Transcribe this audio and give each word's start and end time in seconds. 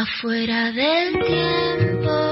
Afuera 0.00 0.72
del 0.72 1.12
tiempo 1.26 2.29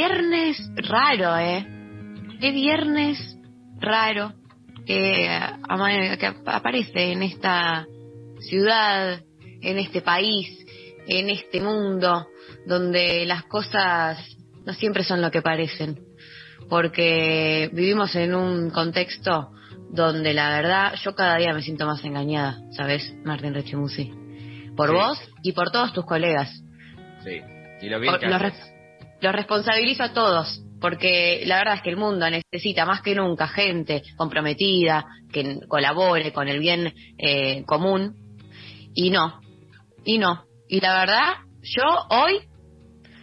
viernes 0.00 0.56
raro, 0.76 1.36
¿eh? 1.36 1.66
Qué 2.40 2.52
viernes 2.52 3.18
raro 3.78 4.32
que, 4.86 5.28
aparece 6.46 7.12
en 7.12 7.22
esta 7.22 7.86
ciudad, 8.38 9.20
en 9.60 9.78
este 9.78 10.00
país, 10.00 10.48
en 11.06 11.28
este 11.28 11.60
mundo, 11.60 12.26
donde 12.66 13.26
las 13.26 13.42
cosas 13.44 14.18
no 14.64 14.72
siempre 14.72 15.04
son 15.04 15.20
lo 15.20 15.30
que 15.30 15.42
parecen. 15.42 16.00
Porque 16.70 17.68
vivimos 17.74 18.14
en 18.16 18.34
un 18.34 18.70
contexto 18.70 19.50
donde 19.90 20.32
la 20.32 20.48
verdad 20.48 20.94
yo 21.04 21.14
cada 21.14 21.36
día 21.36 21.52
me 21.52 21.60
siento 21.60 21.84
más 21.84 22.02
engañada, 22.04 22.58
¿sabes, 22.70 23.14
Martín 23.22 23.52
Rechimusi? 23.52 24.10
Por 24.74 24.88
Sí. 24.88 24.94
vos 24.94 25.18
y 25.42 25.52
por 25.52 25.70
todos 25.70 25.92
tus 25.92 26.06
colegas. 26.06 26.48
Sí. 27.22 27.42
Y 27.82 27.88
lo 27.90 28.00
bien 28.00 28.16
que 28.18 28.28
los, 28.28 28.40
haces. 28.40 28.79
Los 29.20 29.34
responsabilizo 29.34 30.02
a 30.02 30.12
todos, 30.12 30.62
porque 30.80 31.42
la 31.46 31.58
verdad 31.58 31.74
es 31.74 31.82
que 31.82 31.90
el 31.90 31.96
mundo 31.96 32.28
necesita 32.30 32.86
más 32.86 33.02
que 33.02 33.14
nunca 33.14 33.48
gente 33.48 34.02
comprometida, 34.16 35.06
que 35.32 35.60
colabore 35.68 36.32
con 36.32 36.48
el 36.48 36.58
bien 36.58 36.92
eh, 37.18 37.64
común, 37.66 38.14
y 38.94 39.10
no, 39.10 39.40
y 40.04 40.18
no. 40.18 40.44
Y 40.68 40.80
la 40.80 41.00
verdad, 41.00 41.34
yo 41.62 41.84
hoy 42.10 42.40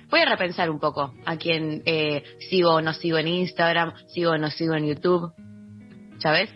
voy 0.10 0.20
a 0.22 0.26
repensar 0.26 0.70
un 0.70 0.80
poco 0.80 1.14
a 1.26 1.38
quién 1.38 1.82
eh, 1.86 2.24
sigo 2.50 2.76
o 2.76 2.82
no 2.82 2.94
sigo 2.94 3.18
en 3.18 3.28
Instagram, 3.28 3.94
sigo 4.14 4.32
o 4.32 4.38
no 4.38 4.50
sigo 4.52 4.76
en 4.76 4.88
YouTube, 4.88 5.34
¿sabes? 6.20 6.50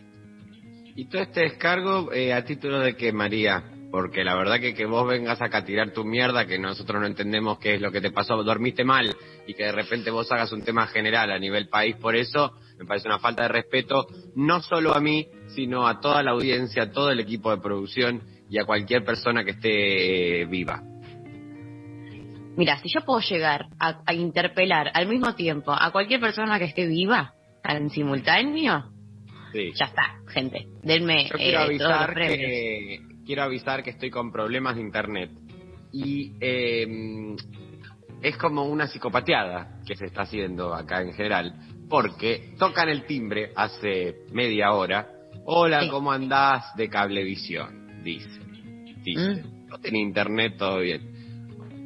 Y 0.96 1.06
todo 1.06 1.22
este 1.22 1.42
descargo 1.42 2.12
eh, 2.12 2.34
a 2.34 2.44
título 2.44 2.80
de 2.80 2.96
que, 2.96 3.12
María, 3.12 3.64
porque 3.92 4.24
la 4.24 4.36
verdad 4.36 4.60
que 4.60 4.74
que 4.74 4.86
vos 4.86 5.08
vengas 5.08 5.42
acá 5.42 5.60
a 5.60 5.66
tirar 5.66 5.92
tu 5.92 6.06
mierda, 6.06 6.46
que 6.46 6.58
nosotros 6.58 7.02
no 7.02 7.08
entendemos 7.08 7.60
qué 7.60 7.76
es 7.76 7.82
lo 7.82 7.92
que 7.92 8.02
te 8.02 8.12
pasó, 8.12 8.42
dormiste 8.44 8.84
mal, 8.84 9.14
y 9.46 9.54
que 9.54 9.66
de 9.66 9.72
repente 9.74 10.10
vos 10.10 10.32
hagas 10.32 10.52
un 10.54 10.64
tema 10.64 10.88
general 10.88 11.32
a 11.32 11.38
nivel 11.38 11.68
país 11.68 11.96
por 11.98 12.16
eso, 12.16 12.54
me 12.80 12.86
parece 12.86 13.08
una 13.08 13.20
falta 13.20 13.44
de 13.44 13.50
respeto, 13.50 14.08
no 14.36 14.62
solo 14.62 14.96
a 14.96 15.02
mí, 15.02 15.28
sino 15.48 15.88
a 15.88 16.00
toda 16.00 16.24
la 16.24 16.32
audiencia, 16.32 16.84
a 16.84 16.92
todo 16.92 17.12
el 17.12 17.20
equipo 17.20 17.52
de 17.52 17.62
producción 17.62 18.22
y 18.50 18.58
a 18.60 18.66
cualquier 18.66 19.04
persona 19.04 19.44
que 19.44 19.52
esté 19.52 20.42
eh, 20.42 20.46
viva. 20.46 20.82
Mira, 22.58 22.78
si 22.80 22.90
yo 22.90 23.02
puedo 23.02 23.20
llegar 23.22 23.68
a, 23.80 24.02
a 24.06 24.14
interpelar 24.14 24.92
al 24.94 25.08
mismo 25.08 25.36
tiempo 25.36 25.72
a 25.72 25.92
cualquier 25.92 26.20
persona 26.20 26.60
que 26.60 26.66
esté 26.66 26.88
viva, 26.88 27.34
en 27.64 27.90
simultáneo, 27.90 28.86
Sí. 29.52 29.72
ya 29.76 29.86
está, 29.86 30.22
gente. 30.30 30.66
Denme 30.82 31.26
Yo 31.26 31.36
eh, 31.36 31.38
quiero 31.38 31.60
avisar 31.60 32.14
que 32.16 33.00
quiero 33.26 33.44
avisar 33.44 33.84
que 33.84 33.92
estoy 33.92 34.10
con 34.10 34.32
problemas 34.32 34.76
de 34.76 34.82
internet 34.82 35.32
y 35.92 36.34
eh, 36.40 37.36
es 38.22 38.38
como 38.38 38.66
una 38.66 38.88
psicopateada 38.88 39.82
que 39.86 39.96
se 39.96 40.06
está 40.06 40.22
haciendo 40.24 40.74
acá 40.74 41.02
en 41.02 41.14
general 41.14 41.54
porque 41.90 42.54
tocan 42.58 42.88
el 42.90 43.06
timbre 43.06 43.52
hace 43.56 44.26
media 44.32 44.72
hora. 44.72 45.10
Hola, 45.46 45.82
Sí. 45.82 45.90
¿cómo 45.90 46.12
andás? 46.12 46.76
De 46.78 46.88
cablevisión, 46.88 48.02
dice. 48.04 48.30
Dice. 49.04 49.44
Mm. 49.44 49.68
No 49.68 49.78
tenía 49.80 50.02
internet, 50.02 50.56
todo 50.58 50.80
bien. 50.80 51.11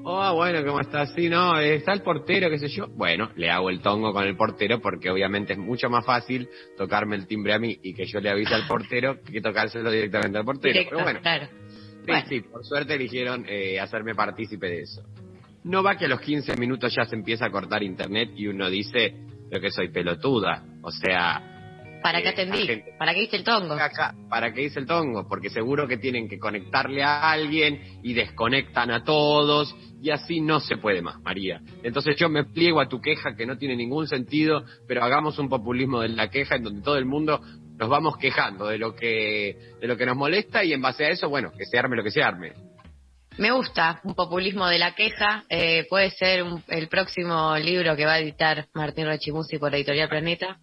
Oh, 0.08 0.36
bueno, 0.36 0.64
¿cómo 0.64 0.80
estás? 0.82 1.14
Sí, 1.16 1.30
no, 1.30 1.58
está 1.60 1.92
el 1.92 2.04
portero, 2.04 2.48
qué 2.52 2.60
sé 2.60 2.68
yo. 2.68 2.88
Bueno, 2.90 3.32
le 3.36 3.50
hago 3.50 3.72
el 3.72 3.82
tongo 3.82 4.14
con 4.14 4.24
el 4.24 4.38
portero 4.38 4.80
porque 4.80 5.10
obviamente 5.10 5.54
es 5.54 5.60
mucho 5.60 5.90
más 5.90 6.06
fácil 6.06 6.48
tocarme 6.78 7.16
el 7.16 7.26
timbre 7.26 7.54
a 7.54 7.60
mí 7.60 7.80
y 7.82 7.94
que 7.96 8.06
yo 8.06 8.20
le 8.20 8.30
avise 8.30 8.54
al 8.54 8.68
portero 8.68 9.20
que 9.24 9.42
tocárselo 9.42 9.90
directamente 9.90 10.38
al 10.38 10.46
portero. 10.46 10.74
Directo, 10.74 10.92
Pero 10.92 11.04
bueno, 11.04 11.20
claro. 11.22 11.48
sí, 11.48 12.04
Bueno. 12.06 12.26
sí, 12.30 12.42
por 12.42 12.64
suerte 12.64 12.94
eligieron 12.94 13.46
eh, 13.50 13.80
hacerme 13.80 14.14
partícipe 14.14 14.68
de 14.68 14.82
eso. 14.82 15.02
No 15.64 15.82
va 15.82 15.98
que 15.98 16.06
a 16.06 16.10
los 16.10 16.22
15 16.22 16.56
minutos 16.58 16.94
ya 16.96 17.06
se 17.06 17.16
empieza 17.16 17.48
a 17.48 17.50
cortar 17.50 17.82
internet 17.82 18.30
y 18.36 18.46
uno 18.46 18.70
dice, 18.70 19.16
pero 19.50 19.60
que 19.60 19.72
soy 19.72 19.90
pelotuda. 19.90 20.64
O 20.84 20.92
sea, 20.92 21.55
¿Para 22.06 22.22
qué 22.22 22.28
eh, 22.28 22.32
atendí? 22.34 22.84
¿Para 23.00 23.16
qué 23.16 23.24
hice 23.24 23.36
el 23.38 23.44
tongo? 23.44 23.74
acá, 23.74 24.14
¿para 24.30 24.54
qué 24.54 24.62
hice 24.62 24.80
el 24.80 24.86
tongo? 24.86 25.28
Porque 25.28 25.50
seguro 25.50 25.88
que 25.88 25.98
tienen 25.98 26.30
que 26.30 26.38
conectarle 26.38 27.02
a 27.02 27.32
alguien 27.32 27.82
y 28.04 28.14
desconectan 28.14 28.92
a 28.92 29.04
todos 29.04 29.76
y 30.04 30.12
así 30.12 30.40
no 30.40 30.60
se 30.60 30.78
puede 30.78 31.02
más, 31.02 31.20
María. 31.24 31.62
Entonces 31.82 32.16
yo 32.16 32.30
me 32.30 32.44
pliego 32.44 32.80
a 32.80 32.88
tu 32.88 33.02
queja 33.02 33.36
que 33.36 33.48
no 33.48 33.58
tiene 33.58 33.76
ningún 33.76 34.08
sentido, 34.08 34.66
pero 34.88 35.04
hagamos 35.04 35.40
un 35.40 35.50
populismo 35.50 36.02
de 36.02 36.10
la 36.10 36.30
queja 36.30 36.58
en 36.58 36.64
donde 36.66 36.84
todo 36.84 36.98
el 36.98 37.06
mundo 37.06 37.42
nos 37.76 37.90
vamos 37.90 38.18
quejando 38.18 38.68
de 38.68 38.78
lo 38.78 38.94
que 38.94 39.58
de 39.82 39.88
lo 39.88 39.98
que 39.98 40.06
nos 40.06 40.16
molesta 40.16 40.64
y 40.64 40.74
en 40.74 40.84
base 40.84 41.06
a 41.06 41.10
eso, 41.10 41.28
bueno, 41.28 41.54
que 41.58 41.66
se 41.66 41.80
arme 41.80 41.96
lo 41.96 42.04
que 42.04 42.12
se 42.12 42.22
arme. 42.22 42.54
Me 43.38 43.52
gusta 43.52 44.00
un 44.06 44.16
populismo 44.16 44.68
de 44.68 44.80
la 44.80 44.96
queja. 44.96 45.44
eh, 45.50 45.86
puede 45.90 46.10
ser 46.12 46.44
un- 46.44 46.64
el 46.70 46.88
próximo 46.88 47.56
libro 47.58 47.96
que 47.96 48.06
va 48.06 48.14
a 48.14 48.20
editar 48.20 48.66
Martín 48.74 49.06
Rechimusi 49.08 49.58
por 49.58 49.74
Editorial 49.76 50.10
Planeta. 50.10 50.58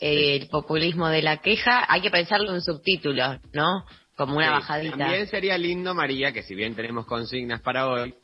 eh, 0.00 0.36
el 0.36 0.48
populismo 0.48 1.08
de 1.08 1.22
la 1.22 1.38
queja. 1.38 1.84
Hay 1.88 2.00
que 2.00 2.10
pensarlo 2.10 2.50
en 2.50 2.54
un 2.54 2.60
subtítulo, 2.62 3.40
¿no? 3.52 3.84
Como 4.16 4.36
una 4.36 4.46
Sí, 4.46 4.52
bajadita. 4.52 4.96
También 4.96 5.26
sería 5.26 5.58
lindo, 5.58 5.92
María, 5.92 6.30
que 6.32 6.44
si 6.44 6.54
bien 6.54 6.76
tenemos 6.76 7.04
consignas 7.04 7.60
para 7.62 7.88
hoy, 7.88 8.14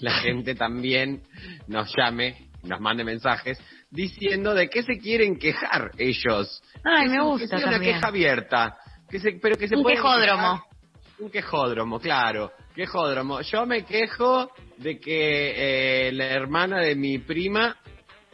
la 0.00 0.10
gente 0.44 0.54
también 0.54 1.22
nos 1.66 1.90
llame, 1.96 2.48
nos 2.62 2.78
mande 2.78 3.04
mensajes 3.04 3.58
diciendo 3.90 4.52
de 4.52 4.68
qué 4.68 4.82
se 4.82 4.98
quieren 4.98 5.38
quejar 5.38 5.92
ellos. 5.96 6.62
Ay, 6.84 7.08
me 7.08 7.22
gusta 7.22 7.46
sea 7.46 7.58
una 7.58 7.70
también. 7.70 7.94
queja 7.94 8.08
abierta. 8.08 8.76
Que 9.08 9.18
se, 9.18 9.32
pero 9.40 9.56
que 9.56 9.66
se 9.68 9.76
Un 9.76 9.84
quejódromo. 9.84 10.62
quejar- 10.62 11.20
Un 11.20 11.30
quejódromo, 11.30 12.00
claro. 12.00 12.52
Quejódromo. 12.74 13.40
Yo 13.42 13.66
me 13.66 13.84
quejo 13.84 14.50
de 14.78 14.98
que 14.98 16.08
eh, 16.08 16.12
la 16.12 16.26
hermana 16.26 16.80
de 16.80 16.96
mi 16.96 17.18
prima, 17.18 17.76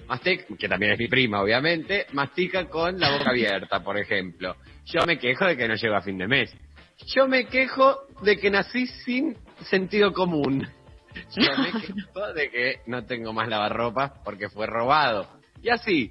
mastica, 0.09 0.45
que 0.59 0.69
también 0.69 0.93
es 0.93 0.99
mi 0.99 1.09
prima, 1.09 1.43
obviamente, 1.43 2.07
mastica 2.13 2.67
con 2.69 2.99
la 2.99 3.11
boca 3.19 3.31
abierta, 3.31 3.83
por 3.85 3.99
ejemplo. 3.99 4.57
Yo 4.87 5.05
me 5.07 5.19
quejo 5.19 5.45
de 5.45 5.57
que 5.57 5.69
no 5.69 5.75
llego 5.75 5.95
a 5.95 6.01
fin 6.01 6.17
de 6.17 6.27
mes. 6.27 6.57
Yo 7.15 7.29
me 7.29 7.47
quejo 7.47 7.99
de 8.23 8.39
que 8.39 8.51
nací 8.51 8.87
sin 8.87 9.37
sentido 9.69 10.13
común. 10.13 10.67
Yo 11.37 11.57
me 11.59 11.73
quejo 11.81 12.33
de 12.33 12.51
que 12.51 12.81
no 12.87 13.05
tengo 13.05 13.35
más 13.35 13.49
lavarropa 13.49 14.15
porque 14.25 14.49
fue 14.49 14.67
robado. 14.67 15.29
Y 15.63 15.69
así. 15.69 16.11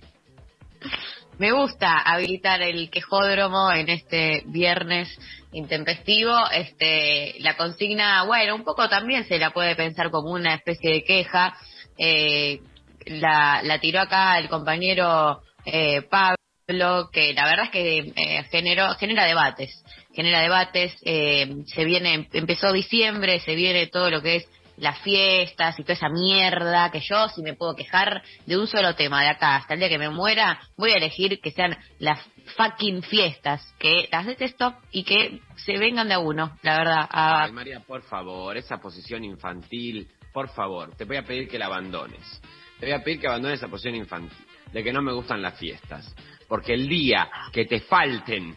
Me 1.40 1.52
gusta 1.52 1.98
habilitar 2.00 2.62
el 2.62 2.90
quejódromo 2.90 3.72
en 3.72 3.90
este 3.90 4.44
viernes 4.46 5.18
intempestivo. 5.52 6.36
Este, 6.52 7.36
la 7.40 7.56
consigna, 7.58 8.24
bueno, 8.24 8.56
un 8.56 8.64
poco 8.64 8.88
también 8.90 9.26
se 9.26 9.40
la 9.40 9.52
puede 9.52 9.76
pensar 9.76 10.12
como 10.12 10.32
una 10.32 10.56
especie 10.56 10.92
de 10.92 11.04
queja. 11.04 11.58
Eh, 11.98 12.62
la, 13.06 13.62
la 13.64 13.80
tiró 13.80 14.02
acá 14.02 14.38
el 14.38 14.50
compañero 14.50 15.42
eh, 15.66 16.02
Pablo, 16.04 17.10
que 17.12 17.34
la 17.34 17.46
verdad 17.46 17.66
es 17.66 17.72
que 17.72 18.14
eh, 18.16 18.44
generó, 18.52 18.94
genera 18.96 19.26
debates. 19.26 19.84
Genera 20.14 20.42
debates. 20.42 20.96
eh, 21.04 21.64
se 21.68 21.86
viene, 21.86 22.28
empezó 22.34 22.72
diciembre, 22.72 23.40
se 23.40 23.56
viene 23.56 23.88
todo 23.88 24.10
lo 24.10 24.22
que 24.22 24.38
es 24.38 24.50
las 24.80 25.00
fiestas 25.00 25.80
y 25.80 25.84
toda 25.84 25.94
esa 25.94 26.10
mierda 26.10 26.92
que 26.92 27.02
yo 27.02 27.30
si 27.30 27.42
me 27.42 27.54
puedo 27.54 27.76
quejar 27.76 28.24
de 28.46 28.58
un 28.58 28.68
solo 28.68 28.96
tema 28.96 29.22
de 29.22 29.30
acá 29.30 29.58
hasta 29.58 29.74
el 29.74 29.80
día 29.80 29.90
que 29.90 30.00
me 30.00 30.10
muera 30.10 30.60
voy 30.78 30.92
a 30.92 30.98
elegir 30.98 31.40
que 31.42 31.52
sean 31.52 31.78
las 32.00 32.20
fucking 32.58 33.04
fiestas 33.04 33.62
que 33.78 34.08
las 34.12 34.26
detesto 34.26 34.76
y 34.92 35.04
que 35.04 35.42
se 35.58 35.78
vengan 35.78 36.08
de 36.08 36.16
a 36.16 36.20
uno 36.20 36.58
la 36.64 36.78
verdad 36.78 37.10
Ay, 37.12 37.52
María, 37.52 37.80
por 37.82 38.02
favor, 38.04 38.56
esa 38.58 38.78
posición 38.78 39.24
infantil, 39.24 40.08
por 40.34 40.50
favor, 40.50 40.96
te 40.96 41.06
voy 41.06 41.18
a 41.18 41.24
pedir 41.24 41.48
que 41.48 41.60
la 41.60 41.66
abandones. 41.66 42.42
Te 42.80 42.86
voy 42.86 42.94
a 42.94 43.04
pedir 43.04 43.20
que 43.20 43.28
abandones 43.28 43.60
esa 43.60 43.68
posición 43.68 43.96
infantil, 43.96 44.38
de 44.72 44.84
que 44.84 44.94
no 44.94 45.02
me 45.02 45.12
gustan 45.12 45.42
las 45.42 45.58
fiestas. 45.58 46.16
Porque 46.48 46.74
el 46.74 46.88
día 46.88 47.30
que 47.52 47.66
te 47.66 47.82
falten 47.82 48.56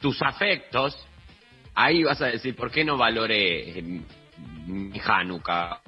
tus 0.00 0.20
afectos, 0.22 0.96
ahí 1.74 2.02
vas 2.02 2.20
a 2.20 2.26
decir, 2.26 2.56
¿por 2.56 2.70
qué 2.70 2.84
no 2.84 2.96
valoré 2.96 3.78
eh, 3.78 4.00
mi 4.66 5.00
Hanukkah 5.04 5.80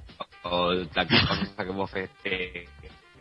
o 0.44 0.72
la 0.72 1.06
cosa 1.08 1.64
que 1.64 1.70
vos 1.70 1.90
festejes? 1.90 2.68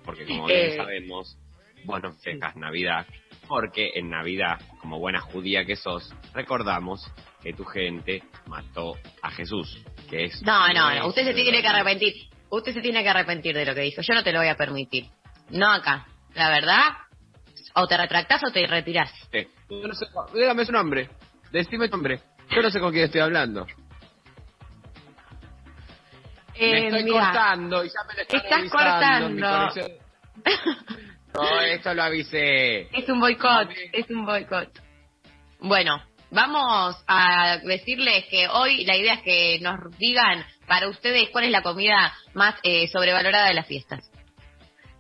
Porque 0.04 0.26
como 0.26 0.46
bien 0.48 0.72
Eh. 0.72 0.78
sabemos, 0.78 1.38
vos 1.86 2.02
no 2.02 2.12
festejas 2.14 2.56
Navidad, 2.56 3.06
porque 3.48 3.92
en 3.96 4.10
Navidad, 4.10 4.60
como 4.82 5.00
buena 5.00 5.20
judía 5.22 5.66
que 5.66 5.76
sos, 5.76 6.14
recordamos 6.34 7.10
que 7.42 7.54
tu 7.54 7.64
gente 7.66 8.24
mató 8.48 8.96
a 9.22 9.32
Jesús, 9.32 9.84
que 10.10 10.26
es... 10.26 10.42
No, 10.44 10.68
no, 10.70 11.08
Usted 11.08 11.24
se 11.26 11.34
tiene 11.34 11.62
que 11.62 11.68
arrepentir. 11.68 12.14
Usted 12.50 12.74
se 12.74 12.82
tiene 12.82 13.02
que 13.04 13.10
arrepentir 13.10 13.56
de 13.56 13.66
lo 13.66 13.74
que 13.74 13.82
dijo. 13.82 14.02
Yo 14.02 14.14
no 14.14 14.24
te 14.24 14.32
lo 14.32 14.40
voy 14.40 14.48
a 14.48 14.56
permitir. 14.56 15.06
No 15.50 15.72
acá. 15.72 16.06
La 16.36 16.50
verdad, 16.50 16.84
o 17.76 17.88
te 17.88 17.98
retractás 17.98 18.42
o 18.48 18.52
te 18.52 18.66
retirás. 18.68 19.12
Eh, 19.32 19.48
Yo 19.70 19.88
no 19.88 19.94
sé, 19.94 20.06
dígame 20.34 20.66
su 20.66 20.72
nombre, 20.72 21.10
decime 21.52 21.88
tu 21.90 21.96
nombre. 21.98 22.20
Yo 22.50 22.62
no 22.62 22.70
sé 22.72 22.80
con 22.80 22.92
quién 22.92 23.06
estoy 23.06 23.22
hablando. 23.22 23.66
Me 26.60 26.66
Eh, 26.66 26.86
estoy 26.88 27.04
mira, 27.04 27.20
cortando 27.26 27.84
y 27.84 27.90
ya 27.90 28.04
me 28.08 28.14
lo 28.16 28.22
están 28.22 28.42
Estás 28.42 28.72
cortando. 28.72 29.74
No, 31.34 31.62
esto 31.62 31.94
lo 31.96 32.04
avisé. 32.04 32.82
Es 32.96 33.10
un 33.10 33.20
boicot, 33.20 33.68
es 33.92 34.08
un 34.12 34.24
boicot. 34.24 34.70
Bueno, 35.60 36.00
vamos 36.30 36.96
a 37.08 37.58
decirles 37.64 38.26
que 38.30 38.48
hoy 38.48 38.86
la 38.86 38.96
idea 38.96 39.16
es 39.16 39.22
que 39.24 39.60
nos 39.60 39.80
digan 39.98 40.46
para 40.68 40.90
ustedes 40.90 41.30
cuál 41.32 41.46
es 41.46 41.50
la 41.52 41.64
comida 41.64 42.14
más 42.36 42.54
eh, 42.62 42.88
sobrevalorada 42.88 43.48
de 43.48 43.56
las 43.56 43.66
fiestas. 43.66 44.12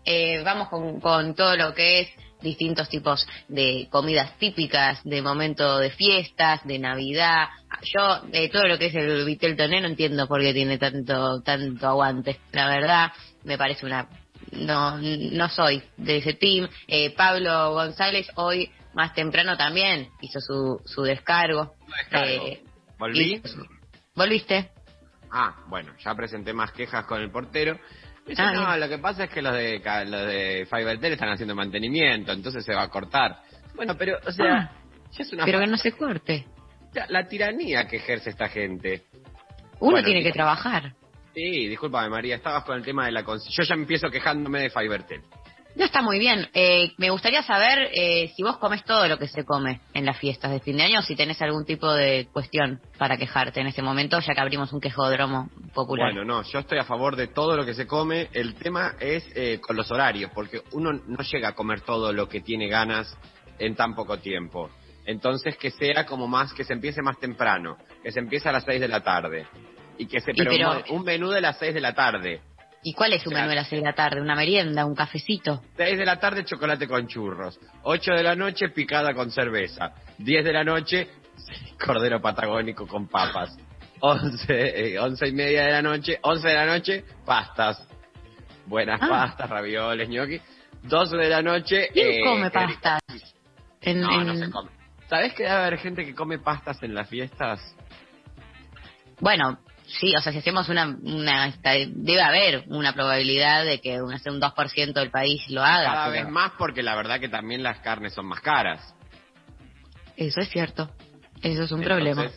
Eh, 0.05 0.41
vamos 0.43 0.69
con, 0.69 0.99
con 0.99 1.35
todo 1.35 1.55
lo 1.55 1.73
que 1.75 2.01
es 2.01 2.09
distintos 2.43 2.89
tipos 2.89 3.25
de 3.47 3.87
comidas 3.89 4.37
típicas, 4.37 5.03
de 5.03 5.21
momento 5.21 5.79
de 5.79 5.89
fiestas, 5.89 6.63
de 6.65 6.77
Navidad. 6.77 7.47
Yo, 7.95 8.21
eh, 8.31 8.49
todo 8.49 8.67
lo 8.67 8.77
que 8.77 8.87
es 8.87 8.95
el 8.95 9.25
vitel 9.25 9.57
toné 9.57 9.81
no 9.81 9.87
entiendo 9.87 10.27
por 10.27 10.41
qué 10.41 10.53
tiene 10.53 10.77
tanto, 10.77 11.41
tanto 11.41 11.87
aguante. 11.87 12.39
La 12.51 12.67
verdad, 12.67 13.11
me 13.43 13.57
parece 13.57 13.85
una 13.85 14.07
no, 14.51 14.97
no 14.99 15.49
soy 15.49 15.81
de 15.97 16.17
ese 16.17 16.33
team. 16.33 16.67
Eh, 16.87 17.13
Pablo 17.15 17.73
González 17.73 18.27
hoy 18.35 18.71
más 18.93 19.13
temprano 19.13 19.57
también 19.57 20.09
hizo 20.21 20.39
su, 20.39 20.81
su 20.85 21.01
descargo. 21.01 21.73
Descargo. 21.97 22.47
Eh, 22.47 22.63
¿Volví? 22.99 23.41
hizo 23.43 23.63
¿Volviste? 24.15 24.69
Ah, 25.31 25.55
bueno, 25.67 25.93
ya 25.97 26.13
presenté 26.13 26.53
más 26.53 26.71
quejas 26.71 27.05
con 27.05 27.19
el 27.19 27.31
portero. 27.31 27.79
Dice, 28.25 28.41
Ah, 28.41 28.51
no, 28.53 28.67
bien. 28.67 28.79
lo 28.79 28.89
que 28.89 28.97
pasa 28.99 29.25
es 29.25 29.29
que 29.29 29.41
los 29.41 29.53
de, 29.53 29.79
los 30.07 30.27
de 30.27 30.67
Fivertel 30.69 31.13
están 31.13 31.29
haciendo 31.29 31.55
mantenimiento, 31.55 32.31
entonces 32.31 32.63
se 32.63 32.73
va 32.73 32.83
a 32.83 32.87
cortar. 32.89 33.39
Bueno, 33.75 33.95
pero, 33.97 34.17
o 34.25 34.31
sea, 34.31 34.55
Ah, 34.55 34.71
ya 35.11 35.23
es 35.23 35.33
una 35.33 35.45
pero 35.45 35.59
que 35.59 35.67
no 35.67 35.77
se 35.77 35.91
corte. 35.91 36.45
la, 36.93 37.05
la 37.09 37.27
tiranía 37.27 37.85
que 37.87 37.97
ejerce 37.97 38.29
esta 38.29 38.47
gente. 38.47 39.03
Uno 39.79 39.91
Bueno, 39.91 40.05
tiene 40.05 40.23
que 40.23 40.31
trabajar. 40.31 40.93
Sí, 41.33 41.67
discúlpame 41.67 42.09
María, 42.09 42.35
estabas 42.35 42.63
con 42.63 42.77
el 42.77 42.83
tema 42.83 43.05
de 43.07 43.11
la... 43.11 43.21
Yo 43.21 43.63
ya 43.63 43.73
empiezo 43.73 44.09
quejándome 44.09 44.61
de 44.61 44.69
Fivertel. 44.69 45.21
No 45.75 45.85
está 45.85 46.01
muy 46.01 46.19
bien. 46.19 46.47
Eh, 46.53 46.91
me 46.97 47.09
gustaría 47.09 47.41
saber 47.41 47.89
eh, 47.93 48.31
si 48.35 48.43
vos 48.43 48.57
comes 48.57 48.83
todo 48.83 49.07
lo 49.07 49.17
que 49.17 49.27
se 49.27 49.43
come 49.43 49.81
en 49.93 50.05
las 50.05 50.17
fiestas 50.17 50.51
de 50.51 50.59
fin 50.59 50.77
de 50.77 50.83
año 50.83 50.99
o 50.99 51.01
si 51.01 51.15
tenés 51.15 51.41
algún 51.41 51.65
tipo 51.65 51.91
de 51.91 52.27
cuestión 52.31 52.79
para 52.97 53.17
quejarte 53.17 53.59
en 53.59 53.67
este 53.67 53.81
momento, 53.81 54.19
ya 54.19 54.33
que 54.33 54.41
abrimos 54.41 54.71
un 54.71 54.79
quejódromo 54.79 55.49
popular. 55.73 56.13
Bueno, 56.13 56.25
no, 56.25 56.43
yo 56.43 56.59
estoy 56.59 56.77
a 56.77 56.83
favor 56.83 57.15
de 57.15 57.27
todo 57.27 57.55
lo 57.55 57.65
que 57.65 57.73
se 57.73 57.87
come. 57.87 58.29
El 58.33 58.53
tema 58.55 58.93
es 58.99 59.25
eh, 59.35 59.59
con 59.59 59.75
los 59.75 59.89
horarios, 59.91 60.31
porque 60.33 60.61
uno 60.73 60.93
no 60.93 61.23
llega 61.23 61.49
a 61.49 61.55
comer 61.55 61.81
todo 61.81 62.13
lo 62.13 62.29
que 62.29 62.41
tiene 62.41 62.67
ganas 62.67 63.17
en 63.57 63.75
tan 63.75 63.95
poco 63.95 64.19
tiempo. 64.19 64.69
Entonces 65.05 65.57
que 65.57 65.71
sea 65.71 66.05
como 66.05 66.27
más, 66.27 66.53
que 66.53 66.63
se 66.63 66.73
empiece 66.73 67.01
más 67.01 67.19
temprano, 67.19 67.77
que 68.03 68.11
se 68.11 68.19
empiece 68.19 68.47
a 68.47 68.51
las 68.51 68.63
6 68.63 68.79
de 68.79 68.87
la 68.87 69.01
tarde. 69.01 69.47
Y 69.97 70.05
que 70.07 70.21
se, 70.21 70.31
Y 70.31 70.43
pero, 70.43 70.83
un 70.89 71.03
menú 71.03 71.29
de 71.29 71.41
las 71.41 71.57
6 71.59 71.73
de 71.73 71.81
la 71.81 71.93
tarde. 71.93 72.41
¿Y 72.83 72.93
cuál 72.93 73.13
es 73.13 73.23
su 73.23 73.29
menú 73.31 73.49
a 73.49 73.55
las 73.55 73.67
seis 73.69 73.81
de 73.81 73.87
la 73.87 73.95
tarde? 73.95 74.19
¿Una 74.21 74.35
merienda? 74.35 74.85
¿Un 74.85 74.93
cafecito? 74.95 75.63
6 75.77 75.97
de 75.97 76.05
la 76.05 76.19
tarde 76.19 76.43
chocolate 76.43 76.87
con 76.87 77.07
churros. 77.07 77.59
8 77.83 78.11
de 78.13 78.23
la 78.23 78.35
noche 78.35 78.69
picada 78.69 79.13
con 79.13 79.31
cerveza. 79.31 79.93
10 80.17 80.43
de 80.43 80.51
la 80.53 80.63
noche 80.63 81.07
cordero 81.83 82.21
patagónico 82.21 82.85
con 82.87 83.07
papas. 83.07 83.57
11, 84.01 84.95
eh, 84.95 84.99
11 84.99 85.27
y 85.27 85.31
media 85.31 85.65
de 85.65 85.71
la 85.71 85.81
noche, 85.81 86.19
11 86.21 86.47
de 86.47 86.53
la 86.53 86.65
noche 86.65 87.05
pastas. 87.25 87.87
Buenas 88.65 88.99
Ah. 89.01 89.07
pastas, 89.07 89.49
ravioles, 89.49 90.09
gnocchi. 90.09 90.41
12 90.83 91.15
de 91.15 91.29
la 91.29 91.41
noche... 91.41 91.87
¿Quién 91.93 92.07
eh, 92.07 92.21
come 92.25 92.51
pastas? 92.51 92.99
En- 93.79 94.01
No, 94.01 94.23
no 94.25 94.35
se 94.35 94.49
come. 94.51 94.69
¿Sabés 95.09 95.33
que 95.33 95.43
debe 95.43 95.55
haber 95.55 95.77
gente 95.77 96.05
que 96.05 96.13
come 96.13 96.39
pastas 96.39 96.81
en 96.83 96.93
las 96.93 97.07
fiestas? 97.07 97.61
Bueno, 99.19 99.59
sí, 99.99 100.15
o 100.15 100.21
sea, 100.21 100.31
si 100.31 100.39
hacemos 100.39 100.69
una, 100.69 100.87
una 101.03 101.53
debe 101.63 102.21
haber 102.21 102.63
una 102.67 102.93
probabilidad 102.93 103.65
de 103.65 103.79
que 103.79 104.01
un, 104.01 104.11
no 104.11 104.17
sé, 104.17 104.29
un 104.29 104.41
2% 104.41 104.93
del 104.93 105.11
país 105.11 105.41
lo 105.49 105.63
haga. 105.63 105.93
Cada 105.93 106.11
pero 106.11 106.25
vez 106.25 106.33
más 106.33 106.51
porque 106.57 106.83
la 106.83 106.95
verdad 106.95 107.19
que 107.19 107.29
también 107.29 107.63
las 107.63 107.79
carnes 107.79 108.13
son 108.13 108.25
más 108.25 108.41
caras. 108.41 108.95
Eso 110.17 110.41
es 110.41 110.49
cierto. 110.49 110.89
Eso 111.41 111.63
es 111.63 111.71
un 111.71 111.83
Entonces, 111.83 111.85
problema. 111.85 112.31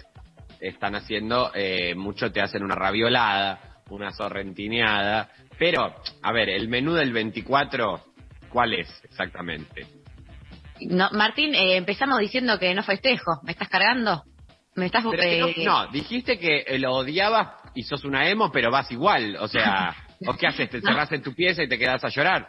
Están 0.60 0.94
haciendo, 0.94 1.52
eh, 1.54 1.94
mucho 1.94 2.32
te 2.32 2.40
hacen 2.40 2.62
una 2.62 2.74
raviolada, 2.74 3.82
una 3.90 4.12
sorrentineada. 4.12 5.28
Pero, 5.58 5.94
a 6.22 6.32
ver, 6.32 6.48
el 6.48 6.68
menú 6.68 6.94
del 6.94 7.12
24, 7.12 8.00
¿cuál 8.48 8.74
es 8.74 8.88
exactamente? 9.04 9.86
No, 10.80 11.10
Martín, 11.12 11.54
eh, 11.54 11.76
empezamos 11.76 12.18
diciendo 12.18 12.58
que 12.58 12.74
no 12.74 12.82
festejo. 12.82 13.40
¿Me 13.44 13.52
estás 13.52 13.68
cargando? 13.68 14.24
¿Me 14.76 14.86
estás 14.86 15.04
Pero 15.10 15.22
que 15.22 15.38
eh, 15.62 15.64
no, 15.64 15.86
no, 15.86 15.90
dijiste 15.92 16.38
que 16.38 16.64
eh, 16.66 16.78
lo 16.78 16.92
odiabas 16.94 17.48
y 17.74 17.82
sos 17.82 18.04
una 18.04 18.28
emo, 18.28 18.52
pero 18.52 18.70
vas 18.70 18.90
igual. 18.92 19.36
O 19.40 19.48
sea, 19.48 19.94
¿o 20.26 20.34
qué 20.34 20.46
haces? 20.46 20.70
¿Te 20.70 20.80
cerrás 20.80 21.10
en 21.12 21.22
tu 21.22 21.34
pieza 21.34 21.62
y 21.62 21.68
te 21.68 21.78
quedas 21.78 22.04
a 22.04 22.08
llorar? 22.08 22.48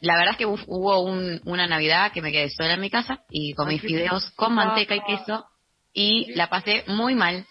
La 0.00 0.16
verdad 0.16 0.32
es 0.32 0.36
que 0.38 0.46
hu- 0.46 0.64
hubo 0.66 1.00
un- 1.02 1.40
una 1.44 1.66
Navidad 1.66 2.12
que 2.12 2.22
me 2.22 2.30
quedé 2.32 2.50
sola 2.50 2.74
en 2.74 2.80
mi 2.80 2.90
casa 2.90 3.20
y 3.30 3.52
comí 3.54 3.78
fideos 3.78 4.30
con 4.32 4.54
manteca 4.54 4.94
y 4.94 5.00
queso 5.02 5.44
y 5.92 6.32
la 6.34 6.48
pasé 6.48 6.84
muy 6.88 7.14
mal. 7.14 7.46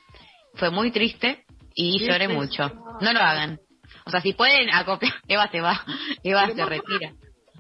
Fue 0.56 0.70
muy 0.72 0.92
triste 0.92 1.44
y 1.74 2.00
lloré 2.06 2.28
mucho. 2.28 2.72
No 3.02 3.14
lo 3.14 3.20
hagan. 3.20 3.60
O 4.06 4.10
sea, 4.10 4.22
si 4.22 4.34
pueden 4.34 4.74
acopiar... 4.74 5.14
Eva 5.28 5.50
se 5.52 5.60
va. 5.62 5.84
Eva 6.24 6.44
Pero 6.46 6.56
se 6.56 6.62
mamá. 6.64 6.70
retira. 6.70 7.12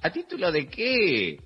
¿A 0.02 0.10
título 0.10 0.52
de 0.52 0.68
qué? 0.68 1.38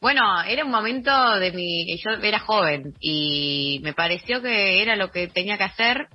Bueno, 0.00 0.42
era 0.42 0.64
un 0.64 0.70
momento 0.70 1.10
de 1.38 1.52
mi... 1.52 1.96
Yo 1.98 2.10
era 2.22 2.38
joven 2.38 2.94
y 3.00 3.80
me 3.82 3.92
pareció 3.94 4.40
que 4.40 4.80
era 4.82 4.94
lo 4.96 5.10
que 5.10 5.28
tenía 5.28 5.58
que 5.58 5.64
hacer. 5.64 6.08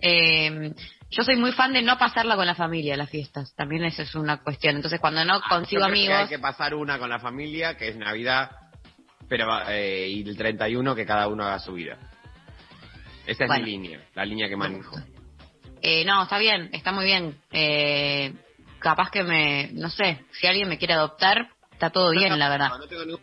Eh, 0.00 0.72
yo 1.10 1.22
soy 1.22 1.36
muy 1.36 1.52
fan 1.52 1.72
de 1.72 1.80
no 1.82 1.96
pasarla 1.96 2.36
con 2.36 2.46
la 2.46 2.54
familia, 2.54 2.96
las 2.96 3.08
fiestas. 3.08 3.54
También 3.54 3.84
eso 3.84 4.02
es 4.02 4.14
una 4.14 4.38
cuestión. 4.42 4.76
Entonces, 4.76 5.00
cuando 5.00 5.24
no 5.24 5.36
Ah, 5.36 5.42
consigo 5.48 5.80
yo 5.82 5.86
creo 5.86 5.94
que 5.94 6.00
amigos... 6.00 6.20
hay 6.22 6.28
que 6.28 6.38
pasar 6.38 6.74
una 6.74 6.98
con 6.98 7.08
la 7.08 7.18
familia, 7.18 7.76
que 7.76 7.88
es 7.88 7.96
Navidad, 7.96 8.50
pero 9.28 9.46
eh, 9.68 10.08
y 10.08 10.28
el 10.28 10.36
31 10.36 10.94
que 10.94 11.06
cada 11.06 11.28
uno 11.28 11.44
haga 11.44 11.58
su 11.60 11.72
vida. 11.74 11.96
Esa 13.26 13.44
es 13.44 13.48
Bueno. 13.48 13.64
mi 13.64 13.70
línea, 13.70 14.00
la 14.14 14.24
línea 14.26 14.48
que 14.48 14.56
manejo. 14.56 14.96
Eh, 15.80 16.04
no, 16.04 16.22
está 16.24 16.36
bien, 16.38 16.68
está 16.72 16.92
muy 16.92 17.04
bien. 17.06 17.36
Eh, 17.52 18.34
capaz 18.80 19.10
que 19.10 19.22
me, 19.22 19.70
no 19.72 19.88
sé, 19.88 20.24
si 20.32 20.46
alguien 20.46 20.68
me 20.68 20.76
quiere 20.78 20.92
adoptar, 20.94 21.48
está 21.74 21.90
todo 21.90 22.10
bien, 22.10 22.38
la 22.38 22.48
verdad. 22.48 22.70
No, 22.70 22.78
no 22.78 22.86
tengo 22.86 23.04
ningún- 23.04 23.20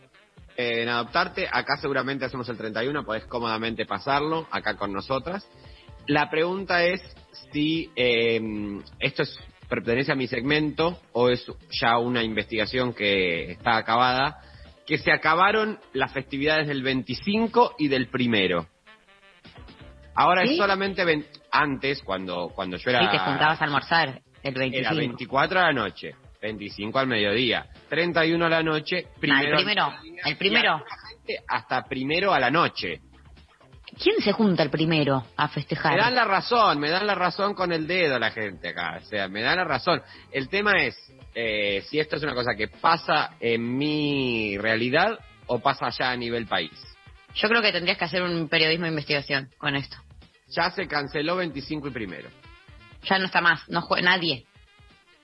eh, 0.56 0.82
en 0.82 0.88
adoptarte, 0.88 1.48
acá 1.50 1.76
seguramente 1.78 2.24
hacemos 2.24 2.48
el 2.48 2.56
31, 2.56 3.04
podés 3.04 3.24
cómodamente 3.24 3.86
pasarlo 3.86 4.46
acá 4.50 4.76
con 4.76 4.92
nosotras. 4.92 5.48
La 6.06 6.28
pregunta 6.30 6.84
es 6.84 7.00
si 7.52 7.90
eh, 7.96 8.40
esto 8.98 9.22
es, 9.22 9.38
pertenece 9.68 10.12
a 10.12 10.14
mi 10.14 10.26
segmento 10.26 11.00
o 11.12 11.30
es 11.30 11.44
ya 11.70 11.96
una 11.98 12.22
investigación 12.22 12.92
que 12.92 13.52
está 13.52 13.76
acabada, 13.76 14.40
que 14.86 14.98
se 14.98 15.10
acabaron 15.12 15.78
las 15.94 16.12
festividades 16.12 16.68
del 16.68 16.82
25 16.82 17.76
y 17.78 17.88
del 17.88 18.08
primero. 18.08 18.66
Ahora 20.14 20.42
¿Sí? 20.42 20.50
es 20.52 20.56
solamente 20.58 21.02
antes, 21.50 22.02
cuando, 22.02 22.50
cuando 22.54 22.76
yo 22.76 22.90
era... 22.90 23.00
Sí, 23.00 23.06
te 23.10 23.18
juntabas 23.18 23.60
a 23.60 23.64
almorzar 23.64 24.20
el 24.42 24.54
25. 24.54 24.78
Era 24.78 24.94
24 24.94 25.60
a 25.60 25.62
la 25.62 25.72
noche, 25.72 26.14
25 26.42 26.98
al 26.98 27.06
mediodía, 27.06 27.66
31 27.88 28.44
a 28.44 28.48
la 28.48 28.62
noche, 28.62 29.06
primero, 29.20 29.50
el 29.50 29.64
primero, 29.64 29.90
mediodía, 30.02 30.22
el 30.26 30.36
primero. 30.36 30.84
hasta 31.48 31.84
primero 31.84 32.34
a 32.34 32.40
la 32.40 32.50
noche. 32.50 33.00
¿Quién 34.02 34.16
se 34.20 34.32
junta 34.32 34.62
el 34.62 34.70
primero 34.70 35.24
a 35.36 35.48
festejar? 35.48 35.92
Me 35.92 35.98
dan 36.00 36.14
la 36.14 36.24
razón, 36.24 36.80
me 36.80 36.90
dan 36.90 37.06
la 37.06 37.14
razón 37.14 37.54
con 37.54 37.72
el 37.72 37.86
dedo 37.86 38.18
la 38.18 38.30
gente 38.30 38.70
acá, 38.70 38.98
o 39.02 39.04
sea, 39.06 39.28
me 39.28 39.42
dan 39.42 39.56
la 39.56 39.64
razón. 39.64 40.02
El 40.32 40.48
tema 40.48 40.72
es 40.82 40.96
eh, 41.34 41.82
si 41.88 42.00
esto 42.00 42.16
es 42.16 42.22
una 42.22 42.34
cosa 42.34 42.54
que 42.56 42.68
pasa 42.68 43.36
en 43.38 43.76
mi 43.76 44.56
realidad 44.58 45.18
o 45.46 45.60
pasa 45.60 45.86
allá 45.86 46.10
a 46.10 46.16
nivel 46.16 46.46
país. 46.46 46.72
Yo 47.34 47.48
creo 47.48 47.62
que 47.62 47.70
tendrías 47.72 47.98
que 47.98 48.04
hacer 48.04 48.22
un 48.22 48.48
periodismo 48.48 48.84
de 48.86 48.90
investigación 48.90 49.50
con 49.58 49.76
esto. 49.76 49.96
Ya 50.48 50.70
se 50.70 50.86
canceló 50.88 51.36
25 51.36 51.88
y 51.88 51.90
primero. 51.92 52.28
Ya 53.04 53.18
no 53.18 53.26
está 53.26 53.40
más, 53.40 53.66
no 53.68 53.82
jue- 53.82 54.02
nadie. 54.02 54.46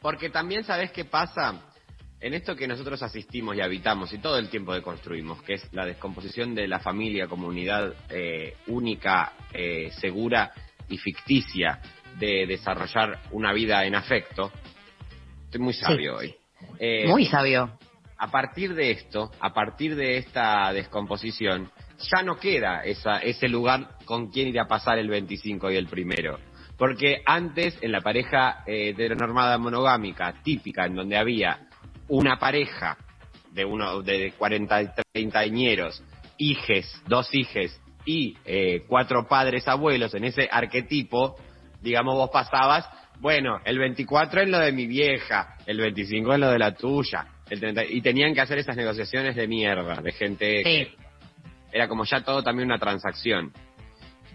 Porque 0.01 0.31
también 0.31 0.65
sabes 0.65 0.91
qué 0.93 1.05
pasa. 1.05 1.65
en 2.21 2.35
esto 2.35 2.57
que 2.57 2.67
nosotros 2.67 3.01
asistimos 3.03 3.55
y 3.55 3.61
habitamos 3.61 4.13
y 4.13 4.19
todo 4.19 4.39
el 4.39 4.49
tiempo 4.49 4.75
deconstruimos, 4.75 5.41
que 5.43 5.55
es 5.55 5.73
la 5.73 5.87
descomposición 5.87 6.53
de 6.53 6.67
la 6.67 6.81
familia 6.81 7.29
como 7.29 7.47
unidad 7.47 7.95
eh, 8.11 8.57
única, 8.67 9.35
eh, 9.53 9.93
segura 10.01 10.53
y 10.89 10.99
ficticia 10.99 11.81
de 12.19 12.47
desarrollar 12.47 13.21
una 13.31 13.53
vida 13.53 13.85
en 13.85 13.95
afecto, 13.95 14.51
estoy 15.45 15.61
muy 15.61 15.75
sabio 15.75 16.17
hoy. 16.17 16.35
Eh, 16.79 17.07
Muy 17.07 17.25
sabio. 17.27 17.79
a 18.17 18.31
partir 18.31 18.75
de 18.75 18.91
esto, 18.91 19.31
a 19.39 19.55
partir 19.55 19.95
de 19.95 20.17
esta 20.19 20.73
descomposición, 20.73 21.71
ya 21.99 22.23
no 22.23 22.37
queda 22.37 22.83
esa, 22.83 23.19
ese 23.19 23.49
lugar 23.49 23.97
con 24.05 24.31
quién 24.31 24.49
ir 24.49 24.59
a 24.59 24.67
pasar 24.67 24.99
el 24.99 25.09
25 25.09 25.71
y 25.71 25.77
el 25.77 25.87
primero. 25.87 26.39
Porque 26.79 27.23
antes, 27.27 27.77
en 27.83 27.91
la 27.93 28.01
pareja 28.01 28.63
eh, 28.67 28.91
heteronormada 28.91 29.59
monogámica 29.59 30.33
típica, 30.45 30.87
en 30.87 30.95
donde 30.95 31.17
había 31.17 31.59
una 32.07 32.39
pareja 32.39 32.97
de 33.53 33.65
uno 33.65 34.01
de 34.03 34.33
40 34.39 34.83
y 34.83 34.89
30 35.13 35.39
añeros, 35.39 36.03
hijes, 36.39 37.03
dos 37.09 37.29
hijes 37.35 37.79
y 38.07 38.37
eh, 38.45 38.85
cuatro 38.87 39.27
padres 39.27 39.67
abuelos 39.67 40.15
en 40.15 40.25
ese 40.25 40.49
arquetipo, 40.51 41.35
digamos, 41.83 42.15
vos 42.15 42.31
pasabas, 42.31 42.89
bueno, 43.21 43.59
el 43.65 43.79
24 43.79 44.43
es 44.43 44.49
lo 44.49 44.59
de 44.61 44.71
mi 44.71 44.87
vieja, 44.87 45.57
el 45.67 45.79
25 45.79 46.33
es 46.35 46.39
lo 46.39 46.51
de 46.51 46.59
la 46.59 46.75
tuya, 46.75 47.27
el 47.51 47.59
30, 47.59 47.85
y 47.87 48.01
tenían 48.01 48.33
que 48.33 48.41
hacer 48.41 48.59
esas 48.59 48.77
negociaciones 48.77 49.35
de 49.35 49.49
mierda, 49.49 50.01
de 50.01 50.13
gente 50.13 50.63
Sí. 50.63 50.63
que 50.63 50.97
era 51.73 51.89
como 51.89 52.05
ya 52.05 52.21
todo 52.23 52.43
también 52.43 52.69
una 52.69 52.79
transacción. 52.79 53.53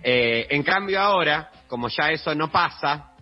Eh, 0.03 0.47
en 0.49 0.63
cambio 0.63 0.99
ahora, 0.99 1.49
como 1.73 1.87
ya 1.89 2.11
eso 2.11 2.35
no 2.35 2.51
pasa, 2.51 3.15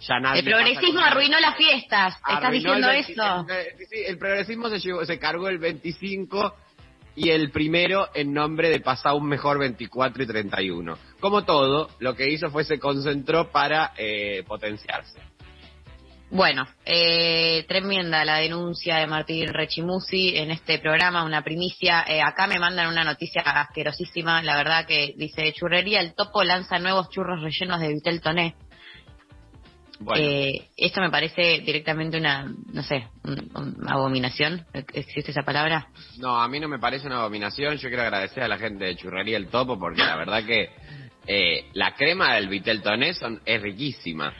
ya 0.00 0.18
nadie... 0.18 0.38
El 0.40 0.46
progresismo 0.46 0.98
arruinó 1.00 1.38
las 1.40 1.56
fiestas. 1.58 2.14
¿Estás 2.26 2.50
diciendo 2.52 2.88
el 2.88 2.94
20 3.04 3.12
eso? 3.12 3.46
el- 3.50 3.86
sí, 3.86 3.96
el 4.06 4.16
progresismo 4.16 4.70
se, 4.70 4.78
llevó- 4.78 5.04
se 5.04 5.18
cargó 5.18 5.46
el 5.50 5.58
25 5.58 6.54
y 7.16 7.28
el 7.28 7.50
primero 7.50 8.08
en 8.14 8.32
nombre 8.32 8.70
de 8.70 8.80
pasar 8.80 9.12
un 9.12 9.26
mejor 9.28 9.58
24 9.58 10.22
y 10.22 10.26
31. 10.26 10.96
Como 11.20 11.44
todo, 11.44 11.90
lo 11.98 12.14
que 12.16 12.30
hizo 12.30 12.48
fue 12.50 12.64
se 12.64 12.78
concentró 12.78 13.50
para 13.50 13.92
eh, 13.98 14.42
potenciarse. 14.48 15.20
Bueno, 16.30 16.66
eh, 16.84 17.64
tremenda 17.68 18.22
la 18.24 18.36
denuncia 18.36 18.96
de 18.98 19.06
Martín 19.06 19.48
Rechimusi 19.48 20.36
en 20.36 20.50
este 20.50 20.78
programa, 20.78 21.24
una 21.24 21.42
primicia. 21.42 22.04
Eh, 22.06 22.20
acá 22.20 22.46
me 22.46 22.58
mandan 22.58 22.88
una 22.88 23.02
noticia 23.02 23.40
asquerosísima, 23.40 24.42
la 24.42 24.56
verdad 24.58 24.86
que 24.86 25.14
dice, 25.16 25.52
churrería, 25.54 26.00
el 26.00 26.14
topo 26.14 26.44
lanza 26.44 26.78
nuevos 26.78 27.08
churros 27.08 27.40
rellenos 27.40 27.80
de 27.80 27.88
Vitel 27.94 28.20
Toné. 28.20 28.54
Bueno, 30.00 30.22
Eh, 30.22 30.68
esto 30.76 31.00
me 31.00 31.10
parece 31.10 31.60
directamente 31.60 32.18
una, 32.18 32.44
no 32.72 32.82
sé, 32.82 33.08
un- 33.24 33.50
una 33.80 33.92
abominación. 33.94 34.64
¿Existe 34.92 35.30
esa 35.30 35.42
palabra? 35.42 35.88
no, 36.18 36.40
a 36.40 36.46
mí 36.46 36.60
no 36.60 36.68
me 36.68 36.78
parece 36.78 37.06
una 37.06 37.20
abominación. 37.20 37.76
Yo 37.78 37.88
quiero 37.88 38.02
agradecer 38.02 38.42
a 38.42 38.48
la 38.48 38.58
gente 38.58 38.84
de 38.84 38.96
Churrería 38.96 39.38
El 39.38 39.48
Topo 39.48 39.78
porque 39.78 40.02
la 40.04 40.14
verdad 40.16 40.44
que 40.44 40.68
eh, 41.26 41.64
la 41.72 41.94
crema 41.94 42.34
del 42.34 42.48
Vitel 42.48 42.80
Toné 42.82 43.12
son- 43.14 43.40
es 43.44 43.60
riquísima. 43.60 44.32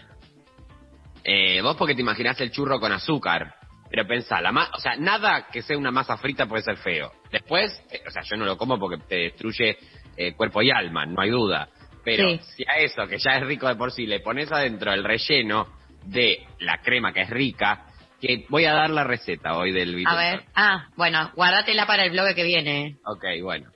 Eh, 1.31 1.61
vos 1.61 1.77
porque 1.77 1.95
te 1.95 2.01
imaginás 2.01 2.41
el 2.41 2.51
churro 2.51 2.81
con 2.81 2.91
azúcar. 2.91 3.55
Pero 3.91 4.07
pensá, 4.07 4.41
la 4.41 4.51
ma- 4.51 4.71
o 4.75 4.81
sea, 4.81 4.97
nada 4.97 5.47
que 5.53 5.61
sea 5.63 5.77
una 5.77 5.91
masa 5.91 6.17
frita 6.17 6.47
puede 6.47 6.63
ser 6.63 6.77
feo. 6.79 7.13
Después, 7.31 7.71
eh, 7.91 8.01
o 8.07 8.11
sea, 8.11 8.23
yo 8.23 8.37
no 8.37 8.47
lo 8.47 8.57
como 8.57 8.79
porque 8.79 9.03
te 9.07 9.17
destruye 9.17 9.77
eh, 10.17 10.33
cuerpo 10.35 10.63
y 10.63 10.71
alma, 10.71 11.05
no 11.07 11.21
hay 11.21 11.31
duda. 11.31 11.69
Pero 12.05 12.29
Sí. 12.31 12.41
si 12.57 12.65
a 12.65 12.79
eso, 12.79 13.07
que 13.07 13.19
ya 13.19 13.33
es 13.37 13.47
rico 13.47 13.69
de 13.69 13.77
por 13.77 13.93
sí, 13.93 14.07
le 14.07 14.21
pones 14.21 14.51
adentro 14.51 14.93
el 14.93 15.05
relleno 15.05 15.69
de 16.05 16.47
la 16.61 16.79
crema 16.83 17.13
que 17.13 17.21
es 17.23 17.31
rica, 17.31 17.85
que 18.21 18.47
voy 18.49 18.65
a 18.65 18.73
dar 18.73 18.89
la 18.91 19.05
receta 19.05 19.57
hoy 19.57 19.71
del 19.73 19.91
A 19.93 19.97
Vitel 19.97 20.17
ver, 20.17 20.45
ah, 20.55 20.89
bueno, 20.97 21.31
guárdatela 21.35 21.87
para 21.87 22.05
el 22.05 22.11
blog 22.11 22.35
que 22.35 22.43
viene. 22.45 22.97
Ok, 23.05 23.25
bueno. 23.43 23.71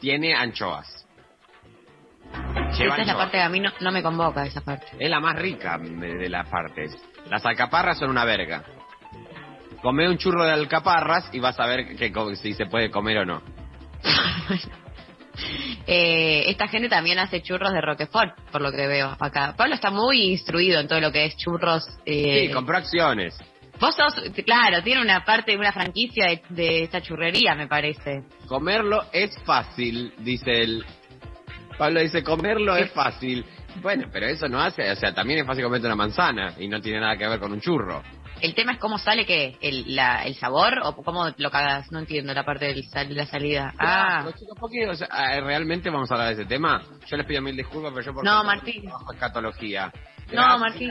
Tiene 0.00 0.34
anchoas. 0.34 1.03
Esa 2.70 2.78
Lleva 2.78 2.96
es 2.96 3.06
la 3.06 3.16
parte 3.16 3.38
que 3.38 3.42
a 3.42 3.48
mí 3.48 3.60
no, 3.60 3.70
no 3.80 3.92
me 3.92 4.02
convoca, 4.02 4.44
esa 4.44 4.60
parte. 4.60 4.86
Es 4.98 5.10
la 5.10 5.20
más 5.20 5.36
rica 5.36 5.78
de 5.78 6.14
de 6.16 6.28
las 6.28 6.48
partes. 6.48 6.96
Las 7.30 7.44
alcaparras 7.46 7.98
son 7.98 8.10
una 8.10 8.24
verga. 8.24 8.64
Come 9.82 10.08
un 10.08 10.16
churro 10.18 10.44
de 10.44 10.52
alcaparras 10.52 11.28
y 11.32 11.40
vas 11.40 11.58
a 11.60 11.66
ver 11.66 11.96
que, 11.96 12.12
si 12.36 12.54
se 12.54 12.66
puede 12.66 12.90
comer 12.90 13.18
o 13.18 13.24
no. 13.26 13.42
Eh, 15.86 16.44
esta 16.48 16.68
gente 16.68 16.88
también 16.88 17.18
hace 17.18 17.42
churros 17.42 17.72
de 17.72 17.80
Roquefort, 17.80 18.38
por 18.52 18.62
lo 18.62 18.70
que 18.70 18.86
veo 18.86 19.16
acá. 19.18 19.54
Pablo 19.56 19.74
está 19.74 19.90
muy 19.90 20.30
instruido 20.30 20.78
en 20.80 20.86
todo 20.88 21.00
lo 21.00 21.10
que 21.12 21.24
es 21.26 21.36
churros. 21.36 21.84
eh, 22.06 22.46
Sí, 22.46 22.52
compró 22.54 22.76
acciones. 22.76 23.36
Vos 23.80 23.96
sos, 23.96 24.14
claro, 24.46 24.82
tiene 24.82 25.02
una 25.02 25.24
parte, 25.24 25.56
una 25.56 25.72
franquicia 25.72 26.26
de, 26.28 26.42
de 26.50 26.82
esta 26.84 27.00
churrería, 27.00 27.56
me 27.56 27.66
parece. 27.66 28.22
Comerlo 28.46 29.04
es 29.12 29.36
fácil, 29.44 30.14
dice 30.18 30.52
él. 30.62 30.84
Pablo 31.78 32.00
dice, 32.00 32.22
comerlo 32.22 32.76
es 32.76 32.90
fácil. 32.92 33.44
Bueno, 33.82 34.08
pero 34.12 34.26
eso 34.26 34.48
no 34.48 34.60
hace, 34.60 34.90
o 34.90 34.96
sea, 34.96 35.12
también 35.12 35.40
es 35.40 35.46
fácil 35.46 35.64
comerte 35.64 35.86
una 35.86 35.96
manzana 35.96 36.54
y 36.58 36.68
no 36.68 36.80
tiene 36.80 37.00
nada 37.00 37.16
que 37.16 37.26
ver 37.26 37.40
con 37.40 37.52
un 37.52 37.60
churro. 37.60 38.02
El 38.40 38.54
tema 38.54 38.72
es 38.72 38.78
cómo 38.78 38.98
sale 38.98 39.24
que 39.24 39.56
el, 39.60 39.94
la, 39.96 40.24
el 40.24 40.34
sabor 40.34 40.80
o 40.82 40.94
cómo 40.96 41.28
lo 41.36 41.50
cagas. 41.50 41.90
No 41.92 42.00
entiendo 42.00 42.34
la 42.34 42.44
parte 42.44 42.66
de 42.74 42.84
la 43.14 43.26
salida. 43.26 43.72
Ah, 43.78 44.26
chicos, 44.38 44.58
¿por 44.58 44.70
qué? 44.70 44.88
O 44.88 44.94
sea, 44.94 45.08
ah, 45.10 45.40
¿realmente 45.40 45.88
vamos 45.88 46.10
a 46.10 46.14
hablar 46.14 46.28
de 46.28 46.42
ese 46.42 46.44
tema? 46.44 46.82
Yo 47.06 47.16
les 47.16 47.26
pido 47.26 47.40
mil 47.40 47.56
disculpas, 47.56 47.92
pero 47.94 48.04
yo 48.04 48.12
por 48.12 48.24
No, 48.24 48.44
Martín. 48.44 48.84
catología. 49.18 49.92
No, 50.32 50.58
Martín. 50.58 50.90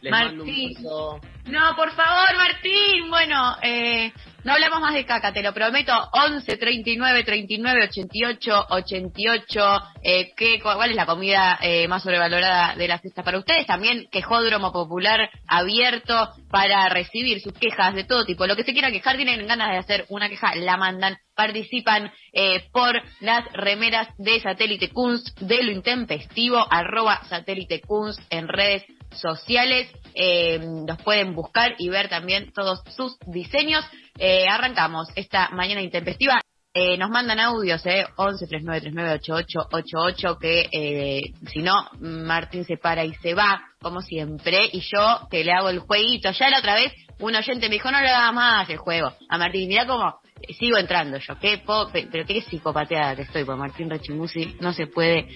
Les 0.00 0.10
mando 0.10 0.42
un 0.44 0.48
Martín. 0.48 0.74
beso. 0.74 1.20
No, 1.46 1.74
por 1.76 1.90
favor, 1.92 2.36
Martín. 2.36 3.10
Bueno, 3.10 3.56
eh, 3.62 4.12
no 4.44 4.52
hablamos 4.52 4.80
más 4.80 4.94
de 4.94 5.04
caca, 5.04 5.32
te 5.32 5.42
lo 5.42 5.52
prometo. 5.52 5.92
11 6.12 6.56
39 6.56 7.24
39 7.24 7.84
88 7.84 8.66
88. 8.70 9.80
Eh, 10.02 10.32
¿qué, 10.36 10.60
¿Cuál 10.60 10.90
es 10.90 10.96
la 10.96 11.06
comida 11.06 11.58
eh, 11.60 11.88
más 11.88 12.02
sobrevalorada 12.02 12.74
de 12.76 12.88
las 12.88 13.00
fiestas 13.00 13.24
para 13.24 13.38
ustedes? 13.38 13.66
También 13.66 14.08
quejódromo 14.10 14.72
popular 14.72 15.28
abierto 15.46 16.30
para 16.50 16.88
recibir 16.88 17.40
sus 17.40 17.52
quejas 17.52 17.94
de 17.94 18.04
todo 18.04 18.24
tipo. 18.24 18.46
Lo 18.46 18.56
que 18.56 18.64
se 18.64 18.72
quiera 18.72 18.90
quejar, 18.90 19.16
tienen 19.16 19.46
ganas 19.46 19.70
de 19.70 19.78
hacer 19.78 20.06
una 20.08 20.28
queja, 20.28 20.54
la 20.54 20.76
mandan. 20.76 21.18
Participan 21.34 22.12
eh, 22.32 22.68
por 22.72 23.00
las 23.20 23.44
remeras 23.52 24.08
de 24.18 24.40
Satélite 24.40 24.90
Kunst 24.90 25.38
de 25.40 25.62
lo 25.62 25.72
intempestivo, 25.72 26.66
arroba 26.70 27.22
Satélite 27.28 27.80
Kunst 27.80 28.20
en 28.30 28.46
redes 28.48 28.84
sociales. 29.12 29.90
Eh, 30.14 30.60
los 30.86 30.98
pueden 31.02 31.34
buscar 31.34 31.74
y 31.78 31.88
ver 31.88 32.08
también 32.08 32.52
todos 32.52 32.82
sus 32.96 33.16
diseños. 33.26 33.84
Eh, 34.18 34.46
arrancamos 34.48 35.08
esta 35.14 35.50
mañana 35.50 35.82
intempestiva. 35.82 36.40
Eh, 36.72 36.96
nos 36.96 37.10
mandan 37.10 37.40
audios, 37.40 37.84
eh, 37.84 38.06
11 38.14 38.46
39 38.46 38.80
39 38.80 39.14
88 39.14 39.68
88, 39.72 40.38
que 40.38 40.68
eh, 40.70 41.32
si 41.52 41.62
no, 41.62 41.88
Martín 41.98 42.64
se 42.64 42.76
para 42.76 43.04
y 43.04 43.12
se 43.14 43.34
va, 43.34 43.60
como 43.80 44.00
siempre, 44.02 44.70
y 44.72 44.80
yo 44.80 45.26
que 45.28 45.42
le 45.42 45.50
hago 45.50 45.68
el 45.68 45.80
jueguito. 45.80 46.30
Ya 46.30 46.48
la 46.48 46.60
otra 46.60 46.76
vez, 46.76 46.92
un 47.18 47.34
oyente 47.34 47.68
me 47.68 47.74
dijo, 47.74 47.90
no 47.90 48.00
le 48.00 48.08
hagas 48.08 48.32
más 48.32 48.70
el 48.70 48.76
juego. 48.76 49.12
A 49.28 49.36
Martín, 49.36 49.68
mira 49.68 49.84
cómo 49.84 50.20
eh, 50.40 50.54
sigo 50.54 50.78
entrando 50.78 51.18
yo, 51.18 51.36
qué 51.40 51.60
pero 51.92 52.24
qué 52.24 52.40
psicopateada 52.42 53.16
que 53.16 53.22
estoy, 53.22 53.42
por 53.42 53.56
Martín 53.56 53.90
Rechimusi, 53.90 54.56
no 54.60 54.72
se 54.72 54.86
puede 54.86 55.26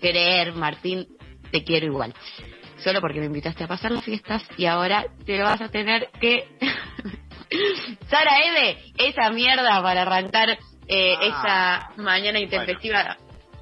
creer, 0.00 0.54
Martín, 0.54 1.06
te 1.52 1.64
quiero 1.64 1.84
igual. 1.84 2.14
Solo 2.78 3.00
porque 3.00 3.20
me 3.20 3.26
invitaste 3.26 3.64
a 3.64 3.66
pasar 3.68 3.90
las 3.92 4.04
fiestas 4.04 4.42
y 4.56 4.66
ahora 4.66 5.04
te 5.26 5.36
lo 5.36 5.44
vas 5.44 5.60
a 5.60 5.68
tener 5.68 6.08
que... 6.20 6.48
Sara 8.10 8.38
Eve, 8.44 8.78
esa 8.98 9.30
mierda 9.30 9.82
para 9.82 10.02
arrancar 10.02 10.50
eh, 10.86 11.14
Ah, 11.20 11.88
esa 11.92 12.02
mañana 12.02 12.38
intempestiva. 12.38 13.16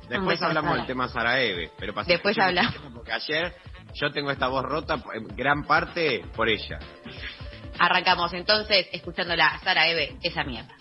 Después 0.09 0.41
hablamos 0.43 0.71
Sara. 0.71 0.77
del 0.79 0.87
tema 0.87 1.09
Saraeve, 1.09 1.71
pero 1.79 1.95
pasé- 1.95 2.07
Después 2.13 2.39
hablamos. 2.39 2.75
Porque 2.95 3.13
ayer 3.13 3.55
yo 3.95 4.11
tengo 4.13 4.31
esta 4.31 4.49
voz 4.49 4.65
rota, 4.65 4.97
en 5.15 5.29
gran 5.37 5.65
parte 5.65 6.25
por 6.35 6.49
ella. 6.49 6.79
Arrancamos 7.79 8.33
entonces 8.33 8.89
escuchándola 8.93 9.59
Sara 9.63 9.89
Eve, 9.89 10.17
esa 10.23 10.45
mierda. 10.45 10.75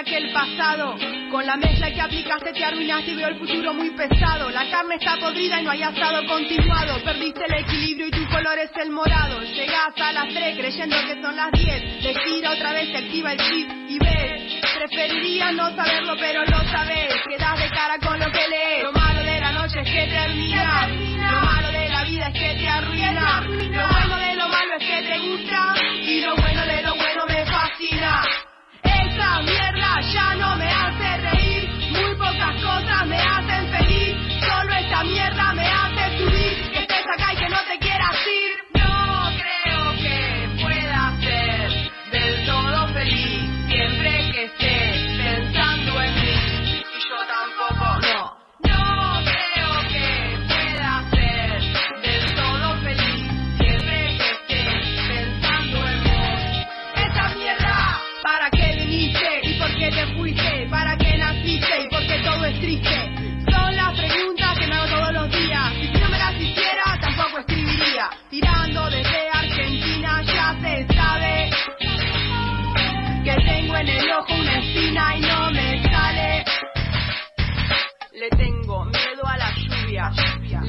Menos 0.00 0.04
mañana 0.04 0.04
que 0.04 0.16
el 0.16 0.32
pasado. 0.32 0.96
Con 1.30 1.46
la 1.46 1.56
mezcla 1.56 1.90
que 1.90 2.00
aplicaste 2.00 2.52
te 2.52 2.64
arruinaste 2.64 3.12
y 3.12 3.14
veo 3.14 3.28
el 3.28 3.38
futuro 3.38 3.72
muy 3.74 3.90
pesado. 3.90 4.50
La 4.50 4.68
carne 4.70 4.96
está 4.96 5.16
podrida 5.16 5.60
y 5.60 5.64
no 5.64 5.70
hay 5.70 5.82
asado 5.82 6.26
continuado. 6.26 7.02
Perdiste 7.04 7.44
el 7.44 7.54
equilibrio 7.54 8.08
y 8.08 8.10
tu 8.10 8.26
color 8.28 8.58
es 8.58 8.70
el 8.82 8.90
morado. 8.90 9.40
Llegás 9.42 9.92
a 9.96 10.12
las 10.12 10.28
3 10.28 10.58
creyendo 10.58 10.96
que 11.06 11.22
son 11.22 11.36
las 11.36 11.52
10. 11.52 12.02
Te 12.02 12.14
gira 12.14 12.50
otra 12.52 12.72
vez, 12.72 12.90
te 12.92 12.98
activa 12.98 13.32
el 13.32 13.38
chip 13.38 13.70
y 13.88 13.98
ves. 13.98 14.60
Preferiría 14.76 15.52
no 15.52 15.74
saberlo, 15.76 16.16
pero 16.18 16.44
lo 16.44 16.58
sabes. 16.70 17.14
Quedas 17.28 17.60
de 17.60 17.70
cara 17.70 17.98
con 17.98 18.18
lo 18.18 18.30
que 18.30 18.48
lees. 18.48 18.82
Lo 18.82 18.92
malo 18.92 19.22
de 19.22 19.40
la 19.40 19.52
noche 19.52 19.80
es 19.80 19.90
que 19.90 20.06
termina. 20.06 20.88
Lo 20.88 21.40
malo 21.40 21.70
de 21.70 21.88
la 21.88 22.04
vida 22.04 22.28
es 22.28 22.34
que 22.34 22.54
te 22.58 22.68
arruina. 22.68 23.40
Lo 23.46 23.88
bueno 23.88 24.16
de 24.16 24.34
lo 24.34 24.48
malo 24.48 24.74
es 24.80 24.86
que 24.86 25.02
te 25.02 25.18
gusta. 25.18 25.74
Y 26.02 26.20
lo 26.22 26.34
bueno 26.36 26.66
de 26.66 26.82
lo 26.82 26.94
bueno 26.96 27.26
me 27.28 27.46
fascina. 27.46 28.39
Mierda 29.38 30.00
ya 30.12 30.34
no 30.34 30.56
me 30.56 30.66
hace 30.66 31.16
reír. 31.18 31.70
Muy 31.92 32.14
pocas 32.16 32.54
cosas 32.62 33.06
me 33.06 33.16
hacen 33.16 33.70
feliz. 33.70 34.16
Solo 34.46 34.74
esta 34.74 35.04
mierda 35.04 35.54
me 35.54 35.66
hace 35.66 35.79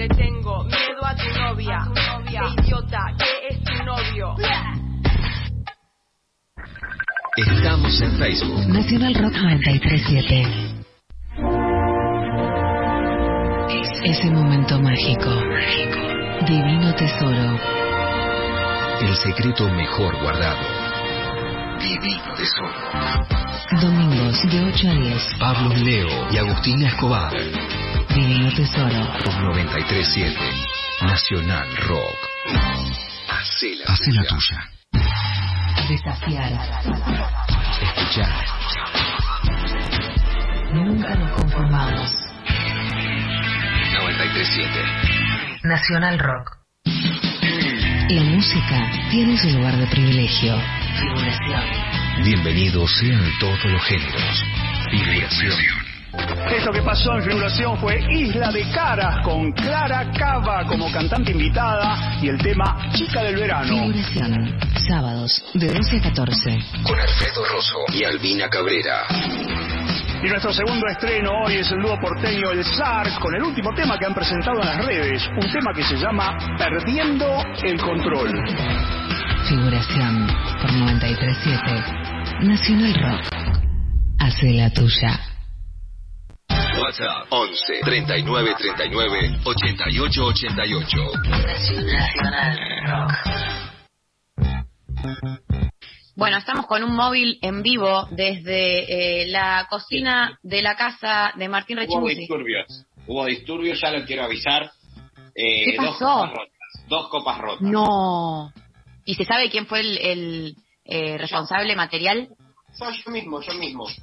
Le 0.01 0.07
tengo 0.07 0.63
miedo 0.63 1.05
a 1.05 1.15
tu 1.15 1.29
novia. 1.39 1.87
Qué 2.25 2.63
idiota, 2.63 3.13
que 3.19 3.49
es 3.49 3.63
tu 3.63 3.83
novio. 3.83 4.35
Estamos 7.37 8.01
en 8.01 8.17
Facebook. 8.17 8.67
Nacional 8.67 9.13
Rock 9.13 9.33
937. 9.35 10.47
Ese 14.05 14.31
momento 14.31 14.81
mágico. 14.81 15.29
Divino 16.47 16.95
tesoro. 16.95 17.59
El 19.01 19.15
secreto 19.17 19.69
mejor 19.69 20.19
guardado. 20.19 20.80
Divino 21.81 22.35
tesoro. 22.35 22.73
Domingos 23.81 24.41
de 24.51 24.63
8 24.63 24.87
a 24.87 24.93
10. 24.93 25.35
Pablo 25.39 25.75
Leo 25.75 26.31
y 26.31 26.37
Agustina 26.37 26.87
Escobar. 26.87 27.33
Divino 28.09 28.51
tesoro. 28.55 29.07
Por 29.23 29.33
937. 29.55 30.37
Nacional 31.01 31.67
Rock. 31.87 32.17
Hacé 33.29 33.75
la, 33.75 33.85
Hacé 33.93 34.11
la 34.11 34.23
tuya. 34.25 34.69
Desafiar. 35.89 36.51
Escuchar. 37.81 38.45
Nunca 40.73 41.15
nos 41.15 41.31
conformamos. 41.31 42.11
937. 43.93 45.59
Nacional 45.63 46.19
Rock. 46.19 46.57
La 48.09 48.23
música 48.23 48.91
tiene 49.09 49.37
su 49.37 49.49
lugar 49.49 49.75
de 49.77 49.87
privilegio. 49.87 50.80
Figuración. 50.99 51.61
Bienvenidos 52.23 52.91
sean 52.99 53.23
todos 53.39 53.63
los 53.65 53.81
géneros. 53.83 54.43
Figuración. 54.91 55.81
Esto 56.51 56.71
que 56.71 56.81
pasó 56.81 57.13
en 57.15 57.23
figuración 57.23 57.77
fue 57.77 58.03
Isla 58.09 58.51
de 58.51 58.69
Caras 58.71 59.23
con 59.23 59.51
Clara 59.53 60.11
Cava 60.11 60.65
como 60.65 60.91
cantante 60.91 61.31
invitada 61.31 62.19
y 62.21 62.27
el 62.27 62.37
tema 62.39 62.91
Chica 62.93 63.23
del 63.23 63.37
Verano. 63.37 63.87
Figuración. 63.93 64.59
Sábados 64.89 65.43
de 65.53 65.67
12 65.67 65.97
a 65.97 66.01
14. 66.01 66.59
Con 66.83 66.99
Alfredo 66.99 67.45
Rosso 67.45 67.77
y 67.93 68.03
Albina 68.03 68.49
Cabrera. 68.49 69.05
Y 70.23 70.27
nuestro 70.27 70.53
segundo 70.53 70.85
estreno 70.87 71.31
hoy 71.45 71.55
es 71.55 71.71
el 71.71 71.81
dúo 71.81 71.97
porteño 71.99 72.51
El 72.51 72.63
Zar 72.63 73.07
con 73.19 73.33
el 73.33 73.43
último 73.43 73.73
tema 73.73 73.97
que 73.97 74.05
han 74.05 74.13
presentado 74.13 74.59
en 74.61 74.67
las 74.67 74.85
redes, 74.85 75.27
un 75.29 75.51
tema 75.51 75.73
que 75.73 75.83
se 75.83 75.95
llama 75.95 76.37
Perdiendo 76.57 77.43
el 77.63 77.79
Control. 77.81 79.00
Figuración 79.47 80.27
por 80.61 80.71
937. 80.71 82.45
Nacional 82.45 82.93
Rock. 82.93 83.21
Hace 84.19 84.51
la 84.51 84.69
tuya. 84.71 85.19
WhatsApp 86.49 87.27
11 87.29 87.79
39 87.83 88.55
39 88.57 89.39
88 89.43 90.25
88. 90.25 90.97
Nacional 91.29 92.59
Rock. 92.87 93.11
Bueno, 96.15 96.37
estamos 96.37 96.65
con 96.67 96.83
un 96.83 96.95
móvil 96.95 97.39
en 97.41 97.61
vivo 97.63 98.07
desde 98.11 99.23
eh, 99.23 99.27
la 99.29 99.65
cocina 99.69 100.37
de 100.43 100.61
la 100.61 100.75
casa 100.75 101.33
de 101.35 101.49
Martín 101.49 101.77
Hubo 101.79 101.85
Rechimusi. 101.85 102.15
disturbios. 102.15 102.85
Hubo 103.07 103.25
disturbios, 103.25 103.81
ya 103.81 103.91
lo 103.91 104.05
quiero 104.05 104.23
avisar. 104.23 104.71
Eh, 105.35 105.65
¿Qué 105.71 105.75
Dos 105.77 105.85
pasó? 105.97 106.05
copas 106.05 106.29
rotas. 106.31 106.87
Dos 106.87 107.09
copas 107.09 107.37
rotas. 107.39 107.61
No. 107.61 108.51
¿Y 109.11 109.15
se 109.15 109.25
sabe 109.25 109.49
quién 109.49 109.67
fue 109.67 109.81
el, 109.81 109.97
el, 109.97 110.55
eh, 110.85 111.17
responsable 111.17 111.75
material? 111.75 112.29
Soy 112.73 113.03
yo 113.03 113.11
mismo, 113.11 113.41
yo 113.41 113.53
mismo. 113.55 113.85
Yo 113.89 113.95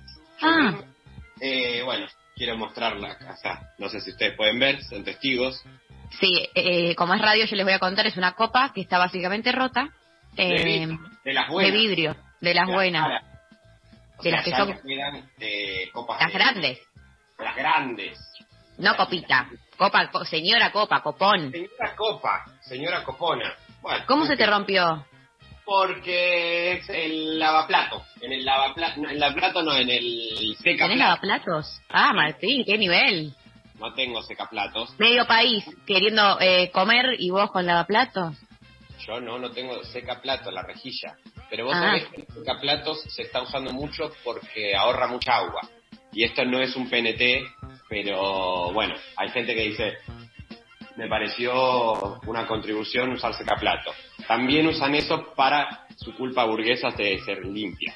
Ah. 0.42 0.60
mismo. 0.70 0.84
Eh, 1.40 1.80
bueno, 1.82 2.06
quiero 2.36 2.58
mostrarla 2.58 3.12
acá. 3.12 3.72
No 3.78 3.88
sé 3.88 4.02
si 4.02 4.10
ustedes 4.10 4.36
pueden 4.36 4.58
ver, 4.58 4.84
son 4.84 5.04
testigos. 5.04 5.62
Sí, 6.20 6.46
eh, 6.54 6.94
como 6.94 7.14
es 7.14 7.22
radio, 7.22 7.46
yo 7.46 7.56
les 7.56 7.64
voy 7.64 7.72
a 7.72 7.78
contar, 7.78 8.06
es 8.06 8.18
una 8.18 8.32
copa 8.32 8.70
que 8.74 8.82
está 8.82 8.98
básicamente 8.98 9.50
rota. 9.50 9.88
De 10.34 10.44
eh, 10.44 10.62
vidrio, 10.86 11.00
de 11.24 11.32
las 11.32 11.46
de 11.46 11.52
buenas. 11.54 11.72
vidrio, 11.72 12.16
de 12.42 12.54
las 12.54 12.66
De 12.66 12.72
buenas, 12.74 13.22
De 14.18 14.22
sea, 14.24 14.32
las 14.32 14.44
que 14.44 14.50
son- 14.50 14.68
no 14.68 15.22
eh, 15.38 15.88
copas 15.94 16.20
las 16.20 16.28
de- 16.32 16.38
grandes, 16.38 16.78
Las 17.38 17.56
grandes. 17.56 18.18
no 18.76 18.94
copita, 18.94 19.48
copa, 19.78 20.10
co- 20.10 20.26
señora 20.26 20.70
copa, 20.70 21.00
copón. 21.02 21.50
Señora 21.50 21.96
Copa, 21.96 22.44
señora 22.60 23.02
Copona. 23.04 23.54
Bueno, 23.82 24.04
¿Cómo 24.06 24.26
se 24.26 24.36
te 24.36 24.46
rompió? 24.46 25.04
Porque 25.64 26.72
es 26.78 26.88
el 26.88 27.38
lavaplato. 27.38 28.02
En 28.20 28.32
el 28.32 28.44
lavaplato, 28.44 29.00
no, 29.00 29.08
en 29.08 29.14
el 29.14 29.20
lavaplato 29.20 29.62
no, 29.62 29.76
en 29.76 29.90
el 29.90 30.56
seca 30.62 30.84
¿Tenés 30.84 30.98
lavaplatos? 30.98 31.80
Ah, 31.90 32.12
Martín, 32.14 32.64
qué 32.64 32.78
nivel. 32.78 33.34
no 33.78 33.92
tengo 33.94 34.22
secaplatos. 34.22 34.98
Medio 34.98 35.26
país 35.26 35.64
queriendo 35.86 36.38
eh, 36.40 36.70
comer 36.72 37.14
y 37.18 37.30
vos 37.30 37.50
con 37.52 37.64
lavaplatos. 37.66 38.34
Yo 39.06 39.20
no, 39.20 39.38
no 39.38 39.50
tengo 39.52 39.82
secaplatos, 39.84 40.52
la 40.52 40.62
rejilla. 40.62 41.16
Pero 41.50 41.66
vos 41.66 41.74
Ah. 41.76 41.80
sabés 41.80 42.06
que 42.08 42.22
el 42.22 42.26
secaplatos 42.28 43.02
se 43.14 43.22
está 43.22 43.40
usando 43.42 43.70
mucho 43.72 44.10
porque 44.24 44.74
ahorra 44.74 45.06
mucha 45.06 45.36
agua. 45.36 45.60
Y 46.12 46.24
esto 46.24 46.44
no 46.44 46.60
es 46.60 46.74
un 46.74 46.88
PNT, 46.90 47.44
pero 47.88 48.72
bueno, 48.72 48.94
hay 49.16 49.28
gente 49.28 49.54
que 49.54 49.62
dice, 49.68 49.98
me 50.98 51.06
pareció 51.08 52.18
una 52.26 52.44
contribución 52.48 53.12
usar 53.12 53.32
secaplato. 53.34 53.92
También 54.26 54.66
usan 54.66 54.96
eso 54.96 55.32
para 55.36 55.86
su 55.96 56.12
culpa 56.16 56.44
burguesa 56.44 56.88
de 56.90 57.20
ser 57.20 57.46
limpia. 57.46 57.94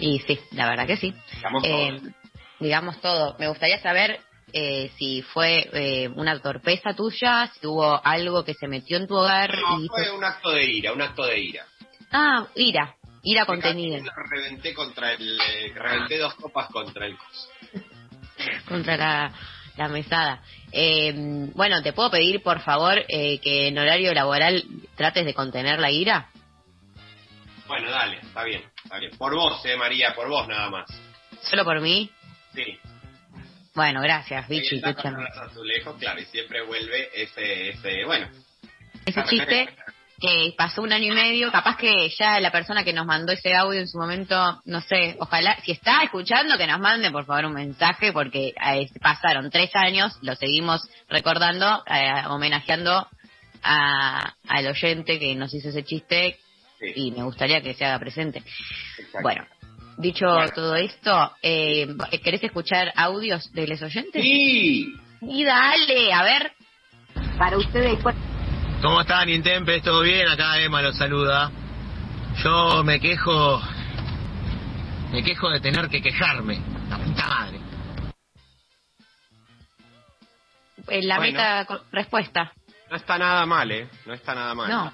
Y 0.00 0.18
sí, 0.26 0.40
la 0.50 0.68
verdad 0.68 0.88
que 0.88 0.96
sí. 0.96 1.14
Digamos 1.36 1.62
Eh, 1.64 1.98
todo. 2.00 2.10
digamos 2.58 3.00
todo. 3.00 3.36
Me 3.38 3.46
gustaría 3.46 3.78
saber 3.80 4.18
eh, 4.52 4.90
si 4.98 5.22
fue 5.22 5.70
eh, 5.72 6.08
una 6.16 6.40
torpeza 6.42 6.94
tuya, 6.94 7.46
si 7.60 7.64
hubo 7.68 8.00
algo 8.04 8.44
que 8.44 8.54
se 8.54 8.66
metió 8.66 8.96
en 8.96 9.06
tu 9.06 9.14
hogar 9.14 9.56
No, 9.56 9.80
y 9.80 9.86
fue 9.86 10.10
un 10.10 10.24
acto 10.24 10.50
de 10.50 10.64
ira, 10.64 10.92
un 10.92 11.00
acto 11.00 11.24
de 11.24 11.38
ira. 11.38 11.64
Ah, 12.10 12.48
ira, 12.56 12.96
ira 13.22 13.46
contenida 13.46 14.02
Reventé 14.30 14.74
contra 14.74 15.12
el, 15.12 15.38
eh, 15.40 15.72
reventé 15.76 16.18
dos 16.18 16.34
copas 16.34 16.66
contra 16.72 17.06
el 17.06 17.16
contra 18.68 18.96
la, 18.96 19.32
la 19.76 19.88
mesada. 19.88 20.42
Eh, 20.70 21.12
bueno, 21.54 21.82
¿te 21.82 21.92
puedo 21.92 22.10
pedir, 22.10 22.42
por 22.42 22.60
favor, 22.60 23.04
eh, 23.08 23.38
que 23.40 23.68
en 23.68 23.78
horario 23.78 24.12
laboral 24.14 24.64
trates 24.96 25.24
de 25.24 25.34
contener 25.34 25.78
la 25.78 25.90
ira? 25.90 26.28
Bueno, 27.66 27.90
dale, 27.90 28.18
está 28.22 28.44
bien, 28.44 28.62
está 28.82 28.98
bien. 28.98 29.12
Por 29.16 29.34
vos, 29.34 29.64
eh, 29.64 29.76
María, 29.76 30.14
por 30.14 30.28
vos 30.28 30.46
nada 30.48 30.68
más. 30.70 30.90
¿Solo 31.42 31.64
por 31.64 31.80
mí? 31.80 32.10
Sí. 32.54 32.78
Bueno, 33.74 34.02
gracias, 34.02 34.46
Vichy, 34.48 34.76
está 34.76 35.10
los 35.10 35.38
azulejos, 35.38 35.96
claro, 35.98 36.20
y 36.20 36.26
siempre 36.26 36.62
vuelve 36.66 37.08
ese, 37.14 37.70
ese, 37.70 38.04
bueno. 38.04 38.28
Ese 39.06 39.24
chiste 39.24 39.74
que 40.22 40.54
pasó 40.56 40.82
un 40.82 40.92
año 40.92 41.12
y 41.12 41.16
medio, 41.16 41.50
capaz 41.50 41.76
que 41.76 42.08
ya 42.16 42.38
la 42.38 42.52
persona 42.52 42.84
que 42.84 42.92
nos 42.92 43.04
mandó 43.04 43.32
ese 43.32 43.54
audio 43.56 43.80
en 43.80 43.88
su 43.88 43.98
momento, 43.98 44.60
no 44.66 44.80
sé, 44.80 45.16
ojalá, 45.18 45.58
si 45.64 45.72
está 45.72 46.02
escuchando, 46.04 46.56
que 46.56 46.66
nos 46.68 46.78
mande 46.78 47.10
por 47.10 47.26
favor 47.26 47.46
un 47.46 47.54
mensaje, 47.54 48.12
porque 48.12 48.54
eh, 48.64 48.88
pasaron 49.00 49.50
tres 49.50 49.70
años, 49.74 50.16
lo 50.22 50.36
seguimos 50.36 50.80
recordando, 51.08 51.82
eh, 51.92 52.22
homenajeando 52.28 53.08
a, 53.64 54.34
al 54.48 54.66
oyente 54.68 55.18
que 55.18 55.34
nos 55.34 55.52
hizo 55.54 55.70
ese 55.70 55.82
chiste 55.84 56.38
Sí, 56.78 56.92
y 56.96 57.10
me 57.12 57.22
gustaría 57.24 57.60
que 57.60 57.74
se 57.74 57.84
haga 57.84 57.98
presente. 57.98 58.38
exacto. 58.98 59.18
Bueno, 59.22 59.44
dicho 59.98 60.26
Bueno. 60.26 60.50
todo 60.54 60.74
esto, 60.76 61.32
eh, 61.42 61.86
¿querés 62.24 62.42
escuchar 62.44 62.92
audios 62.96 63.52
de 63.52 63.66
los 63.68 63.82
oyentes? 63.82 64.22
Sí. 64.22 64.92
Y 65.20 65.44
dale, 65.44 66.12
a 66.12 66.22
ver, 66.24 66.52
para 67.38 67.56
ustedes, 67.56 68.00
¿cuál- 68.02 68.16
¿Cómo 68.82 69.00
están, 69.00 69.28
Intempes? 69.28 69.82
¿Todo 69.82 70.00
bien? 70.02 70.28
Acá 70.28 70.58
Emma 70.60 70.82
los 70.82 70.96
saluda. 70.96 71.50
Yo 72.42 72.82
me 72.84 72.98
quejo. 73.00 73.62
Me 75.12 75.22
quejo 75.22 75.48
de 75.50 75.60
tener 75.60 75.88
que 75.88 76.02
quejarme. 76.02 76.58
La 76.88 76.98
puta 76.98 77.26
madre. 77.28 77.58
eh, 80.88 81.02
la 81.02 81.16
Bueno. 81.18 81.32
meta 81.32 81.66
respuesta. 81.92 82.52
No 82.90 82.96
está 82.96 83.16
nada 83.18 83.46
mal, 83.46 83.70
¿eh? 83.70 83.88
No 84.04 84.14
está 84.14 84.34
nada 84.34 84.54
mal. 84.54 84.68
No. 84.68 84.92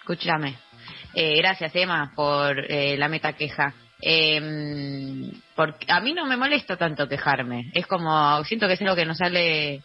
Escúchame. 0.00 0.56
Eh, 1.14 1.36
gracias, 1.38 1.74
Emma, 1.74 2.12
por 2.14 2.58
eh, 2.70 2.96
la 2.96 3.08
meta 3.08 3.32
queja. 3.32 3.74
Eh, 4.00 5.32
porque 5.56 5.90
a 5.90 6.00
mí 6.00 6.12
no 6.12 6.24
me 6.26 6.36
molesta 6.36 6.76
tanto 6.76 7.08
quejarme. 7.08 7.70
Es 7.74 7.86
como, 7.86 8.44
siento 8.44 8.66
que 8.68 8.74
es 8.74 8.80
algo 8.82 8.94
que 8.94 9.06
nos 9.06 9.18
sale 9.18 9.82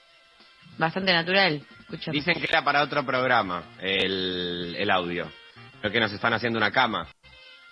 bastante 0.78 1.14
natural. 1.14 1.64
Dicen 2.12 2.40
que 2.40 2.48
era 2.50 2.64
para 2.64 2.82
otro 2.82 3.06
programa 3.06 3.64
el, 3.80 4.76
el 4.78 4.90
audio. 4.90 5.32
Creo 5.80 5.92
que 5.92 6.00
nos 6.00 6.12
están 6.12 6.34
haciendo 6.34 6.58
una 6.58 6.72
cama. 6.72 7.08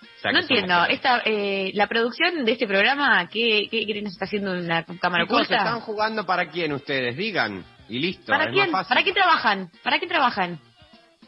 O 0.02 0.20
sea, 0.20 0.32
no 0.32 0.40
entiendo. 0.40 0.84
Esta, 0.86 1.22
eh, 1.24 1.70
la 1.74 1.86
producción 1.86 2.44
de 2.44 2.52
este 2.52 2.66
programa, 2.66 3.26
¿qué, 3.28 3.68
qué, 3.70 3.86
qué 3.86 4.02
nos 4.02 4.12
está 4.12 4.26
haciendo 4.26 4.52
una 4.52 4.84
cámara 4.84 5.24
Chicos, 5.24 5.42
oculta? 5.42 5.56
¿están 5.56 5.80
jugando 5.80 6.26
para 6.26 6.48
quién 6.48 6.72
ustedes? 6.72 7.16
Digan. 7.16 7.64
Y 7.88 7.98
listo. 7.98 8.26
¿Para 8.26 8.44
es 8.44 8.50
quién? 8.52 8.70
más 8.70 8.86
fácil. 8.86 8.94
¿Para 8.94 9.04
qué 9.04 9.12
trabajan? 9.12 9.70
¿Para 9.82 9.98
qué 9.98 10.06
trabajan? 10.06 10.60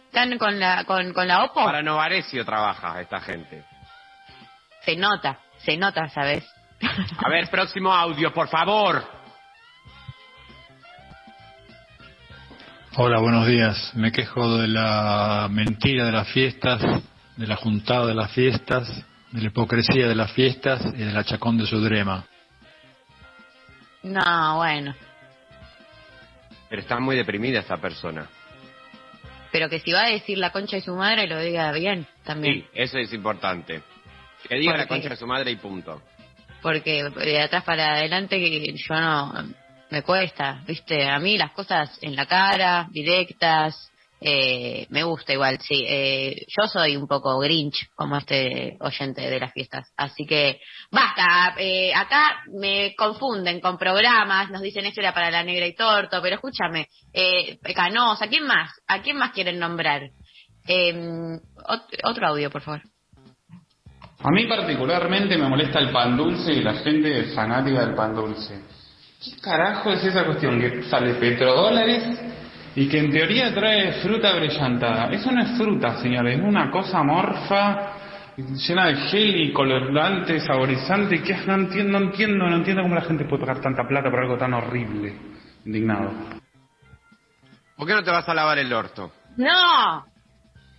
¿Están 0.06 0.36
con 0.36 0.60
la, 0.60 0.84
con, 0.84 1.12
con 1.14 1.26
la 1.26 1.44
OPO? 1.44 1.64
Para 1.64 1.82
Novarecio 1.82 2.44
trabaja 2.44 3.00
esta 3.00 3.20
gente. 3.20 3.64
Se 4.84 4.94
nota, 4.96 5.38
se 5.58 5.76
nota, 5.76 6.08
¿sabes? 6.08 6.44
A 7.18 7.30
ver, 7.30 7.48
próximo 7.48 7.92
audio, 7.94 8.32
por 8.34 8.48
favor. 8.48 9.21
Hola, 12.94 13.20
buenos 13.20 13.46
días. 13.46 13.92
Me 13.94 14.12
quejo 14.12 14.58
de 14.58 14.68
la 14.68 15.48
mentira 15.50 16.04
de 16.04 16.12
las 16.12 16.28
fiestas, 16.28 16.82
de 17.36 17.46
la 17.46 17.56
juntada 17.56 18.06
de 18.06 18.14
las 18.14 18.30
fiestas, 18.32 18.86
de 19.30 19.40
la 19.40 19.46
hipocresía 19.46 20.06
de 20.06 20.14
las 20.14 20.30
fiestas 20.32 20.82
y 20.94 20.98
del 20.98 21.16
achacón 21.16 21.56
de 21.56 21.64
Sudrema. 21.64 22.26
No, 24.02 24.56
bueno. 24.56 24.94
Pero 26.68 26.82
está 26.82 27.00
muy 27.00 27.16
deprimida 27.16 27.60
esta 27.60 27.78
persona. 27.78 28.28
Pero 29.50 29.70
que 29.70 29.80
si 29.80 29.90
va 29.90 30.02
a 30.02 30.08
decir 30.10 30.36
la 30.36 30.52
concha 30.52 30.76
de 30.76 30.82
su 30.82 30.94
madre, 30.94 31.26
lo 31.26 31.40
diga 31.40 31.72
bien 31.72 32.06
también. 32.24 32.56
Sí, 32.56 32.66
eso 32.74 32.98
es 32.98 33.10
importante. 33.14 33.80
Que 34.46 34.56
diga 34.56 34.72
¿Por 34.72 34.80
la 34.80 34.86
concha 34.86 35.08
de 35.08 35.16
su 35.16 35.26
madre 35.26 35.50
y 35.50 35.56
punto. 35.56 36.02
Porque 36.60 37.04
de 37.04 37.40
atrás 37.40 37.64
para 37.64 37.94
adelante 37.94 38.38
que 38.38 38.76
yo 38.76 38.94
no. 38.94 39.61
Me 39.92 40.02
cuesta, 40.02 40.62
¿viste? 40.66 41.06
A 41.06 41.18
mí 41.18 41.36
las 41.36 41.50
cosas 41.52 41.98
en 42.00 42.16
la 42.16 42.24
cara, 42.24 42.88
directas. 42.90 43.90
Eh, 44.22 44.86
me 44.88 45.02
gusta 45.02 45.34
igual, 45.34 45.58
sí. 45.60 45.84
Eh, 45.86 46.46
yo 46.48 46.66
soy 46.66 46.96
un 46.96 47.06
poco 47.06 47.38
grinch, 47.40 47.90
como 47.94 48.16
este 48.16 48.78
oyente 48.80 49.20
de 49.20 49.38
las 49.38 49.52
fiestas. 49.52 49.92
Así 49.94 50.24
que, 50.24 50.58
basta. 50.90 51.56
Eh, 51.58 51.92
acá 51.94 52.42
me 52.58 52.94
confunden 52.96 53.60
con 53.60 53.76
programas, 53.76 54.48
nos 54.50 54.62
dicen 54.62 54.86
esto 54.86 55.02
era 55.02 55.12
para 55.12 55.30
la 55.30 55.42
negra 55.42 55.66
y 55.66 55.74
torto, 55.74 56.22
pero 56.22 56.36
escúchame, 56.36 56.86
eh, 57.12 57.58
Canosa, 57.74 58.24
¿a 58.24 58.28
quién 58.28 58.46
más? 58.46 58.70
¿A 58.86 59.02
quién 59.02 59.18
más 59.18 59.32
quieren 59.32 59.58
nombrar? 59.58 60.00
Ot- 60.66 61.98
otro 62.04 62.28
audio, 62.28 62.48
por 62.50 62.62
favor. 62.62 62.80
A 64.20 64.30
mí 64.30 64.46
particularmente 64.46 65.36
me 65.36 65.48
molesta 65.50 65.80
el 65.80 65.90
pan 65.92 66.16
dulce 66.16 66.50
y 66.50 66.62
la 66.62 66.76
gente 66.76 67.24
fanática 67.34 67.84
del 67.84 67.94
pan 67.94 68.14
dulce. 68.14 68.71
¿Qué 69.22 69.40
carajo 69.40 69.92
es 69.92 70.04
esa 70.04 70.24
cuestión 70.24 70.60
que 70.60 70.82
sale 70.84 71.14
petrodólares 71.14 72.20
y 72.74 72.88
que 72.88 72.98
en 72.98 73.12
teoría 73.12 73.54
trae 73.54 73.92
fruta 74.02 74.34
brillantada? 74.34 75.12
Eso 75.12 75.30
no 75.30 75.42
es 75.42 75.56
fruta, 75.56 75.96
señores, 75.98 76.40
es 76.40 76.44
una 76.44 76.68
cosa 76.72 76.98
amorfa, 76.98 77.92
llena 78.36 78.86
de 78.86 78.96
gel 78.96 79.36
y 79.42 79.52
colorante, 79.52 80.40
saborizante, 80.40 81.22
que 81.22 81.36
no 81.46 81.54
entiendo, 81.54 82.00
no 82.00 82.06
entiendo, 82.06 82.46
no 82.48 82.56
entiendo 82.56 82.82
cómo 82.82 82.96
la 82.96 83.02
gente 83.02 83.24
puede 83.24 83.46
pagar 83.46 83.60
tanta 83.60 83.86
plata 83.86 84.10
por 84.10 84.18
algo 84.18 84.36
tan 84.36 84.54
horrible. 84.54 85.14
Indignado. 85.64 86.12
¿Por 87.76 87.86
qué 87.86 87.94
no 87.94 88.02
te 88.02 88.10
vas 88.10 88.28
a 88.28 88.34
lavar 88.34 88.58
el 88.58 88.72
orto? 88.72 89.12
¡No! 89.36 90.04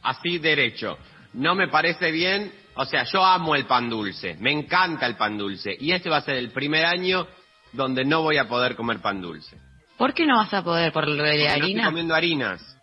Así 0.01 0.38
derecho. 0.39 0.97
No 1.34 1.56
me 1.56 1.69
parece 1.69 2.12
bien. 2.12 2.51
O 2.75 2.84
sea, 2.84 3.06
yo 3.06 3.23
amo 3.23 3.56
el 3.56 3.65
pan 3.65 3.89
dulce. 3.89 4.36
Me 4.41 4.51
encanta 4.51 5.06
el 5.06 5.15
pan 5.15 5.38
dulce. 5.38 5.73
Y 5.79 5.93
este 5.93 6.10
va 6.10 6.17
a 6.17 6.21
ser 6.21 6.36
el 6.36 6.51
primer 6.51 6.86
año 6.86 7.25
donde 7.73 8.05
no 8.05 8.21
voy 8.21 8.38
a 8.38 8.47
poder 8.47 8.75
comer 8.75 8.99
pan 8.99 9.21
dulce. 9.21 9.57
¿Por 9.97 10.13
qué 10.13 10.25
no 10.25 10.38
vas 10.38 10.53
a 10.53 10.63
poder 10.63 10.91
por 10.91 11.07
lo 11.07 11.15
de 11.23 11.31
Porque 11.31 11.38
No 11.38 11.43
estoy 11.49 11.62
harina? 11.62 11.86
comiendo 11.86 12.15
harinas. 12.15 12.79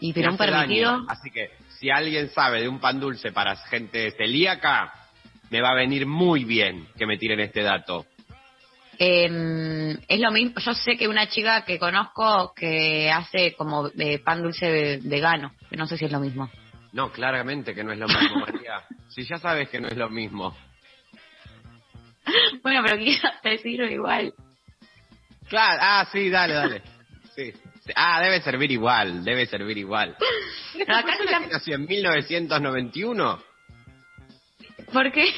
¿Y 0.00 0.12
pero 0.12 0.30
un 0.30 0.36
permitido? 0.36 0.92
daño. 0.92 1.06
Así 1.08 1.30
que 1.30 1.50
si 1.78 1.90
alguien 1.90 2.30
sabe 2.30 2.60
de 2.62 2.68
un 2.68 2.78
pan 2.78 3.00
dulce 3.00 3.32
para 3.32 3.56
gente 3.56 4.10
celíaca, 4.12 4.92
me 5.50 5.60
va 5.60 5.70
a 5.70 5.74
venir 5.74 6.06
muy 6.06 6.44
bien 6.44 6.86
que 6.96 7.06
me 7.06 7.16
tiren 7.18 7.40
este 7.40 7.62
dato. 7.62 8.06
Eh, 8.98 9.96
es 10.08 10.20
lo 10.20 10.30
mismo. 10.30 10.58
Yo 10.58 10.74
sé 10.74 10.96
que 10.96 11.06
una 11.08 11.28
chica 11.28 11.64
que 11.64 11.78
conozco 11.78 12.52
que 12.54 13.10
hace 13.10 13.54
como 13.54 13.88
eh, 13.98 14.18
pan 14.18 14.42
dulce 14.42 14.70
ve- 14.70 15.00
vegano. 15.04 15.52
No 15.70 15.86
sé 15.86 15.96
si 15.96 16.04
es 16.06 16.12
lo 16.12 16.18
mismo. 16.20 16.50
No, 16.92 17.12
claramente 17.12 17.74
que 17.74 17.84
no 17.84 17.92
es 17.92 17.98
lo 17.98 18.06
mismo, 18.08 18.40
María. 18.40 18.82
Si 19.08 19.24
ya 19.24 19.38
sabes 19.38 19.68
que 19.70 19.80
no 19.80 19.88
es 19.88 19.96
lo 19.96 20.10
mismo. 20.10 20.54
Bueno, 22.62 22.82
pero 22.84 22.96
quiero 22.98 23.28
decirlo 23.44 23.90
igual. 23.90 24.32
Claro, 25.48 25.78
ah, 25.82 26.08
sí, 26.12 26.28
dale, 26.30 26.54
dale. 26.54 26.82
Sí. 27.34 27.52
Ah, 27.96 28.20
debe 28.22 28.40
servir 28.42 28.70
igual, 28.70 29.24
debe 29.24 29.46
servir 29.46 29.78
igual. 29.78 30.14
Pero 30.74 30.94
acá 30.94 31.06
¿Persona 31.16 31.30
está- 31.30 31.46
que 31.46 31.52
nació 31.54 31.74
en 31.76 31.86
1991? 31.86 33.42
¿Por 34.92 35.12
qué? 35.12 35.32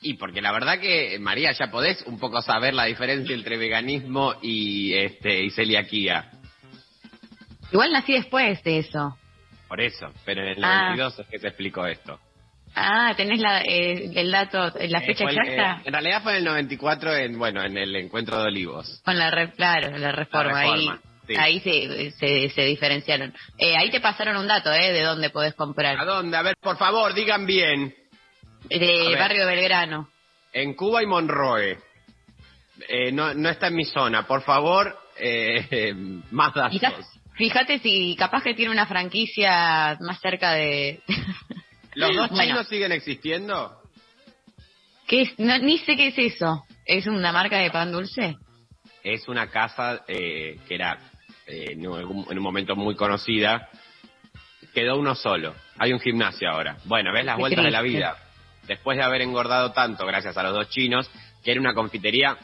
Y 0.00 0.14
porque 0.14 0.40
la 0.40 0.52
verdad 0.52 0.80
que, 0.80 1.18
María, 1.20 1.52
ya 1.52 1.70
podés 1.70 2.02
un 2.06 2.18
poco 2.18 2.40
saber 2.42 2.74
la 2.74 2.84
diferencia 2.86 3.34
entre 3.34 3.56
veganismo 3.56 4.34
y, 4.42 4.94
este, 4.94 5.44
y 5.44 5.50
celiaquía. 5.50 6.30
Igual 7.72 7.92
nací 7.92 8.12
después 8.14 8.62
de 8.64 8.78
eso. 8.78 9.16
Por 9.68 9.80
eso, 9.80 10.12
pero 10.24 10.42
en 10.42 10.48
el 10.56 10.64
Ah. 10.64 10.90
92 10.94 11.18
es 11.20 11.26
que 11.28 11.38
se 11.38 11.48
explicó 11.48 11.86
esto. 11.86 12.18
Ah, 12.80 13.14
tenés 13.16 13.40
la, 13.40 13.60
eh, 13.62 14.10
el 14.14 14.30
dato, 14.30 14.72
la 14.78 14.98
Eh, 14.98 15.06
fecha 15.06 15.24
el- 15.24 15.38
exacta. 15.38 15.78
eh, 15.78 15.82
en 15.86 15.92
realidad 15.92 16.22
fue 16.22 16.32
en 16.32 16.38
el 16.38 16.44
94, 16.44 17.14
en, 17.14 17.38
bueno, 17.38 17.62
en 17.64 17.76
el 17.76 17.94
encuentro 17.96 18.38
de 18.38 18.44
Olivos. 18.48 19.00
Con 19.04 19.18
la, 19.18 19.30
re- 19.30 19.52
claro, 19.52 19.96
la 19.98 20.12
reforma. 20.12 20.52
La 20.52 20.60
reforma, 20.62 20.92
ahí 20.92 21.00
sí. 21.26 21.36
ahí 21.36 21.60
se, 21.60 22.10
se, 22.12 22.50
se 22.50 22.62
diferenciaron. 22.62 23.34
Eh, 23.58 23.76
ahí 23.76 23.90
te 23.90 24.00
pasaron 24.00 24.36
un 24.36 24.46
dato, 24.46 24.72
¿eh? 24.72 24.92
De 24.92 25.02
dónde 25.02 25.30
podés 25.30 25.54
comprar. 25.54 25.98
¿A 25.98 26.04
dónde? 26.04 26.36
A 26.36 26.42
ver, 26.42 26.56
por 26.60 26.76
favor, 26.78 27.12
digan 27.14 27.44
bien. 27.46 27.94
De. 28.68 29.14
Barrio 29.18 29.46
Belgrano. 29.46 30.08
En 30.52 30.74
Cuba 30.74 31.02
y 31.02 31.06
Monroe. 31.06 31.78
Eh, 32.88 33.12
no, 33.12 33.34
no 33.34 33.48
está 33.48 33.66
en 33.68 33.74
mi 33.74 33.84
zona. 33.84 34.26
Por 34.26 34.42
favor, 34.42 34.96
eh, 35.18 35.92
más 36.30 36.54
datos. 36.54 36.72
Quizás, 36.72 36.94
fíjate 37.36 37.78
si 37.80 38.16
capaz 38.16 38.42
que 38.42 38.54
tiene 38.54 38.70
una 38.72 38.86
franquicia 38.86 39.96
más 40.00 40.20
cerca 40.20 40.52
de... 40.52 41.00
¿Los 41.98 42.14
dos 42.14 42.30
Bueno. 42.30 42.44
chinos 42.44 42.68
siguen 42.68 42.92
existiendo? 42.92 43.82
¿Qué 45.08 45.22
es? 45.22 45.38
No, 45.38 45.58
ni 45.58 45.78
sé 45.78 45.96
qué 45.96 46.08
es 46.08 46.18
eso. 46.18 46.64
¿Es 46.86 47.08
una 47.08 47.32
marca 47.32 47.58
de 47.58 47.72
pan 47.72 47.90
dulce? 47.90 48.36
Es 49.02 49.26
una 49.26 49.48
casa 49.48 50.04
eh, 50.06 50.60
que 50.68 50.74
era 50.76 50.96
eh, 51.48 51.72
en, 51.72 51.84
un 51.88 52.38
momento 52.38 52.76
muy 52.76 52.94
conocida. 52.94 53.68
Quedó 54.72 54.96
uno 54.96 55.16
solo. 55.16 55.56
Hay 55.76 55.92
un 55.92 55.98
gimnasio 55.98 56.48
ahora. 56.48 56.76
Bueno, 56.84 57.12
ves 57.12 57.24
las 57.24 57.34
Qué 57.34 57.40
vueltas 57.40 57.64
de 57.64 57.70
la 57.72 57.82
vida. 57.82 58.16
Después 58.68 58.96
de 58.96 59.02
haber 59.02 59.22
engordado 59.22 59.72
tanto, 59.72 60.06
gracias 60.06 60.36
a 60.36 60.42
los 60.44 60.52
dos 60.52 60.68
chinos, 60.68 61.10
que 61.42 61.50
era 61.50 61.60
una 61.60 61.74
confitería 61.74 62.36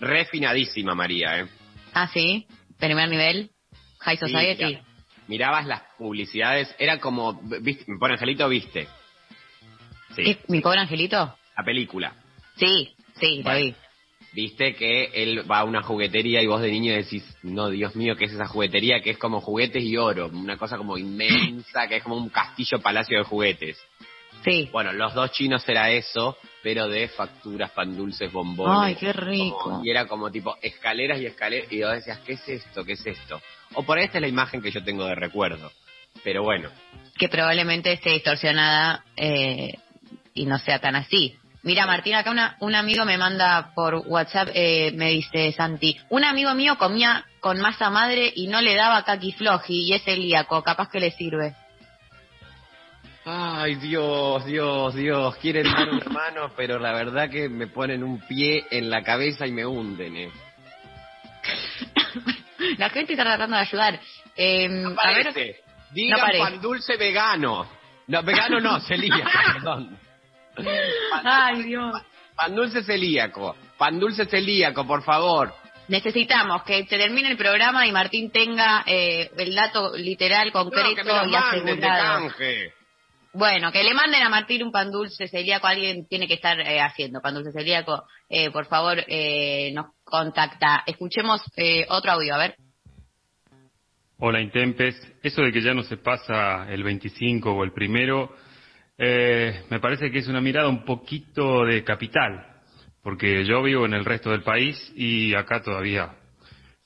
refinadísima, 0.00 0.94
María, 0.94 1.40
¿eh? 1.40 1.48
Ah, 1.92 2.08
sí. 2.14 2.46
Primer 2.78 3.10
nivel. 3.10 3.50
High 3.98 4.16
Society. 4.16 4.78
Mirabas 5.28 5.66
las 5.66 5.82
publicidades, 5.98 6.74
era 6.78 6.98
como, 6.98 7.34
¿viste? 7.60 7.84
por 7.98 8.10
Angelito, 8.10 8.48
¿viste? 8.48 8.88
Sí, 10.14 10.22
¿Qué? 10.24 10.38
¿Mi 10.48 10.60
pobre 10.60 10.80
angelito? 10.80 11.36
la 11.56 11.64
película. 11.64 12.14
Sí, 12.56 12.94
sí, 13.18 13.38
la 13.42 13.52
Bueno. 13.52 13.66
vi. 13.66 13.74
Viste 14.32 14.74
que 14.74 15.04
él 15.14 15.50
va 15.50 15.60
a 15.60 15.64
una 15.64 15.82
juguetería 15.82 16.42
y 16.42 16.46
vos 16.46 16.60
de 16.60 16.70
niño 16.70 16.92
decís, 16.92 17.24
no, 17.42 17.70
Dios 17.70 17.96
mío, 17.96 18.16
¿qué 18.16 18.26
es 18.26 18.32
esa 18.32 18.46
juguetería? 18.46 19.00
Que 19.00 19.10
es 19.10 19.18
como 19.18 19.40
juguetes 19.40 19.82
y 19.82 19.96
oro, 19.96 20.26
una 20.28 20.58
cosa 20.58 20.76
como 20.76 20.98
inmensa, 20.98 21.88
que 21.88 21.96
es 21.96 22.02
como 22.02 22.16
un 22.16 22.28
castillo 22.28 22.80
palacio 22.80 23.16
de 23.18 23.24
juguetes. 23.24 23.78
Sí. 24.44 24.68
Bueno, 24.72 24.92
los 24.92 25.12
dos 25.14 25.32
chinos 25.32 25.68
era 25.68 25.90
eso, 25.90 26.36
pero 26.62 26.88
de 26.88 27.08
facturas, 27.08 27.70
pan 27.72 27.96
dulces, 27.96 28.30
bombones. 28.32 28.78
Ay, 28.80 28.94
qué 28.96 29.12
rico. 29.12 29.58
Como- 29.58 29.84
y 29.84 29.90
era 29.90 30.06
como 30.06 30.30
tipo 30.30 30.56
escaleras 30.62 31.20
y 31.20 31.26
escaleras, 31.26 31.70
y 31.72 31.82
vos 31.82 31.92
decías, 31.92 32.18
¿qué 32.20 32.34
es 32.34 32.48
esto? 32.48 32.84
¿Qué 32.84 32.92
es 32.92 33.06
esto? 33.06 33.40
O 33.74 33.82
por 33.82 33.98
ahí 33.98 34.04
esta 34.04 34.18
es 34.18 34.22
la 34.22 34.28
imagen 34.28 34.62
que 34.62 34.70
yo 34.70 34.82
tengo 34.84 35.04
de 35.06 35.14
recuerdo. 35.14 35.70
Pero 36.24 36.42
bueno, 36.42 36.70
Que 37.18 37.28
probablemente 37.28 37.92
esté 37.92 38.10
distorsionada 38.10 39.04
eh, 39.16 39.74
y 40.34 40.46
no 40.46 40.58
sea 40.58 40.78
tan 40.78 40.96
así. 40.96 41.36
Mira, 41.62 41.84
Martín, 41.86 42.14
acá 42.14 42.30
una, 42.30 42.56
un 42.60 42.74
amigo 42.76 43.04
me 43.04 43.18
manda 43.18 43.72
por 43.74 43.96
WhatsApp, 44.06 44.50
eh, 44.54 44.92
me 44.94 45.10
dice 45.10 45.50
Santi, 45.52 45.96
un 46.10 46.24
amigo 46.24 46.54
mío 46.54 46.78
comía 46.78 47.24
con 47.40 47.58
masa 47.60 47.90
madre 47.90 48.32
y 48.36 48.46
no 48.46 48.60
le 48.60 48.74
daba 48.76 49.02
kaki 49.04 49.32
floji 49.32 49.88
y 49.88 49.92
es 49.94 50.04
celíaco, 50.04 50.62
capaz 50.62 50.88
que 50.90 51.00
le 51.00 51.10
sirve. 51.10 51.54
Ay, 53.28 53.74
Dios, 53.74 54.44
Dios, 54.46 54.94
Dios. 54.94 55.36
Quieren 55.38 55.64
dar 55.64 55.88
una 55.88 56.04
mano, 56.10 56.52
pero 56.56 56.78
la 56.78 56.92
verdad 56.92 57.28
que 57.28 57.48
me 57.48 57.66
ponen 57.66 58.04
un 58.04 58.20
pie 58.20 58.64
en 58.70 58.88
la 58.88 59.02
cabeza 59.02 59.46
y 59.48 59.52
me 59.52 59.66
hunden, 59.66 60.16
¿eh? 60.16 60.30
La 62.78 62.88
gente 62.90 63.12
está 63.12 63.24
tratando 63.24 63.56
de 63.56 63.62
ayudar. 63.62 64.00
Eh, 64.36 64.68
No 64.68 64.90
a 65.00 65.08
ver, 65.12 65.24
parece. 65.24 65.56
Digan 65.92 66.20
no 66.20 66.38
pan 66.38 66.60
dulce 66.60 66.96
vegano. 66.96 67.68
No, 68.06 68.22
vegano 68.22 68.60
no, 68.60 68.80
celíaco, 68.86 69.28
perdón. 69.54 69.98
Ay, 71.24 71.62
Dios. 71.64 72.00
Pan 72.36 72.54
dulce 72.54 72.82
celíaco. 72.84 73.56
Pan 73.76 73.98
dulce 73.98 74.24
celíaco, 74.26 74.86
por 74.86 75.02
favor. 75.02 75.52
Necesitamos 75.88 76.62
que 76.64 76.84
se 76.86 76.96
termine 76.98 77.28
el 77.30 77.36
programa 77.36 77.86
y 77.86 77.92
Martín 77.92 78.30
tenga 78.30 78.82
eh, 78.86 79.30
el 79.36 79.54
dato 79.54 79.96
literal, 79.96 80.46
No, 80.46 80.52
que 80.52 80.70
concreto 80.70 81.04
me 81.04 81.12
lo 81.12 81.24
y 81.26 81.30
manden 81.30 81.64
de 81.64 81.72
asegurado. 81.86 82.20
canje. 82.28 82.72
Bueno, 83.38 83.70
que 83.70 83.84
le 83.84 83.92
manden 83.92 84.22
a 84.22 84.30
Martín 84.30 84.62
un 84.62 84.72
pan 84.72 84.90
dulce 84.90 85.28
celíaco, 85.28 85.66
alguien 85.66 86.06
tiene 86.08 86.26
que 86.26 86.34
estar 86.34 86.58
eh, 86.58 86.80
haciendo 86.80 87.20
pan 87.20 87.34
dulce 87.34 87.52
celíaco. 87.52 88.04
Eh, 88.30 88.50
por 88.50 88.64
favor, 88.64 88.96
eh, 89.06 89.72
nos 89.74 89.88
contacta. 90.04 90.84
Escuchemos 90.86 91.42
eh, 91.54 91.84
otro 91.90 92.12
audio, 92.12 92.34
a 92.34 92.38
ver. 92.38 92.56
Hola 94.18 94.40
Intempes, 94.40 94.96
eso 95.22 95.42
de 95.42 95.52
que 95.52 95.60
ya 95.60 95.74
no 95.74 95.82
se 95.82 95.98
pasa 95.98 96.66
el 96.70 96.82
25 96.82 97.52
o 97.52 97.62
el 97.62 97.72
primero, 97.72 98.34
me 98.96 99.80
parece 99.82 100.10
que 100.10 100.20
es 100.20 100.28
una 100.28 100.40
mirada 100.40 100.68
un 100.68 100.86
poquito 100.86 101.66
de 101.66 101.84
capital, 101.84 102.62
porque 103.02 103.44
yo 103.44 103.62
vivo 103.62 103.84
en 103.84 103.92
el 103.92 104.06
resto 104.06 104.30
del 104.30 104.42
país 104.42 104.74
y 104.96 105.34
acá 105.34 105.60
todavía 105.60 106.16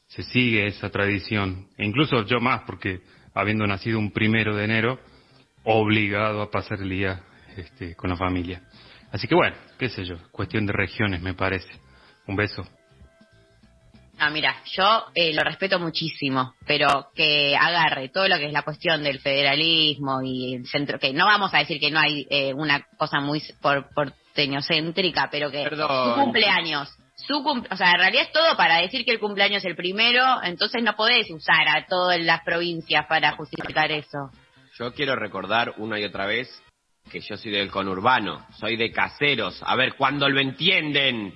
se 0.08 0.24
sigue 0.24 0.66
esa 0.66 0.90
tradición, 0.90 1.68
e 1.78 1.86
incluso 1.86 2.26
yo 2.26 2.40
más, 2.40 2.62
porque 2.66 3.02
habiendo 3.32 3.64
nacido 3.68 4.00
un 4.00 4.10
primero 4.10 4.56
de 4.56 4.64
enero, 4.64 4.98
obligado 5.64 6.42
a 6.42 6.50
pasar 6.50 6.80
el 6.80 6.88
día 6.90 7.20
este, 7.56 7.94
con 7.96 8.10
la 8.10 8.16
familia. 8.16 8.62
Así 9.12 9.26
que 9.26 9.34
bueno, 9.34 9.56
qué 9.78 9.88
sé 9.88 10.04
yo, 10.04 10.16
cuestión 10.30 10.66
de 10.66 10.72
regiones 10.72 11.20
me 11.20 11.34
parece. 11.34 11.72
Un 12.26 12.36
beso. 12.36 12.62
Ah, 14.22 14.28
mira, 14.30 14.54
yo 14.76 15.06
eh, 15.14 15.32
lo 15.32 15.42
respeto 15.42 15.78
muchísimo, 15.78 16.52
pero 16.66 17.08
que 17.14 17.56
agarre 17.56 18.10
todo 18.10 18.28
lo 18.28 18.36
que 18.36 18.46
es 18.46 18.52
la 18.52 18.62
cuestión 18.62 19.02
del 19.02 19.18
federalismo 19.18 20.20
y 20.22 20.56
el 20.56 20.66
centro, 20.66 20.98
que 20.98 21.14
no 21.14 21.24
vamos 21.24 21.52
a 21.54 21.58
decir 21.58 21.80
que 21.80 21.90
no 21.90 21.98
hay 21.98 22.26
eh, 22.28 22.52
una 22.52 22.86
cosa 22.98 23.20
muy 23.20 23.42
por, 23.62 23.88
porteñocéntrica, 23.94 25.28
pero 25.30 25.50
que 25.50 25.62
Perdón. 25.64 25.88
su 26.14 26.20
cumpleaños, 26.20 26.90
su 27.16 27.42
cum- 27.42 27.64
o 27.70 27.76
sea, 27.76 27.92
en 27.92 27.98
realidad 27.98 28.24
es 28.24 28.32
todo 28.32 28.56
para 28.58 28.76
decir 28.82 29.06
que 29.06 29.12
el 29.12 29.20
cumpleaños 29.20 29.64
es 29.64 29.70
el 29.70 29.76
primero, 29.76 30.22
entonces 30.44 30.82
no 30.82 30.94
podés 30.96 31.30
usar 31.30 31.66
a 31.68 31.86
todas 31.86 32.20
las 32.20 32.42
provincias 32.44 33.06
para 33.06 33.32
justificar 33.36 33.90
eso. 33.90 34.30
Yo 34.80 34.94
quiero 34.94 35.14
recordar 35.14 35.74
una 35.76 36.00
y 36.00 36.04
otra 36.04 36.24
vez 36.24 36.48
que 37.12 37.20
yo 37.20 37.36
soy 37.36 37.50
del 37.52 37.70
conurbano, 37.70 38.46
soy 38.58 38.76
de 38.76 38.90
caseros. 38.90 39.62
A 39.62 39.76
ver, 39.76 39.92
¿cuándo 39.94 40.26
lo 40.26 40.40
entienden? 40.40 41.34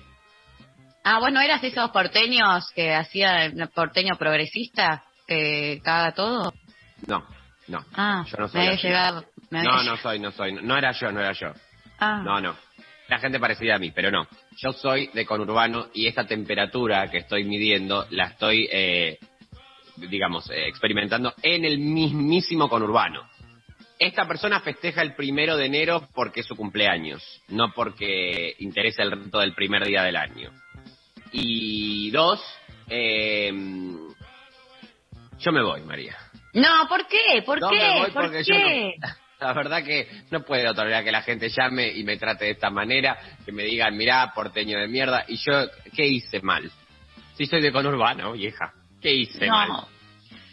Ah, 1.04 1.18
bueno, 1.20 1.42
eras 1.42 1.62
esos 1.62 1.90
porteños 1.90 2.70
que 2.74 2.94
hacía 2.94 3.44
el 3.44 3.68
porteño 3.68 4.16
progresista 4.16 5.04
que 5.26 5.78
caga 5.85 6.12
todo. 6.14 6.54
No, 7.07 7.22
no. 7.68 7.85
Ah, 7.94 8.24
Yo 8.26 8.38
no 8.38 8.48
soy 8.48 8.61
me 8.62 8.66
había 8.68 8.80
llegado. 8.80 9.24
me 9.50 9.59
había 9.59 9.70
No, 9.72 9.76
llegado. 9.78 9.96
no 9.96 10.02
soy, 10.02 10.18
no 10.20 10.30
soy. 10.33 10.52
No 10.54 10.78
era 10.78 10.92
yo, 10.92 11.12
no 11.12 11.20
era 11.20 11.33
yo. 11.33 11.48
Ah. 11.98 12.22
No, 12.24 12.40
no. 12.40 12.57
La 13.09 13.18
gente 13.18 13.38
parecida 13.38 13.74
a 13.76 13.78
mí, 13.78 13.90
pero 13.90 14.11
no. 14.11 14.26
Yo 14.57 14.72
soy 14.72 15.09
de 15.12 15.26
conurbano 15.26 15.88
y 15.92 16.07
esta 16.07 16.26
temperatura 16.26 17.11
que 17.11 17.18
estoy 17.18 17.44
midiendo 17.44 18.07
la 18.09 18.24
estoy, 18.28 18.66
eh, 18.72 19.18
digamos, 19.98 20.48
eh, 20.48 20.66
experimentando 20.66 21.35
en 21.42 21.66
el 21.66 21.78
mismísimo 21.78 22.70
conurbano. 22.70 23.28
Esta 24.04 24.28
persona 24.28 24.60
festeja 24.60 25.00
el 25.00 25.14
primero 25.14 25.56
de 25.56 25.64
enero 25.64 26.08
porque 26.14 26.40
es 26.40 26.46
su 26.46 26.54
cumpleaños, 26.56 27.22
no 27.48 27.72
porque 27.72 28.54
interesa 28.58 29.02
el 29.02 29.10
reto 29.12 29.38
del 29.38 29.54
primer 29.54 29.82
día 29.86 30.02
del 30.02 30.16
año. 30.16 30.50
Y 31.32 32.10
dos, 32.10 32.38
eh, 32.90 33.50
yo 35.38 35.52
me 35.52 35.62
voy, 35.62 35.80
María. 35.82 36.18
No, 36.52 36.86
¿por 36.86 37.06
qué? 37.06 37.40
¿Por 37.46 37.58
No 37.62 37.70
qué? 37.70 37.78
me 37.78 37.98
voy 38.00 38.10
¿Por 38.10 38.22
porque 38.24 38.44
yo 38.44 38.54
qué? 38.54 38.94
no- 39.00 39.08
la 39.46 39.52
verdad 39.54 39.82
que 39.82 40.06
no 40.30 40.42
puedo 40.44 40.74
tolerar 40.74 41.02
que 41.02 41.10
la 41.10 41.22
gente 41.22 41.48
llame 41.48 41.88
y 41.90 42.04
me 42.04 42.18
trate 42.18 42.44
de 42.44 42.50
esta 42.50 42.68
manera, 42.68 43.18
que 43.46 43.52
me 43.52 43.62
digan, 43.64 43.96
mirá, 43.96 44.32
porteño 44.34 44.78
de 44.78 44.86
mierda, 44.86 45.24
y 45.28 45.36
yo, 45.36 45.66
¿qué 45.96 46.04
hice 46.06 46.42
mal? 46.42 46.70
Si 47.36 47.46
soy 47.46 47.62
de 47.62 47.72
conurbano, 47.72 48.32
vieja, 48.32 48.74
¿qué 49.00 49.14
hice 49.14 49.46
mal? 49.46 49.86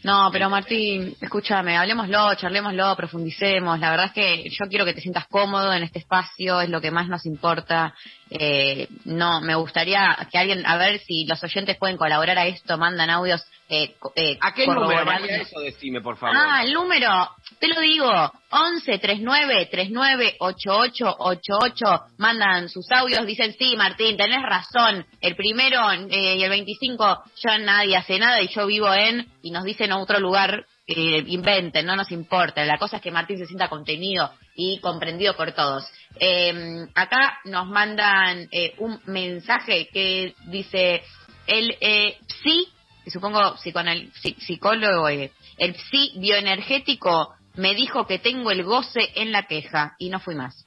No, 0.03 0.29
pero 0.31 0.49
Martín, 0.49 1.15
escúchame, 1.21 1.77
hablemoslo, 1.77 2.33
charlémoslo, 2.33 2.95
profundicemos. 2.95 3.79
La 3.79 3.91
verdad 3.91 4.07
es 4.07 4.13
que 4.13 4.49
yo 4.49 4.65
quiero 4.67 4.83
que 4.83 4.95
te 4.95 5.01
sientas 5.01 5.27
cómodo 5.27 5.71
en 5.73 5.83
este 5.83 5.99
espacio, 5.99 6.59
es 6.59 6.69
lo 6.69 6.81
que 6.81 6.89
más 6.89 7.07
nos 7.07 7.25
importa. 7.27 7.93
Eh, 8.33 8.87
no, 9.03 9.41
me 9.41 9.55
gustaría 9.55 10.17
que 10.31 10.37
alguien, 10.37 10.65
a 10.65 10.77
ver 10.77 10.99
si 10.99 11.25
los 11.25 11.43
oyentes 11.43 11.75
pueden 11.77 11.97
colaborar 11.97 12.37
a 12.37 12.47
esto, 12.47 12.77
mandan 12.77 13.09
audios. 13.09 13.43
Eh, 13.67 13.93
eh, 14.15 14.37
¿A 14.39 14.53
qué 14.53 14.65
número. 14.67 15.03
María? 15.03 15.41
Eso 15.41 15.59
decime, 15.59 15.99
por 15.99 16.15
favor. 16.15 16.37
Ah, 16.37 16.63
el 16.63 16.71
número, 16.73 17.29
te 17.59 17.67
lo 17.67 17.81
digo, 17.81 18.09
11 18.51 18.99
39 18.99 19.67
39 19.69 20.35
88 20.39 21.15
88. 21.19 21.85
Mandan 22.19 22.69
sus 22.69 22.89
audios, 22.91 23.25
dicen, 23.25 23.53
sí, 23.59 23.75
Martín, 23.75 24.15
tenés 24.15 24.41
razón. 24.43 25.05
El 25.19 25.35
primero 25.35 25.91
eh, 25.91 26.37
y 26.37 26.43
el 26.43 26.49
25 26.49 27.23
ya 27.35 27.57
nadie 27.57 27.97
hace 27.97 28.17
nada 28.17 28.41
y 28.41 28.47
yo 28.47 28.65
vivo 28.65 28.93
en, 28.93 29.27
y 29.41 29.51
nos 29.51 29.65
dicen 29.65 29.91
otro 29.91 30.21
lugar, 30.21 30.65
eh, 30.91 31.23
inventen, 31.27 31.85
no 31.85 31.95
nos 31.95 32.11
importa. 32.11 32.63
La 32.65 32.77
cosa 32.77 32.97
es 32.97 33.01
que 33.01 33.11
Martín 33.11 33.37
se 33.37 33.45
sienta 33.45 33.69
contenido 33.69 34.31
y 34.55 34.79
comprendido 34.79 35.35
por 35.35 35.51
todos. 35.53 35.85
Eh, 36.19 36.85
acá 36.95 37.39
nos 37.45 37.67
mandan 37.67 38.47
eh, 38.51 38.73
un 38.77 38.99
mensaje 39.05 39.87
que 39.91 40.35
dice 40.47 41.03
el 41.47 41.75
eh, 41.81 42.17
psi, 42.27 42.67
supongo 43.07 43.55
psicoanal, 43.55 44.11
psicólogo, 44.39 45.09
eh, 45.09 45.31
el 45.57 45.75
psi 45.75 46.13
bioenergético 46.17 47.33
me 47.55 47.75
dijo 47.75 48.07
que 48.07 48.19
tengo 48.19 48.51
el 48.51 48.63
goce 48.63 49.11
en 49.15 49.31
la 49.31 49.43
queja 49.43 49.95
y 49.99 50.09
no 50.09 50.19
fui 50.19 50.35
más. 50.35 50.63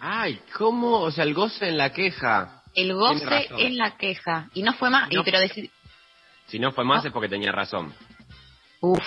Ay, 0.00 0.40
¿cómo? 0.56 1.00
O 1.00 1.10
sea, 1.10 1.24
el 1.24 1.34
goce 1.34 1.68
en 1.68 1.78
la 1.78 1.92
queja. 1.92 2.62
El 2.74 2.94
goce 2.94 3.48
en 3.56 3.78
la 3.78 3.96
queja 3.96 4.48
y 4.52 4.62
no 4.62 4.74
fue 4.74 4.90
más. 4.90 5.08
Si 6.46 6.58
no 6.58 6.72
fue 6.72 6.84
más 6.84 7.04
es 7.04 7.12
porque 7.12 7.28
tenía 7.28 7.52
razón. 7.52 7.94
Uf. 8.84 9.00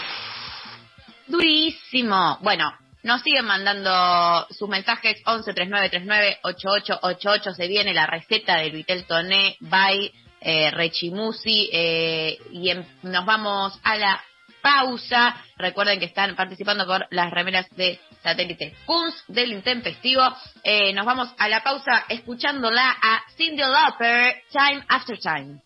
Durísimo. 1.28 2.40
Bueno, 2.42 2.74
nos 3.04 3.22
siguen 3.22 3.46
mandando 3.46 4.48
sus 4.50 4.68
mensajes 4.68 5.24
1139398888. 5.24 7.54
Se 7.54 7.68
viene 7.68 7.94
la 7.94 8.08
receta 8.08 8.56
del 8.56 8.72
Vitel 8.72 9.06
Toné 9.06 9.56
by 9.60 10.12
eh, 10.42 10.72
Rechimusi 10.72 11.70
eh, 11.72 12.40
y 12.52 12.72
em, 12.72 12.84
nos 13.04 13.24
vamos 13.24 13.80
a 13.84 13.98
la 13.98 14.20
pausa. 14.64 15.36
Recuerden 15.58 16.00
que 16.00 16.06
están 16.06 16.36
participando 16.36 16.88
por 16.88 17.06
las 17.12 17.30
remeras 17.30 17.70
de 17.76 18.00
satélite 18.24 18.76
Kunz 18.88 19.14
del 19.28 19.52
Intempestivo. 19.52 20.24
Eh, 20.64 20.92
nos 20.94 21.06
vamos 21.06 21.30
a 21.38 21.48
la 21.50 21.62
pausa 21.62 22.06
escuchándola 22.10 22.98
a 23.00 23.22
Cindy 23.36 23.62
Lauper, 23.62 24.42
Time 24.52 24.84
After 24.88 25.20
Time. 25.20 25.60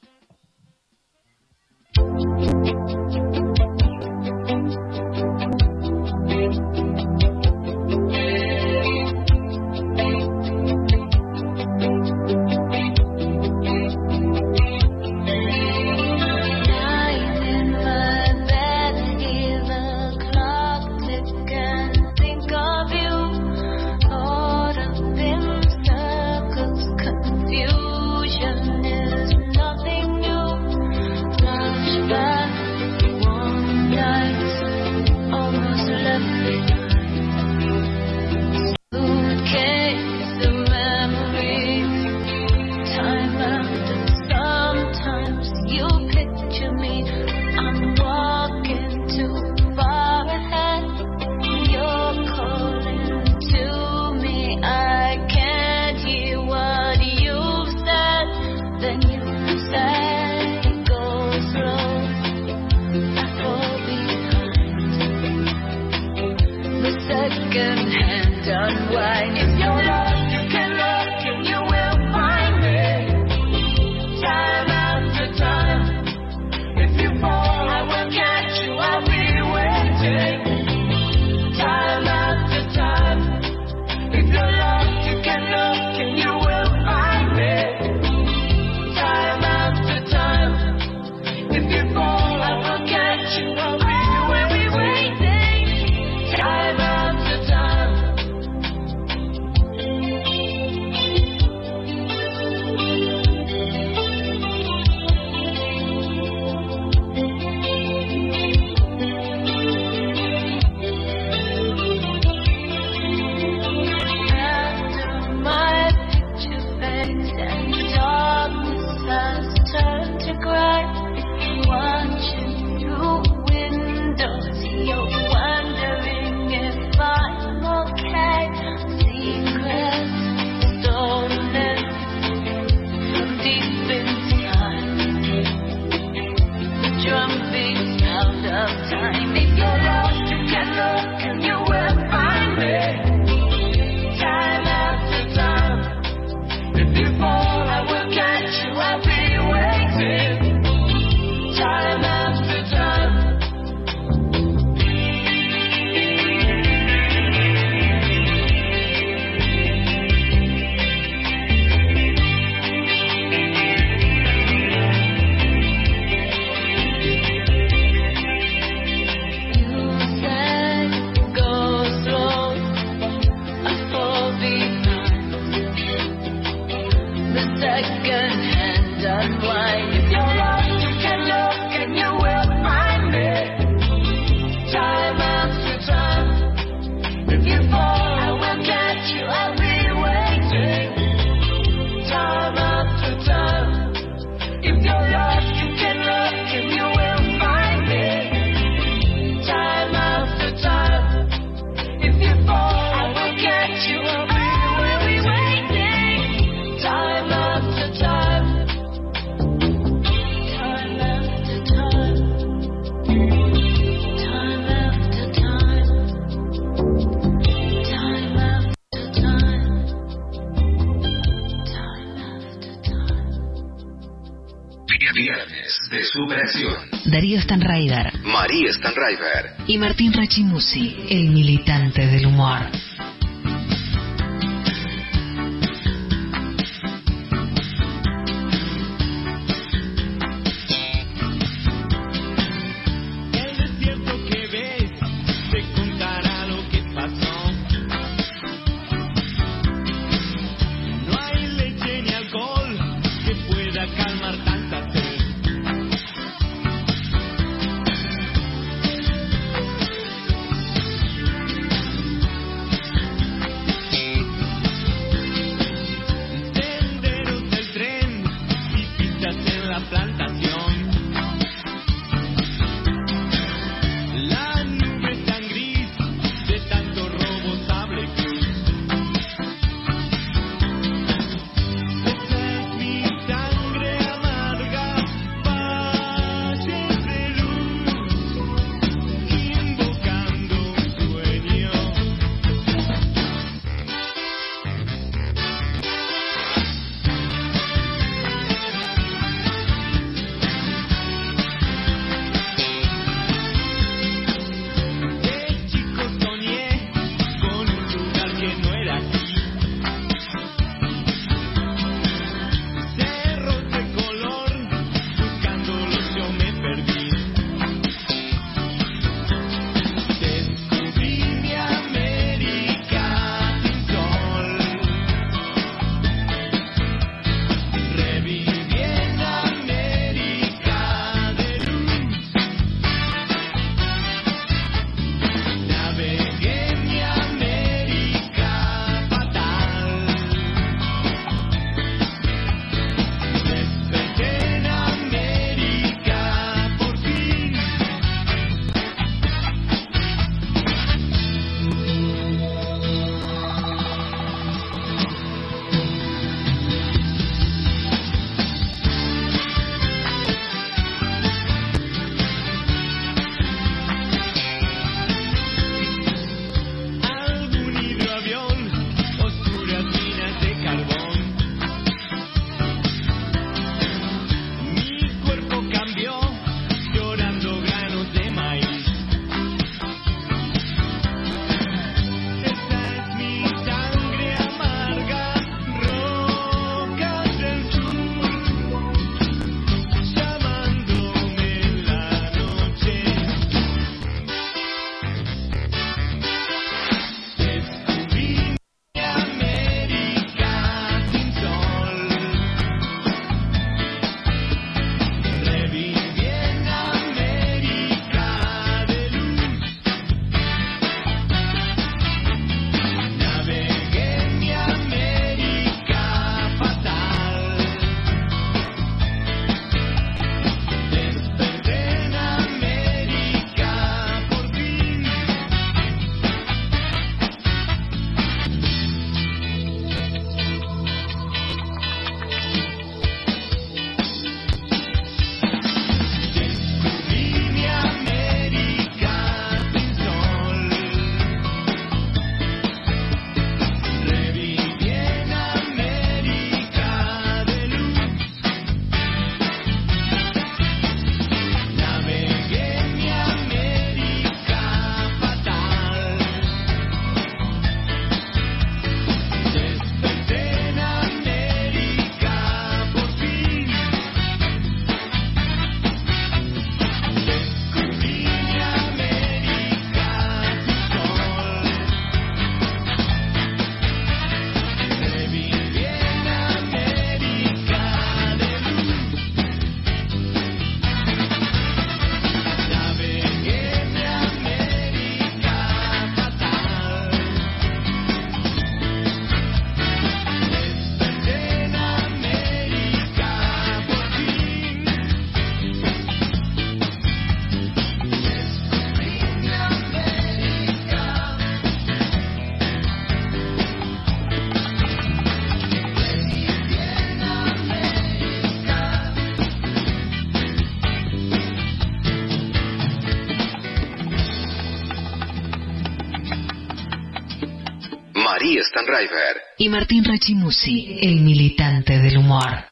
Martín 519.70 520.04
Rechimusi, 520.06 521.00
el 521.02 521.16
militante 521.22 522.00
del 522.00 522.18
humor. 522.18 522.66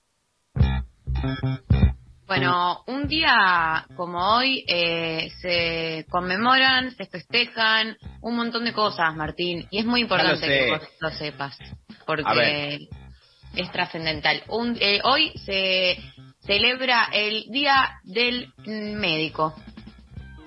Bueno, 2.28 2.84
un 2.86 3.08
día 3.08 3.86
como 3.96 4.36
hoy 4.36 4.64
eh, 4.68 5.32
se 5.42 6.06
conmemoran, 6.10 6.92
se 6.92 7.06
festejan 7.08 7.98
un 8.22 8.36
montón 8.36 8.66
de 8.66 8.74
cosas, 8.74 9.16
Martín, 9.16 9.68
y 9.72 9.80
es 9.80 9.86
muy 9.86 10.02
importante 10.02 10.48
que 10.48 10.72
vos 10.72 10.82
lo 11.00 11.10
sepas, 11.10 11.58
porque 12.06 12.88
es 13.56 13.72
trascendental. 13.72 14.44
Un- 14.48 14.78
eh, 14.80 15.02
hoy 15.04 15.32
se 15.44 15.98
celebra 16.46 17.10
el 17.12 17.46
Día 17.50 18.00
del 18.04 18.54
Médico, 18.66 19.56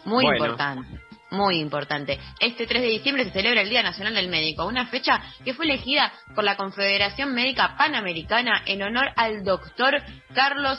muy 0.04 0.24
Bueno. 0.24 0.44
importante. 0.46 1.01
Muy 1.33 1.59
importante. 1.61 2.18
Este 2.41 2.66
3 2.66 2.83
de 2.83 2.89
diciembre 2.89 3.24
se 3.24 3.30
celebra 3.30 3.62
el 3.62 3.70
Día 3.70 3.83
Nacional 3.83 4.14
del 4.14 4.28
Médico, 4.28 4.66
una 4.66 4.87
fecha 4.87 5.18
que 5.45 5.55
fue 5.55 5.64
elegida 5.64 6.12
por 6.35 6.45
la 6.45 6.57
Confederación 6.57 7.33
Médica 7.35 7.74
Panamericana 7.76 8.62
en 8.66 8.83
honor 8.83 9.11
al 9.16 9.43
doctor 9.43 10.03
Carlos 10.35 10.78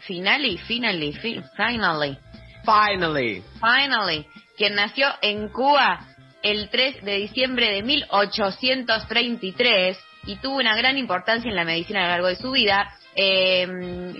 Finali, 0.00 0.56
Finali, 0.58 1.12
fi- 1.14 1.42
Finally, 1.56 2.16
Finally. 2.64 3.42
Finally, 3.60 4.26
quien 4.56 4.74
nació 4.76 5.08
en 5.20 5.48
Cuba 5.48 6.06
el 6.42 6.68
3 6.70 7.02
de 7.04 7.16
diciembre 7.16 7.70
de 7.72 7.82
1833 7.82 9.98
y 10.26 10.36
tuvo 10.36 10.58
una 10.58 10.76
gran 10.76 10.96
importancia 10.98 11.48
en 11.48 11.56
la 11.56 11.64
medicina 11.64 12.00
a 12.00 12.02
lo 12.04 12.08
largo 12.10 12.26
de 12.28 12.36
su 12.36 12.50
vida. 12.52 12.88
Eh, 13.20 13.66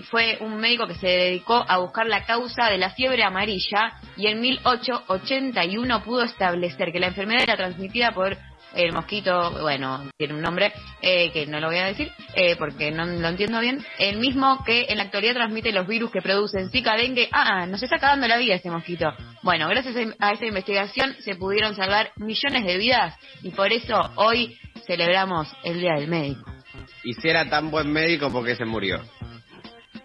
fue 0.09 0.37
un 0.41 0.57
médico 0.57 0.85
que 0.85 0.95
se 0.95 1.07
dedicó 1.07 1.63
a 1.65 1.77
buscar 1.77 2.05
la 2.05 2.25
causa 2.25 2.65
de 2.69 2.77
la 2.77 2.89
fiebre 2.89 3.23
amarilla 3.23 3.93
y 4.17 4.27
en 4.27 4.41
1881 4.41 6.03
pudo 6.03 6.23
establecer 6.23 6.91
que 6.91 6.99
la 6.99 7.07
enfermedad 7.07 7.43
era 7.43 7.55
transmitida 7.55 8.11
por 8.11 8.37
el 8.75 8.91
mosquito, 8.91 9.51
bueno, 9.61 10.09
tiene 10.17 10.33
un 10.33 10.41
nombre 10.41 10.73
eh, 11.01 11.31
que 11.31 11.47
no 11.47 11.61
lo 11.61 11.67
voy 11.67 11.77
a 11.77 11.85
decir 11.85 12.11
eh, 12.35 12.57
porque 12.57 12.91
no 12.91 13.05
lo 13.05 13.27
entiendo 13.29 13.61
bien, 13.61 13.83
el 13.97 14.17
mismo 14.17 14.63
que 14.65 14.87
en 14.89 14.97
la 14.97 15.03
actualidad 15.03 15.35
transmite 15.35 15.71
los 15.71 15.87
virus 15.87 16.11
que 16.11 16.21
producen 16.21 16.69
Zika, 16.69 16.97
dengue. 16.97 17.29
Ah, 17.31 17.65
nos 17.65 17.81
está 17.81 17.95
acabando 17.95 18.27
la 18.27 18.37
vida 18.37 18.55
este 18.55 18.69
mosquito. 18.69 19.13
Bueno, 19.43 19.69
gracias 19.69 19.95
a 20.19 20.31
esta 20.31 20.45
investigación 20.45 21.15
se 21.21 21.35
pudieron 21.35 21.73
salvar 21.73 22.11
millones 22.17 22.65
de 22.65 22.77
vidas 22.77 23.15
y 23.43 23.51
por 23.51 23.71
eso 23.71 24.11
hoy 24.15 24.59
celebramos 24.85 25.47
el 25.63 25.79
Día 25.79 25.93
del 25.93 26.09
Médico. 26.09 26.58
Y 27.03 27.13
si 27.13 27.29
era 27.29 27.49
tan 27.49 27.71
buen 27.71 27.91
médico, 27.91 28.31
¿por 28.31 28.45
qué 28.45 28.55
se 28.55 28.65
murió? 28.65 29.01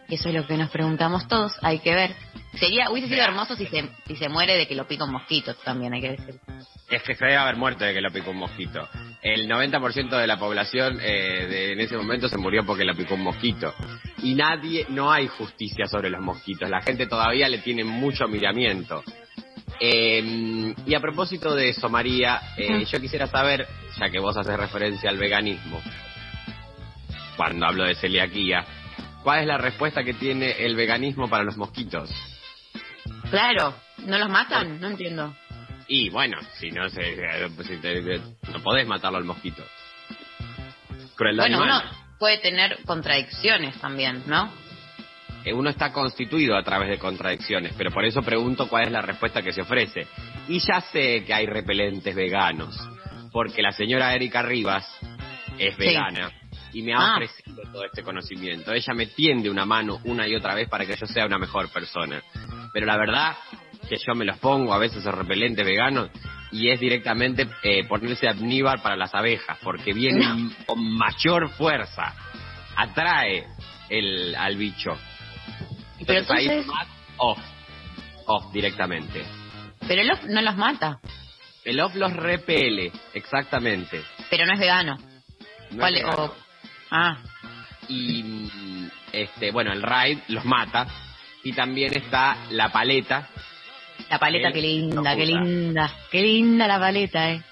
Eso 0.09 0.28
es 0.28 0.34
lo 0.34 0.47
que 0.47 0.57
nos 0.57 0.70
preguntamos 0.70 1.26
todos, 1.28 1.53
hay 1.62 1.78
que 1.80 1.95
ver. 1.95 2.14
Sería, 2.55 2.90
hubiese 2.90 3.09
sido 3.09 3.22
hermoso 3.24 3.57
si 3.57 3.66
se, 3.66 3.88
si 4.07 4.16
se 4.16 4.28
muere 4.28 4.57
de 4.57 4.68
que 4.68 4.74
lo 4.76 4.86
pica 4.86 5.05
un 5.05 5.12
mosquito, 5.12 5.55
también 5.64 5.92
hay 5.95 6.01
que 6.03 6.11
decir. 6.11 6.34
Es 6.90 7.03
que 7.03 7.14
se 7.16 7.24
debe 7.24 7.36
haber 7.38 7.57
muerto 7.57 7.84
de 7.84 7.95
que 7.95 8.01
lo 8.01 8.12
picó 8.12 8.30
un 8.30 8.36
mosquito. 8.36 8.86
El 9.22 9.49
90% 9.49 10.11
de 10.16 10.26
la 10.26 10.38
población 10.38 11.01
eh, 11.03 11.47
de- 11.49 11.72
en 11.72 11.80
ese 11.80 11.97
momento 11.97 12.28
se 12.28 12.36
murió 12.36 12.64
porque 12.64 12.84
lo 12.84 12.95
picó 12.95 13.14
un 13.14 13.22
mosquito. 13.24 13.74
Y 14.22 14.34
nadie, 14.34 14.86
no 14.90 15.11
hay 15.11 15.26
justicia 15.26 15.86
sobre 15.86 16.11
los 16.11 16.20
mosquitos. 16.20 16.68
La 16.70 16.82
gente 16.82 17.07
todavía 17.07 17.49
le 17.49 17.59
tiene 17.59 17.82
mucho 17.82 18.28
miramiento. 18.28 19.03
Eh, 19.80 20.74
y 20.86 20.95
a 20.95 21.01
propósito 21.01 21.55
de 21.55 21.70
eso, 21.70 21.88
María, 21.88 22.40
eh, 22.57 22.84
yo 22.84 23.01
quisiera 23.01 23.26
saber, 23.26 23.66
ya 23.99 24.09
que 24.11 24.20
vos 24.20 24.36
haces 24.36 24.57
referencia 24.57 25.11
al 25.11 25.16
veganismo, 25.18 25.82
cuando 27.37 27.66
hablo 27.66 27.85
de 27.85 27.95
celiaquía, 27.95 28.64
¿cuál 29.22 29.41
es 29.41 29.47
la 29.47 29.59
respuesta 29.59 30.03
que 30.05 30.14
tiene 30.14 30.53
el 30.64 30.76
veganismo 30.76 31.28
para 31.28 31.45
los 31.45 31.57
mosquitos? 31.57 32.11
Claro, 33.30 33.74
¿no 34.07 34.18
los 34.18 34.28
matan? 34.28 34.80
No 34.80 34.89
entiendo. 34.89 35.35
Y 35.89 36.09
bueno, 36.11 36.39
si 36.59 36.70
no 36.70 36.89
se, 36.89 37.16
si 37.64 37.76
te- 37.78 38.20
no 38.53 38.62
podés 38.62 38.87
matarlo 38.87 39.18
al 39.18 39.24
mosquito. 39.24 39.62
Crueldad 41.14 41.45
Bueno, 41.45 41.62
animal. 41.62 41.82
uno 41.85 41.97
puede 42.18 42.39
tener 42.39 42.78
contradicciones 42.87 43.78
también, 43.80 44.22
¿no? 44.26 44.51
Eh, 45.45 45.53
Uno 45.53 45.68
está 45.68 45.93
constituido 45.93 46.57
a 46.57 46.62
través 46.62 46.89
de 46.89 46.99
contradicciones, 46.99 47.74
pero 47.76 47.91
por 47.91 48.05
eso 48.07 48.22
pregunto 48.22 48.66
cuál 48.68 48.87
es 48.87 48.93
la 48.93 49.03
respuesta 49.03 49.43
que 49.43 49.53
se 49.53 49.61
ofrece. 49.61 50.07
Y 50.49 50.59
ya 50.61 50.80
sé 50.80 51.22
que 51.26 51.35
hay 51.35 51.45
repelentes 51.47 52.14
veganos, 52.14 52.74
porque 53.30 53.61
la 53.61 53.72
señora 53.72 54.14
Erika 54.14 54.41
Rivas 54.43 54.87
es 55.59 55.74
Sí. 55.76 55.85
Y 56.75 56.83
me 56.83 56.93
ha 56.93 56.99
Ah. 56.99 57.12
ofrecido 57.14 57.62
todo 57.72 57.85
este 57.85 58.03
conocimiento. 58.03 58.72
Ella 58.72 58.93
me 58.95 59.07
tiende 59.07 59.49
una 59.49 59.64
mano 59.64 60.01
una 60.05 60.29
y 60.29 60.35
otra 60.35 60.55
vez 60.55 60.68
para 60.68 60.85
que 60.85 60.97
yo 60.97 61.07
sea 61.07 61.25
una 61.27 61.39
mejor 61.39 61.70
persona. 61.70 62.22
Pero 62.72 62.85
la 62.87 62.97
verdad 62.99 63.37
que 63.89 63.97
yo 63.97 64.14
me 64.14 64.25
los 64.25 64.39
pongo 64.39 64.75
a 64.75 64.79
veces 64.79 64.99
esos 64.99 65.14
repelentes 65.14 65.64
veganos 65.64 66.11
y 66.51 66.70
es 66.70 66.79
directamente 66.81 67.49
eh, 67.62 67.85
ponerse 67.85 68.29
amníbar 68.29 68.83
para 68.83 68.97
las 68.97 69.14
abejas, 69.14 69.59
porque 69.62 69.93
viene 69.93 70.51
con 70.66 70.83
mayor 70.97 71.49
fuerza, 71.51 72.14
atrae 72.77 73.47
el, 73.89 74.35
al 74.37 74.57
bicho. 74.57 74.91
Pero 76.07 76.20
Entonces 76.20 76.51
ahí 76.51 76.66
off, 77.18 77.39
off 78.27 78.53
directamente. 78.53 79.25
Pero 79.87 80.01
él 80.03 80.09
los- 80.09 80.25
no 80.25 80.43
los 80.43 80.57
mata, 80.57 80.99
El 81.64 81.81
off 81.81 81.95
los 81.95 82.12
repele, 82.12 82.93
exactamente. 83.14 84.03
pero 84.31 84.45
no 84.47 84.53
es 84.55 84.61
vegano. 84.61 84.97
No 85.70 85.79
¿Cuál 85.79 85.95
es 85.95 86.01
es? 86.01 86.07
vegano. 86.07 86.25
O- 86.25 86.43
Ah, 86.97 87.16
Y 87.88 88.24
este, 89.12 89.51
bueno, 89.51 89.72
el 89.72 89.82
raid 89.82 90.18
los 90.28 90.45
mata. 90.45 90.86
Y 91.42 91.53
también 91.53 91.92
está 91.92 92.36
la 92.51 92.70
paleta. 92.70 93.28
la 94.09 94.18
paleta, 94.18 94.53
qué 94.53 94.61
linda, 94.61 95.16
qué 95.16 95.26
linda, 95.26 95.90
qué 96.11 96.22
linda 96.22 96.68
la 96.68 96.78
paleta, 96.78 97.32
eh. 97.32 97.42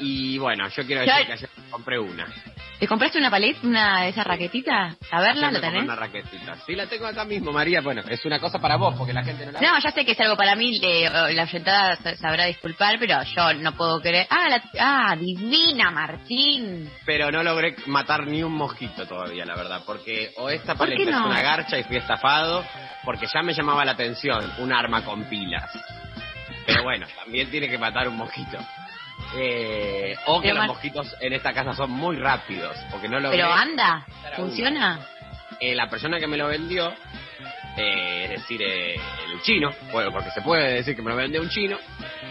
Y 0.00 0.36
bueno, 0.38 0.68
yo 0.68 0.84
quiero 0.84 1.00
decir 1.00 1.26
que 1.26 1.32
ayer 1.32 1.48
compré 1.70 1.98
una. 1.98 2.26
¿Te 2.84 2.88
compraste 2.88 3.16
una 3.16 3.30
paleta, 3.30 3.60
una 3.62 4.02
de 4.02 4.08
esas 4.10 4.26
raquetitas? 4.26 4.94
A 5.10 5.18
verla, 5.22 5.50
¿la 5.50 5.58
tenés? 5.58 5.84
Una 5.84 5.96
raquetita. 5.96 6.56
Sí, 6.66 6.74
la 6.74 6.84
tengo 6.86 7.06
acá 7.06 7.24
mismo, 7.24 7.50
María. 7.50 7.80
Bueno, 7.80 8.02
es 8.06 8.22
una 8.26 8.38
cosa 8.38 8.58
para 8.58 8.76
vos, 8.76 8.94
porque 8.98 9.14
la 9.14 9.24
gente 9.24 9.46
no 9.46 9.52
la 9.52 9.60
No, 9.62 9.78
ya 9.82 9.90
sé 9.90 10.04
que 10.04 10.12
es 10.12 10.20
algo 10.20 10.36
para 10.36 10.54
mí, 10.54 10.78
eh, 10.82 11.08
la 11.32 11.46
sa- 11.46 12.14
sabrá 12.16 12.44
disculpar, 12.44 12.98
pero 12.98 13.22
yo 13.22 13.54
no 13.54 13.72
puedo 13.72 14.02
creer. 14.02 14.26
Ah, 14.28 14.50
la, 14.50 14.62
ah, 14.80 15.16
divina, 15.16 15.90
Martín. 15.92 16.90
Pero 17.06 17.32
no 17.32 17.42
logré 17.42 17.74
matar 17.86 18.26
ni 18.26 18.42
un 18.42 18.52
mosquito 18.52 19.06
todavía, 19.06 19.46
la 19.46 19.56
verdad, 19.56 19.80
porque 19.86 20.32
o 20.36 20.50
esta 20.50 20.74
¿Por 20.74 20.88
qué 20.88 20.96
paleta 20.96 21.10
es 21.20 21.24
una 21.24 21.40
garcha 21.40 21.78
y 21.78 21.84
fui 21.84 21.96
estafado, 21.96 22.66
porque 23.02 23.26
ya 23.32 23.40
me 23.40 23.54
llamaba 23.54 23.86
la 23.86 23.92
atención 23.92 24.44
un 24.58 24.74
arma 24.74 25.02
con 25.06 25.24
pilas. 25.24 25.70
Pero 26.66 26.82
bueno, 26.82 27.06
también 27.16 27.50
tiene 27.50 27.66
que 27.66 27.78
matar 27.78 28.08
un 28.08 28.18
mosquito. 28.18 28.58
Eh, 29.36 30.16
o 30.26 30.40
que 30.40 30.48
Pero 30.48 30.58
los 30.60 30.66
mosquitos 30.68 31.16
en 31.20 31.32
esta 31.32 31.52
casa 31.52 31.74
son 31.74 31.90
muy 31.90 32.16
rápidos, 32.16 32.76
porque 32.90 33.08
no 33.08 33.18
logré... 33.18 33.38
Pero 33.38 33.52
anda, 33.52 34.06
funciona. 34.36 35.00
Eh, 35.60 35.74
la 35.74 35.88
persona 35.88 36.18
que 36.20 36.26
me 36.26 36.36
lo 36.36 36.46
vendió, 36.48 36.92
eh, 37.76 38.24
es 38.24 38.30
decir, 38.30 38.62
eh, 38.62 38.94
el 38.94 39.42
chino, 39.42 39.70
bueno, 39.92 40.12
porque 40.12 40.30
se 40.30 40.40
puede 40.42 40.74
decir 40.74 40.94
que 40.94 41.02
me 41.02 41.10
lo 41.10 41.16
vendió 41.16 41.40
un 41.40 41.48
chino, 41.48 41.78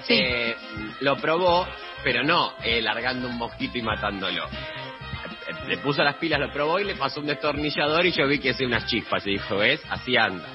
Sí. 0.04 0.14
eh, 0.18 0.56
lo 1.02 1.18
probó, 1.18 1.68
pero 2.04 2.24
no 2.24 2.54
eh, 2.64 2.82
largando 2.82 3.28
un 3.28 3.38
mosquito 3.38 3.78
y 3.78 3.82
matándolo. 3.82 4.46
Eh, 4.46 5.68
Le 5.68 5.78
puso 5.78 6.04
las 6.04 6.16
pilas, 6.16 6.40
lo 6.40 6.52
probó 6.52 6.80
y 6.80 6.84
le 6.86 6.96
pasó 6.96 7.20
un 7.20 7.28
destornillador 7.28 8.06
y 8.06 8.12
yo 8.12 8.28
vi 8.28 8.40
que 8.40 8.52
hacía 8.52 8.68
unas 8.68 8.86
chispas 8.86 9.26
y 9.28 9.32
dijo, 9.32 9.58
¿ves? 9.58 9.82
Así 9.90 10.16
anda. 10.18 10.46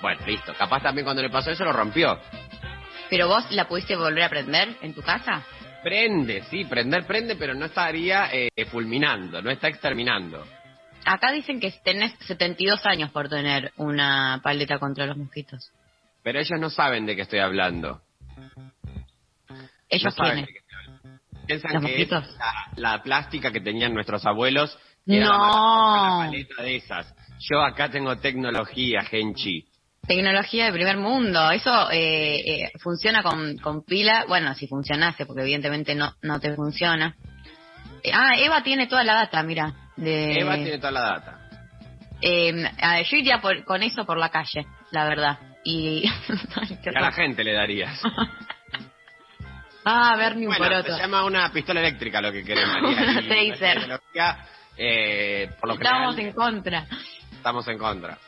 Bueno, 0.00 0.20
listo. 0.26 0.54
Capaz 0.54 0.82
también 0.82 1.04
cuando 1.04 1.22
le 1.22 1.30
pasó 1.30 1.50
eso 1.50 1.64
lo 1.64 1.72
rompió. 1.72 2.18
Pero 3.10 3.26
vos 3.28 3.50
la 3.50 3.66
pudiste 3.66 3.96
volver 3.96 4.24
a 4.24 4.28
prender 4.28 4.68
en 4.82 4.94
tu 4.94 5.00
casa. 5.02 5.42
Prende, 5.88 6.42
sí, 6.50 6.64
prender 6.66 7.06
prende, 7.06 7.34
pero 7.36 7.54
no 7.54 7.64
estaría 7.64 8.28
eh, 8.30 8.50
fulminando, 8.70 9.40
no 9.40 9.50
está 9.50 9.68
exterminando. 9.68 10.44
Acá 11.06 11.32
dicen 11.32 11.60
que 11.60 11.72
tenés 11.82 12.12
72 12.26 12.84
años 12.84 13.10
por 13.10 13.30
tener 13.30 13.72
una 13.78 14.38
paleta 14.42 14.78
contra 14.78 15.06
los 15.06 15.16
mosquitos. 15.16 15.72
Pero 16.22 16.40
ellos 16.40 16.60
no 16.60 16.68
saben 16.68 17.06
de 17.06 17.16
qué 17.16 17.22
estoy 17.22 17.38
hablando. 17.38 18.02
Ellos 19.88 20.04
No 20.04 20.24
saben 20.24 20.44
quiénes? 20.44 20.46
de 20.46 20.52
qué 20.52 20.58
estoy 20.58 20.78
hablando. 20.78 21.20
Piensan 21.46 21.72
¿Los 21.72 21.82
que 21.82 21.88
mosquitos? 21.88 22.24
es 22.28 22.36
la, 22.36 22.52
la 22.76 23.02
plástica 23.02 23.50
que 23.50 23.60
tenían 23.62 23.94
nuestros 23.94 24.26
abuelos. 24.26 24.78
que 25.06 25.16
era 25.16 25.26
No. 25.26 25.32
la 25.38 26.26
paleta 26.30 26.62
de 26.62 26.76
esas. 26.76 27.14
Yo 27.50 27.62
acá 27.62 27.88
tengo 27.88 28.14
tecnología, 28.18 29.00
Genchi. 29.04 29.64
Tecnología 30.08 30.64
de 30.66 30.72
primer 30.72 30.96
mundo. 30.96 31.50
Eso 31.50 31.90
eh, 31.92 32.36
eh, 32.38 32.70
funciona 32.80 33.22
con, 33.22 33.56
con 33.58 33.84
pila. 33.84 34.24
Bueno, 34.26 34.54
si 34.54 34.66
funcionase, 34.66 35.26
porque 35.26 35.42
evidentemente 35.42 35.94
no, 35.94 36.14
no 36.22 36.40
te 36.40 36.54
funciona. 36.54 37.14
Eh, 38.02 38.10
ah, 38.12 38.34
Eva 38.38 38.62
tiene 38.62 38.86
toda 38.86 39.04
la 39.04 39.14
data, 39.14 39.42
mira. 39.42 39.72
De, 39.96 40.40
Eva 40.40 40.54
tiene 40.56 40.78
toda 40.78 40.92
la 40.92 41.00
data. 41.00 41.38
Eh, 42.22 42.52
yo 43.08 43.16
iría 43.16 43.38
por- 43.40 43.62
con 43.64 43.82
eso 43.82 44.04
por 44.06 44.16
la 44.18 44.30
calle, 44.30 44.66
la 44.92 45.04
verdad. 45.04 45.38
Y. 45.64 46.04
A 46.94 47.00
la 47.00 47.12
gente 47.12 47.44
le 47.44 47.52
darías. 47.52 48.00
ah, 49.84 50.14
Bernie 50.16 50.46
un 50.48 50.56
Bueno, 50.56 50.64
poroto. 50.76 50.94
se 50.96 51.02
llama 51.02 51.24
una 51.24 51.52
pistola 51.52 51.80
eléctrica 51.80 52.20
lo 52.20 52.32
que 52.32 52.42
María. 52.66 53.42
y 53.42 53.50
Taser. 53.50 54.00
eh, 54.76 55.50
por 55.60 55.68
lo 55.68 55.74
Estamos 55.74 56.14
general, 56.14 56.18
en 56.20 56.32
contra. 56.32 56.86
estamos 57.32 57.68
en 57.68 57.78
contra. 57.78 58.18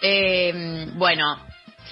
Eh, 0.00 0.86
bueno, 0.94 1.36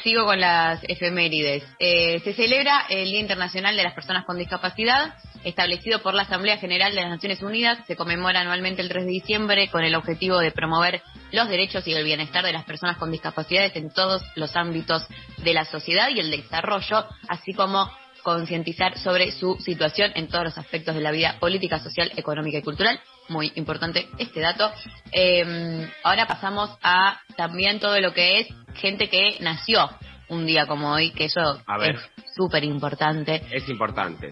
sigo 0.02 0.24
con 0.24 0.40
las 0.40 0.80
efemérides. 0.84 1.64
Eh, 1.78 2.20
se 2.20 2.34
celebra 2.34 2.86
el 2.88 3.10
Día 3.10 3.20
Internacional 3.20 3.76
de 3.76 3.82
las 3.82 3.94
Personas 3.94 4.24
con 4.24 4.38
Discapacidad 4.38 5.14
establecido 5.46 6.02
por 6.02 6.12
la 6.12 6.22
Asamblea 6.22 6.58
General 6.58 6.92
de 6.92 7.02
las 7.02 7.10
Naciones 7.10 7.40
Unidas. 7.40 7.78
Se 7.86 7.94
conmemora 7.94 8.40
anualmente 8.40 8.82
el 8.82 8.88
3 8.88 9.04
de 9.04 9.10
diciembre 9.12 9.68
con 9.68 9.84
el 9.84 9.94
objetivo 9.94 10.38
de 10.38 10.50
promover 10.50 11.02
los 11.30 11.48
derechos 11.48 11.86
y 11.86 11.92
el 11.92 12.04
bienestar 12.04 12.44
de 12.44 12.52
las 12.52 12.64
personas 12.64 12.96
con 12.96 13.12
discapacidades 13.12 13.76
en 13.76 13.90
todos 13.90 14.22
los 14.34 14.56
ámbitos 14.56 15.06
de 15.38 15.54
la 15.54 15.64
sociedad 15.64 16.08
y 16.08 16.18
el 16.18 16.32
desarrollo, 16.32 17.06
así 17.28 17.54
como 17.54 17.88
concientizar 18.24 18.98
sobre 18.98 19.30
su 19.30 19.56
situación 19.60 20.10
en 20.16 20.26
todos 20.26 20.44
los 20.44 20.58
aspectos 20.58 20.96
de 20.96 21.00
la 21.00 21.12
vida 21.12 21.36
política, 21.38 21.78
social, 21.78 22.10
económica 22.16 22.58
y 22.58 22.62
cultural. 22.62 23.00
Muy 23.28 23.52
importante 23.56 24.08
este 24.18 24.40
dato. 24.40 24.70
Eh, 25.12 25.88
ahora 26.04 26.26
pasamos 26.26 26.70
a 26.82 27.20
también 27.36 27.80
todo 27.80 27.98
lo 28.00 28.12
que 28.12 28.40
es 28.40 28.48
gente 28.74 29.08
que 29.08 29.38
nació 29.40 29.90
un 30.28 30.46
día 30.46 30.66
como 30.66 30.92
hoy, 30.92 31.10
que 31.10 31.26
eso 31.26 31.40
A 31.66 31.78
ver. 31.78 31.96
es 31.96 32.34
súper 32.34 32.64
importante. 32.64 33.42
Es 33.50 33.68
importante. 33.68 34.30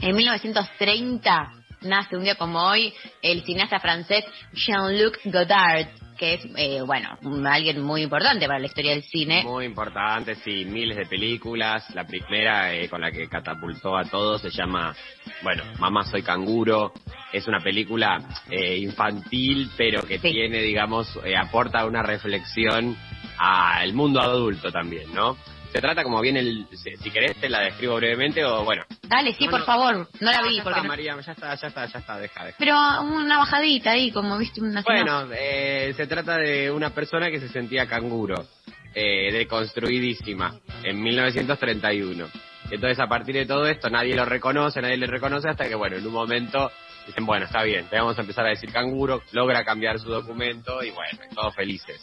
En 0.00 0.16
1930 0.16 1.52
nace 1.82 2.16
un 2.16 2.24
día 2.24 2.36
como 2.36 2.60
hoy 2.60 2.92
el 3.22 3.44
cineasta 3.44 3.80
francés 3.80 4.24
Jean-Luc 4.52 5.18
Godard, 5.24 5.88
que 6.16 6.34
es, 6.34 6.46
eh, 6.56 6.82
bueno, 6.82 7.18
alguien 7.46 7.80
muy 7.82 8.02
importante 8.02 8.46
para 8.46 8.58
la 8.58 8.66
historia 8.66 8.92
del 8.92 9.02
cine. 9.02 9.42
Muy 9.44 9.64
importante, 9.64 10.34
sí, 10.36 10.64
miles 10.64 10.96
de 10.96 11.06
películas. 11.06 11.88
La 11.94 12.06
primera 12.06 12.74
eh, 12.74 12.88
con 12.88 13.00
la 13.00 13.10
que 13.10 13.28
catapultó 13.28 13.96
a 13.96 14.04
todos 14.04 14.42
se 14.42 14.50
llama, 14.50 14.94
bueno, 15.42 15.62
Mamá 15.78 16.04
soy 16.04 16.22
canguro. 16.22 16.92
Es 17.32 17.46
una 17.48 17.60
película 17.60 18.18
eh, 18.50 18.76
infantil, 18.76 19.70
pero 19.76 20.02
que 20.02 20.18
tiene, 20.18 20.58
digamos, 20.58 21.18
eh, 21.24 21.36
aporta 21.36 21.86
una 21.86 22.02
reflexión 22.02 22.96
al 23.38 23.92
mundo 23.94 24.20
adulto 24.20 24.70
también, 24.70 25.12
¿no? 25.14 25.36
Se 25.72 25.80
trata 25.80 26.02
como 26.02 26.20
bien 26.20 26.36
el, 26.36 26.66
si, 26.72 26.94
si 26.96 27.10
querés 27.10 27.34
te 27.40 27.48
la 27.48 27.60
describo 27.60 27.96
brevemente 27.96 28.44
o 28.44 28.62
bueno. 28.62 28.84
Dale, 29.08 29.32
sí, 29.32 29.46
No, 29.46 29.52
por 29.52 29.60
no. 29.60 29.66
favor, 29.66 30.08
no 30.20 30.30
la 30.30 30.42
vi 30.42 30.56
ya 30.56 30.62
porque 30.62 30.78
está, 30.78 30.82
no- 30.82 30.88
María, 30.88 31.16
ya 31.20 31.32
está, 31.32 31.54
ya 31.54 31.68
está, 31.68 31.86
ya 31.86 31.98
está, 31.98 32.18
deja, 32.18 32.44
deja. 32.44 32.56
Pero 32.58 32.76
una 33.02 33.38
bajadita 33.38 33.92
ahí, 33.92 34.10
como 34.12 34.36
viste 34.38 34.60
una 34.60 34.82
Bueno, 34.82 35.28
eh, 35.32 35.94
se 35.96 36.06
trata 36.06 36.36
de 36.36 36.70
una 36.70 36.90
persona 36.90 37.30
que 37.30 37.40
se 37.40 37.48
sentía 37.48 37.86
canguro, 37.86 38.46
eh, 38.94 39.32
deconstruidísima, 39.32 40.60
en 40.82 41.02
1931. 41.02 42.26
Entonces, 42.70 42.98
a 43.00 43.06
partir 43.06 43.34
de 43.34 43.46
todo 43.46 43.66
esto, 43.66 43.88
nadie 43.90 44.14
lo 44.14 44.24
reconoce, 44.26 44.80
nadie 44.82 44.96
le 44.98 45.06
reconoce, 45.06 45.48
hasta 45.48 45.66
que, 45.68 45.74
bueno, 45.74 45.96
en 45.96 46.06
un 46.06 46.12
momento 46.12 46.70
dicen, 47.06 47.24
bueno, 47.26 47.46
está 47.46 47.62
bien, 47.62 47.86
te 47.88 47.96
vamos 47.96 48.16
a 48.18 48.20
empezar 48.20 48.46
a 48.46 48.50
decir 48.50 48.70
canguro, 48.72 49.22
logra 49.32 49.64
cambiar 49.64 49.98
su 49.98 50.08
documento 50.08 50.82
y, 50.82 50.90
bueno, 50.90 51.18
todos 51.34 51.54
felices. 51.54 52.00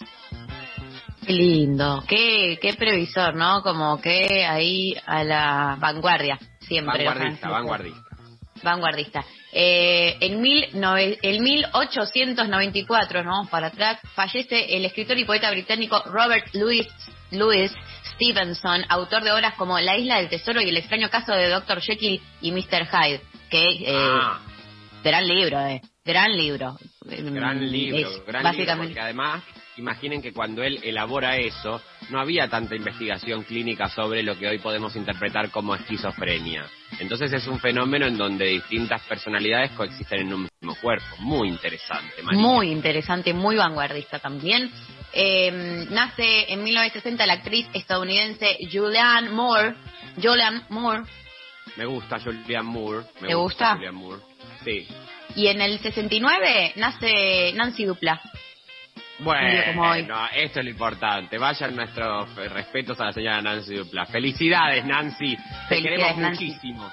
Qué 1.30 1.36
lindo, 1.36 2.04
qué, 2.08 2.58
qué 2.60 2.74
previsor, 2.74 3.36
¿no? 3.36 3.62
Como 3.62 4.02
que 4.02 4.44
ahí 4.48 4.96
a 5.06 5.24
la 5.24 5.78
vanguardia, 5.80 6.40
siempre. 6.62 7.06
Vanguardista, 7.06 7.50
vanguardista. 7.50 8.02
Vanguardista. 8.64 9.26
Eh, 9.54 10.18
en, 10.22 10.42
mil 10.42 10.66
nove- 10.74 11.20
en 11.22 11.44
1894, 11.44 13.24
¿no? 13.24 13.48
Para 13.52 13.68
atrás, 13.68 14.00
fallece 14.16 14.76
el 14.76 14.86
escritor 14.86 15.20
y 15.20 15.26
poeta 15.26 15.52
británico 15.52 16.02
Robert 16.08 16.48
Louis, 16.56 16.88
Louis 17.30 17.72
Stevenson, 18.16 18.84
autor 18.90 19.22
de 19.24 19.32
obras 19.32 19.54
como 19.54 19.78
La 19.80 19.98
isla 19.98 20.18
del 20.18 20.30
tesoro 20.30 20.62
y 20.62 20.70
el 20.70 20.78
extraño 20.78 21.12
caso 21.12 21.32
de 21.34 21.48
Dr. 21.50 21.80
Jekyll 21.80 22.20
y 22.42 22.52
Mr. 22.52 22.88
Hyde, 22.88 23.22
que 23.52 23.70
eh, 23.86 23.94
Ah. 23.96 24.40
gran 25.04 25.28
libro, 25.28 25.60
eh, 25.60 25.82
gran 26.04 26.36
libro. 26.36 26.76
Gran 27.06 27.60
Mm, 27.60 27.62
libro, 27.72 27.98
es 28.10 28.26
gran 28.26 28.42
libro, 28.42 28.50
básicamente 28.50 28.88
porque 28.94 29.00
además, 29.02 29.44
imaginen 29.80 30.22
que 30.22 30.34
cuando 30.34 30.62
él 30.62 30.80
elabora 30.84 31.38
eso, 31.38 31.82
no 32.10 32.20
había 32.20 32.48
tanta 32.48 32.76
investigación 32.76 33.44
clínica 33.44 33.90
sobre 33.90 34.22
lo 34.22 34.38
que 34.38 34.48
hoy 34.48 34.60
podemos 34.60 34.96
interpretar 34.96 35.50
como 35.50 35.74
esquizofrenia. 35.74 36.66
Entonces 37.00 37.32
es 37.34 37.48
un 37.48 37.60
fenómeno 37.60 38.06
en 38.06 38.18
donde 38.18 38.46
distintas 38.46 39.02
personalidades 39.04 39.72
coexisten 39.72 40.20
en 40.20 40.34
un 40.34 40.50
mismo 40.62 40.76
cuerpo. 40.82 41.06
Muy 41.20 41.50
interesante. 41.50 42.22
Muy 42.34 42.72
interesante, 42.72 43.34
muy 43.34 43.56
vanguardista 43.56 44.20
también. 44.20 44.70
Eh, 45.14 45.88
nace 45.90 46.54
en 46.54 46.64
1960 46.64 47.26
la 47.26 47.34
actriz 47.34 47.68
estadounidense 47.74 48.58
Julianne 48.72 49.30
Moore. 49.30 49.76
Julianne 50.22 50.62
Moore. 50.70 51.04
Me 51.78 51.86
gusta 51.86 52.20
Julian 52.20 52.66
Moore. 52.66 53.06
Me 53.22 53.30
¿Te 53.30 53.36
gusta? 53.36 53.76
Julian 53.76 53.96
Moore. 53.96 54.22
Sí. 54.64 54.88
Y 55.36 55.48
en 55.48 55.62
el 55.62 55.80
69 55.80 56.74
nace 56.76 57.54
Nancy 57.56 57.86
Dupla. 57.86 58.22
Como 59.24 59.32
hoy. 59.90 60.02
Bueno, 60.04 60.28
esto 60.34 60.60
es 60.60 60.66
lo 60.66 60.72
importante. 60.72 61.38
Vayan 61.38 61.76
nuestros 61.76 62.38
eh, 62.38 62.50
respetos 62.50 63.00
a 63.00 63.06
la 63.06 63.12
señora 63.14 63.42
Nancy 63.42 63.76
Dupla. 63.76 64.06
Felicidades, 64.06 64.86
Nancy. 64.86 65.36
Te 65.36 65.44
Felicidades, 65.68 65.82
queremos 65.84 66.18
Nancy. 66.18 66.46
muchísimo. 66.46 66.92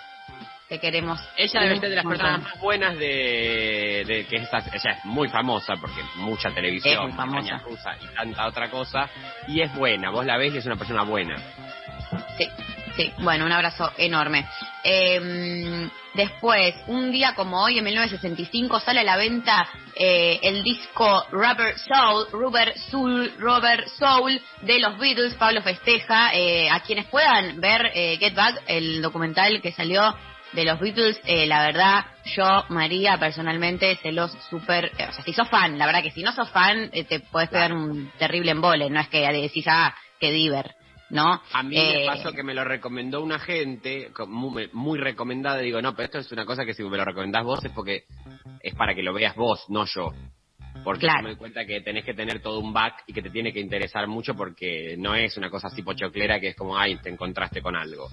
Te 0.68 0.80
queremos. 0.80 1.20
Ella 1.36 1.60
debe 1.60 1.78
ser 1.78 1.90
de 1.90 1.94
las 1.96 2.04
personas 2.04 2.42
más 2.42 2.60
buenas 2.60 2.98
de, 2.98 4.02
de 4.04 4.26
que 4.28 4.36
esta, 4.36 4.58
ella 4.58 4.90
es 4.98 5.04
muy 5.04 5.28
famosa 5.28 5.74
porque 5.80 6.00
mucha 6.16 6.50
televisión, 6.50 6.94
Es 6.94 7.00
muy 7.02 7.12
famosa. 7.12 7.36
montaña 7.36 7.58
rusa 7.62 7.96
y 8.02 8.14
tanta 8.16 8.46
otra 8.48 8.68
cosa 8.68 9.08
y 9.46 9.60
es 9.60 9.72
buena. 9.76 10.10
Vos 10.10 10.26
la 10.26 10.36
ves 10.36 10.52
y 10.54 10.58
es 10.58 10.66
una 10.66 10.74
persona 10.74 11.04
buena. 11.04 11.36
Sí, 12.36 12.48
sí. 12.96 13.12
Bueno, 13.18 13.46
un 13.46 13.52
abrazo 13.52 13.92
enorme. 13.96 14.44
Eh, 14.82 15.88
después, 16.16 16.74
un 16.88 17.12
día 17.12 17.34
como 17.34 17.62
hoy, 17.62 17.78
en 17.78 17.84
1965, 17.84 18.80
sale 18.80 19.00
a 19.00 19.04
la 19.04 19.16
venta 19.16 19.68
eh, 19.94 20.40
el 20.42 20.62
disco 20.64 21.24
Rubber 21.30 21.78
Soul, 21.78 22.26
Rubber 22.32 22.76
Soul, 22.90 23.32
Rubber 23.38 23.88
Soul 23.90 24.40
de 24.62 24.78
los 24.80 24.98
Beatles. 24.98 25.34
Pablo 25.34 25.62
festeja. 25.62 26.34
eh, 26.34 26.68
a 26.70 26.80
quienes 26.80 27.06
puedan 27.06 27.60
ver 27.60 27.90
eh, 27.94 28.16
Get 28.18 28.34
Back, 28.34 28.62
el 28.66 29.02
documental 29.02 29.60
que 29.60 29.72
salió 29.72 30.16
de 30.52 30.64
los 30.64 30.80
Beatles, 30.80 31.20
eh, 31.24 31.46
la 31.46 31.66
verdad, 31.66 32.04
yo, 32.24 32.64
María, 32.68 33.18
personalmente, 33.18 33.96
se 33.96 34.12
los 34.12 34.32
super... 34.48 34.86
eh, 34.98 35.06
o 35.08 35.12
sea, 35.12 35.24
si 35.24 35.32
sos 35.32 35.48
fan, 35.48 35.78
la 35.78 35.86
verdad 35.86 36.02
que 36.02 36.10
si 36.10 36.22
no 36.22 36.32
sos 36.32 36.50
fan, 36.50 36.88
eh, 36.92 37.04
te 37.04 37.20
podés 37.20 37.50
pegar 37.50 37.72
un 37.72 38.10
terrible 38.18 38.52
embole. 38.52 38.88
No 38.88 39.00
es 39.00 39.08
que 39.08 39.20
decís, 39.20 39.66
ah, 39.68 39.94
qué 40.18 40.30
diver. 40.30 40.75
¿No? 41.10 41.40
A 41.52 41.62
mí 41.62 41.76
Eh, 41.78 42.00
me 42.00 42.06
pasó 42.06 42.32
que 42.32 42.42
me 42.42 42.54
lo 42.54 42.64
recomendó 42.64 43.22
una 43.22 43.38
gente, 43.38 44.10
muy, 44.26 44.68
muy 44.72 44.98
recomendada, 44.98 45.62
y 45.62 45.66
digo, 45.66 45.80
no, 45.82 45.94
pero 45.94 46.06
esto 46.06 46.18
es 46.18 46.32
una 46.32 46.44
cosa 46.44 46.64
que 46.64 46.74
si 46.74 46.82
me 46.82 46.96
lo 46.96 47.04
recomendás 47.04 47.44
vos 47.44 47.64
es 47.64 47.72
porque 47.72 48.04
es 48.62 48.74
para 48.74 48.94
que 48.94 49.02
lo 49.02 49.12
veas 49.12 49.34
vos, 49.36 49.64
no 49.68 49.84
yo. 49.86 50.12
Porque 50.84 51.06
Claro. 51.06 51.22
me 51.22 51.28
doy 51.30 51.36
cuenta 51.38 51.64
que 51.64 51.80
tenés 51.80 52.04
que 52.04 52.14
tener 52.14 52.40
todo 52.40 52.60
un 52.60 52.72
back 52.72 53.04
y 53.06 53.12
que 53.12 53.22
te 53.22 53.30
tiene 53.30 53.52
que 53.52 53.60
interesar 53.60 54.06
mucho 54.06 54.34
porque 54.34 54.94
no 54.98 55.14
es 55.14 55.36
una 55.36 55.50
cosa 55.50 55.68
así 55.68 55.82
pochoclera 55.82 56.38
que 56.38 56.48
es 56.48 56.56
como, 56.56 56.76
ay, 56.78 56.96
te 56.98 57.08
encontraste 57.08 57.62
con 57.62 57.74
algo. 57.74 58.08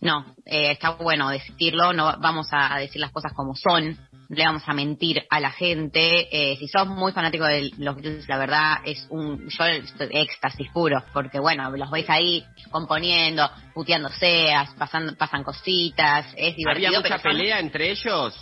No, 0.00 0.34
eh, 0.46 0.70
está 0.72 0.90
bueno 0.90 1.28
decirlo, 1.28 1.92
no 1.92 2.18
vamos 2.20 2.48
a 2.52 2.78
decir 2.78 3.00
las 3.00 3.12
cosas 3.12 3.32
como 3.34 3.54
son, 3.54 3.96
le 4.30 4.44
vamos 4.44 4.62
a 4.66 4.74
mentir 4.74 5.22
a 5.30 5.40
la 5.40 5.50
gente. 5.50 6.28
Eh, 6.30 6.56
si 6.58 6.68
sos 6.68 6.86
muy 6.86 7.12
fanático 7.12 7.44
de 7.46 7.70
los 7.78 7.96
Beatles, 7.96 8.28
la 8.28 8.36
verdad 8.38 8.76
es 8.84 9.06
un 9.10 9.48
yo 9.48 9.64
estoy 9.64 10.08
éxtasis 10.12 10.70
puro, 10.72 11.02
porque 11.12 11.38
bueno, 11.38 11.70
los 11.70 11.90
veis 11.90 12.08
ahí 12.10 12.44
componiendo, 12.70 13.48
puteándose, 13.74 14.52
as- 14.52 14.74
pasando, 14.74 15.16
pasan 15.16 15.42
cositas, 15.44 16.26
es 16.36 16.56
divertido. 16.56 16.88
¿Había 16.88 17.00
mucha 17.00 17.18
son- 17.18 17.32
pelea 17.32 17.58
entre 17.60 17.90
ellos? 17.90 18.34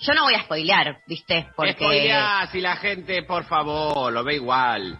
Yo 0.00 0.14
no 0.14 0.22
voy 0.22 0.34
a 0.34 0.42
spoilear, 0.44 0.98
¿viste? 1.06 1.48
Porque 1.56 1.72
Spoileá, 1.72 2.48
si 2.52 2.60
la 2.60 2.76
gente, 2.76 3.22
por 3.24 3.44
favor, 3.44 4.12
lo 4.12 4.22
ve 4.24 4.36
igual. 4.36 4.98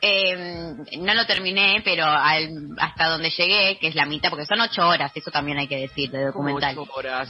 eh, 0.00 0.74
no 0.98 1.14
lo 1.14 1.26
terminé, 1.26 1.80
pero 1.84 2.04
al- 2.06 2.48
hasta 2.78 3.08
donde 3.08 3.30
llegué, 3.30 3.78
que 3.78 3.88
es 3.88 3.94
la 3.94 4.06
mitad, 4.06 4.30
porque 4.30 4.46
son 4.46 4.60
ocho 4.60 4.86
horas, 4.88 5.12
eso 5.14 5.30
también 5.30 5.58
hay 5.58 5.66
que 5.68 5.76
decir, 5.78 6.10
de 6.10 6.24
documental. 6.26 6.76
Ocho 6.78 6.92
horas. 6.94 7.28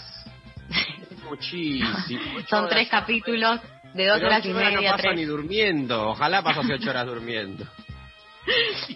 Muchísimo. 1.28 2.40
Son 2.48 2.68
tres 2.68 2.88
capítulos 2.88 3.60
de 3.94 4.06
dos 4.06 4.16
Pero 4.18 4.26
horas 4.28 4.44
y 4.44 4.48
media, 4.52 4.90
no 4.90 4.96
pasa 4.96 5.12
ni 5.12 5.24
durmiendo. 5.24 6.10
Ojalá 6.10 6.42
pasase 6.42 6.74
ocho 6.74 6.90
horas 6.90 7.06
durmiendo. 7.06 7.64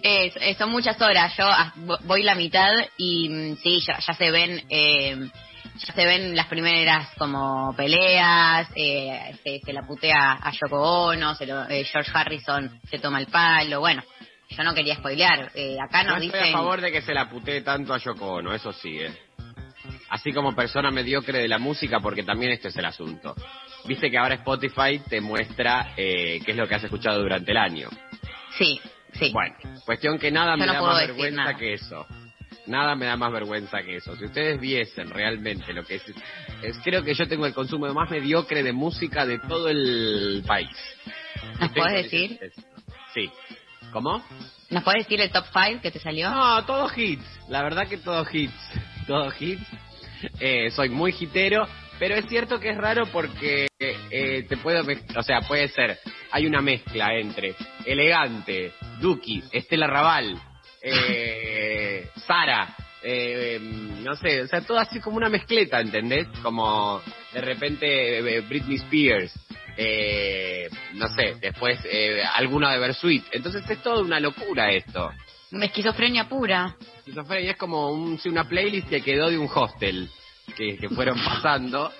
Eh, 0.03 0.55
son 0.59 0.69
muchas 0.69 1.01
horas. 1.01 1.35
Yo 1.35 1.45
ah, 1.47 1.73
vo- 1.77 1.97
voy 2.03 2.21
la 2.21 2.35
mitad 2.35 2.71
y 2.97 3.29
mm, 3.29 3.55
sí, 3.57 3.81
ya, 3.81 3.97
ya 3.99 4.13
se 4.13 4.29
ven. 4.29 4.63
eh, 4.69 5.17
ya 5.75 5.93
se 5.93 6.05
ven 6.05 6.35
las 6.35 6.45
primeras 6.47 7.07
como 7.17 7.73
peleas, 7.75 8.67
eh, 8.75 9.35
se, 9.43 9.59
se 9.65 9.73
la 9.73 9.81
putea 9.87 10.33
a 10.33 10.51
Yoko 10.51 11.05
Ono, 11.07 11.33
se 11.35 11.45
lo- 11.47 11.67
eh, 11.69 11.83
George 11.85 12.11
Harrison 12.13 12.79
se 12.89 12.99
toma 12.99 13.19
el 13.19 13.27
palo, 13.27 13.79
bueno, 13.79 14.03
yo 14.49 14.63
no 14.63 14.73
quería 14.73 14.95
spoilear, 14.95 15.51
eh, 15.55 15.77
acá 15.81 16.03
No 16.03 16.15
nos 16.15 16.23
estoy 16.25 16.39
dicen... 16.39 16.53
a 16.55 16.57
favor 16.59 16.81
de 16.81 16.91
que 16.91 17.01
se 17.01 17.13
la 17.13 17.29
putee 17.29 17.61
tanto 17.61 17.93
a 17.93 17.97
Yoko 17.97 18.33
Ono, 18.33 18.53
eso 18.53 18.73
sí, 18.73 18.99
¿eh? 18.99 19.11
Así 20.09 20.33
como 20.33 20.55
persona 20.55 20.89
mediocre 20.91 21.39
de 21.39 21.47
la 21.47 21.59
música, 21.59 21.99
porque 21.99 22.23
también 22.23 22.51
este 22.51 22.69
es 22.69 22.75
el 22.77 22.85
asunto. 22.85 23.35
Viste 23.85 24.09
que 24.09 24.17
ahora 24.17 24.35
Spotify 24.35 24.99
te 25.07 25.21
muestra 25.21 25.93
eh, 25.95 26.39
qué 26.43 26.51
es 26.51 26.57
lo 26.57 26.67
que 26.67 26.75
has 26.75 26.83
escuchado 26.83 27.21
durante 27.21 27.51
el 27.51 27.57
año. 27.57 27.89
Sí, 28.57 28.79
sí. 29.13 29.31
Bueno, 29.31 29.55
cuestión 29.85 30.17
que 30.17 30.31
nada 30.31 30.53
Yo 30.53 30.57
me 30.57 30.65
no 30.65 30.73
da 30.73 30.81
más 30.81 30.99
vergüenza 31.07 31.43
nada. 31.43 31.55
que 31.57 31.73
eso. 31.73 32.05
Nada 32.65 32.95
me 32.95 33.05
da 33.05 33.15
más 33.17 33.31
vergüenza 33.31 33.81
que 33.83 33.97
eso. 33.97 34.15
Si 34.15 34.25
ustedes 34.25 34.59
viesen 34.59 35.09
realmente 35.09 35.73
lo 35.73 35.83
que 35.83 35.95
es, 35.95 36.03
es- 36.63 36.77
creo 36.83 37.03
que 37.03 37.13
yo 37.13 37.27
tengo 37.27 37.45
el 37.45 37.53
consumo 37.53 37.91
más 37.93 38.09
mediocre 38.11 38.61
de 38.63 38.73
música 38.73 39.25
de 39.25 39.39
todo 39.39 39.69
el 39.69 40.43
país. 40.45 40.69
¿Nos 41.59 41.71
ese- 41.75 41.91
decir? 42.03 42.39
Sí. 43.13 43.31
¿Cómo? 43.91 44.23
¿Nos 44.69 44.83
podés 44.83 45.03
decir 45.03 45.19
el 45.21 45.31
top 45.31 45.45
5 45.51 45.81
que 45.81 45.89
te 45.91 45.99
salió? 45.99 46.29
No, 46.29 46.63
todos 46.65 46.95
hits. 46.97 47.25
La 47.47 47.63
verdad 47.63 47.87
que 47.87 47.97
todos 47.97 48.27
hits. 48.33 48.53
Todos 49.07 49.33
hits. 49.41 49.65
Eh, 50.39 50.71
soy 50.71 50.89
muy 50.89 51.13
hitero, 51.17 51.67
pero 51.97 52.15
es 52.15 52.25
cierto 52.27 52.59
que 52.59 52.69
es 52.69 52.77
raro 52.77 53.05
porque 53.11 53.67
eh, 53.79 54.45
te 54.47 54.57
puedo, 54.57 54.83
o 55.15 55.23
sea, 55.23 55.41
puede 55.41 55.67
ser, 55.69 55.99
hay 56.31 56.45
una 56.45 56.61
mezcla 56.61 57.13
entre 57.13 57.55
elegante, 57.85 58.71
Duki, 58.99 59.43
Estela 59.51 59.87
Raval, 59.87 60.39
eh, 60.81 62.09
Sara, 62.27 62.75
eh, 63.01 63.59
no 63.61 64.15
sé, 64.15 64.41
o 64.41 64.47
sea, 64.47 64.61
todo 64.61 64.77
así 64.77 64.99
como 64.99 65.17
una 65.17 65.29
mezcleta, 65.29 65.79
¿entendés? 65.79 66.27
Como 66.41 67.01
de 67.33 67.41
repente 67.41 68.19
eh, 68.19 68.41
Britney 68.41 68.77
Spears, 68.77 69.33
eh, 69.77 70.69
no 70.95 71.07
sé, 71.15 71.35
después 71.39 71.79
eh, 71.85 72.21
alguna 72.35 72.73
de 72.73 72.79
Bersuit. 72.79 73.23
Entonces 73.31 73.63
es 73.69 73.81
toda 73.81 74.01
una 74.01 74.19
locura 74.19 74.71
esto. 74.71 75.09
Esquizofrenia 75.51 76.27
pura. 76.29 76.75
Esquizofrenia 76.99 77.51
es 77.51 77.57
como 77.57 77.91
un, 77.91 78.19
una 78.25 78.43
playlist 78.43 78.87
que 78.89 79.01
quedó 79.01 79.29
de 79.29 79.37
un 79.37 79.49
hostel 79.53 80.09
que, 80.55 80.77
que 80.77 80.89
fueron 80.89 81.17
pasando. 81.25 81.91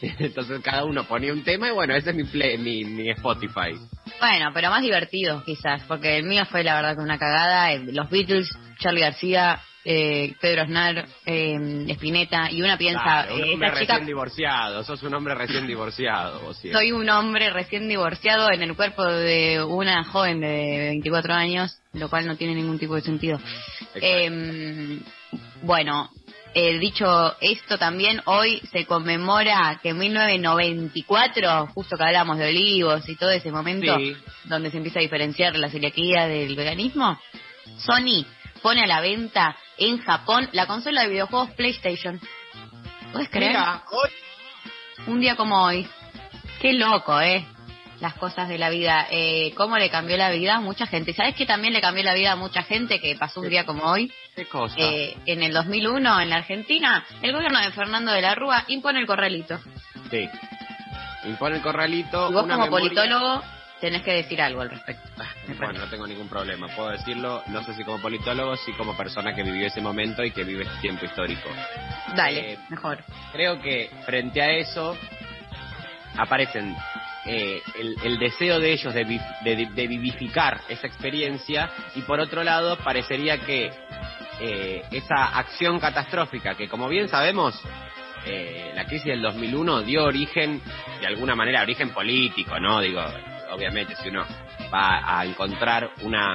Entonces 0.00 0.60
cada 0.62 0.84
uno 0.84 1.04
ponía 1.04 1.32
un 1.32 1.42
tema 1.42 1.68
y 1.68 1.72
bueno, 1.72 1.94
ese 1.94 2.10
es 2.10 2.16
mi, 2.16 2.24
play, 2.24 2.56
mi, 2.58 2.84
mi 2.84 3.10
Spotify. 3.10 3.74
Bueno, 4.20 4.50
pero 4.54 4.70
más 4.70 4.82
divertido 4.82 5.42
quizás, 5.44 5.82
porque 5.88 6.18
el 6.18 6.24
mío 6.24 6.44
fue 6.46 6.62
la 6.62 6.76
verdad 6.76 6.96
que 6.96 7.02
una 7.02 7.18
cagada. 7.18 7.72
eh, 7.72 7.80
Los 7.92 8.08
Beatles, 8.08 8.48
Charlie 8.78 9.00
García, 9.00 9.60
eh, 9.84 10.34
Pedro 10.40 10.62
Aznar, 10.62 11.06
eh, 11.24 11.84
Spinetta, 11.90 12.50
y 12.50 12.62
una 12.62 12.76
piensa, 12.76 13.02
Claro, 13.02 13.34
un 13.34 13.40
eh, 13.40 13.52
hombre 13.54 13.68
esta 13.68 13.78
recién 13.94 14.06
divorciado, 14.06 14.84
sos 14.84 15.02
un 15.02 15.14
hombre 15.14 15.34
recién 15.34 15.66
divorciado. 15.66 16.40
vos 16.40 16.58
soy 16.72 16.92
un 16.92 17.08
hombre 17.08 17.50
recién 17.50 17.88
divorciado 17.88 18.50
en 18.52 18.62
el 18.62 18.74
cuerpo 18.76 19.04
de 19.04 19.62
una 19.62 20.04
joven 20.04 20.40
de 20.40 20.78
24 20.90 21.32
años, 21.34 21.78
lo 21.92 22.08
cual 22.10 22.26
no 22.26 22.36
tiene 22.36 22.54
ningún 22.54 22.78
tipo 22.78 22.94
de 22.94 23.00
sentido. 23.02 23.40
Eh, 23.94 24.98
bueno, 25.62 26.10
eh, 26.54 26.78
dicho 26.78 27.36
esto 27.40 27.78
también, 27.78 28.20
hoy 28.24 28.60
se 28.72 28.84
conmemora 28.86 29.78
que 29.82 29.90
en 29.90 29.98
1994, 29.98 31.68
justo 31.68 31.96
que 31.96 32.04
hablamos 32.04 32.38
de 32.38 32.48
olivos 32.48 33.08
y 33.08 33.16
todo 33.16 33.30
ese 33.30 33.50
momento, 33.50 33.96
Sí. 33.98 34.16
donde 34.44 34.70
se 34.70 34.78
empieza 34.78 34.98
a 34.98 35.02
diferenciar 35.02 35.56
la 35.56 35.68
celiaquía 35.68 36.26
del 36.26 36.56
veganismo, 36.56 37.18
Sony 37.78 38.24
pone 38.62 38.82
a 38.82 38.86
la 38.86 39.00
venta 39.00 39.56
en 39.78 39.98
Japón 39.98 40.48
la 40.52 40.66
consola 40.66 41.02
de 41.02 41.08
videojuegos 41.08 41.50
PlayStation. 41.52 42.20
¿Puedes 43.12 43.28
creer? 43.30 43.52
Mira, 43.52 43.82
hoy 43.90 44.10
Un 45.06 45.20
día 45.20 45.36
como 45.36 45.62
hoy. 45.64 45.86
Qué 46.60 46.72
loco, 46.72 47.20
¿eh? 47.20 47.46
Las 48.00 48.14
cosas 48.14 48.48
de 48.48 48.58
la 48.58 48.68
vida. 48.70 49.06
Eh, 49.10 49.52
¿Cómo 49.56 49.76
le 49.78 49.90
cambió 49.90 50.16
la 50.16 50.30
vida 50.30 50.56
a 50.56 50.60
mucha 50.60 50.86
gente? 50.86 51.12
¿Sabes 51.14 51.34
que 51.34 51.46
también 51.46 51.72
le 51.72 51.80
cambió 51.80 52.02
la 52.04 52.14
vida 52.14 52.32
a 52.32 52.36
mucha 52.36 52.62
gente 52.62 53.00
que 53.00 53.16
pasó 53.16 53.40
un 53.40 53.48
día 53.48 53.64
como 53.64 53.84
hoy? 53.84 54.12
¿Qué 54.36 54.44
cosa? 54.46 54.76
Eh, 54.78 55.16
en 55.26 55.42
el 55.42 55.52
2001, 55.52 56.20
en 56.20 56.30
la 56.30 56.36
Argentina, 56.36 57.04
el 57.22 57.32
gobierno 57.32 57.60
de 57.60 57.70
Fernando 57.72 58.12
de 58.12 58.22
la 58.22 58.34
Rúa 58.34 58.64
impone 58.68 59.00
el 59.00 59.06
corralito. 59.06 59.58
Sí. 60.10 60.28
Impone 61.24 61.56
el 61.56 61.62
corralito. 61.62 62.30
Y 62.30 62.34
vos 62.34 62.44
una 62.44 62.54
como 62.54 62.66
memoria- 62.66 62.88
politólogo 62.88 63.42
tenés 63.80 64.02
que 64.02 64.12
decir 64.12 64.40
algo 64.42 64.60
al 64.62 64.70
respecto. 64.70 65.08
Bueno, 65.58 65.78
no 65.80 65.86
tengo 65.88 66.06
ningún 66.06 66.28
problema. 66.28 66.66
Puedo 66.68 66.90
decirlo, 66.90 67.42
no 67.48 67.62
sé 67.64 67.74
si 67.74 67.84
como 67.84 68.00
politólogo, 68.00 68.56
sí 68.56 68.72
como 68.72 68.96
persona 68.96 69.34
que 69.34 69.42
vivió 69.42 69.66
ese 69.66 69.80
momento 69.80 70.22
y 70.24 70.30
que 70.30 70.44
vive 70.44 70.64
este 70.64 70.80
tiempo 70.80 71.04
histórico. 71.04 71.48
Dale, 72.14 72.52
Eh, 72.54 72.58
mejor. 72.68 72.98
Creo 73.32 73.60
que 73.60 73.90
frente 74.04 74.42
a 74.42 74.50
eso 74.52 74.96
aparecen 76.16 76.74
eh, 77.26 77.60
el, 77.78 77.96
el 78.02 78.18
deseo 78.18 78.58
de 78.58 78.72
ellos 78.72 78.92
de, 78.94 79.04
vi- 79.04 79.20
de- 79.44 79.66
de 79.72 79.86
vivificar 79.86 80.60
esa 80.68 80.86
experiencia 80.86 81.70
y 81.94 82.02
por 82.02 82.20
otro 82.20 82.42
lado 82.42 82.76
parecería 82.78 83.38
que 83.38 83.70
eh, 84.40 84.82
esa 84.90 85.36
acción 85.38 85.78
catastrófica 85.78 86.54
que 86.54 86.68
como 86.68 86.88
bien 86.88 87.08
sabemos 87.08 87.60
eh, 88.24 88.72
la 88.74 88.84
crisis 88.86 89.06
del 89.06 89.22
2001 89.22 89.82
dio 89.82 90.04
origen 90.04 90.60
de 91.00 91.06
alguna 91.06 91.34
manera 91.34 91.62
origen 91.62 91.90
político 91.90 92.58
no 92.58 92.80
digo 92.80 93.02
obviamente 93.58 93.94
si 93.96 94.08
uno 94.08 94.24
va 94.72 95.18
a 95.20 95.24
encontrar 95.26 95.90
una 96.02 96.34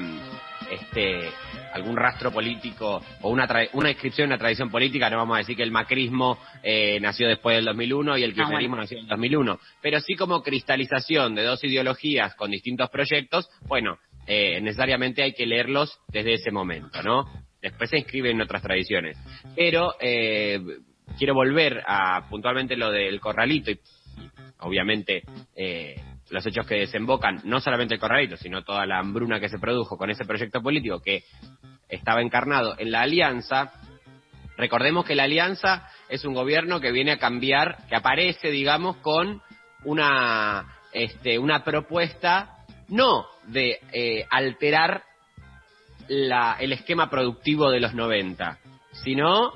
este 0.70 1.30
algún 1.74 1.96
rastro 1.98 2.32
político 2.32 3.02
o 3.22 3.30
una 3.30 3.48
tra- 3.48 3.70
una 3.74 3.90
inscripción 3.90 4.26
en 4.26 4.32
una 4.34 4.38
tradición 4.38 4.70
política 4.70 5.10
no 5.10 5.18
vamos 5.18 5.36
a 5.36 5.40
decir 5.40 5.56
que 5.58 5.64
el 5.64 5.72
macrismo 5.72 6.38
eh, 6.62 7.00
nació 7.00 7.28
después 7.28 7.56
del 7.58 7.66
2001 7.66 8.18
y 8.18 8.24
el 8.24 8.32
Ah, 8.32 8.34
kirchnerismo 8.36 8.76
nació 8.76 8.98
en 8.98 9.04
el 9.06 9.10
2001 9.10 9.60
pero 9.82 10.00
sí 10.00 10.16
como 10.16 10.42
cristalización 10.44 11.36
de 11.36 11.44
dos 11.44 11.64
ideologías 11.64 12.36
con 12.36 12.52
distintos 12.52 12.90
proyectos 12.90 13.50
bueno 13.68 13.98
eh, 14.28 14.60
necesariamente 14.62 15.24
hay 15.24 15.34
que 15.34 15.46
leerlos 15.46 16.00
desde 16.10 16.34
ese 16.36 16.52
momento 16.52 17.02
no 17.04 17.26
después 17.62 17.90
se 17.90 17.98
inscriben 17.98 18.36
en 18.36 18.42
otras 18.42 18.62
tradiciones. 18.62 19.18
Pero 19.56 19.96
eh, 20.02 20.60
quiero 21.18 21.34
volver 21.34 21.82
a 21.88 22.28
puntualmente 22.30 22.76
lo 22.76 22.92
del 22.92 23.22
corralito 23.22 23.72
y 23.72 23.80
obviamente 24.60 25.24
eh, 25.56 25.96
los 26.34 26.46
hechos 26.48 26.66
que 26.66 26.80
desembocan, 26.80 27.42
no 27.44 27.60
solamente 27.60 27.94
el 27.94 28.00
corralito, 28.00 28.38
sino 28.38 28.64
toda 28.64 28.88
la 28.88 28.98
hambruna 28.98 29.40
que 29.40 29.50
se 29.50 29.60
produjo 29.60 29.98
con 29.98 30.10
ese 30.10 30.26
proyecto 30.26 30.64
político 30.64 31.00
que 31.00 31.24
estaba 31.88 32.24
encarnado 32.24 32.76
en 32.80 32.92
la 32.92 33.02
alianza. 33.02 33.72
Recordemos 34.58 35.06
que 35.06 35.14
la 35.14 35.26
alianza 35.26 35.88
es 36.10 36.26
un 36.26 36.34
gobierno 36.34 36.82
que 36.82 36.92
viene 36.92 37.12
a 37.12 37.20
cambiar, 37.20 37.86
que 37.88 37.96
aparece, 37.96 38.50
digamos, 38.50 38.98
con 38.98 39.44
una, 39.84 40.76
este, 40.92 41.38
una 41.38 41.64
propuesta 41.64 42.66
no 42.88 43.28
de 43.46 43.80
eh, 43.92 44.26
alterar 44.32 45.04
la, 46.08 46.58
el 46.60 46.74
esquema 46.74 47.12
productivo 47.12 47.70
de 47.70 47.80
los 47.80 47.94
90, 47.94 48.58
sino 49.04 49.54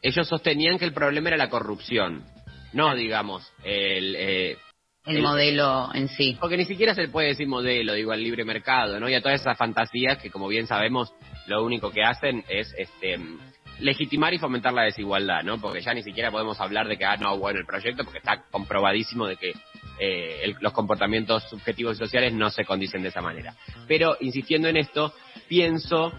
ellos 0.00 0.28
sostenían 0.28 0.78
que 0.78 0.84
el 0.84 0.94
problema 0.94 1.30
era 1.30 1.38
la 1.38 1.50
corrupción, 1.50 2.24
no, 2.72 2.94
digamos, 2.94 3.52
el, 3.64 4.14
eh, 4.16 4.56
El 5.06 5.20
modelo 5.22 5.90
en 5.94 6.08
sí. 6.08 6.36
porque 6.40 6.56
ni 6.56 6.64
siquiera 6.64 6.94
se 6.94 7.08
puede 7.08 7.28
decir 7.28 7.46
modelo, 7.46 7.92
digo, 7.92 8.12
al 8.12 8.22
libre 8.22 8.44
mercado, 8.44 8.98
¿no? 8.98 9.08
Y 9.08 9.14
a 9.14 9.20
todas 9.20 9.40
esas 9.40 9.56
fantasías 9.58 10.18
que, 10.18 10.30
como 10.30 10.48
bien 10.48 10.66
sabemos, 10.66 11.12
lo 11.46 11.62
único 11.64 11.90
que 11.90 12.02
hacen 12.02 12.42
es 12.48 12.72
este 12.78 13.18
legitimar 13.80 14.32
y 14.32 14.38
fomentar 14.38 14.72
la 14.72 14.82
desigualdad, 14.84 15.42
¿no? 15.42 15.60
Porque 15.60 15.80
ya 15.82 15.92
ni 15.92 16.02
siquiera 16.02 16.30
podemos 16.30 16.60
hablar 16.60 16.86
de 16.88 16.96
que, 16.96 17.04
ah, 17.04 17.16
no, 17.16 17.36
bueno, 17.38 17.58
el 17.58 17.66
proyecto, 17.66 18.04
porque 18.04 18.18
está 18.18 18.44
comprobadísimo 18.50 19.26
de 19.26 19.36
que 19.36 19.52
eh, 19.98 20.40
el- 20.44 20.56
los 20.60 20.72
comportamientos 20.72 21.42
subjetivos 21.50 21.96
y 21.96 21.98
sociales 21.98 22.32
no 22.32 22.50
se 22.50 22.64
condicen 22.64 23.02
de 23.02 23.08
esa 23.08 23.20
manera. 23.20 23.54
Pero, 23.86 24.16
insistiendo 24.20 24.68
en 24.68 24.76
esto, 24.76 25.12
pienso 25.48 26.12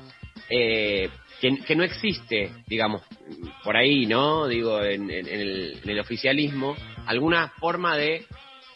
eh, 0.50 1.10
que, 1.42 1.58
que 1.60 1.76
no 1.76 1.84
existe, 1.84 2.52
digamos, 2.68 3.02
por 3.64 3.76
ahí, 3.78 4.06
¿no? 4.06 4.48
Digo, 4.48 4.82
en, 4.84 5.10
en- 5.10 5.28
en 5.28 5.40
el, 5.42 5.80
en 5.84 5.90
el 5.90 6.00
oficialismo, 6.00 6.76
alguna 7.08 7.50
forma 7.60 7.98
de 7.98 8.26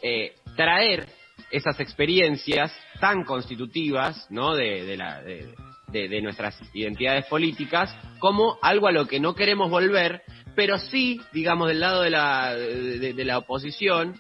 eh, 0.02 0.36
traer 0.56 1.08
esas 1.52 1.80
experiencias 1.80 2.72
tan 3.00 3.24
constitutivas, 3.24 4.28
¿no? 4.30 4.56
De, 4.56 4.98
la, 4.98 5.22
de, 5.22 5.54
de- 5.88 6.22
nuestras 6.22 6.60
identidades 6.74 7.26
políticas, 7.26 7.96
como 8.20 8.58
algo 8.62 8.88
a 8.88 8.92
lo 8.92 9.08
que 9.08 9.20
no 9.20 9.36
queremos 9.36 9.70
volver, 9.70 10.22
pero 10.56 10.78
sí, 10.78 11.22
digamos, 11.32 11.68
del 11.70 11.80
lado 11.80 12.02
de 12.04 12.10
la, 12.10 12.54
de 12.56 13.26
la 13.26 13.38
oposición, 13.38 14.20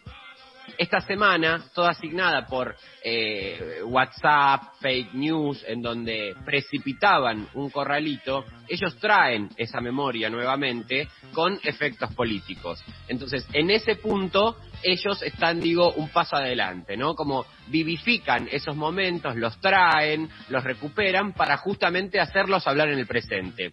esta 0.77 1.01
semana, 1.01 1.65
toda 1.73 1.89
asignada 1.91 2.45
por 2.45 2.75
eh, 3.03 3.81
WhatsApp, 3.85 4.75
fake 4.79 5.13
news, 5.13 5.63
en 5.67 5.81
donde 5.81 6.35
precipitaban 6.45 7.47
un 7.53 7.69
corralito, 7.69 8.45
ellos 8.67 8.97
traen 8.97 9.49
esa 9.57 9.81
memoria 9.81 10.29
nuevamente 10.29 11.07
con 11.33 11.59
efectos 11.63 12.13
políticos. 12.13 12.83
Entonces, 13.07 13.47
en 13.53 13.69
ese 13.71 13.95
punto, 13.95 14.57
ellos 14.83 15.21
están, 15.23 15.59
digo, 15.59 15.91
un 15.93 16.09
paso 16.09 16.35
adelante, 16.37 16.95
¿no? 16.95 17.15
Como 17.15 17.45
vivifican 17.67 18.47
esos 18.51 18.75
momentos, 18.75 19.35
los 19.35 19.59
traen, 19.59 20.29
los 20.49 20.63
recuperan 20.63 21.33
para 21.33 21.57
justamente 21.57 22.19
hacerlos 22.19 22.67
hablar 22.67 22.89
en 22.89 22.99
el 22.99 23.07
presente. 23.07 23.71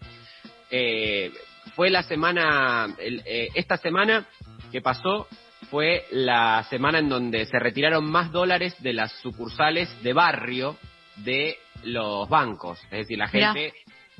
Eh, 0.69 1.31
fue 1.75 1.89
la 1.89 2.03
semana, 2.03 2.87
el- 2.97 3.21
eh, 3.25 3.49
esta 3.55 3.77
semana 3.77 4.25
que 4.71 4.81
pasó 4.81 5.27
fue 5.69 6.05
la 6.11 6.63
semana 6.69 6.99
en 6.99 7.09
donde 7.09 7.45
se 7.45 7.59
retiraron 7.59 8.09
más 8.09 8.31
dólares 8.31 8.75
de 8.79 8.93
las 8.93 9.11
sucursales 9.21 9.89
de 10.03 10.13
barrio 10.13 10.77
de 11.17 11.57
los 11.83 12.27
bancos. 12.29 12.79
Es 12.85 12.99
decir, 12.99 13.17
la 13.17 13.27
gente 13.27 13.73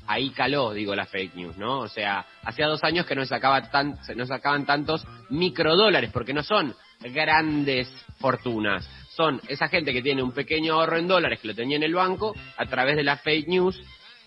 ahí 0.07 0.29
caló, 0.31 0.73
digo, 0.73 0.95
la 0.95 1.05
fake 1.05 1.35
news, 1.35 1.57
¿no? 1.57 1.79
O 1.79 1.87
sea, 1.87 2.25
hacía 2.43 2.67
dos 2.67 2.83
años 2.83 3.05
que 3.05 3.15
no 3.15 3.25
sacaba 3.25 3.69
tan, 3.69 3.97
no 4.15 4.25
sacaban 4.25 4.65
tantos 4.65 5.05
microdólares, 5.29 6.11
porque 6.11 6.33
no 6.33 6.43
son 6.43 6.73
grandes 7.01 7.87
fortunas. 8.19 8.89
Son 9.15 9.41
esa 9.47 9.67
gente 9.67 9.91
que 9.93 10.01
tiene 10.01 10.21
un 10.23 10.31
pequeño 10.31 10.73
ahorro 10.75 10.97
en 10.97 11.07
dólares 11.07 11.39
que 11.41 11.47
lo 11.49 11.55
tenía 11.55 11.77
en 11.77 11.83
el 11.83 11.93
banco, 11.93 12.35
a 12.57 12.65
través 12.65 12.95
de 12.95 13.03
la 13.03 13.17
fake 13.17 13.47
news, 13.47 13.79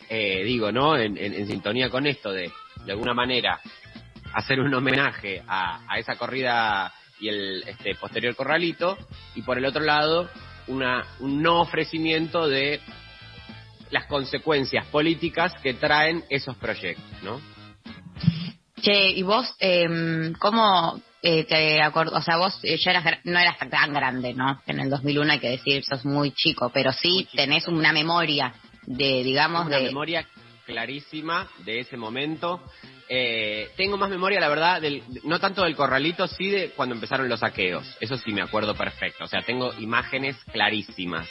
eh, 0.09 0.43
digo, 0.45 0.71
¿no? 0.73 0.97
En, 0.97 1.17
en- 1.17 1.35
en 1.35 1.47
sintonía 1.47 1.89
con 1.89 2.07
esto 2.07 2.31
de, 2.33 2.51
de 2.85 2.93
alguna 2.93 3.15
manera, 3.15 3.61
hacer 4.35 4.61
un 4.61 4.73
homenaje 4.75 5.43
a, 5.47 5.81
a 5.89 5.99
esa 5.99 6.17
corrida 6.17 6.93
y 7.21 7.29
el 7.29 7.63
este, 7.67 7.95
posterior 7.95 8.35
corralito, 8.35 8.97
y 9.35 9.43
por 9.43 9.59
el 9.59 9.65
otro 9.65 9.83
lado, 9.83 10.29
una, 10.67 11.05
un 11.21 11.43
no 11.43 11.61
ofrecimiento 11.61 12.49
de 12.49 12.81
las 13.91 14.07
consecuencias 14.07 14.87
políticas 14.87 15.53
que 15.63 15.75
traen 15.75 16.25
esos 16.31 16.57
proyectos, 16.57 17.23
¿no? 17.23 17.41
Che, 18.81 19.11
¿y 19.11 19.23
vos 19.23 19.55
eh, 19.61 20.33
cómo 20.39 21.01
eh, 21.23 21.45
te 21.45 21.83
acordás? 21.83 22.15
O 22.15 22.23
sea, 22.23 22.39
vos 22.39 22.59
eh, 22.63 22.79
ya 22.79 22.93
eras, 22.93 23.19
no 23.25 23.39
eras 23.39 23.59
tan 23.59 23.93
grande, 23.93 24.33
¿no? 24.33 24.61
En 24.67 24.81
el 24.81 24.89
2001 24.89 25.33
hay 25.33 25.39
que 25.39 25.51
decir, 25.51 25.85
sos 25.85 26.05
muy 26.05 26.33
chico, 26.33 26.71
pero 26.73 26.93
sí 26.93 27.29
tenés 27.35 27.69
una 27.69 27.93
memoria 27.93 28.55
de, 28.87 29.23
digamos, 29.23 29.67
una 29.67 29.79
de... 29.79 29.85
memoria 29.85 30.27
clarísima 30.65 31.49
de 31.65 31.81
ese 31.81 31.97
momento. 31.97 32.63
Eh, 33.13 33.71
tengo 33.77 33.97
más 33.97 34.09
memoria, 34.09 34.39
la 34.39 34.49
verdad, 34.49 34.81
del, 34.81 35.03
no 35.25 35.41
tanto 35.41 35.65
del 35.65 35.75
corralito, 35.75 36.29
sí 36.29 36.49
de 36.49 36.71
cuando 36.71 36.95
empezaron 36.95 37.29
los 37.29 37.41
saqueos. 37.41 37.85
Eso 37.99 38.17
sí 38.17 38.33
me 38.33 38.41
acuerdo 38.41 38.77
perfecto. 38.77 39.25
O 39.25 39.27
sea, 39.27 39.43
tengo 39.43 39.75
imágenes 39.81 40.37
clarísimas. 40.53 41.29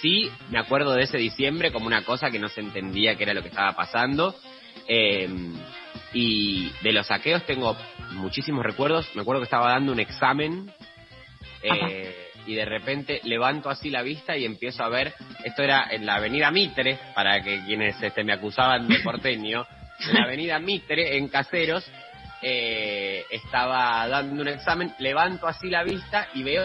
Sí, 0.00 0.30
me 0.50 0.58
acuerdo 0.58 0.94
de 0.94 1.02
ese 1.02 1.18
diciembre 1.18 1.72
como 1.72 1.86
una 1.86 2.04
cosa 2.04 2.30
que 2.30 2.38
no 2.38 2.48
se 2.48 2.62
entendía 2.62 3.16
qué 3.16 3.24
era 3.24 3.34
lo 3.34 3.42
que 3.42 3.48
estaba 3.48 3.72
pasando. 3.76 4.34
Eh, 4.88 5.28
y 6.14 6.72
de 6.82 6.92
los 6.92 7.06
saqueos 7.06 7.44
tengo 7.44 7.76
muchísimos 8.12 8.64
recuerdos. 8.64 9.06
Me 9.14 9.20
acuerdo 9.20 9.42
que 9.42 9.44
estaba 9.44 9.72
dando 9.72 9.92
un 9.92 10.00
examen 10.00 10.72
eh, 11.62 12.30
y 12.46 12.54
de 12.54 12.64
repente 12.64 13.20
levanto 13.24 13.68
así 13.68 13.90
la 13.90 14.00
vista 14.00 14.38
y 14.38 14.46
empiezo 14.46 14.82
a 14.84 14.88
ver, 14.88 15.12
esto 15.44 15.62
era 15.62 15.86
en 15.90 16.06
la 16.06 16.14
avenida 16.14 16.50
Mitre, 16.50 16.98
para 17.14 17.42
que 17.42 17.62
quienes 17.66 18.02
este, 18.02 18.24
me 18.24 18.32
acusaban 18.32 18.88
de 18.88 19.00
porteño, 19.00 19.66
en 20.08 20.14
la 20.14 20.24
avenida 20.24 20.58
Mitre, 20.58 21.16
en 21.16 21.28
Caseros, 21.28 21.84
eh, 22.42 23.24
estaba 23.30 24.08
dando 24.08 24.40
un 24.40 24.48
examen, 24.48 24.94
levanto 24.98 25.46
así 25.46 25.68
la 25.68 25.82
vista 25.84 26.28
y 26.32 26.42
veo 26.42 26.64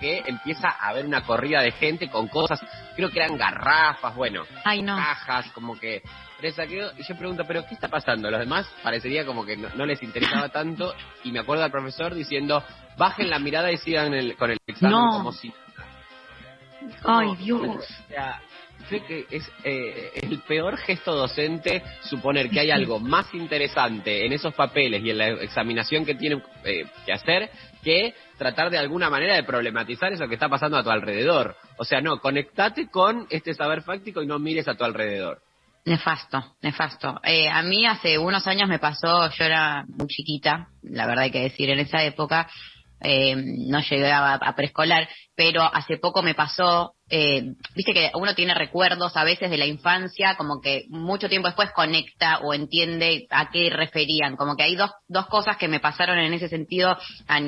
que 0.00 0.22
empieza 0.24 0.68
a 0.68 0.88
haber 0.90 1.04
una 1.04 1.22
corrida 1.22 1.60
de 1.62 1.72
gente 1.72 2.08
con 2.08 2.28
cosas, 2.28 2.60
creo 2.94 3.10
que 3.10 3.18
eran 3.18 3.36
garrafas, 3.36 4.14
bueno, 4.14 4.44
Ay, 4.64 4.82
no. 4.82 4.96
cajas, 4.96 5.50
como 5.52 5.78
que 5.78 6.02
y 6.38 7.02
yo 7.02 7.16
pregunto, 7.16 7.44
¿pero 7.46 7.64
qué 7.66 7.74
está 7.74 7.88
pasando? 7.88 8.30
Los 8.30 8.38
demás 8.40 8.70
parecería 8.82 9.24
como 9.24 9.44
que 9.46 9.56
no, 9.56 9.68
no 9.74 9.86
les 9.86 10.02
interesaba 10.02 10.50
tanto, 10.50 10.94
y 11.24 11.32
me 11.32 11.40
acuerdo 11.40 11.64
al 11.64 11.70
profesor 11.70 12.14
diciendo, 12.14 12.62
bajen 12.98 13.30
la 13.30 13.38
mirada 13.38 13.72
y 13.72 13.78
sigan 13.78 14.12
el- 14.14 14.36
con 14.36 14.50
el 14.50 14.58
examen 14.66 14.96
No. 14.96 15.10
como 15.12 15.32
si... 15.32 15.52
Ay, 17.04 17.34
Dios. 17.36 17.60
o 17.62 17.80
sea, 18.08 18.40
sé 18.88 19.00
que 19.00 19.26
es 19.30 19.50
eh, 19.64 20.12
el 20.14 20.40
peor 20.40 20.76
gesto 20.76 21.14
docente 21.14 21.82
suponer 22.02 22.50
que 22.50 22.60
hay 22.60 22.70
algo 22.70 22.98
más 23.00 23.32
interesante 23.34 24.26
en 24.26 24.32
esos 24.32 24.54
papeles 24.54 25.02
y 25.02 25.10
en 25.10 25.18
la 25.18 25.28
examinación 25.28 26.04
que 26.04 26.14
tienen 26.14 26.42
eh, 26.64 26.86
que 27.04 27.12
hacer 27.12 27.50
que 27.82 28.14
tratar 28.36 28.70
de 28.70 28.78
alguna 28.78 29.08
manera 29.08 29.36
de 29.36 29.44
problematizar 29.44 30.12
eso 30.12 30.26
que 30.26 30.34
está 30.34 30.48
pasando 30.48 30.76
a 30.76 30.82
tu 30.82 30.90
alrededor. 30.90 31.56
O 31.78 31.84
sea, 31.84 32.00
no, 32.00 32.18
conectate 32.18 32.88
con 32.88 33.26
este 33.30 33.54
saber 33.54 33.82
fáctico 33.82 34.22
y 34.22 34.26
no 34.26 34.38
mires 34.38 34.66
a 34.66 34.74
tu 34.74 34.84
alrededor. 34.84 35.40
Nefasto, 35.84 36.56
nefasto. 36.62 37.20
Eh, 37.22 37.48
a 37.48 37.62
mí 37.62 37.86
hace 37.86 38.18
unos 38.18 38.44
años 38.48 38.68
me 38.68 38.80
pasó, 38.80 39.30
yo 39.30 39.44
era 39.44 39.84
muy 39.86 40.08
chiquita, 40.08 40.68
la 40.82 41.06
verdad 41.06 41.24
hay 41.24 41.30
que 41.30 41.42
decir, 41.42 41.70
en 41.70 41.78
esa 41.78 42.02
época 42.02 42.48
eh, 43.00 43.34
no 43.36 43.80
llegaba 43.80 44.34
a 44.34 44.54
preescolar, 44.54 45.08
pero 45.34 45.62
hace 45.62 45.98
poco 45.98 46.22
me 46.22 46.34
pasó, 46.34 46.94
eh, 47.10 47.42
viste 47.74 47.92
que 47.92 48.10
uno 48.14 48.34
tiene 48.34 48.54
recuerdos 48.54 49.16
a 49.16 49.24
veces 49.24 49.50
de 49.50 49.58
la 49.58 49.66
infancia, 49.66 50.36
como 50.36 50.60
que 50.60 50.84
mucho 50.88 51.28
tiempo 51.28 51.48
después 51.48 51.70
conecta 51.72 52.38
o 52.38 52.54
entiende 52.54 53.26
a 53.30 53.50
qué 53.50 53.70
referían, 53.70 54.36
como 54.36 54.56
que 54.56 54.64
hay 54.64 54.76
dos, 54.76 54.90
dos 55.08 55.26
cosas 55.26 55.56
que 55.56 55.68
me 55.68 55.80
pasaron 55.80 56.18
en 56.18 56.32
ese 56.32 56.48
sentido 56.48 56.96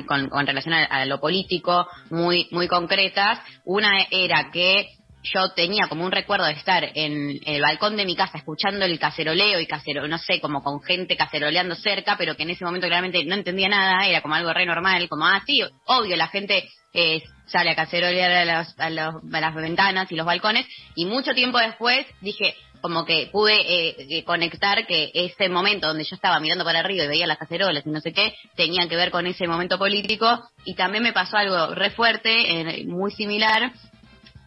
con 0.07 0.47
relación 0.47 0.73
a, 0.73 0.85
a 0.85 1.05
lo 1.05 1.19
político 1.19 1.87
muy, 2.09 2.47
muy 2.51 2.67
concretas. 2.67 3.39
Una 3.65 4.05
era 4.11 4.51
que 4.51 4.87
yo 5.23 5.49
tenía 5.51 5.87
como 5.87 6.05
un 6.05 6.11
recuerdo 6.11 6.45
de 6.45 6.53
estar 6.53 6.89
en 6.95 7.39
el 7.45 7.61
balcón 7.61 7.97
de 7.97 8.05
mi 8.05 8.15
casa 8.15 8.37
escuchando 8.37 8.85
el 8.85 8.97
caceroleo 8.99 9.59
y 9.59 9.65
casero, 9.67 10.07
no 10.07 10.17
sé, 10.17 10.39
como 10.39 10.63
con 10.63 10.81
gente 10.81 11.17
caceroleando 11.17 11.75
cerca, 11.75 12.15
pero 12.17 12.35
que 12.35 12.43
en 12.43 12.51
ese 12.51 12.63
momento 12.65 12.87
claramente 12.87 13.23
no 13.25 13.35
entendía 13.35 13.67
nada, 13.69 14.07
era 14.07 14.21
como 14.21 14.35
algo 14.35 14.53
re 14.53 14.65
normal, 14.65 15.09
como, 15.09 15.25
ah, 15.25 15.41
sí, 15.45 15.61
obvio, 15.85 16.15
la 16.15 16.27
gente 16.27 16.69
eh, 16.93 17.21
sale 17.45 17.69
a 17.71 17.75
cacerolear 17.75 18.31
a, 18.31 18.59
los- 18.59 18.79
a 18.79 18.89
los- 18.89 19.15
a 19.33 19.39
las 19.39 19.53
ventanas 19.55 20.11
y 20.11 20.15
los 20.15 20.25
balcones, 20.25 20.65
y 20.95 21.05
mucho 21.05 21.33
tiempo 21.33 21.59
después 21.59 22.05
dije, 22.21 22.55
como 22.81 23.03
que 23.05 23.27
pude 23.31 23.55
eh, 23.59 23.95
eh, 24.09 24.23
conectar 24.23 24.87
que 24.87 25.11
ese 25.13 25.49
momento 25.49 25.85
donde 25.87 26.05
yo 26.05 26.15
estaba 26.15 26.39
mirando 26.39 26.63
para 26.63 26.79
arriba 26.79 27.03
y 27.03 27.07
veía 27.09 27.27
las 27.27 27.37
cacerolas 27.37 27.85
y 27.85 27.89
no 27.89 27.99
sé 27.99 28.13
qué, 28.13 28.33
tenía 28.55 28.87
que 28.87 28.95
ver 28.95 29.11
con 29.11 29.27
ese 29.27 29.47
momento 29.47 29.77
político, 29.77 30.39
y 30.65 30.75
también 30.75 31.03
me 31.03 31.11
pasó 31.13 31.37
algo 31.37 31.75
re 31.75 31.91
fuerte, 31.91 32.61
eh, 32.61 32.85
muy 32.87 33.11
similar, 33.11 33.71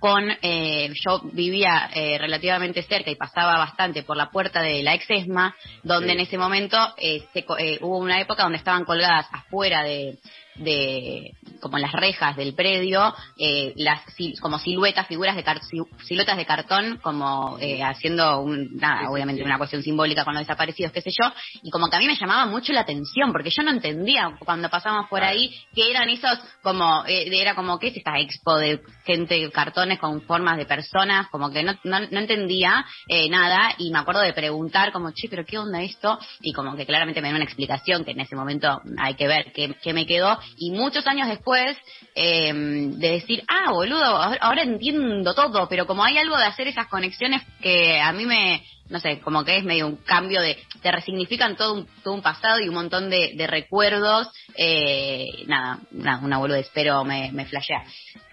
con 0.03 0.29
eh, 0.43 0.93
yo 0.95 1.21
vivía 1.33 1.89
eh, 1.95 2.19
relativamente 2.19 2.83
cerca 2.83 3.09
y 3.09 3.15
pasaba 3.15 3.57
bastante 3.57 4.03
por 4.03 4.17
la 4.17 4.31
puerta 4.31 4.61
de 4.61 4.83
la 4.83 4.95
ex 4.95 5.09
ESMA, 5.09 5.55
donde 5.85 6.09
Sí. 6.09 6.13
en 6.15 6.21
ese 6.21 6.37
momento 6.39 6.77
eh, 6.97 7.23
se 7.33 7.45
eh, 7.61 7.79
hubo 7.81 7.99
una 7.99 8.21
época 8.21 8.43
donde 8.43 8.59
estaban 8.59 8.85
colgadas 8.85 9.27
afuera 9.31 9.85
de, 9.85 10.19
de 10.57 11.33
como 11.61 11.79
las 11.79 11.93
rejas 11.93 12.37
del 12.37 12.55
predio, 12.55 13.15
eh, 13.39 13.73
las 13.77 14.01
como 14.41 14.59
siluetas, 14.59 15.07
figuras 15.07 15.37
de 15.37 15.45
car- 15.45 15.63
si- 15.63 15.79
siluetas 16.07 16.37
de 16.37 16.45
cartón, 16.45 16.99
como 17.03 17.57
eh, 17.61 17.83
haciendo 17.83 18.41
un, 18.41 18.77
nada, 18.77 19.09
obviamente 19.11 19.43
una 19.45 19.59
cuestión 19.59 19.83
simbólica 19.83 20.25
con 20.25 20.35
los 20.35 20.43
desaparecidos, 20.43 20.93
qué 20.93 21.01
sé 21.01 21.11
yo, 21.11 21.33
y 21.63 21.71
como 21.71 21.89
que 21.89 21.97
a 21.97 21.99
mí 22.01 22.07
me 22.07 22.17
llamaba 22.17 22.47
mucho 22.47 22.73
la 22.73 22.81
atención, 22.81 23.33
porque 23.33 23.51
yo 23.51 23.63
no 23.63 23.71
entendía 23.71 24.37
cuando 24.45 24.69
pasábamos 24.69 25.09
por 25.09 25.23
ahí 25.23 25.55
que 25.75 25.91
eran 25.91 26.09
esos 26.09 26.39
como, 26.63 27.05
eh, 27.07 27.29
era 27.33 27.55
como, 27.55 27.79
¿qué 27.79 27.89
es 27.89 27.97
esta 27.97 28.19
expo 28.19 28.57
de 28.59 28.81
gente, 29.05 29.51
cartones 29.51 29.99
con 29.99 30.21
formas 30.23 30.57
de 30.57 30.67
personas? 30.67 31.29
Como 31.29 31.51
que 31.51 31.63
no, 31.63 31.75
no, 31.85 32.01
no 32.01 32.19
entendía 32.19 32.85
eh, 33.09 33.29
nada, 33.31 33.75
y 33.79 33.91
me 33.91 33.99
acuerdo 34.01 34.21
de 34.23 34.33
preguntar 34.33 34.93
como, 34.93 35.13
che, 35.13 35.29
pero 35.29 35.45
¿qué 35.45 35.59
onda 35.59 35.83
esto? 35.83 36.19
Y 36.41 36.53
como 36.53 36.75
que 36.77 36.87
claramente 36.87 37.21
me 37.23 37.29
dio 37.29 37.37
una 37.37 37.45
explicación 37.45 38.05
que 38.05 38.11
en 38.13 38.21
ese 38.21 38.37
momento 38.37 38.81
hay 38.99 39.15
que 39.15 39.29
ver 39.29 39.53
qué, 39.53 39.75
qué 39.83 39.93
me 39.93 40.07
quedó, 40.07 40.39
y 40.57 40.71
muchos 40.71 41.07
años 41.07 41.29
después 41.29 41.77
eh, 42.15 42.53
de 42.53 43.11
decir, 43.11 43.43
ah, 43.49 43.71
boludo, 43.73 44.05
ahora, 44.05 44.63
entiendo 44.63 45.35
todo, 45.35 45.69
pero 45.69 45.87
como 45.87 46.05
hay 46.05 46.19
algo 46.19 46.37
de 46.37 46.45
hacer 46.45 46.69
esas 46.69 46.87
conexiones 46.89 47.43
que 47.61 48.01
a 48.01 48.13
mí 48.13 48.27
me, 48.27 48.65
no 48.89 49.01
sé, 49.01 49.21
como 49.21 49.45
que 49.45 49.57
es 49.57 49.65
medio 49.65 49.87
un 49.87 49.97
cambio 49.97 50.41
de, 50.41 50.59
te 50.83 50.93
resignifican 50.93 51.57
todo 51.57 51.75
un, 51.75 51.89
todo 52.03 52.15
un 52.15 52.23
pasado 52.23 52.61
y 52.61 52.69
un 52.69 52.75
montón 52.75 53.11
de, 53.11 53.33
de 53.35 53.47
recuerdos, 53.47 54.29
eh, 54.55 55.45
nada, 55.47 55.79
nada, 55.91 56.25
una 56.25 56.39
boludez, 56.39 56.71
pero 56.75 57.05
me, 57.05 57.33
me 57.33 57.47
flashea. 57.47 57.85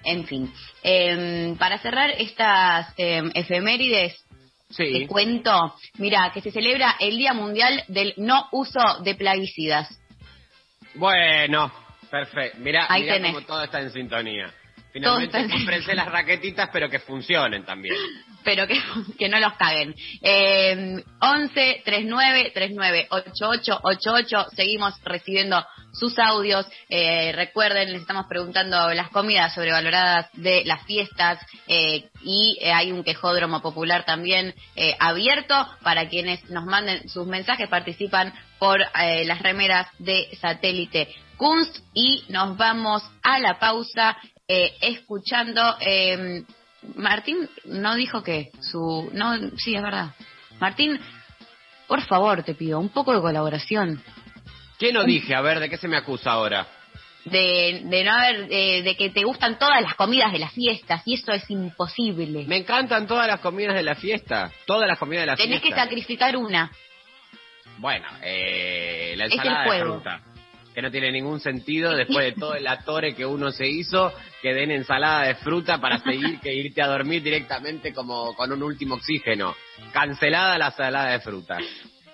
En 0.03 0.26
fin, 0.26 0.51
eh, 0.84 1.55
para 1.57 1.78
cerrar 1.80 2.12
estas 2.12 2.93
eh, 2.97 3.24
efemérides, 3.34 4.24
te 4.76 5.07
cuento, 5.07 5.74
mira, 5.97 6.32
que 6.32 6.41
se 6.41 6.51
celebra 6.51 6.95
el 6.99 7.18
Día 7.18 7.34
Mundial 7.34 7.84
del 7.88 8.14
No 8.18 8.47
Uso 8.51 8.99
de 9.03 9.16
Plaguicidas. 9.16 9.89
Bueno, 10.93 11.72
perfecto. 12.10 12.57
Mira, 12.60 12.86
Ahí 12.89 13.03
mira 13.03 13.14
tenés. 13.16 13.34
cómo 13.34 13.45
todo 13.45 13.64
está 13.64 13.80
en 13.82 13.91
sintonía. 13.91 14.51
Finalmente 14.91 15.47
cómprense 15.49 15.93
las 15.93 16.07
raquetitas, 16.07 16.70
pero 16.74 16.89
que 16.89 16.99
funcionen 16.99 17.64
también. 17.64 17.95
pero 18.43 18.66
que, 18.66 18.82
que 19.20 19.30
no 19.30 19.39
los 19.39 19.53
caguen. 19.53 19.93
Eh, 20.22 21.03
11 21.22 21.82
39 21.86 22.51
39 22.53 23.07
88 23.12 23.80
88 23.84 24.47
seguimos 24.55 24.95
recibiendo 25.03 25.64
sus 25.93 26.18
audios. 26.18 26.66
Eh, 26.89 27.32
recuerden, 27.36 27.91
les 27.91 28.01
estamos 28.01 28.26
preguntando 28.28 28.91
las 28.93 29.10
comidas 29.10 29.53
sobrevaloradas 29.53 30.28
de 30.34 30.64
las 30.66 30.84
fiestas 30.86 31.39
eh, 31.68 32.10
y 32.24 32.57
eh, 32.60 32.72
hay 32.72 32.91
un 32.91 33.03
quejódromo 33.03 33.62
popular 33.62 34.05
también 34.05 34.55
eh, 34.76 34.95
abierto 34.99 35.68
para 35.84 36.10
quienes 36.10 36.49
nos 36.49 36.66
manden 36.66 37.07
sus 37.10 37.28
mensajes, 37.28 37.70
participan 37.70 38.34
por 38.57 38.82
eh, 38.82 39.24
las 39.26 39.41
remeras 39.41 39.88
de 39.99 40.36
satélite 40.41 41.10
Kunst 41.39 41.75
y 41.93 42.25
nos 42.29 42.55
vamos 42.57 43.01
a 43.23 43.39
la 43.39 43.57
pausa 43.57 44.17
eh, 44.47 44.73
escuchando 44.81 45.77
eh, 45.79 46.43
Martín 46.95 47.49
no 47.65 47.95
dijo 47.95 48.21
que 48.21 48.51
su 48.61 49.09
no 49.13 49.35
sí 49.57 49.73
es 49.73 49.81
verdad 49.81 50.09
Martín 50.59 50.99
por 51.87 52.01
favor 52.01 52.43
te 52.43 52.53
pido 52.55 52.77
un 52.79 52.89
poco 52.89 53.15
de 53.15 53.21
colaboración 53.21 54.03
¿Qué 54.77 54.93
no 54.93 55.03
dije? 55.03 55.33
A 55.35 55.41
ver, 55.41 55.59
¿de 55.59 55.69
qué 55.69 55.77
se 55.77 55.87
me 55.87 55.97
acusa 55.97 56.31
ahora? 56.31 56.67
de, 57.25 57.81
de 57.85 58.03
no 58.03 58.11
haber 58.13 58.47
eh, 58.49 58.81
de 58.81 58.95
que 58.95 59.09
te 59.09 59.23
gustan 59.23 59.57
todas 59.59 59.81
las 59.81 59.95
comidas 59.95 60.31
de 60.31 60.39
las 60.39 60.53
fiestas 60.53 61.01
y 61.05 61.13
eso 61.15 61.31
es 61.31 61.49
imposible 61.49 62.45
Me 62.47 62.57
encantan 62.57 63.07
todas 63.07 63.27
las 63.27 63.39
comidas 63.39 63.75
de 63.75 63.83
la 63.83 63.95
fiesta. 63.95 64.51
Todas 64.65 64.87
las 64.87 64.97
comidas 64.97 65.23
de 65.23 65.27
la 65.27 65.35
tenés 65.35 65.59
que 65.61 65.67
fiesta. 65.67 65.83
sacrificar 65.83 66.35
una 66.37 66.71
Bueno, 67.77 68.07
eh, 68.23 69.13
la 69.17 69.25
Es 69.25 69.31
el 69.33 69.39
ensalada 69.39 69.63
de 69.63 69.67
juego. 69.69 69.93
fruta. 69.95 70.21
Que 70.80 70.84
no 70.84 70.91
tiene 70.91 71.11
ningún 71.11 71.41
sentido 71.41 71.93
después 71.93 72.34
de 72.34 72.39
todo 72.39 72.55
el 72.55 72.65
atore 72.65 73.13
que 73.13 73.25
uno 73.25 73.51
se 73.51 73.67
hizo, 73.67 74.13
que 74.41 74.53
den 74.53 74.71
ensalada 74.71 75.23
de 75.23 75.36
fruta 75.36 75.82
para 75.82 75.97
seguir 75.97 76.39
que 76.39 76.53
irte 76.53 76.82
a 76.82 76.88
dormir 76.88 77.21
directamente 77.21 77.93
como 77.93 78.34
con 78.34 78.49
un 78.53 78.63
último 78.63 78.95
oxígeno. 78.95 79.53
Cancelada 79.91 80.57
la 80.57 80.67
ensalada 80.67 81.11
de 81.11 81.19
fruta. 81.19 81.57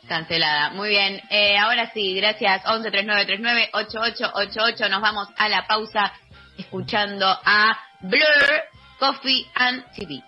Cancelada. 0.08 0.72
Muy 0.72 0.90
bien. 0.90 1.22
Eh, 1.30 1.56
ahora 1.60 1.92
sí, 1.94 2.16
gracias. 2.16 2.64
11 2.66 2.90
39 2.90 3.26
39 3.28 3.70
8888. 3.72 4.90
Nos 4.90 5.02
vamos 5.04 5.28
a 5.38 5.48
la 5.48 5.68
pausa 5.68 6.12
escuchando 6.58 7.28
a 7.28 7.78
Blur, 8.02 8.64
Coffee 8.98 9.46
and 9.54 9.86
TV. 9.96 10.24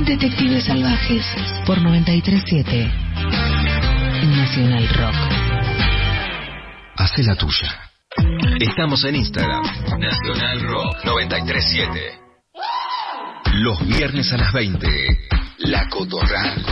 Detectives 0.00 0.64
salvajes 0.64 1.26
por 1.66 1.82
937 1.82 2.90
Nacional 4.36 4.88
Rock. 4.90 5.14
Hace 6.96 7.24
la 7.24 7.34
tuya. 7.34 7.80
Estamos 8.60 9.04
en 9.04 9.16
Instagram. 9.16 9.62
Nacional 9.98 10.60
Rock 10.62 11.04
937. 11.04 12.18
Los 13.54 13.86
viernes 13.88 14.32
a 14.32 14.36
las 14.36 14.52
20. 14.52 14.86
La 15.58 15.88
Cotorral. 15.88 16.64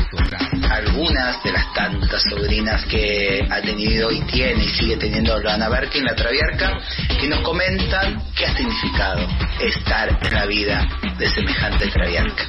Algunas 0.71 1.43
de 1.43 1.53
las 1.53 1.73
tantas 1.75 2.23
sobrinas 2.31 2.85
que 2.87 3.45
ha 3.51 3.61
tenido 3.61 4.13
y 4.13 4.21
tiene 4.23 4.65
y 4.65 4.69
sigue 4.69 4.97
teniendo 4.97 5.37
Lana 5.41 5.69
Berkin, 5.69 6.05
la 6.05 6.15
Traviarca, 6.15 6.79
que 7.21 7.27
nos 7.27 7.41
comentan 7.41 8.23
qué 8.37 8.47
ha 8.47 8.57
significado 8.57 9.27
estar 9.61 10.17
en 10.23 10.33
la 10.33 10.47
vida 10.47 10.89
de 11.19 11.29
semejante 11.29 11.89
Traviarca. 11.89 12.45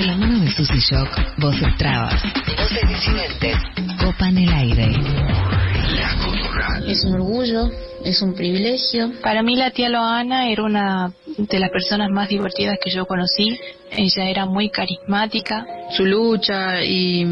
De 0.00 0.06
la 0.06 0.16
mano 0.16 0.40
de 0.40 0.50
Susy 0.52 0.78
Shock, 0.78 1.10
voces 1.36 1.76
trabas, 1.76 2.22
voces 2.56 2.88
disidentes, 2.88 3.54
copan 4.02 4.38
el 4.38 4.50
aire. 4.50 4.96
Es 6.88 7.04
un 7.04 7.16
orgullo, 7.16 7.68
es 8.02 8.22
un 8.22 8.32
privilegio. 8.32 9.12
Para 9.22 9.42
mí 9.42 9.56
la 9.56 9.72
tía 9.72 9.90
Loana 9.90 10.48
era 10.48 10.62
una 10.62 11.12
de 11.36 11.58
las 11.58 11.68
personas 11.68 12.08
más 12.08 12.30
divertidas 12.30 12.78
que 12.82 12.90
yo 12.90 13.04
conocí. 13.04 13.60
Ella 13.90 14.30
era 14.30 14.46
muy 14.46 14.70
carismática. 14.70 15.66
Su 15.90 16.06
lucha 16.06 16.82
y, 16.82 17.26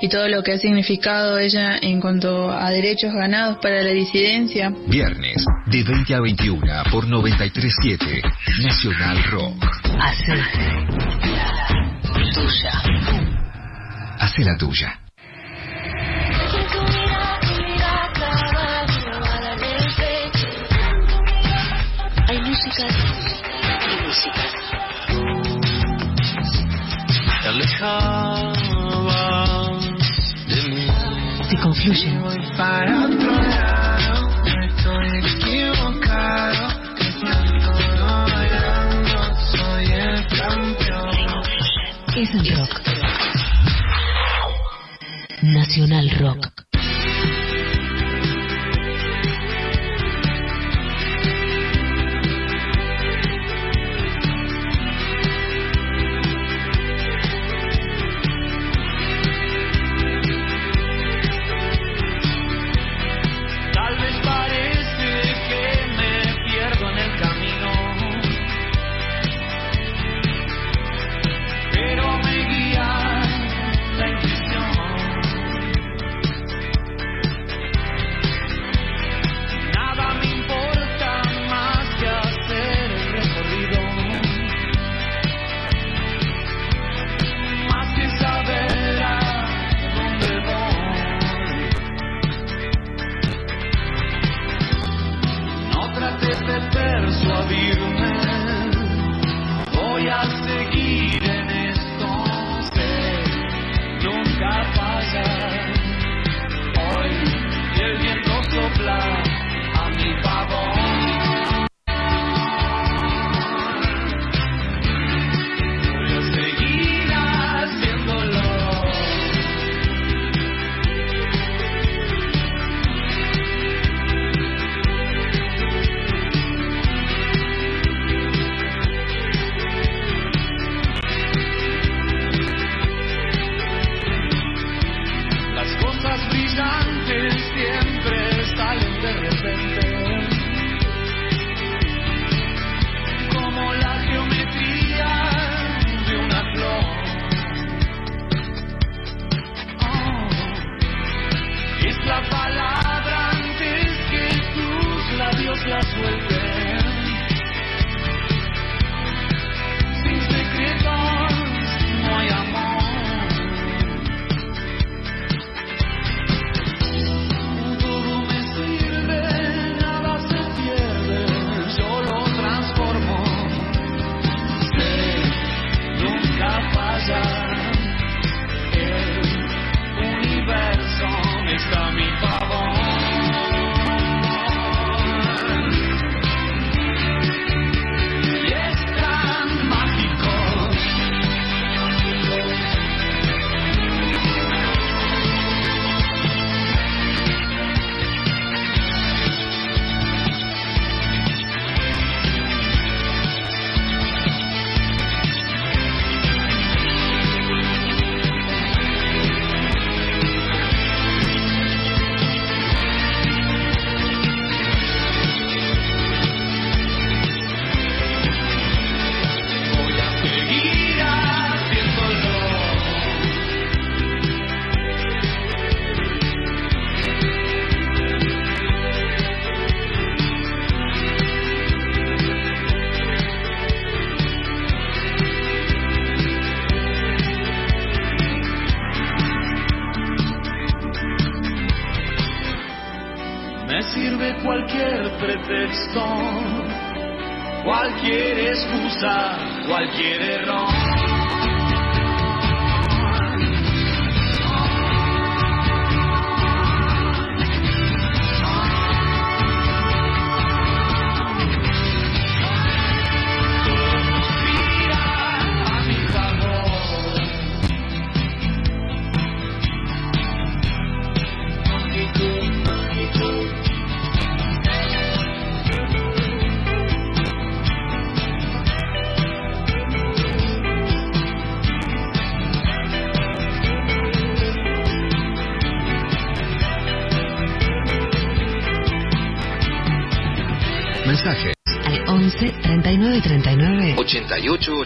y 0.00 0.08
todo 0.08 0.26
lo 0.26 0.42
que 0.42 0.54
ha 0.54 0.58
significado 0.58 1.38
ella 1.38 1.78
en 1.80 2.00
cuanto 2.00 2.50
a 2.50 2.70
derechos 2.70 3.14
ganados 3.14 3.58
para 3.62 3.84
la 3.84 3.90
disidencia. 3.90 4.74
Viernes 4.88 5.44
de 5.66 5.84
20 5.84 6.12
a 6.12 6.20
21 6.20 6.60
por 6.90 7.06
937 7.06 8.20
Nacional 8.64 9.22
Rock. 9.30 9.64
Hace 10.00 10.32
tuya. 12.34 12.72
Hace 14.18 14.44
la 14.44 14.56
tuya. 14.56 14.98
Hay 22.28 22.40
músicas 22.40 22.94
y 23.90 23.96
músicas. 24.04 24.52
Te 27.42 27.48
alejabas 27.48 29.04
de 30.48 30.62
mí. 30.68 30.86
Se 31.48 31.56
confluyen. 31.58 32.14
Rock. 42.32 42.80
Nacional 45.42 46.08
Rock. 46.20 46.53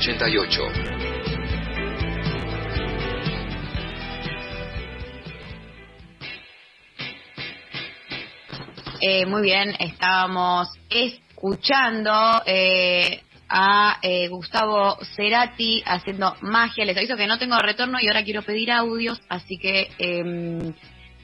88 0.08 0.64
88. 0.64 0.88
Eh, 9.00 9.26
muy 9.26 9.42
bien, 9.42 9.74
estábamos 9.78 10.68
escuchando 10.90 12.42
eh, 12.46 13.22
a 13.48 13.98
eh, 14.02 14.28
Gustavo 14.28 14.96
Cerati 15.14 15.82
haciendo 15.86 16.34
magia. 16.40 16.84
Les 16.84 16.96
aviso 16.96 17.16
que 17.16 17.26
no 17.26 17.38
tengo 17.38 17.58
retorno 17.58 17.98
y 18.00 18.08
ahora 18.08 18.24
quiero 18.24 18.42
pedir 18.42 18.72
audios, 18.72 19.20
así 19.28 19.58
que 19.58 19.90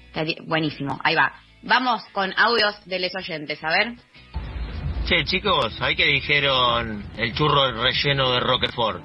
estaría- 0.09 0.43
buenísimo. 0.47 1.01
Ahí 1.02 1.15
va. 1.15 1.32
Vamos 1.62 2.05
con 2.12 2.32
audios 2.39 2.77
de 2.85 3.01
los 3.01 3.15
oyentes, 3.16 3.62
a 3.65 3.70
ver. 3.70 3.94
Che, 5.07 5.25
chicos, 5.25 5.79
¿hay 5.83 5.95
que 5.97 6.07
dijeron 6.07 7.05
el 7.19 7.35
churro 7.35 7.71
relleno 7.83 8.33
de 8.33 8.41
Roquefort? 8.41 9.03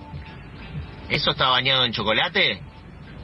¿Eso 1.10 1.32
está 1.32 1.50
bañado 1.50 1.84
en 1.84 1.92
chocolate? 1.92 2.62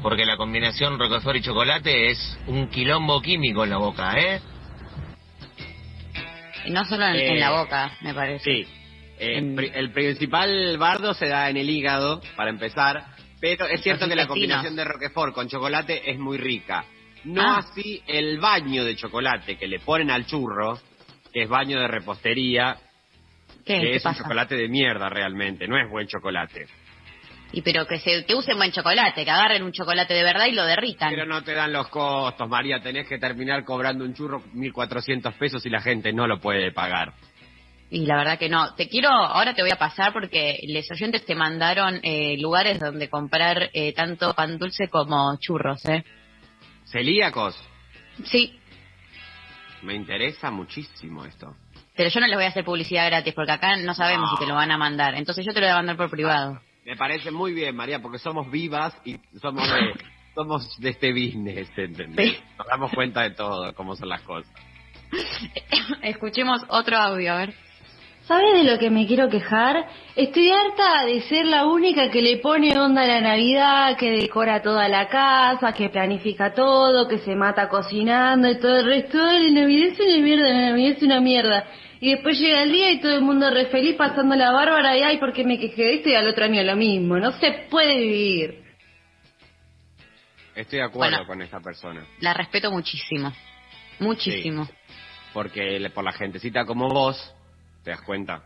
Porque 0.02 0.26
la 0.26 0.36
combinación 0.36 1.00
Roquefort 1.00 1.38
y 1.38 1.42
chocolate 1.42 2.12
es 2.12 2.38
un 2.48 2.68
quilombo 2.68 3.22
químico 3.22 3.64
en 3.64 3.70
la 3.70 3.78
boca, 3.78 4.20
¿eh? 4.20 4.42
Y 6.66 6.72
no 6.72 6.84
solo 6.84 7.06
en, 7.08 7.16
Eh, 7.16 7.28
en 7.30 7.40
la 7.40 7.52
boca, 7.52 7.92
me 8.02 8.14
parece. 8.14 8.44
Sí. 8.44 8.68
Eh, 9.20 9.72
el 9.76 9.92
principal 9.92 10.78
bardo 10.78 11.14
se 11.14 11.28
da 11.30 11.50
en 11.50 11.56
el 11.56 11.70
hígado, 11.70 12.22
para 12.36 12.50
empezar, 12.50 13.06
pero 13.40 13.68
es 13.68 13.82
cierto 13.82 14.10
que 14.10 14.16
la 14.16 14.28
combinación 14.28 14.76
de 14.76 14.84
Roquefort 14.84 15.34
con 15.34 15.48
chocolate 15.48 16.12
es 16.12 16.20
muy 16.20 16.38
rica. 16.38 16.84
No 17.24 17.42
Ah. 17.42 17.60
así 17.60 18.04
el 18.06 18.38
baño 18.40 18.84
de 18.84 18.98
chocolate 18.98 19.58
que 19.58 19.68
le 19.68 19.80
ponen 19.80 20.12
al 20.12 20.26
churro, 20.26 20.78
que 21.36 21.44
es 21.44 21.50
baño 21.50 21.82
de 21.82 21.90
repostería, 21.90 22.78
¿Qué? 23.66 23.74
que 23.74 23.82
¿Qué 23.82 23.96
es 23.98 24.04
pasa? 24.04 24.20
un 24.20 24.24
chocolate 24.24 24.56
de 24.56 24.70
mierda 24.70 25.10
realmente, 25.10 25.68
no 25.68 25.78
es 25.78 25.90
buen 25.90 26.08
chocolate. 26.08 26.66
Y 27.52 27.62
pero 27.62 27.86
que 27.86 28.00
se 28.00 28.24
que 28.26 28.36
usen 28.36 28.56
buen 28.56 28.72
chocolate, 28.72 29.26
que 29.26 29.30
agarren 29.32 29.62
un 29.62 29.74
chocolate 29.74 30.14
de 30.14 30.24
verdad 30.24 30.46
y 30.46 30.54
lo 30.54 30.64
derritan. 30.66 31.10
Pero 31.10 31.26
no 31.26 31.44
te 31.44 31.54
dan 31.54 31.74
los 31.74 31.90
costos, 31.90 32.48
María, 32.48 32.80
tenés 32.80 33.06
que 33.10 33.18
terminar 33.18 33.66
cobrando 33.66 34.06
un 34.06 34.14
churro 34.14 34.44
1.400 34.54 35.34
pesos 35.34 35.66
y 35.66 35.70
la 35.70 35.82
gente 35.82 36.14
no 36.14 36.26
lo 36.26 36.40
puede 36.40 36.72
pagar. 36.72 37.12
Y 37.90 38.06
la 38.06 38.16
verdad 38.16 38.40
que 38.40 38.48
no. 38.48 38.74
Te 38.76 38.88
quiero, 38.88 39.10
ahora 39.10 39.54
te 39.54 39.62
voy 39.62 39.72
a 39.72 39.76
pasar 39.76 40.14
porque 40.14 40.58
los 40.70 40.90
oyentes 40.90 41.26
te 41.26 41.36
mandaron 41.36 42.00
eh, 42.02 42.38
lugares 42.40 42.80
donde 42.80 43.10
comprar 43.10 43.70
eh, 43.74 43.92
tanto 43.92 44.34
pan 44.34 44.58
dulce 44.58 44.88
como 44.88 45.38
churros, 45.42 45.84
¿eh? 45.84 46.06
Celíacos, 46.86 47.60
Sí, 48.24 48.58
me 49.86 49.94
interesa 49.96 50.52
muchísimo 50.52 51.24
esto. 51.26 51.56
pero 51.96 52.10
yo 52.10 52.20
no 52.20 52.28
les 52.28 52.36
voy 52.36 52.46
a 52.46 52.50
hacer 52.50 52.66
publicidad 52.66 53.06
gratis 53.08 53.34
porque 53.34 53.52
acá 53.54 53.78
no 53.78 53.94
sabemos 53.94 54.30
No. 54.32 54.38
si 54.38 54.44
te 54.44 54.50
lo 54.50 54.56
van 54.56 54.72
a 54.72 54.78
mandar. 54.78 55.16
Entonces 55.16 55.46
yo 55.46 55.54
te 55.54 55.60
lo 55.62 55.68
voy 55.68 55.74
a 55.74 55.78
mandar 55.78 55.96
por 55.98 56.10
privado. 56.10 56.60
Me 56.86 56.96
parece 56.98 57.32
muy 57.32 57.54
bien, 57.54 57.76
María, 57.76 58.02
porque 58.02 58.20
somos 58.20 58.52
vivas 58.52 58.96
y 59.06 59.18
somos 59.42 59.68
de, 59.68 59.94
somos 60.36 60.80
de 60.80 60.90
este 60.90 61.12
business, 61.12 61.70
¿entendés? 61.78 62.42
Nos 62.58 62.68
damos 62.68 62.92
cuenta 62.92 63.22
de 63.22 63.32
todo, 63.32 63.74
cómo 63.74 63.96
son 63.96 64.10
las 64.10 64.22
cosas. 64.22 64.52
Escuchemos 66.02 66.62
otro 66.70 66.98
audio, 66.98 67.34
a 67.34 67.38
ver. 67.38 67.54
¿Sabes 68.28 68.54
de 68.54 68.64
lo 68.64 68.80
que 68.80 68.90
me 68.90 69.06
quiero 69.06 69.30
quejar? 69.30 69.86
Estoy 70.16 70.50
harta 70.50 71.06
de 71.06 71.22
ser 71.22 71.46
la 71.46 71.68
única 71.68 72.10
que 72.10 72.24
le 72.24 72.38
pone 72.38 72.76
onda 72.78 73.04
a 73.04 73.08
la 73.08 73.22
Navidad, 73.22 73.96
que 73.98 74.10
decora 74.12 74.64
toda 74.64 74.90
la 74.90 75.08
casa, 75.08 75.74
que 75.74 75.90
planifica 75.90 76.52
todo, 76.52 77.08
que 77.08 77.20
se 77.20 77.36
mata 77.36 77.70
cocinando 77.70 78.50
y 78.50 78.58
todo 78.60 78.78
el 78.78 78.86
resto. 78.86 79.24
Ay, 79.24 79.52
La 79.52 79.62
Navidad 79.62 79.90
es 79.90 80.00
una 80.00 80.18
mierda, 80.24 80.50
la 80.50 80.70
Navidad 80.72 80.92
es 80.98 81.04
una 81.04 81.22
mierda. 81.22 81.68
Y 82.02 82.12
después 82.14 82.40
llega 82.40 82.64
el 82.64 82.72
día 82.72 82.92
y 82.92 83.00
todo 83.00 83.14
el 83.14 83.22
mundo 83.22 83.48
re 83.52 83.68
feliz 83.68 83.96
pasando 83.96 84.36
la 84.36 84.52
bárbara 84.52 84.98
y 84.98 85.04
ay, 85.04 85.18
porque 85.18 85.44
me 85.44 85.60
quejé 85.60 85.84
de 85.84 85.94
esto 85.96 86.10
y 86.10 86.16
al 86.16 86.28
otro 86.28 86.46
año 86.46 86.64
lo 86.64 86.76
mismo. 86.76 87.18
No 87.18 87.32
se 87.34 87.68
puede 87.70 87.96
vivir. 88.00 88.64
Estoy 90.56 90.80
de 90.80 90.86
acuerdo 90.86 91.18
Bueno. 91.18 91.28
con 91.28 91.42
esta 91.44 91.60
persona. 91.60 92.04
La 92.22 92.34
respeto 92.34 92.72
muchísimo. 92.72 93.32
Muchísimo. 94.00 94.68
Porque 95.32 95.92
por 95.94 96.04
la 96.04 96.12
gentecita 96.12 96.66
como 96.66 96.88
vos, 96.90 97.36
¿te 97.86 97.92
das 97.92 98.02
cuenta? 98.02 98.42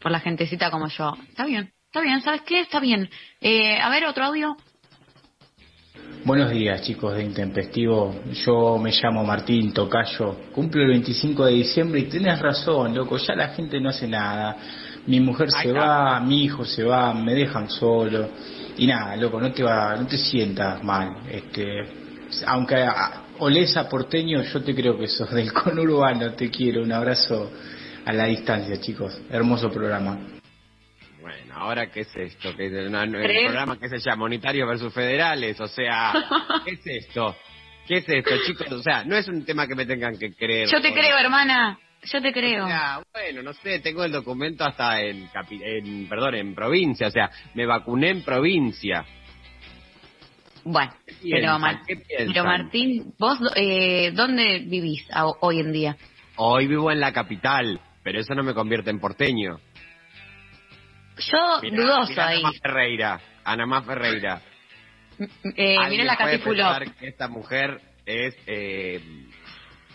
Por 0.00 0.12
la 0.12 0.20
gentecita 0.20 0.70
como 0.70 0.86
yo. 0.86 1.14
Está 1.28 1.44
bien, 1.44 1.72
está 1.86 2.00
bien, 2.00 2.22
¿sabes 2.22 2.42
qué? 2.42 2.60
Está 2.60 2.78
bien. 2.78 3.10
Eh, 3.40 3.76
a 3.80 3.90
ver, 3.90 4.06
otro 4.06 4.24
audio. 4.24 4.56
Buenos 6.24 6.50
días 6.50 6.82
chicos 6.82 7.14
de 7.16 7.24
Intempestivo, 7.24 8.22
yo 8.44 8.78
me 8.78 8.90
llamo 8.90 9.24
Martín 9.24 9.72
Tocayo, 9.72 10.50
cumplo 10.52 10.82
el 10.82 10.88
25 10.88 11.46
de 11.46 11.52
diciembre 11.52 12.00
y 12.00 12.04
tenés 12.04 12.38
razón, 12.38 12.94
loco, 12.94 13.16
ya 13.18 13.34
la 13.34 13.48
gente 13.48 13.80
no 13.80 13.88
hace 13.88 14.06
nada, 14.06 14.56
mi 15.06 15.20
mujer 15.20 15.50
se 15.50 15.72
va, 15.72 16.20
mi 16.20 16.44
hijo 16.44 16.64
se 16.64 16.82
va, 16.84 17.14
me 17.14 17.34
dejan 17.34 17.70
solo 17.70 18.30
y 18.76 18.86
nada, 18.86 19.16
loco, 19.16 19.40
no 19.40 19.52
te 19.52 19.62
va, 19.62 19.96
no 19.96 20.06
te 20.06 20.18
sientas 20.18 20.82
mal, 20.82 21.18
este, 21.30 21.64
aunque 22.46 22.86
olés 23.38 23.76
a 23.76 23.88
porteño, 23.88 24.42
yo 24.42 24.62
te 24.62 24.74
creo 24.74 24.98
que 24.98 25.06
sos 25.06 25.30
del 25.30 25.52
conurbano, 25.52 26.32
te 26.32 26.50
quiero, 26.50 26.82
un 26.82 26.92
abrazo 26.92 27.50
a 28.08 28.12
la 28.14 28.24
distancia 28.24 28.80
chicos, 28.80 29.20
hermoso 29.30 29.70
programa. 29.70 30.18
Bueno, 31.20 31.54
ahora 31.56 31.90
qué 31.90 32.00
es 32.00 32.16
esto, 32.16 32.56
¿Qué 32.56 32.66
es 32.68 32.72
el, 32.72 32.90
programa 32.90 33.78
que 33.78 33.86
se 33.90 33.98
llama 33.98 34.24
Unitarios 34.24 34.66
versus 34.66 34.94
Federales, 34.94 35.60
o 35.60 35.68
sea, 35.68 36.14
¿qué 36.64 36.72
es 36.72 36.86
esto? 37.04 37.36
¿Qué 37.86 37.98
es 37.98 38.08
esto, 38.08 38.30
chicos? 38.46 38.72
O 38.72 38.82
sea, 38.82 39.04
no 39.04 39.14
es 39.14 39.28
un 39.28 39.44
tema 39.44 39.66
que 39.66 39.74
me 39.74 39.84
tengan 39.84 40.16
que 40.18 40.32
creer. 40.32 40.68
Yo 40.68 40.80
te 40.80 40.92
creo, 40.94 41.18
hermana. 41.18 41.78
Yo 42.02 42.22
te 42.22 42.32
creo. 42.32 42.64
O 42.64 42.68
sea, 42.68 43.02
bueno, 43.12 43.42
no 43.42 43.52
sé, 43.52 43.80
tengo 43.80 44.04
el 44.04 44.12
documento 44.12 44.64
hasta 44.64 45.02
en, 45.02 45.28
capi- 45.28 45.60
en, 45.62 46.08
perdón, 46.08 46.34
en 46.36 46.54
provincia, 46.54 47.08
o 47.08 47.10
sea, 47.10 47.30
me 47.54 47.66
vacuné 47.66 48.08
en 48.10 48.22
provincia. 48.22 49.04
Bueno, 50.64 50.92
¿Qué 51.06 51.14
pero? 51.30 51.58
Mar- 51.58 51.80
pero 52.16 52.44
Martín, 52.44 53.12
¿vos 53.18 53.38
eh, 53.56 54.12
dónde 54.14 54.60
vivís 54.60 55.06
a- 55.10 55.26
hoy 55.26 55.60
en 55.60 55.72
día? 55.72 55.96
Hoy 56.36 56.66
vivo 56.68 56.90
en 56.92 57.00
la 57.00 57.12
capital, 57.12 57.80
pero 58.08 58.20
eso 58.20 58.34
no 58.34 58.42
me 58.42 58.54
convierte 58.54 58.88
en 58.88 59.00
porteño. 59.00 59.60
Yo 61.18 61.60
Mirá, 61.60 61.76
dudoso 61.76 62.08
mirá 62.08 62.26
ahí. 62.28 62.38
Ana 62.38 62.48
Más 62.48 62.58
Ferreira, 62.62 63.20
Ana 63.44 63.66
Más 63.66 63.84
Ferreira. 63.84 64.42
Eh, 65.54 65.74
la 65.76 66.16
puede 66.16 66.38
Cati 66.38 66.38
Fulop. 66.38 66.78
pensar 66.78 66.94
que 66.96 67.06
esta 67.06 67.28
mujer 67.28 67.78
es, 68.06 68.34
eh, 68.46 69.26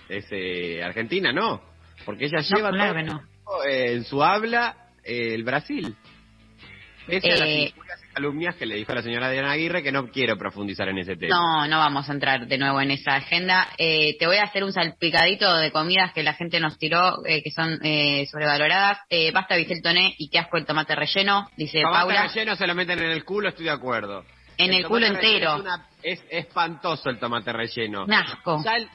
es 0.09 0.27
eh, 0.29 0.83
argentina, 0.83 1.33
¿no? 1.33 1.63
Porque 2.05 2.25
ella 2.25 2.37
No, 2.47 2.55
lleva 2.55 2.69
claro 2.69 2.93
todo 2.93 3.03
que 3.03 3.03
no. 3.03 3.63
eh, 3.67 3.93
en 3.93 4.03
su 4.03 4.21
habla 4.21 4.89
eh, 5.03 5.33
el 5.33 5.43
Brasil. 5.43 5.95
Pese 7.07 7.31
a 7.31 7.37
las 7.37 7.49
Eh, 7.49 7.61
injurias 7.69 7.99
y 8.02 8.02
calumnias 8.13 8.55
que 8.55 8.65
le 8.65 8.75
dijo 8.75 8.93
la 8.93 9.01
señora 9.01 9.29
Diana 9.29 9.51
Aguirre, 9.51 9.81
que 9.83 9.91
no 9.91 10.07
quiero 10.09 10.37
profundizar 10.37 10.87
en 10.89 10.99
ese 10.99 11.15
tema. 11.15 11.35
No, 11.35 11.67
no 11.67 11.79
vamos 11.79 12.09
a 12.09 12.13
entrar 12.13 12.47
de 12.47 12.57
nuevo 12.57 12.79
en 12.81 12.91
esa 12.91 13.15
agenda. 13.15 13.67
Eh, 13.77 14.15
te 14.19 14.27
voy 14.27 14.37
a 14.37 14.43
hacer 14.43 14.63
un 14.63 14.71
salpicadito 14.71 15.55
de 15.57 15.71
comidas 15.71 16.13
que 16.13 16.23
la 16.23 16.33
gente 16.33 16.59
nos 16.59 16.77
tiró, 16.77 17.25
eh, 17.25 17.41
que 17.43 17.51
son 17.51 17.79
eh, 17.83 18.25
sobrevaloradas. 18.31 18.99
Eh, 19.09 19.31
basta 19.31 19.55
Vicel 19.55 19.81
Toné 19.81 20.13
y 20.17 20.29
qué 20.29 20.39
asco 20.39 20.57
el 20.57 20.65
tomate 20.65 20.95
relleno, 20.95 21.49
dice 21.57 21.81
Tomate 21.81 21.99
Paula. 21.99 22.27
relleno 22.27 22.55
se 22.55 22.67
lo 22.67 22.75
meten 22.75 22.99
en 22.99 23.11
el 23.11 23.25
culo, 23.25 23.49
estoy 23.49 23.65
de 23.65 23.71
acuerdo. 23.71 24.23
En 24.57 24.71
el 24.73 24.85
culo 24.85 25.07
tomate 25.07 25.25
entero. 25.25 25.55
Es, 25.55 25.61
una- 25.61 25.87
es 26.03 26.23
espantoso 26.29 27.09
el 27.09 27.17
tomate 27.19 27.51
relleno. 27.51 28.03
Un 28.05 28.13
asco. 28.13 28.61
Ya 28.63 28.75
el, 28.75 28.87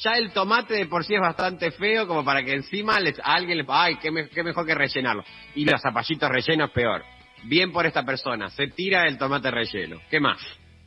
ya 0.00 0.12
el 0.18 0.32
tomate 0.32 0.74
de 0.74 0.86
por 0.86 1.04
sí 1.04 1.14
es 1.14 1.20
bastante 1.20 1.70
feo 1.70 2.08
como 2.08 2.24
para 2.24 2.42
que 2.42 2.52
encima 2.52 2.98
les, 2.98 3.18
a 3.20 3.34
alguien 3.34 3.58
le... 3.58 3.64
¡Ay, 3.68 3.96
qué, 4.02 4.10
me- 4.10 4.28
qué 4.28 4.42
mejor 4.42 4.66
que 4.66 4.74
rellenarlo! 4.74 5.22
Y 5.54 5.64
los 5.64 5.80
zapallitos 5.80 6.28
rellenos 6.28 6.70
peor. 6.72 7.04
Bien 7.44 7.72
por 7.72 7.86
esta 7.86 8.04
persona. 8.04 8.50
Se 8.50 8.68
tira 8.68 9.06
el 9.06 9.18
tomate 9.18 9.50
relleno. 9.50 10.00
¿Qué 10.10 10.20
más? 10.20 10.38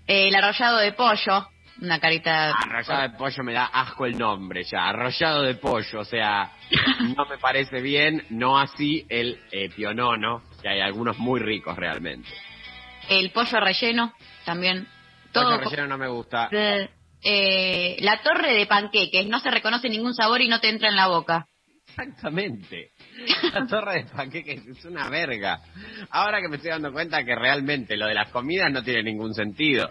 El 0.07 0.33
arrollado 0.35 0.77
de 0.77 0.93
pollo, 0.93 1.49
Una 1.81 1.99
carita... 1.99 2.51
Arrollado 2.51 3.01
de 3.03 3.09
pollo 3.17 3.43
me 3.43 3.53
da 3.53 3.65
asco 3.65 4.05
el 4.05 4.17
nombre 4.17 4.63
ya, 4.63 4.87
arrollado 4.87 5.43
de 5.43 5.55
pollo, 5.55 5.99
o 5.99 6.05
sea, 6.05 6.51
no 7.15 7.25
me 7.25 7.37
parece 7.37 7.81
bien, 7.81 8.25
no 8.29 8.57
así 8.57 9.05
el 9.09 9.39
eh, 9.51 9.69
pionono, 9.69 10.41
que 10.61 10.69
hay 10.69 10.79
algunos 10.79 11.19
muy 11.19 11.39
ricos 11.39 11.75
realmente. 11.75 12.29
El 13.09 13.31
pollo 13.31 13.59
relleno, 13.59 14.13
también. 14.45 14.87
Pollo 15.33 15.49
Todo 15.49 15.57
relleno 15.57 15.87
no 15.87 15.97
me 15.97 16.07
gusta. 16.07 16.49
Eh, 16.51 16.89
eh, 17.23 17.97
la 17.99 18.21
torre 18.21 18.53
de 18.53 18.65
panqueques, 18.65 19.27
no 19.27 19.39
se 19.39 19.51
reconoce 19.51 19.89
ningún 19.89 20.15
sabor 20.15 20.41
y 20.41 20.47
no 20.47 20.59
te 20.59 20.69
entra 20.69 20.89
en 20.89 20.95
la 20.95 21.07
boca. 21.07 21.47
Exactamente. 21.89 22.91
La 23.53 23.65
torre 23.67 24.03
de 24.03 24.05
panqueques 24.05 24.67
es 24.67 24.85
una 24.85 25.09
verga. 25.09 25.59
Ahora 26.09 26.41
que 26.41 26.49
me 26.49 26.57
estoy 26.57 26.71
dando 26.71 26.91
cuenta 26.91 27.23
que 27.23 27.35
realmente 27.35 27.97
lo 27.97 28.07
de 28.07 28.13
las 28.13 28.29
comidas 28.29 28.71
no 28.71 28.83
tiene 28.83 29.03
ningún 29.03 29.33
sentido. 29.33 29.89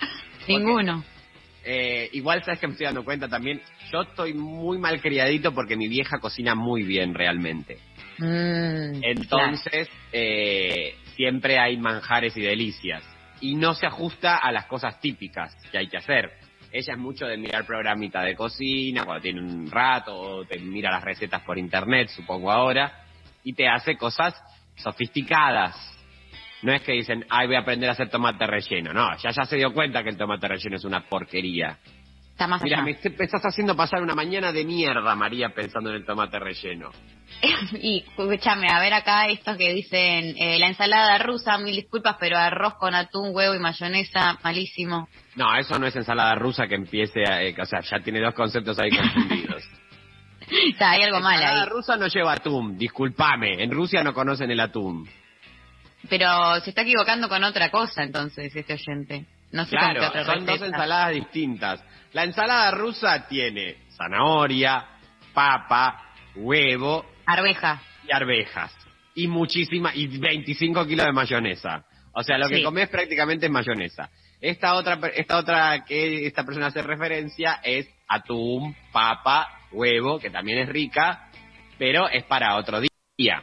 Ninguno. 0.49 1.05
Eh, 1.65 2.11
igual 2.13 2.45
sabes 2.45 2.61
que 2.61 2.69
me 2.69 2.75
estoy 2.75 2.87
dando 2.87 3.05
cuenta 3.05 3.29
también, 3.29 3.61
yo 3.91 4.03
estoy 4.03 4.35
muy 4.35 4.79
mal 4.79 5.01
criadito 5.01 5.53
porque 5.53 5.77
mi 5.77 5.89
vieja 5.89 6.21
cocina 6.21 6.55
muy 6.55 6.85
bien 6.85 7.13
realmente. 7.13 7.79
Mm, 8.19 9.03
Entonces, 9.03 9.89
eh, 10.13 10.95
siempre 11.17 11.59
hay 11.59 11.77
manjares 11.77 12.37
y 12.37 12.43
delicias. 12.43 13.03
Y 13.41 13.57
no 13.57 13.75
se 13.75 13.87
ajusta 13.87 14.37
a 14.37 14.53
las 14.53 14.67
cosas 14.67 15.01
típicas 15.01 15.55
que 15.71 15.79
hay 15.79 15.89
que 15.89 15.99
hacer. 15.99 16.31
Ella 16.73 16.95
es 16.95 16.99
mucho 16.99 17.27
de 17.27 17.37
mirar 17.37 17.67
programita 17.67 18.23
de 18.23 18.37
cocina 18.37 19.05
cuando 19.05 19.23
tiene 19.23 19.41
un 19.41 19.71
rato, 19.71 20.15
o 20.17 20.45
te 20.45 20.59
mira 20.59 20.91
las 20.91 21.03
recetas 21.03 21.43
por 21.43 21.59
internet, 21.59 22.09
supongo 22.09 22.51
ahora, 22.51 23.06
y 23.47 23.53
te 23.53 23.69
hace 23.69 23.97
cosas 23.97 24.35
sofisticadas. 24.75 25.77
No 26.63 26.73
es 26.73 26.83
que 26.83 26.93
dicen, 26.93 27.25
ay, 27.31 27.47
voy 27.47 27.55
a 27.55 27.61
aprender 27.61 27.89
a 27.89 27.93
hacer 27.93 28.11
tomate 28.11 28.45
relleno. 28.45 28.93
No, 28.93 29.17
ya 29.19 29.31
ya 29.31 29.45
se 29.45 29.57
dio 29.57 29.73
cuenta 29.73 30.03
que 30.03 30.11
el 30.11 30.17
tomate 30.17 30.49
relleno 30.49 30.75
es 30.75 30.85
una 30.85 31.09
porquería. 31.09 31.79
Está 32.33 32.49
más 32.49 32.61
Mira, 32.63 32.83
me 32.83 32.91
estás 32.91 33.43
haciendo 33.45 33.77
pasar 33.77 34.03
una 34.03 34.17
mañana 34.17 34.51
de 34.53 34.65
mierda, 34.65 35.15
María, 35.15 35.51
pensando 35.51 35.91
en 35.91 35.97
el 35.97 36.05
tomate 36.05 36.41
relleno. 36.41 36.91
y 37.81 38.05
escúchame, 38.07 38.67
a 38.69 38.81
ver 38.81 38.95
acá 38.95 39.29
estos 39.29 39.57
que 39.57 39.73
dicen 39.73 40.35
eh, 40.39 40.59
la 40.59 40.67
ensalada 40.67 41.19
rusa, 41.19 41.57
mil 41.57 41.77
disculpas, 41.77 42.17
pero 42.19 42.37
arroz 42.37 42.75
con 42.75 42.95
atún, 42.97 43.31
huevo 43.33 43.55
y 43.55 43.61
mayonesa, 43.61 44.39
malísimo. 44.43 45.09
No, 45.37 45.57
eso 45.57 45.79
no 45.79 45.87
es 45.87 45.95
ensalada 45.95 46.35
rusa 46.35 46.67
que 46.67 46.75
empiece 46.75 47.21
a... 47.27 47.45
eh, 47.45 47.55
o 47.59 47.65
sea, 47.65 47.81
ya 47.81 48.01
tiene 48.01 48.21
dos 48.21 48.35
conceptos 48.35 48.77
ahí 48.81 48.91
confundidos. 48.91 49.36
Sea, 50.79 50.91
hay 50.93 51.03
algo 51.03 51.21
mal 51.21 51.43
ahí. 51.43 51.69
rusa 51.69 51.97
no 51.97 52.07
lleva 52.09 52.33
atún, 52.33 52.77
discúlpame. 52.79 53.63
En 53.63 53.71
Rusia 53.71 54.03
no 54.03 54.13
conocen 54.15 54.51
el 54.51 54.61
atún. 54.61 55.09
Pero 56.09 56.61
se 56.61 56.71
está 56.71 56.83
equivocando 56.83 57.29
con 57.29 57.43
otra 57.45 57.71
cosa 57.71 58.03
entonces 58.03 58.55
este 58.55 58.75
oyente. 58.75 59.27
No 59.53 59.65
sé 59.65 59.77
con 59.77 59.89
qué 59.89 59.95
Claro, 59.95 60.09
otra 60.09 60.25
son 60.25 60.47
dos 60.47 60.63
ensaladas 60.63 61.15
distintas. 61.15 61.85
La 62.13 62.25
ensalada 62.25 62.71
rusa 62.73 63.27
tiene 63.29 63.77
zanahoria, 63.97 64.87
papa, 65.35 66.03
huevo 66.35 67.05
Arveja. 67.27 67.81
y 68.07 68.13
arvejas. 68.13 68.75
Y 69.15 69.29
muchísima, 69.29 69.93
y 69.95 70.07
25 70.19 70.87
kilos 70.87 71.07
de 71.07 71.13
mayonesa. 71.13 71.85
O 72.13 72.23
sea, 72.23 72.39
lo 72.39 72.49
que 72.49 72.57
Sí. 72.57 72.63
comes 72.63 72.89
prácticamente 72.89 73.47
es 73.47 73.53
mayonesa. 73.53 74.11
Esta 74.41 74.75
otra, 74.75 74.99
esta 75.15 75.39
otra 75.39 75.85
que 75.85 76.27
esta 76.27 76.45
persona 76.45 76.67
hace 76.67 76.83
referencia 76.83 77.61
es 77.65 77.89
atún, 78.09 78.77
papa, 78.93 79.49
huevo, 79.73 80.19
que 80.19 80.31
también 80.31 80.59
es 80.59 80.69
rica, 80.69 81.31
pero 81.79 82.09
es 82.09 82.25
para 82.25 82.57
otro 82.57 82.81
día. 82.81 83.43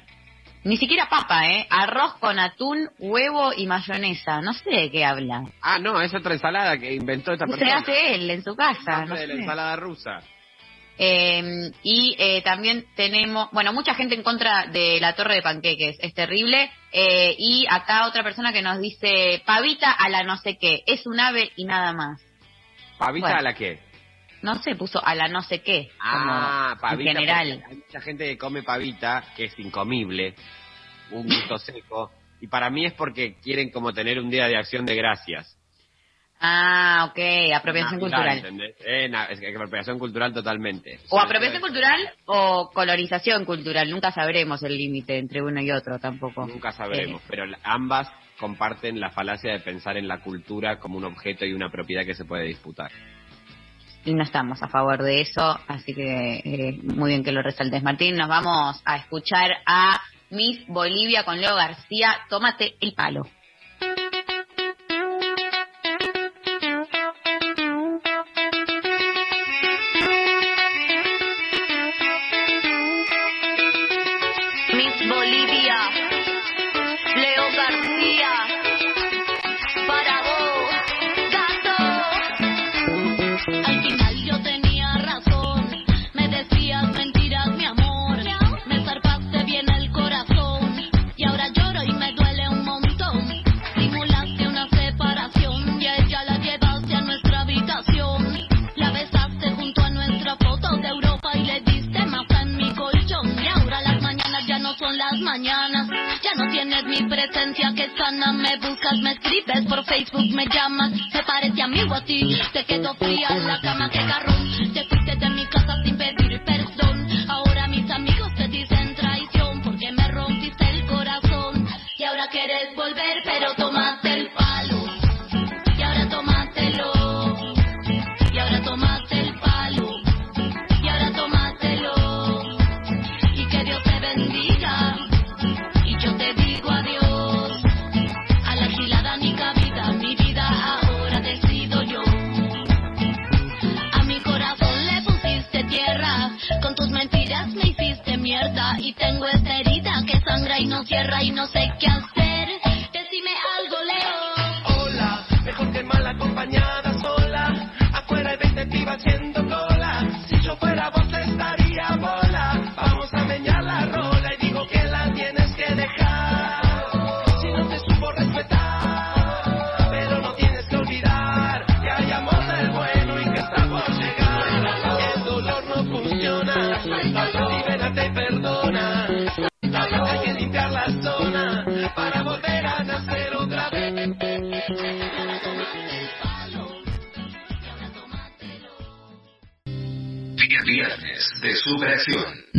Ni 0.65 0.77
siquiera 0.77 1.09
papa, 1.09 1.45
¿eh? 1.49 1.67
Arroz 1.69 2.13
con 2.19 2.39
atún, 2.39 2.89
huevo 2.97 3.51
y 3.55 3.67
mayonesa. 3.67 4.39
No 4.41 4.53
sé 4.53 4.69
de 4.69 4.91
qué 4.91 5.03
habla. 5.03 5.43
Ah, 5.61 5.77
no, 5.77 5.99
es 6.01 6.13
otra 6.13 6.33
ensalada 6.33 6.77
que 6.77 6.93
inventó 6.93 7.33
esta 7.33 7.45
Se 7.45 7.51
persona. 7.51 7.75
hace 7.79 8.15
él 8.15 8.29
en 8.29 8.43
su 8.43 8.55
casa. 8.55 8.99
Nombre 8.99 9.07
no 9.15 9.19
de 9.19 9.27
la 9.27 9.33
sé. 9.35 9.39
ensalada 9.41 9.75
rusa. 9.75 10.21
Eh, 10.97 11.71
y 11.81 12.15
eh, 12.19 12.41
también 12.43 12.85
tenemos, 12.95 13.49
bueno, 13.51 13.73
mucha 13.73 13.93
gente 13.95 14.15
en 14.15 14.23
contra 14.23 14.67
de 14.67 14.99
la 15.01 15.15
torre 15.15 15.35
de 15.35 15.41
panqueques, 15.41 15.97
es 15.99 16.13
terrible. 16.13 16.71
Eh, 16.93 17.35
y 17.37 17.65
acá 17.69 18.07
otra 18.07 18.23
persona 18.23 18.53
que 18.53 18.61
nos 18.61 18.79
dice, 18.79 19.41
pavita 19.45 19.91
a 19.91 20.07
la 20.09 20.23
no 20.23 20.37
sé 20.37 20.57
qué, 20.57 20.81
es 20.85 21.05
un 21.07 21.19
ave 21.19 21.51
y 21.57 21.65
nada 21.65 21.91
más. 21.93 22.21
¿Pavita 22.99 23.25
Bueno. 23.27 23.39
a 23.39 23.41
la 23.41 23.53
qué? 23.55 23.79
No 24.43 24.61
sé, 24.61 24.75
puso 24.75 25.03
a 25.03 25.15
la 25.15 25.27
no 25.27 25.41
sé 25.41 25.61
qué. 25.63 25.89
Ah, 25.99 26.77
pavita. 26.79 27.09
En 27.11 27.15
general. 27.17 27.63
Hay 27.67 27.75
mucha 27.77 28.01
gente 28.01 28.25
que 28.27 28.37
come 28.37 28.61
pavita 28.61 29.23
que 29.35 29.45
es 29.45 29.57
incomible, 29.57 30.35
un 31.11 31.25
gusto 31.25 31.57
seco. 31.57 32.11
Y 32.41 32.47
para 32.47 32.69
mí 32.69 32.85
es 32.85 32.93
porque 32.93 33.35
quieren 33.41 33.71
como 33.71 33.93
tener 33.93 34.19
un 34.19 34.29
día 34.29 34.47
de 34.47 34.57
acción 34.57 34.85
de 34.85 34.95
gracias. 34.95 35.57
Ah, 36.45 37.07
ok, 37.09 37.53
apropiación 37.55 38.01
Natural, 38.01 38.41
cultural. 38.41 38.73
Eh, 38.85 39.07
na- 39.07 39.25
es 39.25 39.39
que 39.39 39.47
apropiación 39.55 39.97
cultural 39.97 40.33
totalmente. 40.33 40.99
O 41.09 41.17
apropiación 41.21 41.61
cultural 41.61 42.01
o 42.25 42.69
colonización 42.73 43.45
cultural. 43.45 43.89
Nunca 43.89 44.11
sabremos 44.11 44.61
el 44.63 44.75
límite 44.77 45.17
entre 45.19 45.41
uno 45.41 45.61
y 45.61 45.71
otro 45.71 45.99
tampoco. 45.99 46.45
Nunca 46.45 46.73
sabremos, 46.73 47.21
Eh, 47.21 47.25
pero 47.29 47.45
la- 47.45 47.59
ambas 47.63 48.11
comparten 48.37 48.99
la 48.99 49.09
falacia 49.11 49.53
de 49.53 49.61
pensar 49.61 49.95
en 49.95 50.09
la 50.09 50.19
cultura 50.19 50.79
como 50.79 50.97
un 50.97 51.05
objeto 51.05 51.45
y 51.45 51.53
una 51.53 51.69
propiedad 51.69 52.05
que 52.05 52.13
se 52.13 52.25
puede 52.25 52.43
disputar. 52.43 52.91
Y 54.05 54.13
no 54.13 54.23
estamos 54.23 54.61
a 54.61 54.67
favor 54.67 55.01
de 55.01 55.21
eso, 55.21 55.59
así 55.67 55.93
que 55.93 56.41
eh, 56.43 56.79
muy 56.83 57.11
bien 57.11 57.23
que 57.23 57.31
lo 57.31 57.41
resaltes, 57.41 57.83
Martín. 57.83 58.15
Nos 58.15 58.27
vamos 58.27 58.81
a 58.85 58.97
escuchar 58.97 59.51
a 59.65 60.01
Miss 60.29 60.65
Bolivia 60.67 61.23
con 61.23 61.39
Leo 61.39 61.55
García. 61.55 62.17
Tómate 62.29 62.75
el 62.81 62.93
palo. 62.93 63.23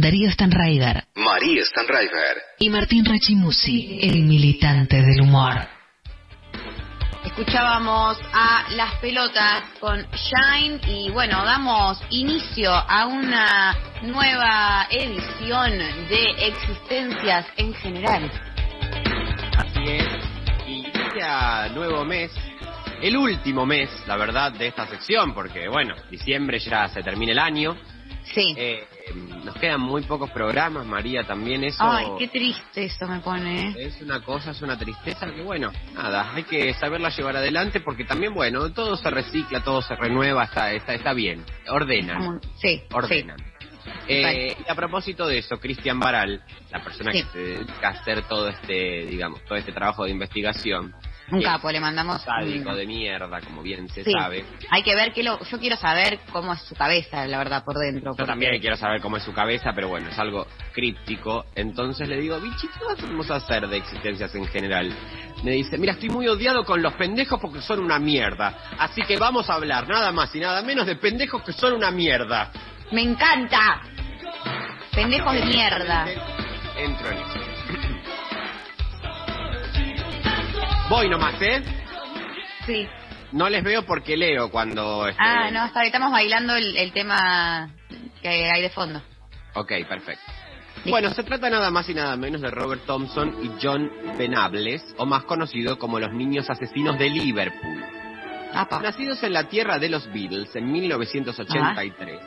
Darío 0.05 0.31
Stanraiver 0.31 1.05
María 1.17 1.65
Stanraiver. 1.65 2.37
y 2.59 2.69
Martín 2.69 3.07
Rachimusi, 3.07 4.01
el 4.03 4.25
militante 4.25 5.01
del 5.01 5.23
humor. 5.23 5.55
Escuchábamos 7.25 8.19
a 8.35 8.67
Las 8.73 8.97
Pelotas 9.01 9.63
con 9.81 10.05
Shine 10.13 10.79
y 10.87 11.11
bueno, 11.11 11.43
damos 11.43 12.03
inicio 12.11 12.71
a 12.71 13.07
una 13.07 13.79
nueva 14.03 14.89
edición 14.91 15.71
de 15.79 16.49
Existencias 16.49 17.47
en 17.57 17.73
General. 17.73 18.31
Así 19.57 19.85
es. 19.87 20.09
Y 20.67 20.73
inicia 20.81 21.71
nuevo 21.71 22.05
mes. 22.05 22.31
El 23.01 23.17
último 23.17 23.65
mes, 23.65 23.89
la 24.07 24.19
verdad, 24.19 24.53
de 24.53 24.67
esta 24.67 24.87
sección, 24.87 25.33
porque 25.33 25.67
bueno, 25.67 25.95
diciembre 26.11 26.59
ya 26.59 26.89
se 26.89 27.03
termina 27.03 27.33
el 27.33 27.39
año. 27.39 27.75
Sí. 28.25 28.55
Eh, 28.57 28.87
nos 29.45 29.55
quedan 29.57 29.81
muy 29.81 30.03
pocos 30.03 30.31
programas, 30.31 30.87
María, 30.87 31.25
también 31.25 31.63
eso. 31.65 31.83
Ay, 31.85 32.07
qué 32.19 32.29
triste 32.29 32.85
eso 32.85 33.07
me 33.07 33.21
pone. 33.21 33.69
¿eh? 33.71 33.75
Es 33.87 34.01
una 34.01 34.21
cosa, 34.23 34.53
es 34.53 34.63
una 34.63 34.79
tristeza 34.79 35.27
que, 35.33 35.43
bueno, 35.43 35.71
nada, 35.93 36.33
hay 36.35 36.45
que 36.45 36.73
saberla 36.75 37.11
llevar 37.11 37.37
adelante 37.37 37.81
porque 37.81 38.05
también, 38.05 38.33
bueno, 38.35 38.73
todo 38.73 38.97
se 38.97 39.11
recicla, 39.11 39.63
todo 39.63 39.83
se 39.83 39.95
renueva, 39.95 40.45
está, 40.45 40.73
está, 40.73 40.95
está 40.95 41.13
bien. 41.13 41.45
Ordenan. 41.69 42.41
Sí, 42.57 42.83
Ordenan. 42.93 43.37
sí. 43.39 43.45
Eh, 44.09 44.57
y 44.67 44.71
a 44.71 44.75
propósito 44.75 45.27
de 45.27 45.39
eso, 45.39 45.59
Cristian 45.59 46.01
Baral, 46.01 46.43
la 46.71 46.83
persona 46.83 47.13
Sí. 47.13 47.23
que 47.23 47.29
se 47.31 47.39
dedica 47.39 47.89
a 47.89 47.91
hacer 47.93 48.23
todo 48.23 48.49
este, 48.49 49.07
digamos, 49.07 49.45
todo 49.45 49.57
este 49.59 49.73
trabajo 49.73 50.05
de 50.05 50.11
investigación, 50.11 50.95
Un 51.31 51.41
capo, 51.43 51.71
le 51.71 51.81
mandamos. 51.81 52.23
sádico 52.23 52.71
un- 52.71 52.77
de 52.77 52.87
mierda, 52.87 53.41
como 53.41 53.63
bien 53.63 53.89
se 53.89 54.05
Sí. 54.05 54.13
sabe. 54.13 54.45
Hay 54.71 54.83
que 54.83 54.95
ver 54.95 55.13
que 55.13 55.23
lo. 55.23 55.43
Yo 55.45 55.59
quiero 55.59 55.77
saber 55.77 56.21
cómo 56.31 56.53
es 56.53 56.61
su 56.63 56.75
cabeza, 56.75 57.27
la 57.27 57.39
verdad, 57.39 57.65
por 57.65 57.77
dentro. 57.79 58.11
Yo 58.13 58.17
porque- 58.17 58.25
también 58.31 58.61
quiero 58.61 58.77
saber 58.77 59.01
cómo 59.01 59.17
es 59.17 59.23
su 59.23 59.33
cabeza, 59.33 59.73
pero 59.75 59.89
bueno, 59.89 60.09
es 60.11 60.19
algo 60.19 60.47
críptico. 60.73 61.47
Entonces 61.55 62.09
le 62.09 62.19
digo, 62.21 62.39
Vichy, 62.41 62.69
¿qué 62.69 63.05
vamos 63.07 63.31
a 63.31 63.37
hacer 63.37 63.67
de 63.69 63.79
existencias 63.79 64.35
en 64.35 64.47
general? 64.47 64.93
Me 65.43 65.53
dice, 65.53 65.79
mira, 65.79 65.93
estoy 65.95 66.11
muy 66.11 66.29
odiado 66.29 66.65
con 66.65 66.83
los 66.83 66.93
pendejos 66.95 67.41
porque 67.41 67.61
son 67.63 67.81
una 67.81 67.99
mierda. 67.99 68.55
Así 68.79 69.03
que 69.03 69.17
vamos 69.17 69.49
a 69.49 69.55
hablar 69.55 69.89
nada 69.89 70.13
más 70.13 70.35
y 70.35 70.41
nada 70.41 70.63
menos 70.63 70.87
de 70.87 70.97
pendejos 70.97 71.43
que 71.43 71.53
son 71.53 71.73
una 71.73 71.91
mierda. 71.91 72.51
¡Me 72.93 73.03
encanta! 73.03 73.81
Pendejos 74.95 75.33
de 75.35 75.45
mierda. 75.47 76.07
Entro 76.77 77.09
en 77.11 77.17
eso. 77.19 77.54
Voy 80.89 81.09
nomás, 81.09 81.41
¿eh? 81.41 81.63
Sí. 82.67 82.87
No 83.33 83.49
les 83.49 83.65
veo 83.65 83.85
porque 83.85 84.17
leo 84.17 84.51
cuando... 84.51 85.09
este, 85.09 85.23
Ah, 85.23 85.51
no, 85.51 85.65
está, 85.67 85.83
estamos 85.85 86.13
bailando 86.13 86.55
el, 86.55 86.77
el 86.77 86.93
tema 86.93 87.71
que 88.23 88.29
hay 88.29 88.63
de 88.63 88.71
fondo. 88.71 89.03
Ok, 89.55 89.73
perfecto. 89.89 90.23
Bueno, 90.87 91.11
se 91.11 91.23
trata 91.23 91.49
nada 91.49 91.71
más 91.71 91.89
y 91.89 91.95
nada 91.95 92.17
menos 92.17 92.43
de 92.43 92.51
Robert 92.51 92.83
Thompson 92.85 93.35
y 93.43 93.51
John 93.63 93.91
Venables, 94.19 94.83
o 94.99 95.07
más 95.07 95.25
conocido 95.25 95.79
como 95.79 95.99
los 95.99 96.13
niños 96.13 96.51
asesinos 96.51 96.99
de 96.99 97.09
Liverpool. 97.09 97.83
Nacidos 98.83 99.23
en 99.23 99.33
la 99.33 99.49
tierra 99.49 99.79
de 99.79 99.89
los 99.89 100.07
Beatles 100.13 100.55
en 100.55 100.71
1983, 100.71 102.21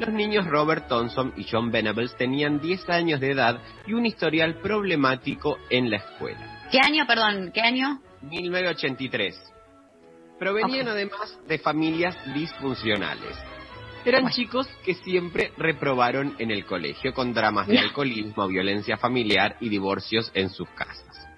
los 0.00 0.08
niños 0.08 0.46
Robert 0.46 0.88
Thompson 0.88 1.34
y 1.36 1.46
John 1.48 1.70
Venables 1.70 2.16
tenían 2.16 2.58
10 2.60 2.88
años 2.88 3.20
de 3.20 3.32
edad 3.32 3.60
y 3.86 3.92
un 3.92 4.06
historial 4.06 4.54
problemático 4.56 5.58
en 5.68 5.90
la 5.90 5.98
escuela. 5.98 6.59
¿Qué 6.70 6.78
año, 6.78 7.04
perdón? 7.04 7.50
¿Qué 7.52 7.60
año? 7.60 8.00
1983. 8.22 9.34
Provenían 10.38 10.86
además 10.86 11.36
de 11.48 11.58
familias 11.58 12.16
disfuncionales. 12.32 13.36
Eran 14.04 14.30
chicos 14.30 14.68
que 14.84 14.94
siempre 14.94 15.52
reprobaron 15.58 16.36
en 16.38 16.50
el 16.50 16.64
colegio 16.64 17.12
con 17.12 17.34
dramas 17.34 17.66
de 17.66 17.78
alcoholismo, 17.78 18.46
violencia 18.46 18.96
familiar 18.96 19.56
y 19.60 19.68
divorcios 19.68 20.30
en 20.32 20.48
sus 20.48 20.68
casas. 20.70 21.28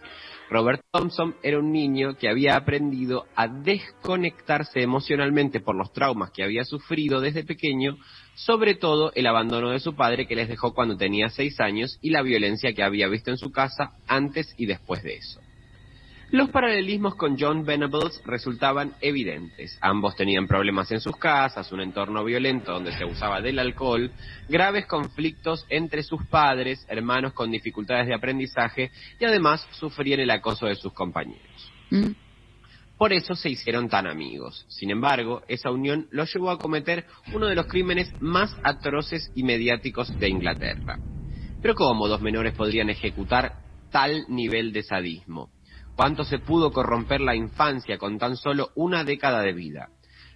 Robert 0.51 0.85
Thompson 0.93 1.35
era 1.43 1.59
un 1.59 1.73
niño 1.73 2.15
que 2.15 2.29
había 2.29 2.55
aprendido 2.55 3.25
a 3.35 3.49
desconectarse 3.49 4.83
emocionalmente 4.83 5.61
por 5.61 5.75
los 5.75 5.93
traumas 5.95 6.31
que 6.31 6.45
había 6.45 6.65
sufrido 6.65 7.23
desde 7.23 7.43
pequeño, 7.43 7.97
sobre 8.35 8.75
todo 8.75 9.13
el 9.15 9.27
abandono 9.27 9.71
de 9.71 9.81
su 9.81 9.95
padre 9.95 10.27
que 10.27 10.37
les 10.37 10.49
dejó 10.49 10.75
cuando 10.75 10.97
tenía 10.97 11.29
seis 11.29 11.61
años 11.61 11.99
y 12.01 12.11
la 12.11 12.23
violencia 12.23 12.73
que 12.73 12.83
había 12.83 13.09
visto 13.09 13.31
en 13.31 13.39
su 13.39 13.53
casa 13.53 13.93
antes 14.07 14.55
y 14.57 14.67
después 14.67 15.03
de 15.03 15.17
eso. 15.17 15.41
Los 16.33 16.49
paralelismos 16.49 17.15
con 17.15 17.37
John 17.39 17.67
Venables 17.67 18.23
resultaban 18.25 18.95
evidentes. 19.03 19.77
Ambos 19.83 20.17
tenían 20.17 20.47
problemas 20.47 20.91
en 20.91 20.99
sus 20.99 21.15
casas, 21.19 21.71
un 21.73 21.83
entorno 21.83 22.25
violento 22.25 22.73
donde 22.73 22.93
se 22.93 23.05
usaba 23.05 23.43
del 23.43 23.59
alcohol, 23.59 24.11
graves 24.49 24.87
conflictos 24.87 25.67
entre 25.69 26.03
sus 26.03 26.25
padres, 26.29 26.87
hermanos 26.89 27.35
con 27.35 27.51
dificultades 27.51 28.07
de 28.07 28.15
aprendizaje 28.15 28.91
y 29.21 29.27
además 29.27 29.69
sufrían 29.73 30.21
el 30.21 30.31
acoso 30.31 30.65
de 30.65 30.75
sus 30.75 30.95
compañeros. 30.95 31.71
Por 33.03 33.13
eso 33.13 33.35
se 33.35 33.51
hicieron 33.51 33.89
tan 33.89 34.07
amigos. 34.07 34.65
Sin 34.69 34.89
embargo, 34.93 35.43
esa 35.49 35.73
unión 35.73 36.07
los 36.13 36.33
llevó 36.33 36.51
a 36.51 36.59
cometer 36.61 37.05
uno 37.35 37.49
de 37.49 37.57
los 37.57 37.67
crímenes 37.67 38.13
más 38.21 38.57
atroces 38.63 39.33
y 39.35 39.43
mediáticos 39.43 40.17
de 40.21 40.29
Inglaterra. 40.29 41.01
Pero 41.61 41.75
¿cómo 41.75 42.07
dos 42.07 42.23
menores 42.23 42.55
podrían 42.55 42.91
ejecutar 42.91 43.55
tal 43.91 44.25
nivel 44.29 44.73
de 44.73 44.85
sadismo? 44.85 45.51
¿Cuánto 45.97 46.23
se 46.23 46.39
pudo 46.39 46.71
corromper 46.71 47.21
la 47.21 47.35
infancia 47.35 47.99
con 47.99 48.21
tan 48.21 48.37
solo 48.37 48.71
una 48.77 49.03
década 49.03 49.43
de 49.43 49.53
vida? 49.53 49.89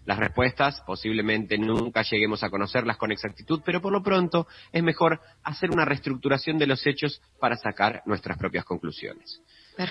Las 0.05 0.19
respuestas 0.19 0.83
posiblemente 0.85 1.59
nunca 1.59 2.03
lleguemos 2.03 2.43
a 2.43 2.51
conocerlas 2.51 2.97
con 2.97 3.13
exactitud, 3.13 3.61
pero 3.65 3.81
por 3.81 3.93
lo 3.93 4.03
pronto 4.03 4.49
es 4.73 4.83
mejor 4.83 5.21
hacer 5.45 5.71
una 5.71 5.85
reestructuración 5.85 6.59
de 6.59 6.67
los 6.67 6.85
hechos 6.85 7.23
para 7.39 7.57
sacar 7.57 8.03
nuestras 8.07 8.37
propias 8.37 8.65
conclusiones. 8.65 9.41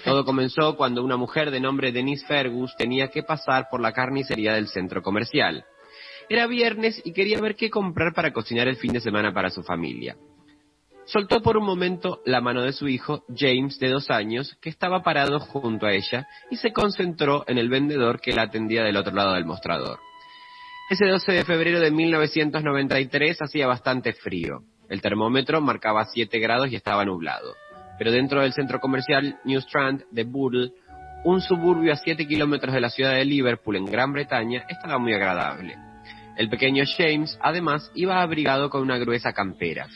Todo 0.03 0.26
comenzó 0.26 0.76
cuando 0.76 1.03
una 1.03 1.18
mujer 1.18 1.52
de 1.52 1.60
nombre 1.60 1.91
Denise 1.91 2.26
Fergus 2.26 2.76
tenía 2.76 3.10
que 3.10 3.24
pasar 3.24 3.68
por 3.70 3.82
la 3.82 3.94
carnicería 3.94 4.53
del 4.53 4.68
centro 4.68 5.02
comercial. 5.02 5.64
Era 6.28 6.48
viernes 6.48 7.02
y 7.03 7.14
quería 7.14 7.40
ver 7.40 7.56
qué 7.56 7.70
comprar 7.70 8.14
para 8.14 8.34
cocinar 8.34 8.68
el 8.68 8.78
fin 8.78 8.94
de 8.94 8.99
semana 8.99 9.32
para 9.32 9.52
su 9.52 9.62
familia. 9.62 10.16
Soltó 11.06 11.44
por 11.44 11.56
un 11.56 11.66
momento 11.66 12.22
la 12.26 12.41
mano 12.41 12.64
de 12.64 12.74
su 12.74 12.88
hijo, 12.88 13.24
James, 13.30 13.78
de 13.78 13.90
dos 13.90 14.10
años, 14.10 14.57
que 14.60 14.70
estaba 14.70 15.03
parado 15.03 15.40
junto 15.40 15.86
a 15.86 15.94
ella, 15.94 16.28
y 16.49 16.56
se 16.56 16.74
concentró 16.74 17.44
en 17.48 17.60
el 17.60 17.70
vendedor 17.70 18.20
que 18.20 18.34
la 18.34 18.44
atendía 18.44 18.84
del 18.84 18.98
otro 18.98 19.14
lado 19.14 19.34
del 19.34 19.45
mostrador. 19.45 19.99
Ese 20.90 21.06
12 21.06 21.32
de 21.32 21.45
febrero 21.45 21.80
de 21.80 21.91
1993 21.91 23.40
hacía 23.40 23.68
bastante 23.68 24.14
frío. 24.14 24.64
El 24.90 25.02
termómetro 25.02 25.62
marcaba 25.62 26.06
7 26.06 26.40
grados 26.40 26.72
y 26.72 26.76
estaba 26.76 27.06
nublado. 27.06 27.56
Pero 27.98 28.12
dentro 28.12 28.42
del 28.42 28.54
centro 28.54 28.80
comercial 28.80 29.40
New 29.44 29.60
Strand 29.60 30.04
de 30.12 30.24
Bootle, 30.24 30.72
un 31.24 31.42
suburbio 31.42 31.94
a 31.94 31.96
7 31.96 32.28
kilómetros 32.28 32.74
de 32.74 32.82
la 32.82 32.90
ciudad 32.90 33.14
de 33.14 33.26
Liverpool, 33.26 33.78
en 33.78 33.86
Gran 33.86 34.14
Bretaña, 34.14 34.66
estaba 34.70 34.98
muy 34.98 35.14
agradable. 35.14 35.76
El 36.38 36.50
pequeño 36.50 36.84
James, 36.98 37.38
además, 37.42 37.92
iba 37.96 38.22
abrigado 38.22 38.70
con 38.70 38.82
una 38.82 38.98
gruesa 38.98 39.34
campera. 39.34 39.88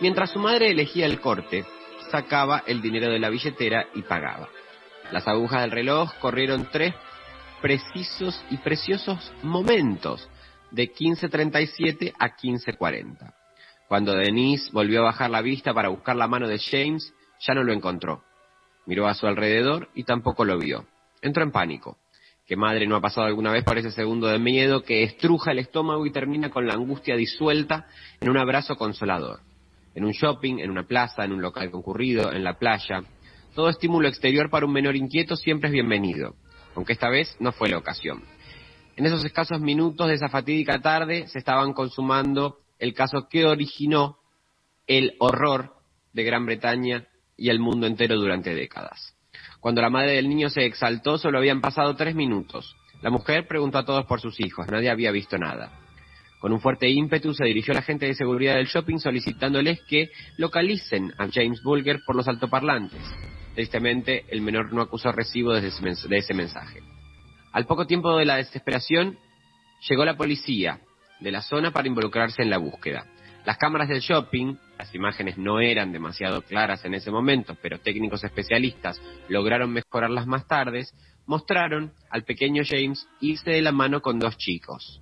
Mientras 0.00 0.30
su 0.30 0.38
madre 0.38 0.70
elegía 0.70 1.06
el 1.06 1.20
corte, 1.20 1.64
sacaba 2.10 2.62
el 2.66 2.82
dinero 2.82 3.10
de 3.10 3.18
la 3.18 3.30
billetera 3.30 3.86
y 3.94 4.02
pagaba. 4.02 4.48
Las 5.12 5.26
agujas 5.28 5.62
del 5.62 5.70
reloj 5.70 6.12
corrieron 6.20 6.68
tres 6.70 6.94
precisos 7.62 8.40
y 8.50 8.58
preciosos 8.58 9.32
momentos, 9.42 10.28
de 10.70 10.92
15.37 10.92 12.12
a 12.18 12.36
15.40. 12.36 13.32
Cuando 13.88 14.14
Denise 14.14 14.70
volvió 14.72 15.00
a 15.00 15.04
bajar 15.04 15.30
la 15.30 15.42
vista 15.42 15.72
para 15.72 15.88
buscar 15.88 16.16
la 16.16 16.26
mano 16.26 16.48
de 16.48 16.58
James, 16.58 17.14
ya 17.40 17.54
no 17.54 17.62
lo 17.62 17.72
encontró. 17.72 18.24
Miró 18.84 19.06
a 19.06 19.14
su 19.14 19.26
alrededor 19.26 19.90
y 19.94 20.04
tampoco 20.04 20.44
lo 20.44 20.58
vio. 20.58 20.86
Entró 21.22 21.42
en 21.42 21.52
pánico. 21.52 21.98
¿Qué 22.46 22.56
madre 22.56 22.86
no 22.86 22.96
ha 22.96 23.00
pasado 23.00 23.26
alguna 23.26 23.52
vez 23.52 23.64
por 23.64 23.78
ese 23.78 23.90
segundo 23.90 24.28
de 24.28 24.38
miedo 24.38 24.82
que 24.82 25.02
estruja 25.02 25.50
el 25.50 25.58
estómago 25.58 26.06
y 26.06 26.12
termina 26.12 26.50
con 26.50 26.66
la 26.66 26.74
angustia 26.74 27.16
disuelta 27.16 27.86
en 28.20 28.28
un 28.28 28.38
abrazo 28.38 28.76
consolador? 28.76 29.40
En 29.94 30.04
un 30.04 30.12
shopping, 30.12 30.58
en 30.58 30.70
una 30.70 30.84
plaza, 30.84 31.24
en 31.24 31.32
un 31.32 31.42
local 31.42 31.70
concurrido, 31.70 32.32
en 32.32 32.44
la 32.44 32.58
playa. 32.58 33.02
Todo 33.54 33.68
estímulo 33.68 34.08
exterior 34.08 34.50
para 34.50 34.66
un 34.66 34.72
menor 34.72 34.94
inquieto 34.94 35.34
siempre 35.36 35.68
es 35.68 35.72
bienvenido, 35.72 36.34
aunque 36.74 36.92
esta 36.92 37.08
vez 37.08 37.36
no 37.40 37.52
fue 37.52 37.68
la 37.68 37.78
ocasión. 37.78 38.22
En 38.96 39.06
esos 39.06 39.24
escasos 39.24 39.60
minutos 39.60 40.08
de 40.08 40.14
esa 40.14 40.28
fatídica 40.28 40.80
tarde 40.80 41.26
se 41.28 41.38
estaban 41.38 41.72
consumando 41.72 42.58
el 42.78 42.94
caso 42.94 43.28
que 43.28 43.44
originó 43.44 44.18
el 44.86 45.14
horror 45.18 45.74
de 46.12 46.24
Gran 46.24 46.46
Bretaña 46.46 47.06
y 47.36 47.50
el 47.50 47.58
mundo 47.58 47.86
entero 47.86 48.16
durante 48.16 48.54
décadas. 48.54 49.14
Cuando 49.60 49.82
la 49.82 49.90
madre 49.90 50.12
del 50.12 50.28
niño 50.28 50.48
se 50.48 50.64
exaltó, 50.64 51.18
solo 51.18 51.38
habían 51.38 51.60
pasado 51.60 51.96
tres 51.96 52.14
minutos. 52.14 52.76
La 53.02 53.10
mujer 53.10 53.46
preguntó 53.46 53.78
a 53.78 53.84
todos 53.84 54.06
por 54.06 54.20
sus 54.20 54.40
hijos, 54.40 54.66
nadie 54.68 54.90
había 54.90 55.10
visto 55.10 55.36
nada. 55.38 55.72
Con 56.40 56.52
un 56.52 56.60
fuerte 56.60 56.88
ímpetu 56.88 57.34
se 57.34 57.44
dirigió 57.44 57.72
a 57.72 57.76
la 57.76 57.82
gente 57.82 58.06
de 58.06 58.14
seguridad 58.14 58.54
del 58.54 58.66
shopping 58.66 58.98
solicitándoles 58.98 59.80
que 59.88 60.10
localicen 60.36 61.12
a 61.18 61.28
James 61.32 61.62
Bulger 61.62 62.00
por 62.06 62.14
los 62.14 62.28
altoparlantes. 62.28 63.00
Tristemente, 63.54 64.26
el 64.28 64.42
menor 64.42 64.72
no 64.72 64.82
acusó 64.82 65.12
recibo 65.12 65.54
de 65.54 65.66
ese, 65.66 66.34
mensaje. 66.34 66.80
Al 67.52 67.66
poco 67.66 67.86
tiempo 67.86 68.16
de 68.18 68.26
la 68.26 68.36
desesperación, 68.36 69.18
llegó 69.88 70.04
la 70.04 70.16
policía, 70.16 70.80
de 71.20 71.30
la 71.30 71.42
zona 71.42 71.70
para 71.70 71.88
involucrarse 71.88 72.42
en 72.42 72.50
la 72.50 72.58
búsqueda. 72.58 73.06
Las 73.44 73.58
cámaras 73.58 73.88
del 73.88 74.00
shopping, 74.00 74.56
las 74.76 74.92
imágenes 74.94 75.38
no 75.38 75.60
eran 75.60 75.92
demasiado 75.92 76.42
claras 76.42 76.84
en 76.84 76.94
ese 76.94 77.12
momento, 77.12 77.56
pero 77.62 77.78
técnicos 77.78 78.24
especialistas 78.24 79.00
lograron 79.28 79.72
mejorarlas 79.72 80.26
más 80.26 80.48
tarde, 80.48 80.84
mostraron 81.26 81.92
al 82.10 82.24
pequeño 82.24 82.64
James 82.66 83.06
irse 83.20 83.50
de 83.50 83.62
la 83.62 83.70
mano 83.70 84.02
con 84.02 84.18
dos 84.18 84.36
chicos. 84.36 85.00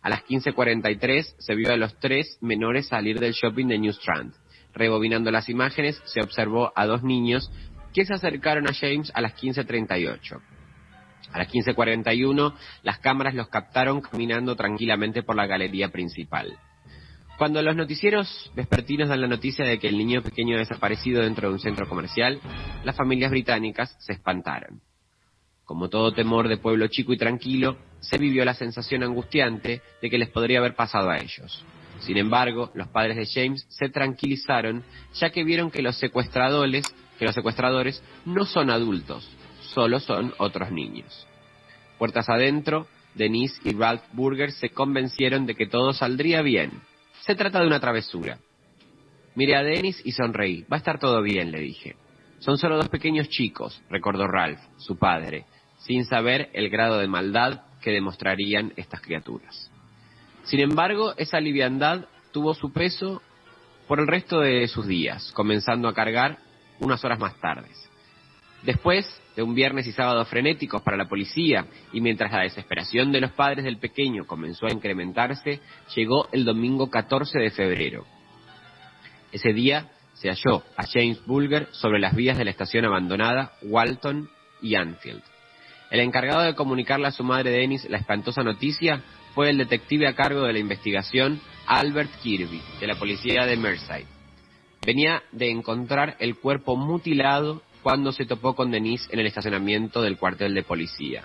A 0.00 0.08
las 0.08 0.24
15.43 0.24 1.34
se 1.38 1.54
vio 1.54 1.72
a 1.72 1.76
los 1.76 1.98
tres 1.98 2.38
menores 2.40 2.88
salir 2.88 3.20
del 3.20 3.32
shopping 3.32 3.66
de 3.66 3.78
New 3.78 3.92
Strand. 3.92 4.34
Rebobinando 4.72 5.30
las 5.30 5.48
imágenes, 5.48 6.00
se 6.04 6.20
observó 6.20 6.72
a 6.74 6.86
dos 6.86 7.02
niños 7.02 7.50
que 7.94 8.04
se 8.04 8.14
acercaron 8.14 8.66
a 8.68 8.74
James 8.74 9.12
a 9.14 9.20
las 9.20 9.34
15.38. 9.36 10.40
A 11.34 11.38
las 11.38 11.48
15.41, 11.48 12.54
las 12.84 13.00
cámaras 13.00 13.34
los 13.34 13.48
captaron 13.48 14.00
caminando 14.00 14.54
tranquilamente 14.54 15.24
por 15.24 15.34
la 15.34 15.46
galería 15.46 15.88
principal. 15.88 16.56
Cuando 17.36 17.60
los 17.60 17.74
noticieros 17.74 18.52
vespertinos 18.54 19.08
dan 19.08 19.20
la 19.20 19.26
noticia 19.26 19.64
de 19.64 19.80
que 19.80 19.88
el 19.88 19.98
niño 19.98 20.22
pequeño 20.22 20.54
ha 20.54 20.60
desaparecido 20.60 21.22
dentro 21.22 21.48
de 21.48 21.54
un 21.54 21.58
centro 21.58 21.88
comercial, 21.88 22.40
las 22.84 22.94
familias 22.94 23.32
británicas 23.32 23.96
se 23.98 24.12
espantaron. 24.12 24.80
Como 25.64 25.88
todo 25.88 26.12
temor 26.12 26.46
de 26.46 26.56
pueblo 26.56 26.86
chico 26.86 27.12
y 27.12 27.18
tranquilo, 27.18 27.78
se 27.98 28.16
vivió 28.16 28.44
la 28.44 28.54
sensación 28.54 29.02
angustiante 29.02 29.82
de 30.00 30.10
que 30.10 30.18
les 30.18 30.28
podría 30.28 30.60
haber 30.60 30.76
pasado 30.76 31.10
a 31.10 31.18
ellos. 31.18 31.64
Sin 31.98 32.16
embargo, 32.16 32.70
los 32.74 32.86
padres 32.86 33.16
de 33.16 33.26
James 33.26 33.66
se 33.70 33.88
tranquilizaron 33.88 34.84
ya 35.14 35.30
que 35.30 35.42
vieron 35.42 35.72
que 35.72 35.82
los 35.82 35.96
secuestradores, 35.96 36.84
que 37.18 37.24
los 37.24 37.34
secuestradores 37.34 38.00
no 38.24 38.44
son 38.44 38.70
adultos, 38.70 39.28
solo 39.74 40.00
son 40.00 40.32
otros 40.38 40.70
niños. 40.70 41.26
Puertas 41.98 42.28
adentro, 42.28 42.86
Denise 43.14 43.60
y 43.64 43.74
Ralph 43.74 44.02
Burger 44.12 44.52
se 44.52 44.70
convencieron 44.70 45.46
de 45.46 45.54
que 45.54 45.66
todo 45.66 45.92
saldría 45.92 46.42
bien. 46.42 46.72
Se 47.22 47.34
trata 47.34 47.60
de 47.60 47.66
una 47.66 47.80
travesura. 47.80 48.38
Miré 49.34 49.56
a 49.56 49.62
Dennis 49.62 50.00
y 50.04 50.12
sonreí. 50.12 50.62
Va 50.62 50.76
a 50.76 50.78
estar 50.78 50.98
todo 50.98 51.22
bien, 51.22 51.50
le 51.50 51.60
dije. 51.60 51.96
Son 52.38 52.58
solo 52.58 52.76
dos 52.76 52.88
pequeños 52.88 53.28
chicos, 53.28 53.82
recordó 53.88 54.26
Ralph, 54.26 54.60
su 54.76 54.96
padre, 54.96 55.46
sin 55.78 56.04
saber 56.04 56.50
el 56.52 56.68
grado 56.68 56.98
de 56.98 57.08
maldad 57.08 57.62
que 57.80 57.90
demostrarían 57.90 58.72
estas 58.76 59.00
criaturas. 59.00 59.70
Sin 60.44 60.60
embargo, 60.60 61.14
esa 61.16 61.40
liviandad 61.40 62.06
tuvo 62.32 62.54
su 62.54 62.72
peso 62.72 63.22
por 63.88 63.98
el 64.00 64.06
resto 64.06 64.40
de 64.40 64.66
sus 64.68 64.86
días, 64.86 65.32
comenzando 65.32 65.88
a 65.88 65.94
cargar 65.94 66.38
unas 66.80 67.04
horas 67.04 67.18
más 67.18 67.34
tarde. 67.40 67.68
Después 68.64 69.20
de 69.36 69.42
un 69.42 69.54
viernes 69.54 69.86
y 69.86 69.92
sábado 69.92 70.24
frenéticos 70.24 70.80
para 70.80 70.96
la 70.96 71.08
policía 71.08 71.66
y 71.92 72.00
mientras 72.00 72.32
la 72.32 72.42
desesperación 72.42 73.12
de 73.12 73.20
los 73.20 73.32
padres 73.32 73.64
del 73.64 73.76
pequeño 73.76 74.26
comenzó 74.26 74.66
a 74.66 74.72
incrementarse, 74.72 75.60
llegó 75.94 76.28
el 76.32 76.44
domingo 76.46 76.88
14 76.88 77.38
de 77.38 77.50
febrero. 77.50 78.06
Ese 79.32 79.52
día 79.52 79.90
se 80.14 80.28
halló 80.28 80.62
a 80.76 80.86
James 80.86 81.24
Bulger 81.26 81.68
sobre 81.72 81.98
las 81.98 82.14
vías 82.14 82.38
de 82.38 82.44
la 82.44 82.52
estación 82.52 82.86
abandonada 82.86 83.52
Walton 83.62 84.30
y 84.62 84.76
Anfield. 84.76 85.22
El 85.90 86.00
encargado 86.00 86.40
de 86.40 86.54
comunicarle 86.54 87.08
a 87.08 87.12
su 87.12 87.22
madre 87.22 87.50
Dennis 87.50 87.88
la 87.90 87.98
espantosa 87.98 88.42
noticia 88.42 89.02
fue 89.34 89.50
el 89.50 89.58
detective 89.58 90.08
a 90.08 90.14
cargo 90.14 90.42
de 90.42 90.54
la 90.54 90.58
investigación 90.58 91.40
Albert 91.66 92.10
Kirby, 92.22 92.62
de 92.80 92.86
la 92.86 92.94
policía 92.94 93.44
de 93.44 93.56
Merseyside. 93.56 94.06
Venía 94.86 95.22
de 95.32 95.50
encontrar 95.50 96.16
el 96.18 96.36
cuerpo 96.36 96.76
mutilado 96.76 97.62
cuando 97.84 98.12
se 98.12 98.24
topó 98.24 98.56
con 98.56 98.70
Denise 98.70 99.12
en 99.12 99.20
el 99.20 99.26
estacionamiento 99.26 100.00
del 100.00 100.16
cuartel 100.16 100.54
de 100.54 100.62
policía. 100.62 101.22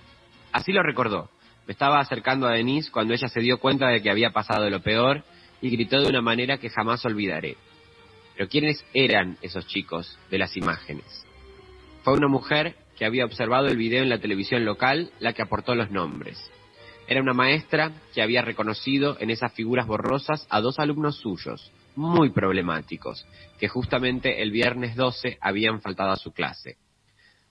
Así 0.51 0.73
lo 0.73 0.83
recordó. 0.83 1.29
Me 1.65 1.71
estaba 1.71 2.01
acercando 2.01 2.47
a 2.47 2.51
Denise 2.51 2.91
cuando 2.91 3.13
ella 3.13 3.29
se 3.29 3.39
dio 3.39 3.59
cuenta 3.59 3.87
de 3.87 4.01
que 4.01 4.11
había 4.11 4.31
pasado 4.31 4.69
lo 4.69 4.81
peor 4.81 5.23
y 5.61 5.69
gritó 5.69 6.01
de 6.01 6.09
una 6.09 6.21
manera 6.21 6.57
que 6.57 6.69
jamás 6.69 7.05
olvidaré. 7.05 7.55
Pero 8.35 8.49
¿quiénes 8.49 8.85
eran 8.93 9.37
esos 9.41 9.67
chicos 9.67 10.19
de 10.29 10.37
las 10.37 10.57
imágenes? 10.57 11.25
Fue 12.03 12.13
una 12.13 12.27
mujer 12.27 12.75
que 12.97 13.05
había 13.05 13.23
observado 13.23 13.67
el 13.67 13.77
video 13.77 14.03
en 14.03 14.09
la 14.09 14.19
televisión 14.19 14.65
local 14.65 15.11
la 15.21 15.31
que 15.31 15.41
aportó 15.41 15.75
los 15.75 15.91
nombres. 15.91 16.51
Era 17.07 17.21
una 17.21 17.33
maestra 17.33 17.93
que 18.13 18.21
había 18.21 18.41
reconocido 18.41 19.15
en 19.21 19.29
esas 19.29 19.53
figuras 19.53 19.87
borrosas 19.87 20.45
a 20.49 20.59
dos 20.59 20.77
alumnos 20.77 21.19
suyos, 21.19 21.71
muy 21.95 22.29
problemáticos, 22.31 23.25
que 23.59 23.67
justamente 23.67 24.41
el 24.41 24.51
viernes 24.51 24.95
12 24.95 25.37
habían 25.41 25.81
faltado 25.81 26.11
a 26.11 26.17
su 26.17 26.31
clase. 26.31 26.77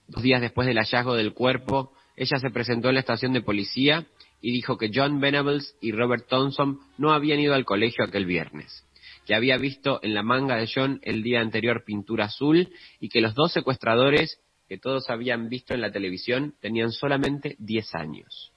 Dos 0.07 0.23
días 0.23 0.41
después 0.41 0.67
del 0.67 0.77
hallazgo 0.77 1.15
del 1.15 1.33
cuerpo, 1.33 1.93
ella 2.15 2.39
se 2.39 2.49
presentó 2.49 2.89
en 2.89 2.95
la 2.95 3.01
estación 3.01 3.33
de 3.33 3.41
policía 3.41 4.07
y 4.41 4.51
dijo 4.51 4.77
que 4.77 4.91
John 4.93 5.19
Venables 5.19 5.75
y 5.81 5.91
Robert 5.91 6.27
Thompson 6.27 6.79
no 6.97 7.11
habían 7.11 7.39
ido 7.39 7.53
al 7.53 7.65
colegio 7.65 8.03
aquel 8.03 8.25
viernes, 8.25 8.85
que 9.25 9.35
había 9.35 9.57
visto 9.57 9.99
en 10.01 10.13
la 10.13 10.23
manga 10.23 10.55
de 10.55 10.69
John 10.73 10.99
el 11.03 11.23
día 11.23 11.41
anterior 11.41 11.83
pintura 11.85 12.25
azul 12.25 12.69
y 12.99 13.09
que 13.09 13.21
los 13.21 13.35
dos 13.35 13.53
secuestradores 13.53 14.39
que 14.67 14.77
todos 14.77 15.09
habían 15.09 15.49
visto 15.49 15.73
en 15.73 15.81
la 15.81 15.91
televisión 15.91 16.55
tenían 16.61 16.91
solamente 16.91 17.55
10 17.59 17.95
años. 17.95 18.51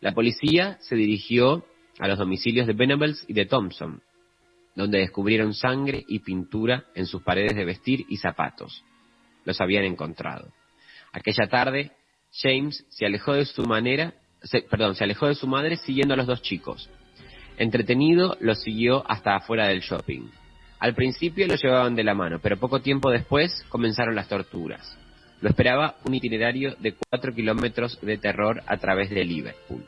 La 0.00 0.12
policía 0.12 0.78
se 0.80 0.96
dirigió 0.96 1.64
a 1.98 2.08
los 2.08 2.18
domicilios 2.18 2.66
de 2.66 2.72
Venables 2.72 3.24
y 3.28 3.34
de 3.34 3.46
Thompson, 3.46 4.02
donde 4.74 4.98
descubrieron 4.98 5.54
sangre 5.54 6.04
y 6.08 6.20
pintura 6.20 6.84
en 6.94 7.06
sus 7.06 7.22
paredes 7.22 7.54
de 7.56 7.64
vestir 7.64 8.06
y 8.08 8.16
zapatos. 8.16 8.84
Los 9.44 9.60
habían 9.60 9.84
encontrado. 9.84 10.52
Aquella 11.12 11.48
tarde, 11.48 11.92
James 12.32 12.84
se 12.88 13.06
alejó 13.06 13.32
de 13.32 13.44
su 13.44 13.64
manera, 13.64 14.14
se- 14.42 14.62
perdón, 14.62 14.94
se 14.94 15.04
alejó 15.04 15.26
de 15.26 15.34
su 15.34 15.46
madre 15.46 15.76
siguiendo 15.76 16.14
a 16.14 16.16
los 16.16 16.26
dos 16.26 16.42
chicos. 16.42 16.88
Entretenido, 17.58 18.36
los 18.40 18.62
siguió 18.62 19.04
hasta 19.10 19.36
afuera 19.36 19.66
del 19.68 19.80
shopping. 19.80 20.30
Al 20.78 20.94
principio 20.94 21.46
lo 21.46 21.56
llevaban 21.56 21.94
de 21.94 22.04
la 22.04 22.14
mano, 22.14 22.38
pero 22.42 22.56
poco 22.56 22.80
tiempo 22.80 23.10
después 23.10 23.64
comenzaron 23.68 24.14
las 24.14 24.28
torturas. 24.28 24.96
Lo 25.42 25.48
esperaba 25.50 25.96
un 26.04 26.14
itinerario 26.14 26.74
de 26.78 26.94
cuatro 26.94 27.34
kilómetros 27.34 28.00
de 28.00 28.18
terror 28.18 28.62
a 28.66 28.76
través 28.78 29.10
de 29.10 29.24
Liverpool. 29.24 29.84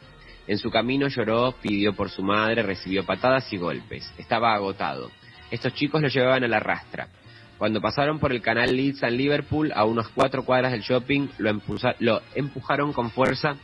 En 0.52 0.58
su 0.58 0.70
camino 0.70 1.08
lloró, 1.08 1.54
pidió 1.62 1.94
por 1.94 2.10
su 2.10 2.22
madre, 2.22 2.62
recibió 2.62 3.06
patadas 3.06 3.50
y 3.54 3.56
golpes. 3.56 4.12
Estaba 4.18 4.52
agotado. 4.52 5.10
Estos 5.50 5.72
chicos 5.72 6.02
lo 6.02 6.08
llevaban 6.08 6.44
a 6.44 6.48
la 6.48 6.60
rastra. 6.60 7.08
Cuando 7.56 7.80
pasaron 7.80 8.18
por 8.18 8.32
el 8.32 8.42
canal 8.42 8.76
Leeds 8.76 9.02
en 9.02 9.16
Liverpool, 9.16 9.72
a 9.74 9.86
unas 9.86 10.08
cuatro 10.08 10.44
cuadras 10.44 10.72
del 10.72 10.82
shopping, 10.82 11.28
lo, 11.38 11.58
lo 12.00 12.20
empujaron 12.34 12.92
con 12.92 13.10
fuerza, 13.10 13.56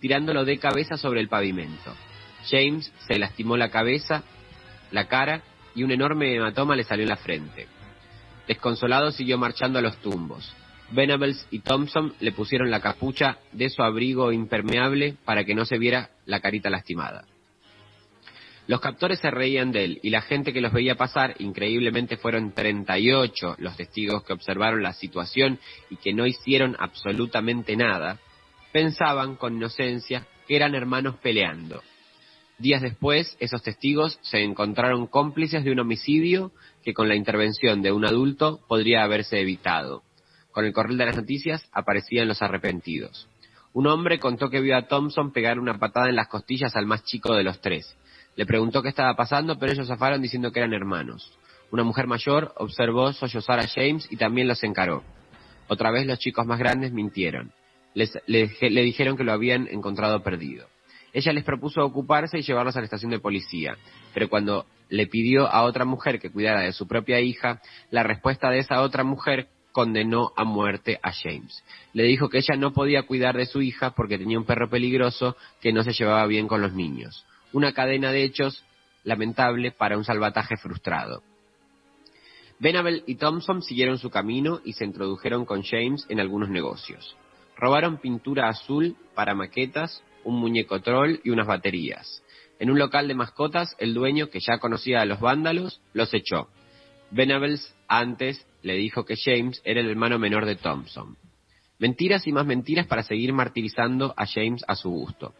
tirándolo 0.00 0.44
de 0.44 0.58
cabeza 0.58 0.98
sobre 0.98 1.22
el 1.22 1.28
pavimento. 1.28 1.94
James 2.50 2.92
se 3.08 3.18
lastimó 3.18 3.56
la 3.56 3.70
cabeza, 3.70 4.22
la 4.90 5.08
cara 5.08 5.40
y 5.74 5.82
un 5.82 5.92
enorme 5.92 6.34
hematoma 6.34 6.76
le 6.76 6.84
salió 6.84 7.04
en 7.04 7.08
la 7.08 7.16
frente. 7.16 7.68
Desconsolado 8.46 9.12
siguió 9.12 9.38
marchando 9.38 9.78
a 9.78 9.82
los 9.82 9.96
tumbos. 9.96 10.52
Venables 10.94 11.46
y 11.50 11.58
Thompson 11.58 12.14
le 12.20 12.30
pusieron 12.32 12.70
la 12.70 12.80
capucha 12.80 13.38
de 13.52 13.68
su 13.68 13.82
abrigo 13.82 14.30
impermeable 14.30 15.16
para 15.24 15.44
que 15.44 15.54
no 15.54 15.64
se 15.64 15.76
viera 15.76 16.10
la 16.24 16.40
carita 16.40 16.70
lastimada. 16.70 17.24
Los 18.66 18.80
captores 18.80 19.18
se 19.18 19.30
reían 19.30 19.72
de 19.72 19.84
él 19.84 20.00
y 20.02 20.10
la 20.10 20.22
gente 20.22 20.52
que 20.52 20.60
los 20.60 20.72
veía 20.72 20.94
pasar, 20.94 21.34
increíblemente 21.38 22.16
fueron 22.16 22.52
38 22.52 23.56
los 23.58 23.76
testigos 23.76 24.22
que 24.22 24.32
observaron 24.32 24.82
la 24.82 24.94
situación 24.94 25.58
y 25.90 25.96
que 25.96 26.14
no 26.14 26.26
hicieron 26.26 26.76
absolutamente 26.78 27.76
nada, 27.76 28.20
pensaban 28.72 29.36
con 29.36 29.56
inocencia 29.56 30.26
que 30.46 30.56
eran 30.56 30.74
hermanos 30.74 31.16
peleando. 31.16 31.82
Días 32.58 32.82
después, 32.82 33.36
esos 33.40 33.62
testigos 33.62 34.18
se 34.22 34.44
encontraron 34.44 35.08
cómplices 35.08 35.64
de 35.64 35.72
un 35.72 35.80
homicidio 35.80 36.52
que 36.84 36.94
con 36.94 37.08
la 37.08 37.16
intervención 37.16 37.82
de 37.82 37.90
un 37.90 38.06
adulto 38.06 38.60
podría 38.68 39.02
haberse 39.02 39.40
evitado. 39.40 40.04
Con 40.54 40.64
el 40.64 40.72
correo 40.72 40.96
de 40.96 41.04
las 41.04 41.16
noticias 41.16 41.68
aparecían 41.72 42.28
los 42.28 42.40
arrepentidos. 42.40 43.28
Un 43.72 43.88
hombre 43.88 44.20
contó 44.20 44.50
que 44.50 44.60
vio 44.60 44.76
a 44.76 44.86
Thompson 44.86 45.32
pegar 45.32 45.58
una 45.58 45.80
patada 45.80 46.08
en 46.08 46.14
las 46.14 46.28
costillas 46.28 46.76
al 46.76 46.86
más 46.86 47.02
chico 47.02 47.34
de 47.34 47.42
los 47.42 47.60
tres. 47.60 47.96
Le 48.36 48.46
preguntó 48.46 48.80
qué 48.80 48.88
estaba 48.88 49.16
pasando, 49.16 49.58
pero 49.58 49.72
ellos 49.72 49.88
zafaron 49.88 50.22
diciendo 50.22 50.52
que 50.52 50.60
eran 50.60 50.72
hermanos. 50.72 51.36
Una 51.72 51.82
mujer 51.82 52.06
mayor 52.06 52.54
observó 52.56 53.12
sollozar 53.12 53.58
a 53.58 53.66
James 53.66 54.06
y 54.12 54.16
también 54.16 54.46
los 54.46 54.62
encaró. 54.62 55.02
Otra 55.66 55.90
vez 55.90 56.06
los 56.06 56.20
chicos 56.20 56.46
más 56.46 56.60
grandes 56.60 56.92
mintieron. 56.92 57.50
Les- 57.94 58.16
le, 58.26 58.48
le 58.60 58.82
dijeron 58.82 59.16
que 59.16 59.24
lo 59.24 59.32
habían 59.32 59.66
encontrado 59.66 60.22
perdido. 60.22 60.68
Ella 61.12 61.32
les 61.32 61.42
propuso 61.42 61.84
ocuparse 61.84 62.38
y 62.38 62.42
llevarlos 62.42 62.76
a 62.76 62.78
la 62.78 62.84
estación 62.84 63.10
de 63.10 63.18
policía, 63.18 63.76
pero 64.12 64.28
cuando 64.28 64.66
le 64.88 65.08
pidió 65.08 65.48
a 65.48 65.62
otra 65.62 65.84
mujer 65.84 66.20
que 66.20 66.30
cuidara 66.30 66.60
de 66.60 66.72
su 66.72 66.86
propia 66.86 67.18
hija, 67.20 67.60
la 67.90 68.04
respuesta 68.04 68.50
de 68.50 68.60
esa 68.60 68.80
otra 68.82 69.02
mujer 69.02 69.48
condenó 69.74 70.32
a 70.36 70.44
muerte 70.44 71.00
a 71.02 71.10
James. 71.12 71.64
Le 71.94 72.04
dijo 72.04 72.28
que 72.28 72.38
ella 72.38 72.54
no 72.56 72.72
podía 72.72 73.02
cuidar 73.02 73.36
de 73.36 73.44
su 73.44 73.60
hija 73.60 73.90
porque 73.90 74.18
tenía 74.18 74.38
un 74.38 74.44
perro 74.44 74.70
peligroso 74.70 75.36
que 75.60 75.72
no 75.72 75.82
se 75.82 75.92
llevaba 75.92 76.24
bien 76.28 76.46
con 76.46 76.62
los 76.62 76.74
niños. 76.74 77.26
Una 77.52 77.72
cadena 77.72 78.12
de 78.12 78.22
hechos 78.22 78.64
lamentable 79.02 79.72
para 79.72 79.98
un 79.98 80.04
salvataje 80.04 80.56
frustrado. 80.56 81.24
Venable 82.60 83.02
y 83.08 83.16
Thompson 83.16 83.62
siguieron 83.62 83.98
su 83.98 84.10
camino 84.10 84.60
y 84.64 84.74
se 84.74 84.84
introdujeron 84.84 85.44
con 85.44 85.64
James 85.64 86.06
en 86.08 86.20
algunos 86.20 86.50
negocios. 86.50 87.16
Robaron 87.56 87.98
pintura 87.98 88.48
azul 88.48 88.96
para 89.16 89.34
maquetas, 89.34 90.04
un 90.22 90.38
muñeco 90.38 90.80
troll 90.82 91.18
y 91.24 91.30
unas 91.30 91.48
baterías. 91.48 92.22
En 92.60 92.70
un 92.70 92.78
local 92.78 93.08
de 93.08 93.14
mascotas, 93.14 93.74
el 93.80 93.92
dueño, 93.92 94.30
que 94.30 94.38
ya 94.38 94.58
conocía 94.58 95.00
a 95.00 95.04
los 95.04 95.18
vándalos, 95.18 95.80
los 95.94 96.14
echó. 96.14 96.48
Venables 97.14 97.72
antes 97.86 98.44
le 98.62 98.74
dijo 98.74 99.04
que 99.04 99.14
James 99.16 99.62
era 99.64 99.78
el 99.78 99.88
hermano 99.88 100.18
menor 100.18 100.46
de 100.46 100.56
Thompson. 100.56 101.16
Mentiras 101.78 102.26
y 102.26 102.32
más 102.32 102.44
mentiras 102.44 102.88
para 102.88 103.04
seguir 103.04 103.32
martirizando 103.32 104.14
a 104.16 104.26
James 104.26 104.64
a 104.66 104.74
su 104.74 104.90
gusto. 104.90 105.32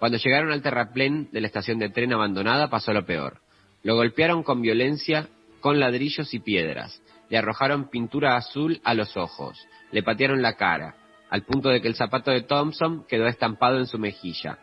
Cuando 0.00 0.18
llegaron 0.18 0.50
al 0.50 0.60
terraplén 0.60 1.28
de 1.30 1.40
la 1.40 1.46
estación 1.46 1.78
de 1.78 1.88
tren 1.88 2.12
abandonada 2.12 2.68
pasó 2.68 2.92
lo 2.92 3.06
peor. 3.06 3.38
Lo 3.84 3.94
golpearon 3.94 4.42
con 4.42 4.60
violencia 4.60 5.28
con 5.60 5.78
ladrillos 5.78 6.34
y 6.34 6.40
piedras. 6.40 7.00
Le 7.28 7.38
arrojaron 7.38 7.90
pintura 7.90 8.36
azul 8.36 8.80
a 8.82 8.94
los 8.94 9.16
ojos. 9.16 9.56
Le 9.92 10.02
patearon 10.02 10.42
la 10.42 10.56
cara, 10.56 10.96
al 11.30 11.44
punto 11.44 11.68
de 11.68 11.80
que 11.80 11.86
el 11.86 11.94
zapato 11.94 12.32
de 12.32 12.42
Thompson 12.42 13.04
quedó 13.06 13.28
estampado 13.28 13.78
en 13.78 13.86
su 13.86 14.00
mejilla. 14.00 14.58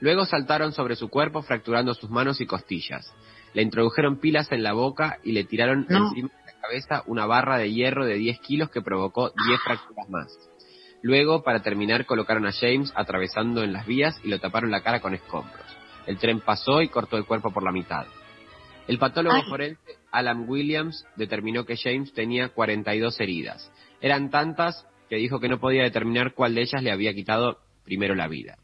Luego 0.00 0.24
saltaron 0.24 0.72
sobre 0.72 0.96
su 0.96 1.08
cuerpo 1.08 1.42
fracturando 1.42 1.94
sus 1.94 2.10
manos 2.10 2.40
y 2.40 2.46
costillas. 2.46 3.14
Le 3.54 3.62
introdujeron 3.62 4.18
pilas 4.18 4.50
en 4.52 4.62
la 4.62 4.72
boca 4.72 5.18
y 5.24 5.32
le 5.32 5.44
tiraron 5.44 5.86
encima 5.88 6.28
de 6.28 6.52
la 6.52 6.60
cabeza 6.60 7.02
una 7.06 7.26
barra 7.26 7.58
de 7.58 7.72
hierro 7.72 8.06
de 8.06 8.14
10 8.14 8.40
kilos 8.40 8.70
que 8.70 8.82
provocó 8.82 9.32
10 9.46 9.60
fracturas 9.64 10.08
más. 10.08 10.50
Luego, 11.02 11.42
para 11.42 11.62
terminar, 11.62 12.06
colocaron 12.06 12.46
a 12.46 12.52
James 12.52 12.92
atravesando 12.94 13.62
en 13.62 13.72
las 13.72 13.86
vías 13.86 14.20
y 14.22 14.28
lo 14.28 14.38
taparon 14.38 14.70
la 14.70 14.82
cara 14.82 15.00
con 15.00 15.14
escombros. 15.14 15.66
El 16.06 16.18
tren 16.18 16.40
pasó 16.40 16.82
y 16.82 16.88
cortó 16.88 17.16
el 17.16 17.24
cuerpo 17.24 17.52
por 17.52 17.62
la 17.62 17.72
mitad. 17.72 18.06
El 18.86 18.98
patólogo 18.98 19.36
Ay. 19.36 19.48
forense 19.48 19.98
Alan 20.10 20.46
Williams 20.48 21.06
determinó 21.16 21.64
que 21.64 21.76
James 21.76 22.12
tenía 22.12 22.48
42 22.48 23.20
heridas. 23.20 23.70
Eran 24.00 24.30
tantas 24.30 24.86
que 25.08 25.16
dijo 25.16 25.40
que 25.40 25.48
no 25.48 25.60
podía 25.60 25.82
determinar 25.82 26.34
cuál 26.34 26.54
de 26.54 26.62
ellas 26.62 26.82
le 26.82 26.90
había 26.90 27.14
quitado 27.14 27.58
primero 27.84 28.14
la 28.14 28.28
vida. 28.28 28.58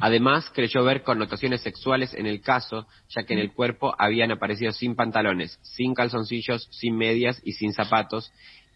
Además, 0.00 0.50
creyó 0.54 0.84
ver 0.84 1.02
connotaciones 1.02 1.60
sexuales 1.60 2.14
en 2.14 2.26
el 2.26 2.40
caso, 2.40 2.86
ya 3.08 3.24
que 3.24 3.34
en 3.34 3.40
el 3.40 3.52
cuerpo 3.52 3.94
habían 3.98 4.30
aparecido 4.30 4.72
sin 4.72 4.96
pantalones, 4.96 5.58
sin 5.62 5.94
calzoncillos, 5.94 6.68
sin 6.70 6.96
medias 6.96 7.40
y 7.44 7.52
sin 7.52 7.72
zapatos, 7.72 8.32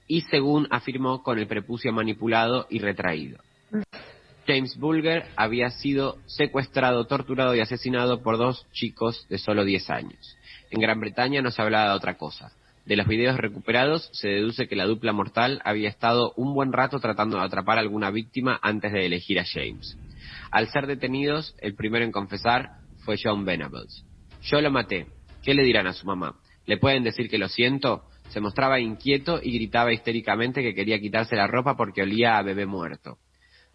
y 0.09 0.23
según 0.23 0.69
afirmó, 0.71 1.23
con 1.23 1.39
el 1.39 1.47
prepucio 1.47 1.93
manipulado 1.93 2.67
y 2.71 2.79
retraído. 2.79 3.39
James 4.47 4.77
Bulger 4.79 5.27
había 5.37 5.71
sido 5.71 6.19
secuestrado, 6.27 7.07
torturado 7.07 7.55
y 7.55 7.61
asesinado 7.61 8.23
por 8.23 8.39
dos 8.39 8.67
chicos 8.73 9.27
de 9.29 9.39
solo 9.39 9.65
10 9.65 9.91
años. 9.91 10.37
En 10.71 10.81
Gran 10.81 11.01
Bretaña 11.01 11.43
no 11.43 11.51
se 11.51 11.63
hablaba 11.63 11.91
de 11.91 11.97
otra 11.97 12.17
cosa. 12.17 12.53
De 12.85 12.95
los 12.95 13.09
videos 13.09 13.37
recuperados 13.37 14.09
se 14.13 14.29
deduce 14.29 14.69
que 14.69 14.77
la 14.77 14.87
dupla 14.87 15.13
mortal 15.13 15.61
había 15.65 15.89
estado 15.89 16.33
un 16.37 16.55
buen 16.55 16.73
rato 16.73 17.01
tratando 17.01 17.37
de 17.37 17.45
atrapar 17.45 17.79
a 17.79 17.81
alguna 17.81 18.11
víctima 18.11 18.61
antes 18.63 18.93
de 18.93 19.07
elegir 19.07 19.41
a 19.41 19.45
James. 19.45 19.99
Al 20.51 20.69
ser 20.69 20.87
detenidos, 20.87 21.55
el 21.61 21.75
primero 21.75 22.05
en 22.05 22.13
confesar 22.13 22.81
fue 23.05 23.17
John 23.23 23.45
Venables. 23.45 24.05
Yo 24.43 24.61
lo 24.61 24.71
maté. 24.71 25.07
¿Qué 25.43 25.55
le 25.55 25.65
dirán 25.65 25.87
a 25.87 25.93
su 25.93 26.07
mamá? 26.07 26.41
¿Le 26.67 26.79
pueden 26.79 27.05
decir 27.05 27.29
que 27.29 27.39
lo 27.39 27.49
siento? 27.49 28.05
Se 28.29 28.41
mostraba 28.41 28.81
inquieto 28.81 29.41
y 29.43 29.55
gritaba 29.55 29.93
histéricamente 29.93 30.63
que 30.63 30.75
quería 30.75 30.99
quitarse 30.99 31.37
la 31.37 31.47
ropa 31.47 31.77
porque 31.77 32.03
olía 32.03 32.39
a 32.39 32.43
bebé 32.43 32.67
muerto. 32.67 33.19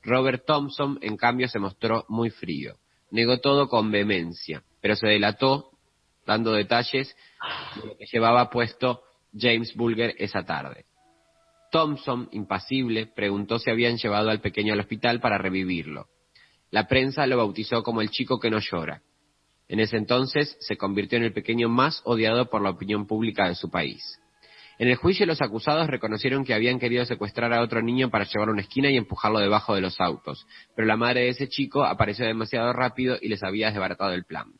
Robert 0.03 0.45
Thompson, 0.45 0.98
en 1.02 1.15
cambio, 1.15 1.48
se 1.48 1.60
mostró 1.60 2.06
muy 2.10 2.30
frío. 2.30 2.76
Negó 3.11 3.39
todo 3.39 3.68
con 3.69 3.91
vehemencia, 3.91 4.64
pero 4.81 4.95
se 4.95 5.07
delató 5.07 5.72
dando 6.26 6.52
detalles 6.53 7.15
de 7.76 7.88
lo 7.88 7.98
que 7.98 8.06
llevaba 8.11 8.49
puesto 8.49 9.03
James 9.34 9.76
Bulger 9.76 10.15
esa 10.18 10.43
tarde. 10.43 10.85
Thompson, 11.72 12.27
impasible, 12.31 13.07
preguntó 13.07 13.60
si 13.60 13.69
habían 13.69 13.98
llevado 13.98 14.30
al 14.30 14.41
pequeño 14.41 14.73
al 14.73 14.81
hospital 14.81 15.22
para 15.22 15.38
revivirlo. 15.38 16.07
La 16.72 16.88
prensa 16.88 17.27
lo 17.27 17.38
bautizó 17.38 17.84
como 17.84 18.02
el 18.02 18.10
chico 18.10 18.39
que 18.39 18.49
no 18.49 18.60
llora. 18.60 19.02
En 19.68 19.80
ese 19.80 19.98
entonces 19.98 20.57
se 20.60 20.77
convirtió 20.77 21.18
en 21.18 21.26
el 21.26 21.34
pequeño 21.34 21.69
más 21.69 22.02
odiado 22.06 22.49
por 22.49 22.61
la 22.61 22.72
opinión 22.72 23.07
pública 23.07 23.48
de 23.48 23.56
su 23.56 23.69
país. 23.69 24.19
En 24.80 24.88
el 24.88 24.95
juicio 24.95 25.26
los 25.26 25.41
acusados 25.41 25.88
reconocieron 25.88 26.43
que 26.43 26.53
habían 26.53 26.80
querido 26.80 27.06
secuestrar 27.06 27.53
a 27.53 27.61
otro 27.61 27.81
niño 27.81 28.10
para 28.10 28.26
llevarlo 28.26 28.52
a 28.52 28.56
una 28.56 28.64
esquina 28.64 28.89
y 28.89 28.98
empujarlo 28.98 29.39
debajo 29.39 29.76
de 29.76 29.81
los 29.81 29.99
autos, 30.02 30.48
pero 30.76 30.88
la 30.88 30.98
madre 30.98 31.22
de 31.22 31.30
ese 31.30 31.48
chico 31.49 31.84
apareció 31.84 32.26
demasiado 32.26 32.73
rápido 32.73 33.18
y 33.22 33.27
les 33.27 33.43
había 33.43 33.69
desbaratado 33.69 34.14
el 34.14 34.26
plan. 34.26 34.53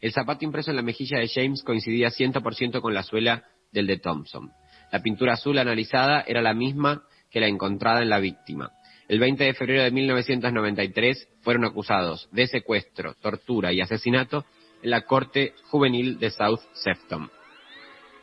El 0.00 0.12
zapato 0.12 0.44
impreso 0.44 0.70
en 0.70 0.76
la 0.76 0.82
mejilla 0.82 1.18
de 1.18 1.28
James 1.28 1.62
coincidía 1.62 2.08
100% 2.08 2.80
con 2.80 2.94
la 2.94 3.02
suela 3.02 3.44
del 3.70 3.86
de 3.86 3.98
Thompson. 3.98 4.50
La 4.92 5.02
pintura 5.02 5.34
azul 5.34 5.58
analizada 5.58 6.22
era 6.26 6.40
la 6.40 6.54
misma 6.54 7.02
que 7.30 7.40
la 7.40 7.46
encontrada 7.46 8.02
en 8.02 8.08
la 8.08 8.18
víctima. 8.18 8.70
El 9.10 9.18
20 9.18 9.42
de 9.42 9.54
febrero 9.54 9.82
de 9.82 9.90
1993 9.90 11.28
fueron 11.42 11.64
acusados 11.64 12.28
de 12.30 12.46
secuestro, 12.46 13.14
tortura 13.14 13.72
y 13.72 13.80
asesinato 13.80 14.44
en 14.84 14.90
la 14.90 15.00
Corte 15.00 15.52
Juvenil 15.64 16.20
de 16.20 16.30
South 16.30 16.60
Sefton 16.74 17.28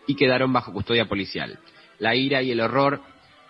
y 0.08 0.16
quedaron 0.16 0.54
bajo 0.54 0.72
custodia 0.72 1.10
policial. 1.10 1.60
La 2.00 2.16
ira 2.16 2.42
y 2.42 2.52
el 2.52 2.62
horror 2.62 3.02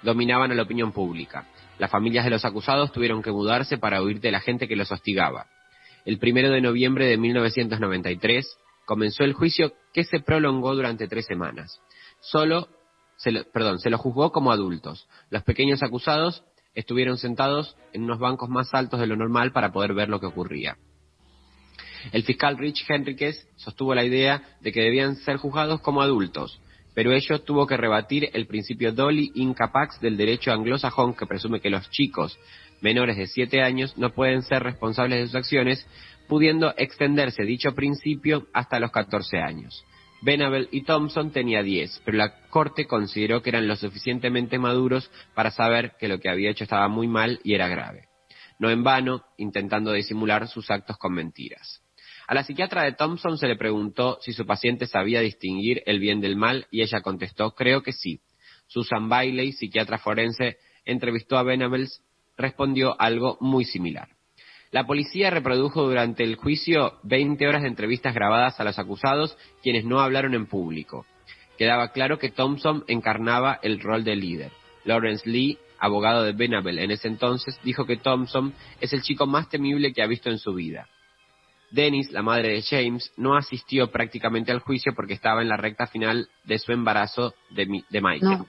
dominaban 0.01 0.51
a 0.51 0.55
la 0.55 0.63
opinión 0.63 0.91
pública. 0.93 1.45
Las 1.77 1.91
familias 1.91 2.25
de 2.25 2.31
los 2.31 2.43
acusados 2.43 2.91
tuvieron 2.91 3.21
que 3.21 3.31
mudarse 3.31 3.77
para 3.77 4.01
huir 4.01 4.19
de 4.19 4.31
la 4.31 4.39
gente 4.39 4.67
que 4.67 4.75
los 4.75 4.91
hostigaba. 4.91 5.45
El 6.05 6.17
primero 6.17 6.49
de 6.49 6.61
noviembre 6.61 7.05
de 7.05 7.17
1993 7.17 8.57
comenzó 8.87 9.23
el 9.23 9.33
juicio 9.33 9.73
que 9.93 10.05
se 10.05 10.21
prolongó 10.21 10.73
durante 10.73 11.07
tres 11.07 11.27
semanas. 11.27 11.83
Solo, 12.19 12.67
se 13.15 13.31
perdón, 13.53 13.77
se 13.77 13.91
lo 13.91 13.99
juzgó 13.99 14.31
como 14.31 14.51
adultos. 14.51 15.07
Los 15.29 15.43
pequeños 15.43 15.83
acusados 15.83 16.43
estuvieron 16.77 17.17
sentados 17.17 17.75
en 17.91 18.03
unos 18.03 18.19
bancos 18.19 18.49
más 18.49 18.71
altos 18.73 18.99
de 18.99 19.07
lo 19.07 19.15
normal 19.15 19.51
para 19.51 19.71
poder 19.71 19.95
ver 19.95 20.09
lo 20.09 20.19
que 20.19 20.27
ocurría. 20.27 20.77
El 22.11 22.21
fiscal 22.21 22.55
Rich 22.55 22.85
Henriquez 22.87 23.47
sostuvo 23.55 23.95
la 23.95 24.05
idea 24.05 24.43
de 24.61 24.71
que 24.71 24.81
debían 24.81 25.15
ser 25.15 25.37
juzgados 25.37 25.81
como 25.81 26.03
adultos, 26.03 26.61
pero 26.93 27.13
ello 27.13 27.41
tuvo 27.41 27.65
que 27.65 27.77
rebatir 27.77 28.29
el 28.31 28.45
principio 28.45 28.93
Dolly 28.93 29.31
Incapax 29.33 29.99
del 29.99 30.17
derecho 30.17 30.51
anglosajón 30.51 31.15
que 31.15 31.25
presume 31.25 31.59
que 31.61 31.71
los 31.71 31.89
chicos 31.89 32.39
menores 32.81 33.17
de 33.17 33.25
7 33.25 33.59
años 33.63 33.97
no 33.97 34.11
pueden 34.11 34.43
ser 34.43 34.61
responsables 34.61 35.19
de 35.19 35.25
sus 35.25 35.35
acciones, 35.35 35.87
pudiendo 36.27 36.75
extenderse 36.77 37.41
dicho 37.41 37.73
principio 37.73 38.45
hasta 38.53 38.79
los 38.79 38.91
14 38.91 39.39
años. 39.39 39.83
Venable 40.21 40.67
y 40.71 40.81
Thompson 40.81 41.31
tenía 41.31 41.61
10, 41.61 42.01
pero 42.03 42.17
la 42.17 42.47
corte 42.49 42.87
consideró 42.87 43.41
que 43.41 43.49
eran 43.49 43.67
lo 43.67 43.75
suficientemente 43.75 44.57
maduros 44.57 45.11
para 45.35 45.51
saber 45.51 45.93
que 45.99 46.07
lo 46.07 46.19
que 46.19 46.29
había 46.29 46.49
hecho 46.49 46.63
estaba 46.63 46.87
muy 46.87 47.07
mal 47.07 47.39
y 47.43 47.53
era 47.53 47.67
grave. 47.67 48.07
No 48.59 48.71
en 48.71 48.83
vano, 48.83 49.23
intentando 49.37 49.91
disimular 49.91 50.47
sus 50.47 50.71
actos 50.71 50.97
con 50.97 51.13
mentiras. 51.13 51.83
A 52.27 52.33
la 52.33 52.43
psiquiatra 52.43 52.83
de 52.83 52.93
Thompson 52.93 53.37
se 53.37 53.47
le 53.47 53.55
preguntó 53.55 54.17
si 54.21 54.33
su 54.33 54.45
paciente 54.45 54.87
sabía 54.87 55.21
distinguir 55.21 55.83
el 55.85 55.99
bien 55.99 56.19
del 56.19 56.35
mal 56.35 56.67
y 56.71 56.81
ella 56.81 57.01
contestó, 57.01 57.53
creo 57.53 57.83
que 57.83 57.93
sí. 57.93 58.19
Susan 58.67 59.07
Bailey, 59.07 59.53
psiquiatra 59.53 59.99
forense, 59.99 60.57
entrevistó 60.83 61.37
a 61.37 61.43
Venables, 61.43 62.01
respondió 62.35 62.99
algo 62.99 63.37
muy 63.39 63.63
similar. 63.63 64.16
La 64.71 64.85
policía 64.85 65.29
reprodujo 65.29 65.83
durante 65.87 66.23
el 66.23 66.35
juicio 66.35 66.99
20 67.03 67.47
horas 67.47 67.61
de 67.61 67.69
entrevistas 67.69 68.13
grabadas 68.13 68.59
a 68.59 68.63
los 68.63 68.77
acusados, 68.79 69.37
quienes 69.63 69.85
no 69.85 69.99
hablaron 70.01 70.33
en 70.33 70.45
público. 70.45 71.05
Quedaba 71.57 71.91
claro 71.91 72.19
que 72.19 72.29
Thompson 72.29 72.83
encarnaba 72.87 73.59
el 73.63 73.79
rol 73.79 74.03
de 74.03 74.15
líder. 74.15 74.51
Lawrence 74.83 75.27
Lee, 75.29 75.57
abogado 75.79 76.23
de 76.23 76.33
Venable 76.33 76.83
en 76.83 76.91
ese 76.91 77.07
entonces, 77.07 77.59
dijo 77.63 77.85
que 77.85 77.97
Thompson 77.97 78.53
es 78.81 78.93
el 78.93 79.01
chico 79.01 79.25
más 79.25 79.49
temible 79.49 79.93
que 79.93 80.03
ha 80.03 80.07
visto 80.07 80.29
en 80.29 80.37
su 80.37 80.53
vida. 80.53 80.87
Dennis, 81.71 82.11
la 82.11 82.21
madre 82.21 82.49
de 82.49 82.61
James, 82.61 83.11
no 83.17 83.35
asistió 83.35 83.91
prácticamente 83.91 84.51
al 84.51 84.59
juicio 84.59 84.93
porque 84.95 85.13
estaba 85.13 85.41
en 85.41 85.49
la 85.49 85.57
recta 85.57 85.87
final 85.87 86.29
de 86.45 86.59
su 86.59 86.71
embarazo 86.71 87.33
de, 87.49 87.65
Mi- 87.65 87.85
de 87.89 88.01
Michael. 88.01 88.39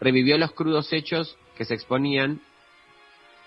Revivió 0.00 0.36
los 0.36 0.52
crudos 0.52 0.92
hechos 0.92 1.38
que 1.56 1.64
se 1.64 1.74
exponían, 1.74 2.40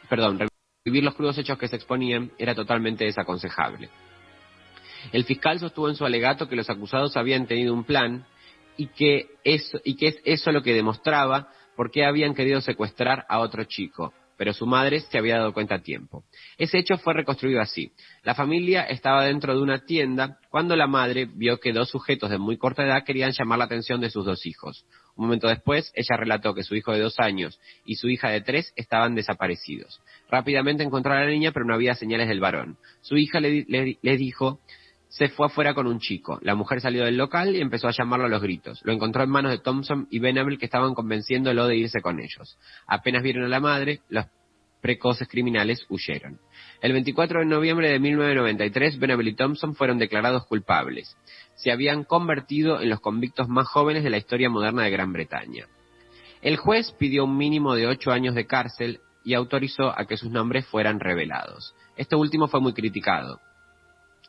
perdón, 0.09 0.39
revivir 0.87 1.03
los 1.03 1.15
crudos 1.15 1.37
hechos 1.37 1.57
que 1.57 1.67
se 1.67 1.75
exponían 1.75 2.31
era 2.37 2.55
totalmente 2.55 3.03
desaconsejable. 3.03 3.89
El 5.11 5.25
fiscal 5.25 5.59
sostuvo 5.59 5.89
en 5.89 5.95
su 5.95 6.05
alegato 6.05 6.47
que 6.47 6.55
los 6.55 6.69
acusados 6.69 7.17
habían 7.17 7.45
tenido 7.45 7.73
un 7.73 7.83
plan 7.83 8.25
y 8.77 8.87
que, 8.87 9.31
eso, 9.43 9.81
y 9.83 9.97
que 9.97 10.07
es 10.07 10.19
eso 10.23 10.49
lo 10.53 10.63
que 10.63 10.73
demostraba 10.73 11.49
por 11.75 11.91
qué 11.91 12.05
habían 12.05 12.33
querido 12.33 12.61
secuestrar 12.61 13.25
a 13.27 13.39
otro 13.39 13.65
chico, 13.65 14.13
pero 14.37 14.53
su 14.53 14.65
madre 14.65 15.01
se 15.01 15.17
había 15.17 15.39
dado 15.39 15.53
cuenta 15.53 15.75
a 15.75 15.81
tiempo. 15.81 16.23
Ese 16.57 16.77
hecho 16.77 16.97
fue 16.97 17.13
reconstruido 17.13 17.59
así. 17.59 17.91
La 18.23 18.33
familia 18.33 18.83
estaba 18.83 19.25
dentro 19.25 19.53
de 19.53 19.61
una 19.61 19.79
tienda 19.79 20.39
cuando 20.49 20.77
la 20.77 20.87
madre 20.87 21.25
vio 21.25 21.59
que 21.59 21.73
dos 21.73 21.89
sujetos 21.89 22.29
de 22.29 22.37
muy 22.37 22.57
corta 22.57 22.85
edad 22.85 23.03
querían 23.03 23.33
llamar 23.37 23.59
la 23.59 23.65
atención 23.65 23.99
de 23.99 24.09
sus 24.09 24.23
dos 24.23 24.45
hijos. 24.45 24.85
Un 25.17 25.25
momento 25.25 25.47
después, 25.47 25.91
ella 25.95 26.15
relató 26.17 26.53
que 26.53 26.63
su 26.63 26.75
hijo 26.75 26.93
de 26.93 26.99
dos 27.01 27.15
años 27.19 27.59
y 27.85 27.95
su 27.95 28.07
hija 28.07 28.29
de 28.29 28.41
tres 28.41 28.71
estaban 28.75 29.15
desaparecidos. 29.15 29.99
Rápidamente 30.29 30.83
encontró 30.83 31.13
a 31.13 31.19
la 31.21 31.25
niña, 31.25 31.51
pero 31.51 31.65
no 31.65 31.73
había 31.73 31.95
señales 31.95 32.27
del 32.27 32.39
varón. 32.39 32.77
Su 33.01 33.17
hija 33.17 33.39
le, 33.39 33.49
di- 33.49 33.65
le- 33.67 33.97
le 34.01 34.17
dijo 34.17 34.59
se 35.09 35.29
fue 35.29 35.45
afuera 35.47 35.73
con 35.73 35.87
un 35.87 35.99
chico. 35.99 36.37
La 36.41 36.53
mujer 36.53 36.81
salió 36.81 37.05
del 37.05 37.15
local 37.17 37.55
y 37.55 37.61
empezó 37.61 37.87
a 37.87 37.91
llamarlo 37.91 38.25
a 38.25 38.29
los 38.29 38.41
gritos. 38.41 38.81
Lo 38.83 38.91
encontró 38.91 39.23
en 39.23 39.29
manos 39.29 39.51
de 39.51 39.59
Thompson 39.59 40.05
y 40.11 40.19
Venable 40.19 40.57
que 40.57 40.65
estaban 40.65 40.93
convenciéndolo 40.93 41.65
de 41.65 41.77
irse 41.77 42.01
con 42.01 42.19
ellos. 42.19 42.57
Apenas 42.87 43.23
vieron 43.23 43.45
a 43.45 43.47
la 43.47 43.61
madre, 43.61 44.01
los 44.09 44.25
precoces 44.81 45.27
criminales 45.27 45.85
huyeron. 45.89 46.39
El 46.81 46.91
24 46.93 47.39
de 47.39 47.45
noviembre 47.45 47.89
de 47.89 47.99
1993, 47.99 48.99
Benable 48.99 49.31
y 49.31 49.35
Thompson 49.35 49.75
fueron 49.75 49.97
declarados 49.97 50.45
culpables. 50.45 51.15
Se 51.57 51.71
habían 51.71 52.03
convertido 52.03 52.81
en 52.81 52.89
los 52.89 53.01
convictos 53.01 53.49
más 53.49 53.67
jóvenes 53.67 54.03
de 54.03 54.09
la 54.09 54.17
historia 54.17 54.49
moderna 54.49 54.83
de 54.83 54.91
Gran 54.91 55.11
Bretaña. 55.11 55.65
El 56.41 56.57
juez 56.57 56.91
pidió 56.93 57.25
un 57.25 57.35
mínimo 57.35 57.75
de 57.75 57.87
ocho 57.87 58.11
años 58.11 58.35
de 58.35 58.45
cárcel 58.45 59.01
y 59.23 59.33
autorizó 59.33 59.89
a 59.89 60.05
que 60.05 60.17
sus 60.17 60.31
nombres 60.31 60.65
fueran 60.67 60.99
revelados. 60.99 61.75
Esto 61.97 62.17
último 62.17 62.47
fue 62.47 62.61
muy 62.61 62.73
criticado. 62.73 63.41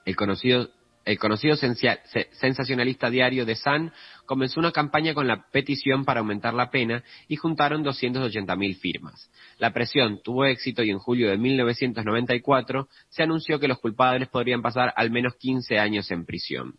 El 0.04 0.16
conocido, 0.16 0.70
el 1.04 1.18
conocido 1.18 1.54
sensacionalista 1.56 3.10
diario 3.10 3.46
The 3.46 3.54
Sun 3.56 3.92
comenzó 4.26 4.58
una 4.58 4.72
campaña 4.72 5.12
con 5.12 5.28
la 5.28 5.46
petición 5.52 6.04
para 6.04 6.20
aumentar 6.20 6.54
la 6.54 6.70
pena 6.70 7.04
y 7.28 7.36
juntaron 7.36 7.84
280.000 7.84 8.76
firmas. 8.78 9.30
La 9.58 9.72
presión 9.72 10.20
tuvo 10.24 10.46
éxito 10.46 10.82
y 10.82 10.90
en 10.90 10.98
julio 10.98 11.28
de 11.30 11.36
1994 11.36 12.88
se 13.10 13.22
anunció 13.22 13.60
que 13.60 13.68
los 13.68 13.78
culpables 13.78 14.28
podrían 14.28 14.62
pasar 14.62 14.92
al 14.96 15.10
menos 15.10 15.34
15 15.36 15.78
años 15.78 16.10
en 16.10 16.24
prisión. 16.24 16.74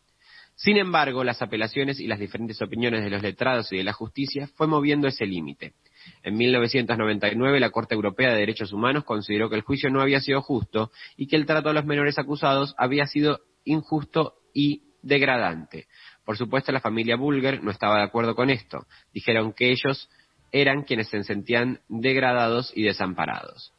Sin 0.60 0.76
embargo, 0.76 1.23
las 1.23 1.41
apelaciones 1.41 2.02
y 2.02 2.07
las 2.07 2.19
diferentes 2.19 2.61
opiniones 2.61 3.06
de 3.06 3.10
los 3.10 3.22
letrados 3.22 3.72
y 3.72 3.77
de 3.77 3.84
la 3.86 3.94
justicia 3.94 4.49
fue 4.56 4.68
moviendo 4.68 5.07
ese 5.07 5.26
límite. 5.26 5.73
En 6.22 6.36
1999, 6.36 7.61
la 7.61 7.69
Corte 7.69 7.95
Europea 7.95 8.34
de 8.34 8.40
Derechos 8.40 8.73
Humanos 8.73 9.06
consideró 9.06 9.49
que 9.49 9.56
el 9.56 9.61
juicio 9.61 9.90
no 9.90 10.02
había 10.02 10.19
sido 10.19 10.41
justo 10.41 10.91
y 11.15 11.27
que 11.27 11.38
el 11.38 11.45
trato 11.45 11.69
a 11.69 11.73
los 11.73 11.86
menores 11.86 12.19
acusados 12.19 12.76
había 12.77 13.06
sido 13.06 13.40
injusto 13.64 14.34
y 14.53 14.84
degradante. 15.02 15.88
Por 16.26 16.36
supuesto, 16.36 16.73
la 16.73 16.81
familia 16.81 17.15
Bulger 17.15 17.64
no 17.64 17.72
estaba 17.72 17.99
de 17.99 18.03
acuerdo 18.03 18.36
con 18.36 18.49
esto. 18.49 18.86
Dijeron 19.14 19.53
que 19.53 19.72
ellos 19.72 20.10
eran 20.52 20.84
quienes 20.84 21.07
se 21.07 21.23
sentían 21.23 21.80
degradados 21.88 22.73
y 22.76 22.84
desamparados. 22.84 23.72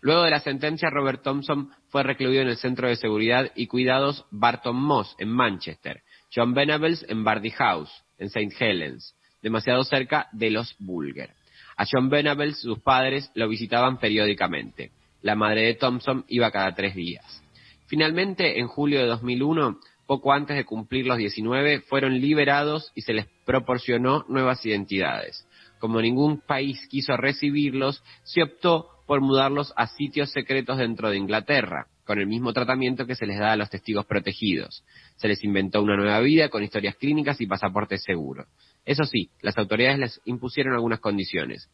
Luego 0.00 0.22
de 0.22 0.30
la 0.30 0.40
sentencia, 0.40 0.90
Robert 0.90 1.22
Thompson 1.22 1.70
fue 1.88 2.02
recluido 2.02 2.42
en 2.42 2.48
el 2.48 2.56
Centro 2.56 2.88
de 2.88 2.96
Seguridad 2.96 3.50
y 3.54 3.66
Cuidados 3.66 4.24
Barton 4.30 4.76
Moss, 4.76 5.16
en 5.18 5.28
Manchester, 5.28 6.02
John 6.34 6.54
Venables 6.54 7.04
en 7.08 7.24
Bardi 7.24 7.50
House, 7.50 7.90
en 8.18 8.28
St. 8.28 8.54
Helens, 8.58 9.14
demasiado 9.42 9.82
cerca 9.84 10.28
de 10.32 10.50
los 10.50 10.76
Bulger. 10.78 11.30
A 11.76 11.84
John 11.90 12.10
Venables 12.10 12.60
sus 12.60 12.80
padres 12.80 13.30
lo 13.34 13.48
visitaban 13.48 13.98
periódicamente. 13.98 14.92
La 15.22 15.34
madre 15.34 15.62
de 15.62 15.74
Thompson 15.74 16.24
iba 16.28 16.50
cada 16.50 16.74
tres 16.74 16.94
días. 16.94 17.42
Finalmente, 17.86 18.60
en 18.60 18.68
julio 18.68 19.00
de 19.00 19.06
2001, 19.06 19.78
poco 20.06 20.32
antes 20.32 20.56
de 20.56 20.64
cumplir 20.64 21.06
los 21.06 21.18
19, 21.18 21.80
fueron 21.82 22.20
liberados 22.20 22.92
y 22.94 23.02
se 23.02 23.14
les 23.14 23.26
proporcionó 23.44 24.24
nuevas 24.28 24.64
identidades. 24.64 25.46
Como 25.78 26.00
ningún 26.00 26.40
país 26.40 26.86
quiso 26.88 27.16
recibirlos, 27.16 28.02
se 28.24 28.42
optó 28.42 28.97
por 29.08 29.22
mudarlos 29.22 29.72
a 29.74 29.86
sitios 29.86 30.30
secretos 30.32 30.76
dentro 30.76 31.08
de 31.08 31.16
Inglaterra, 31.16 31.86
con 32.04 32.18
el 32.18 32.26
mismo 32.26 32.52
tratamiento 32.52 33.06
que 33.06 33.14
se 33.14 33.24
les 33.24 33.38
da 33.38 33.52
a 33.52 33.56
los 33.56 33.70
testigos 33.70 34.04
protegidos. 34.04 34.84
Se 35.16 35.28
les 35.28 35.42
inventó 35.42 35.82
una 35.82 35.96
nueva 35.96 36.20
vida 36.20 36.50
con 36.50 36.62
historias 36.62 36.94
clínicas 36.96 37.40
y 37.40 37.46
pasaportes 37.46 38.02
seguros. 38.04 38.46
Eso 38.84 39.04
sí, 39.04 39.30
las 39.40 39.56
autoridades 39.56 39.98
les 39.98 40.20
impusieron 40.26 40.74
algunas 40.74 41.00
condiciones. 41.00 41.70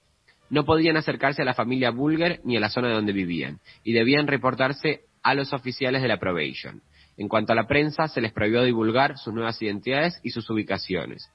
No 0.48 0.65
podían 0.65 0.97
acercarse 0.97 1.43
a 1.43 1.44
la 1.44 1.55
familia 1.55 1.90
Bulger 1.90 2.40
ni 2.44 2.56
a 2.56 2.61
la 2.61 2.70
zona 2.70 2.90
donde 2.90 3.12
vivían, 3.12 3.59
y 3.82 3.94
debían 3.94 4.28
reportarse 4.28 5.01
a 5.24 5.35
los 5.35 5.52
oficiales 5.52 6.02
de 6.02 6.09
la 6.09 6.20
probation. 6.20 6.82
En 7.16 7.27
cuanto 7.27 7.52
a 7.52 7.56
la 7.56 7.66
prensa, 7.66 8.06
se 8.06 8.20
les 8.20 8.32
prohibió 8.32 8.62
divulgar 8.62 9.19
sus 9.19 9.35
nuevas 9.35 9.61
identidades 9.61 10.20
y 10.23 10.31
sus 10.31 10.48
ubicaciones. 10.51 11.28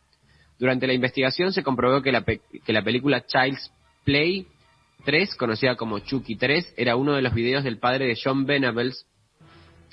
Durante 0.57 0.87
la 0.87 0.93
investigación 0.93 1.51
se 1.51 1.63
comprobó 1.63 2.01
que 2.01 2.13
la, 2.13 2.21
pe- 2.21 2.39
que 2.65 2.71
la 2.71 2.83
película 2.83 3.25
Child's 3.25 3.69
Play 4.05 4.47
3, 5.03 5.35
conocida 5.35 5.75
como 5.75 5.99
Chucky 5.99 6.35
3, 6.35 6.73
era 6.77 6.95
uno 6.95 7.13
de 7.13 7.21
los 7.21 7.33
videos 7.33 7.63
del 7.63 7.79
padre 7.79 8.07
de 8.07 8.17
John 8.21 8.45
Venables, 8.45 9.05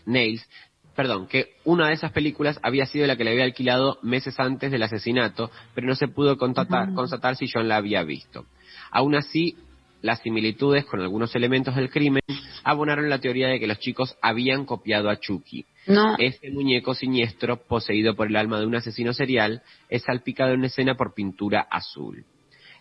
Nails, 0.05 0.47
perdón, 0.95 1.27
que 1.29 1.55
una 1.65 1.89
de 1.89 1.95
esas 1.95 2.13
películas 2.13 2.59
había 2.63 2.87
sido 2.87 3.07
la 3.07 3.17
que 3.17 3.25
le 3.25 3.31
había 3.31 3.45
alquilado 3.45 3.99
meses 4.03 4.39
antes 4.41 4.73
del 4.73 4.83
asesinato, 4.83 5.51
pero 5.75 5.87
no 5.87 5.95
se 5.95 6.09
pudo 6.09 6.39
constatar, 6.39 6.95
constatar 6.95 7.37
si 7.37 7.47
John 7.53 7.69
la 7.69 7.77
había 7.77 8.03
visto. 8.03 8.47
Aún 8.91 9.15
así, 9.15 9.57
las 10.03 10.21
similitudes 10.21 10.85
con 10.87 11.01
algunos 11.01 11.35
elementos 11.35 11.77
del 11.77 11.91
crimen 11.91 12.23
abonaron 12.65 13.11
la 13.11 13.21
teoría 13.21 13.49
de 13.49 13.61
que 13.61 13.67
los 13.67 13.79
chicos 13.79 14.17
habían 14.23 14.65
copiado 14.65 15.11
a 15.11 15.19
Chucky. 15.19 15.67
No. 15.87 16.17
Este 16.19 16.51
muñeco 16.51 16.95
siniestro, 16.95 17.59
poseído 17.59 18.17
por 18.17 18.27
el 18.27 18.37
alma 18.37 18.59
de 18.59 18.67
un 18.67 18.75
asesino 18.75 19.13
serial, 19.13 19.63
es 19.89 20.03
salpicado 20.03 20.53
en 20.53 20.65
escena 20.65 20.97
por 20.97 21.15
pintura 21.15 21.61
azul. 21.71 22.25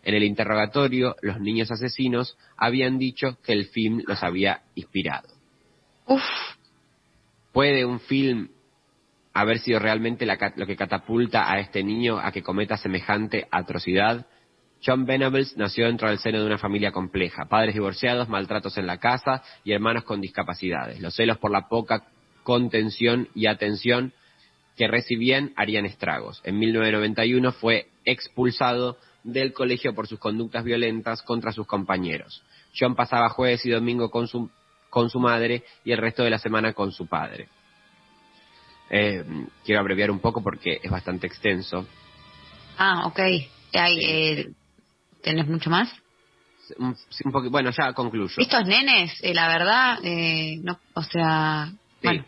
En 0.05 0.13
el 0.13 0.23
interrogatorio, 0.23 1.15
los 1.21 1.41
niños 1.41 1.71
asesinos 1.71 2.37
habían 2.55 2.99
dicho 2.99 3.39
que 3.43 3.53
el 3.53 3.65
film 3.65 4.03
los 4.05 4.21
había 4.21 4.61
inspirado. 4.75 5.27
¿Puede 7.51 7.85
un 7.85 7.99
film 7.99 8.49
haber 9.33 9.57
sido 9.57 9.79
realmente 9.79 10.27
la 10.27 10.53
lo 10.55 10.67
que 10.67 10.75
catapulta 10.75 11.51
a 11.51 11.59
este 11.59 11.83
niño 11.83 12.19
a 12.19 12.31
que 12.31 12.43
cometa 12.43 12.77
semejante 12.77 13.47
atrocidad? 13.49 14.27
John 14.85 15.05
Venables 15.07 15.57
nació 15.57 15.87
dentro 15.87 16.07
del 16.07 16.19
seno 16.19 16.39
de 16.39 16.45
una 16.45 16.59
familia 16.59 16.91
compleja, 16.91 17.45
padres 17.45 17.73
divorciados, 17.73 18.29
maltratos 18.29 18.77
en 18.77 18.85
la 18.85 18.99
casa 18.99 19.41
y 19.63 19.71
hermanos 19.71 20.03
con 20.03 20.21
discapacidades. 20.21 21.01
Los 21.01 21.15
celos 21.15 21.39
por 21.39 21.49
la 21.49 21.67
poca 21.67 22.03
contención 22.43 23.27
y 23.33 23.47
atención 23.47 24.13
que 24.77 24.87
recibían 24.87 25.51
harían 25.55 25.87
estragos. 25.87 26.41
En 26.43 26.59
1991 26.59 27.51
fue 27.53 27.87
expulsado 28.03 28.97
del 29.25 29.53
colegio 29.53 29.93
por 29.93 30.07
sus 30.07 30.19
conductas 30.19 30.63
violentas 30.63 31.21
contra 31.23 31.51
sus 31.51 31.65
compañeros. 31.65 32.43
John 32.77 32.95
pasaba 32.95 33.29
jueves 33.29 33.65
y 33.65 33.71
domingo 33.71 34.09
con 34.09 34.27
su, 34.27 34.49
con 34.89 35.09
su 35.09 35.19
madre 35.19 35.63
y 35.83 35.91
el 35.91 35.97
resto 35.97 36.23
de 36.23 36.29
la 36.29 36.37
semana 36.37 36.73
con 36.73 36.91
su 36.91 37.07
padre. 37.07 37.49
Eh, 38.89 39.25
quiero 39.65 39.81
abreviar 39.81 40.11
un 40.11 40.19
poco 40.19 40.43
porque 40.43 40.79
es 40.81 40.91
bastante 40.91 41.25
extenso. 41.25 41.87
Ah, 42.77 43.07
ok. 43.07 43.19
Hay, 43.73 43.99
eh, 44.01 44.53
¿Tenés 45.21 45.47
mucho 45.47 45.69
más? 45.71 45.91
Un, 46.77 46.95
bueno, 47.49 47.71
ya 47.71 47.93
concluyo. 47.93 48.35
Estos 48.37 48.65
nenes, 48.65 49.19
eh, 49.23 49.33
la 49.33 49.47
verdad, 49.47 49.99
eh, 50.03 50.59
no, 50.63 50.79
o 50.93 51.01
sea, 51.01 51.71
Sí. 52.01 52.21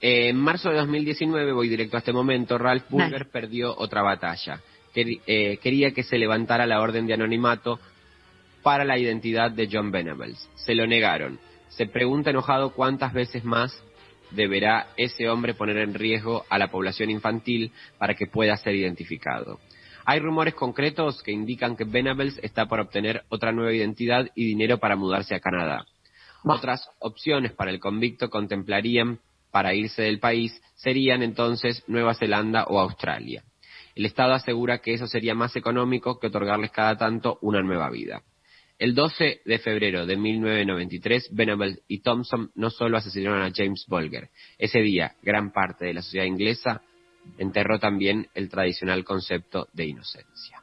Eh, 0.00 0.28
en 0.28 0.36
marzo 0.36 0.70
de 0.70 0.76
2019, 0.76 1.52
voy 1.52 1.68
directo 1.68 1.96
a 1.96 2.00
este 2.00 2.12
momento, 2.12 2.56
Ralph 2.58 2.88
Burger 2.88 3.28
perdió 3.30 3.76
otra 3.76 4.02
batalla. 4.02 4.60
Eh, 4.94 5.58
quería 5.62 5.92
que 5.92 6.02
se 6.02 6.18
levantara 6.18 6.66
la 6.66 6.80
orden 6.80 7.06
de 7.06 7.14
anonimato 7.14 7.78
para 8.62 8.84
la 8.84 8.98
identidad 8.98 9.50
de 9.50 9.68
John 9.70 9.90
Venables. 9.90 10.48
Se 10.54 10.74
lo 10.74 10.86
negaron. 10.86 11.38
Se 11.68 11.86
pregunta 11.86 12.30
enojado 12.30 12.70
cuántas 12.70 13.12
veces 13.12 13.44
más 13.44 13.82
deberá 14.30 14.88
ese 14.96 15.28
hombre 15.28 15.54
poner 15.54 15.78
en 15.78 15.94
riesgo 15.94 16.44
a 16.48 16.58
la 16.58 16.68
población 16.68 17.10
infantil 17.10 17.72
para 17.98 18.14
que 18.14 18.26
pueda 18.26 18.56
ser 18.56 18.74
identificado. 18.74 19.58
Hay 20.04 20.20
rumores 20.20 20.54
concretos 20.54 21.22
que 21.22 21.32
indican 21.32 21.76
que 21.76 21.84
Venables 21.84 22.38
está 22.42 22.66
por 22.66 22.80
obtener 22.80 23.24
otra 23.28 23.52
nueva 23.52 23.72
identidad 23.72 24.28
y 24.34 24.46
dinero 24.46 24.78
para 24.78 24.96
mudarse 24.96 25.34
a 25.34 25.40
Canadá. 25.40 25.86
Otras 26.44 26.88
opciones 26.98 27.52
para 27.52 27.70
el 27.70 27.78
convicto 27.78 28.30
contemplarían 28.30 29.18
para 29.50 29.74
irse 29.74 30.02
del 30.02 30.18
país 30.18 30.60
serían 30.76 31.22
entonces 31.22 31.84
Nueva 31.88 32.14
Zelanda 32.14 32.64
o 32.64 32.78
Australia. 32.80 33.42
El 33.98 34.06
Estado 34.06 34.32
asegura 34.32 34.78
que 34.78 34.94
eso 34.94 35.08
sería 35.08 35.34
más 35.34 35.56
económico 35.56 36.20
que 36.20 36.28
otorgarles 36.28 36.70
cada 36.70 36.96
tanto 36.96 37.40
una 37.42 37.62
nueva 37.62 37.90
vida. 37.90 38.22
El 38.78 38.94
12 38.94 39.40
de 39.44 39.58
febrero 39.58 40.06
de 40.06 40.16
1993, 40.16 41.30
Venables 41.32 41.82
y 41.88 41.98
Thompson 41.98 42.52
no 42.54 42.70
solo 42.70 42.96
asesinaron 42.96 43.42
a 43.42 43.50
James 43.52 43.86
Bolger. 43.88 44.28
Ese 44.56 44.78
día, 44.82 45.16
gran 45.20 45.50
parte 45.50 45.86
de 45.86 45.94
la 45.94 46.02
sociedad 46.02 46.26
inglesa 46.26 46.80
enterró 47.38 47.80
también 47.80 48.28
el 48.34 48.48
tradicional 48.48 49.02
concepto 49.02 49.66
de 49.72 49.86
inocencia. 49.86 50.62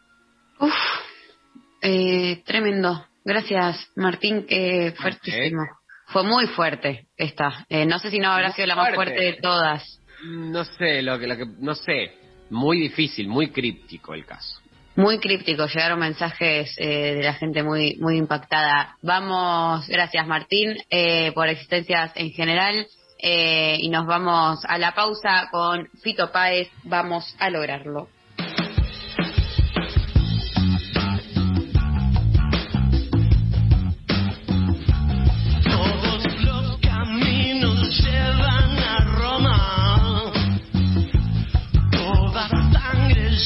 eh, 1.82 2.42
tremendo. 2.46 3.06
Gracias, 3.26 3.92
Martín, 3.98 4.46
que 4.48 4.94
fuertísimo. 4.96 5.64
Fue 6.08 6.24
muy 6.24 6.48
fuerte 6.48 7.08
esta. 7.18 7.66
Eh, 7.68 7.86
no 7.86 8.00
sé 8.00 8.12
si 8.12 8.20
no 8.20 8.32
habrá 8.32 8.54
sido 8.54 8.68
la 8.68 8.78
más 8.78 8.96
fuerte 8.96 9.22
de 9.22 9.34
todas. 9.42 10.02
No 10.24 10.64
sé, 10.64 11.02
lo 11.02 11.20
que, 11.20 11.28
lo 11.28 11.36
que, 11.36 11.46
no 11.60 11.76
sé. 11.76 12.24
Muy 12.50 12.80
difícil, 12.80 13.28
muy 13.28 13.50
críptico 13.50 14.14
el 14.14 14.26
caso. 14.26 14.60
Muy 14.96 15.20
críptico, 15.20 15.66
llegaron 15.68 16.00
mensajes 16.00 16.74
eh, 16.78 17.16
de 17.16 17.24
la 17.24 17.34
gente 17.34 17.64
muy 17.64 17.98
muy 18.00 18.18
impactada. 18.18 18.96
Vamos, 19.02 19.88
gracias 19.90 20.26
Martín 20.26 20.78
eh, 20.90 21.34
por 21.34 21.50
existencias 21.50 22.14
en 22.16 22.32
general 22.32 22.88
eh, 23.20 23.78
y 23.82 23.90
nos 23.90 24.06
vamos 24.06 24.64
a 24.64 24.78
la 24.78 24.94
pausa 24.94 25.50
con 25.52 25.90
Fito 26.02 26.32
Páez. 26.32 26.70
Vamos 26.84 27.36
a 27.40 27.50
lograrlo. 27.50 28.08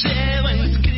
Sangre 0.02 0.89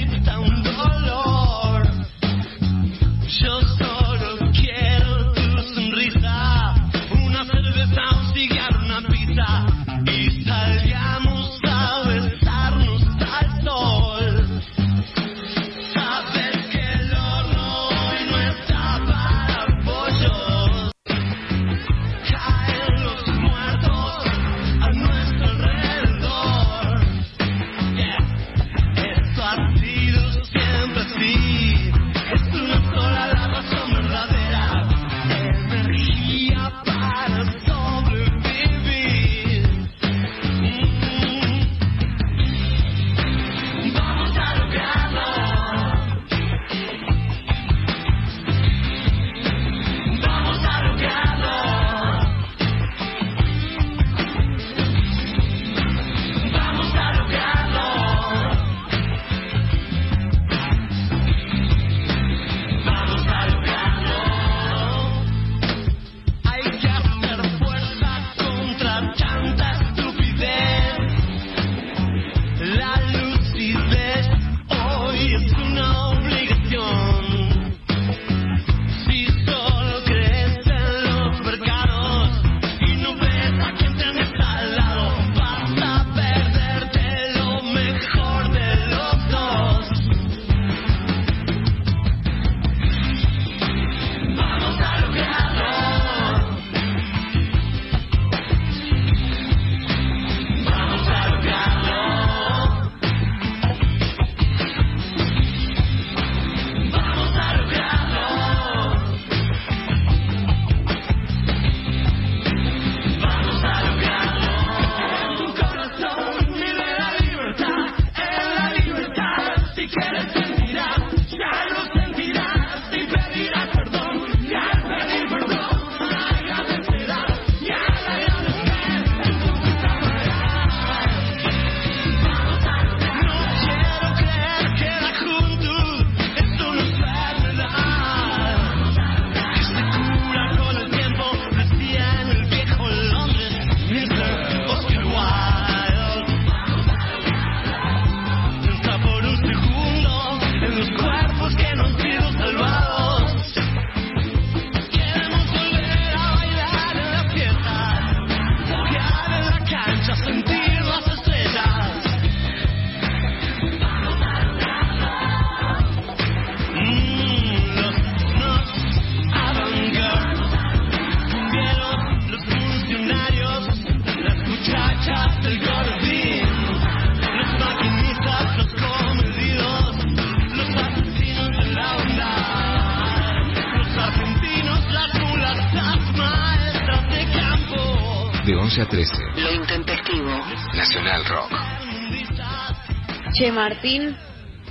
Martín. 193.63 194.17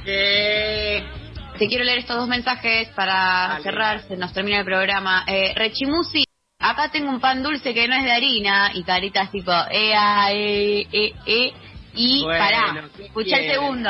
Te 0.04 1.68
quiero 1.70 1.86
leer 1.86 2.00
estos 2.00 2.18
dos 2.18 2.28
mensajes 2.28 2.90
para 2.90 3.58
cerrar, 3.64 4.02
se 4.02 4.18
nos 4.18 4.34
termina 4.34 4.60
el 4.60 4.66
programa. 4.66 5.24
Eh, 5.28 5.54
Rechimusi, 5.56 6.26
acá 6.60 6.92
tengo 6.92 7.10
un 7.10 7.22
pan 7.22 7.42
dulce 7.42 7.74
que 7.74 7.88
no 7.88 7.96
es 7.96 8.04
de 8.04 8.12
harina 8.12 8.72
y 8.74 8.84
caritas 8.84 9.32
tipo 9.32 9.52
ea, 9.72 10.32
e, 10.34 10.88
e, 10.92 11.14
e, 11.26 11.54
y 11.94 12.24
Bueno, 12.24 12.40
pará, 12.40 12.90
¿qué 12.98 13.06
escucha 13.06 13.38
el 13.38 13.52
segundo, 13.52 13.90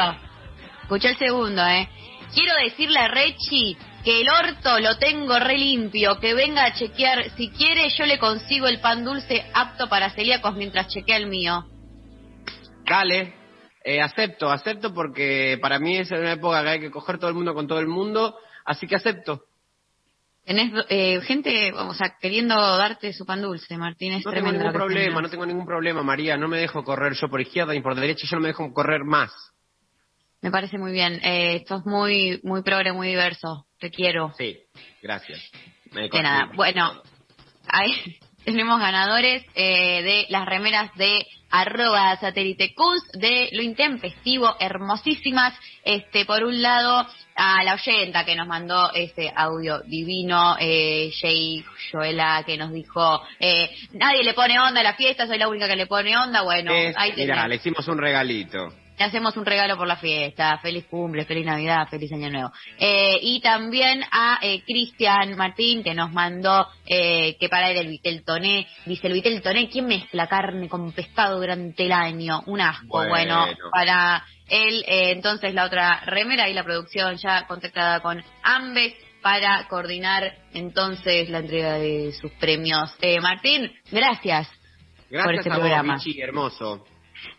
escucha 0.83 1.09
el 1.09 1.17
segundo, 1.17 1.65
eh. 1.65 1.89
Quiero 2.31 2.53
decirle 2.63 2.99
a 2.99 3.07
Rechi 3.07 3.75
que 4.03 4.21
el 4.21 4.29
orto 4.29 4.79
lo 4.79 4.97
tengo 4.99 5.39
re 5.39 5.57
limpio, 5.57 6.19
que 6.19 6.35
venga 6.35 6.65
a 6.65 6.73
chequear, 6.73 7.31
si 7.37 7.49
quiere 7.49 7.89
yo 7.89 8.05
le 8.05 8.19
consigo 8.19 8.67
el 8.67 8.79
pan 8.79 9.03
dulce 9.03 9.45
apto 9.53 9.89
para 9.89 10.11
celíacos 10.11 10.55
mientras 10.55 10.89
chequea 10.89 11.17
el 11.17 11.25
mío. 11.25 11.65
Dale, 12.85 13.40
eh, 13.83 14.01
acepto, 14.01 14.49
acepto 14.49 14.93
porque 14.93 15.57
para 15.61 15.79
mí 15.79 15.97
es 15.97 16.11
una 16.11 16.33
época 16.33 16.63
que 16.63 16.69
hay 16.69 16.79
que 16.79 16.91
coger 16.91 17.17
todo 17.17 17.29
el 17.29 17.35
mundo 17.35 17.53
con 17.53 17.67
todo 17.67 17.79
el 17.79 17.87
mundo, 17.87 18.37
así 18.65 18.87
que 18.87 18.95
acepto. 18.95 19.45
Tenés 20.45 20.71
eh, 20.89 21.21
gente, 21.21 21.71
o 21.71 21.93
sea, 21.93 22.15
queriendo 22.19 22.55
darte 22.55 23.13
su 23.13 23.25
pan 23.25 23.41
dulce, 23.41 23.77
Martín, 23.77 24.13
es 24.13 24.25
No 24.25 24.31
tengo 24.31 24.51
ningún 24.51 24.73
problema, 24.73 25.05
tenés. 25.05 25.21
no 25.21 25.29
tengo 25.29 25.45
ningún 25.45 25.65
problema, 25.65 26.01
María, 26.01 26.35
no 26.35 26.47
me 26.47 26.57
dejo 26.57 26.83
correr 26.83 27.13
yo 27.13 27.29
por 27.29 27.41
izquierda 27.41 27.73
ni 27.73 27.81
por 27.81 27.95
derecha, 27.95 28.27
yo 28.27 28.37
no 28.37 28.41
me 28.41 28.49
dejo 28.49 28.73
correr 28.73 29.03
más. 29.03 29.31
Me 30.41 30.49
parece 30.49 30.79
muy 30.79 30.91
bien. 30.91 31.19
Eh, 31.23 31.57
esto 31.57 31.77
es 31.77 31.85
muy, 31.85 32.39
muy 32.43 32.63
progre, 32.63 32.91
muy 32.91 33.09
diverso. 33.09 33.67
Te 33.79 33.91
quiero. 33.91 34.33
Sí, 34.37 34.57
gracias. 35.01 35.39
Me 35.91 36.09
De 36.09 36.23
nada. 36.23 36.51
Bueno, 36.55 37.01
ahí 37.67 38.19
tenemos 38.43 38.79
ganadores 38.79 39.45
eh, 39.53 40.01
de 40.01 40.25
las 40.29 40.47
remeras 40.47 40.91
de 40.95 41.25
arroba 41.51 42.15
satélite 42.17 42.73
Cus, 42.73 43.01
de 43.13 43.49
lo 43.51 43.61
intempestivo, 43.61 44.55
hermosísimas. 44.59 45.53
Este, 45.83 46.25
por 46.25 46.43
un 46.43 46.61
lado, 46.61 47.05
a 47.35 47.63
la 47.63 47.73
oyenta 47.75 48.23
que 48.25 48.35
nos 48.35 48.47
mandó 48.47 48.91
ese 48.93 49.31
audio 49.35 49.79
divino, 49.81 50.55
eh, 50.59 51.11
Jay 51.19 51.63
Joela, 51.91 52.43
que 52.45 52.57
nos 52.57 52.71
dijo, 52.71 53.21
eh, 53.39 53.69
nadie 53.93 54.23
le 54.23 54.33
pone 54.33 54.59
onda 54.59 54.81
a 54.81 54.83
la 54.83 54.93
fiesta, 54.93 55.27
soy 55.27 55.37
la 55.37 55.47
única 55.47 55.67
que 55.67 55.75
le 55.75 55.87
pone 55.87 56.17
onda. 56.17 56.41
Bueno, 56.41 56.73
Es- 56.73 56.95
ahí 56.97 57.13
tenés. 57.13 57.47
le 57.47 57.55
hicimos 57.55 57.87
un 57.87 57.97
regalito. 57.97 58.73
Le 59.01 59.07
hacemos 59.07 59.35
un 59.35 59.47
regalo 59.47 59.77
por 59.77 59.87
la 59.87 59.95
fiesta. 59.95 60.59
Feliz 60.59 60.85
cumple, 60.85 61.25
feliz 61.25 61.43
Navidad, 61.43 61.87
feliz 61.89 62.11
Año 62.13 62.29
Nuevo. 62.29 62.51
Eh, 62.77 63.17
y 63.19 63.41
también 63.41 64.03
a 64.11 64.37
eh, 64.43 64.61
Cristian 64.63 65.35
Martín, 65.35 65.81
que 65.81 65.95
nos 65.95 66.11
mandó 66.13 66.67
eh, 66.85 67.35
que 67.39 67.49
para 67.49 67.71
él 67.71 67.77
el 67.77 67.87
vitel 67.87 68.23
toné. 68.23 68.67
Dice, 68.85 69.07
el 69.07 69.13
vitel 69.13 69.41
toné, 69.41 69.69
¿quién 69.69 69.87
mezcla 69.87 70.27
carne 70.27 70.69
con 70.69 70.91
pescado 70.91 71.39
durante 71.39 71.83
el 71.83 71.91
año? 71.93 72.43
Un 72.45 72.61
asco. 72.61 72.85
Bueno, 72.85 73.07
Bueno. 73.09 73.47
para 73.71 74.23
él, 74.47 74.85
eh, 74.87 75.13
entonces 75.13 75.51
la 75.55 75.65
otra 75.65 76.01
remera 76.05 76.47
y 76.47 76.53
la 76.53 76.63
producción 76.63 77.15
ya 77.17 77.47
contactada 77.47 78.01
con 78.01 78.23
Ambes 78.43 78.93
para 79.23 79.67
coordinar 79.67 80.31
entonces 80.53 81.27
la 81.31 81.39
entrega 81.39 81.73
de 81.79 82.13
sus 82.21 82.31
premios. 82.33 82.95
Eh, 83.01 83.19
Martín, 83.19 83.71
gracias. 83.91 84.47
Gracias 85.09 85.25
por 85.25 85.33
este 85.33 85.49
a 85.49 85.53
vos, 85.53 85.59
programa. 85.61 85.95
Vichy, 85.95 86.21
hermoso. 86.21 86.85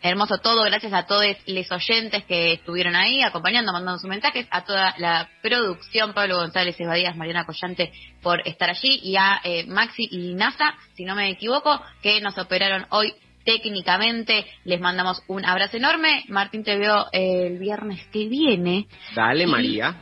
Hermoso 0.03 0.39
todo, 0.39 0.63
gracias 0.65 0.93
a 0.93 1.07
todos 1.07 1.25
los 1.47 1.73
oyentes 1.73 2.25
que 2.25 2.55
estuvieron 2.55 2.97
ahí 2.97 3.23
acompañando, 3.23 3.73
mandando 3.73 3.99
sus 3.99 4.09
mensajes, 4.09 4.47
a 4.51 4.65
toda 4.65 4.95
la 4.99 5.29
producción, 5.43 6.13
Pablo 6.13 6.37
González 6.37 6.79
Evadías, 6.81 7.17
Mariana 7.17 7.45
Collante 7.47 7.93
por 8.23 8.47
estar 8.47 8.71
allí 8.71 9.01
y 9.03 9.17
a 9.17 9.41
eh, 9.45 9.65
Maxi 9.67 10.09
y 10.11 10.35
NASA, 10.35 10.75
si 10.95 11.05
no 11.05 11.15
me 11.15 11.31
equivoco, 11.31 11.81
que 12.03 12.21
nos 12.21 12.37
operaron 12.39 12.87
hoy 12.91 13.15
técnicamente. 13.45 14.47
Les 14.65 14.81
mandamos 14.81 15.23
un 15.29 15.45
abrazo 15.45 15.77
enorme. 15.77 16.25
Martín 16.29 16.65
te 16.65 16.77
veo 16.77 17.07
el 17.13 17.59
viernes 17.59 18.07
que 18.13 18.29
viene. 18.29 18.87
Dale, 19.15 19.45
Y- 19.45 19.47
María. 19.47 19.97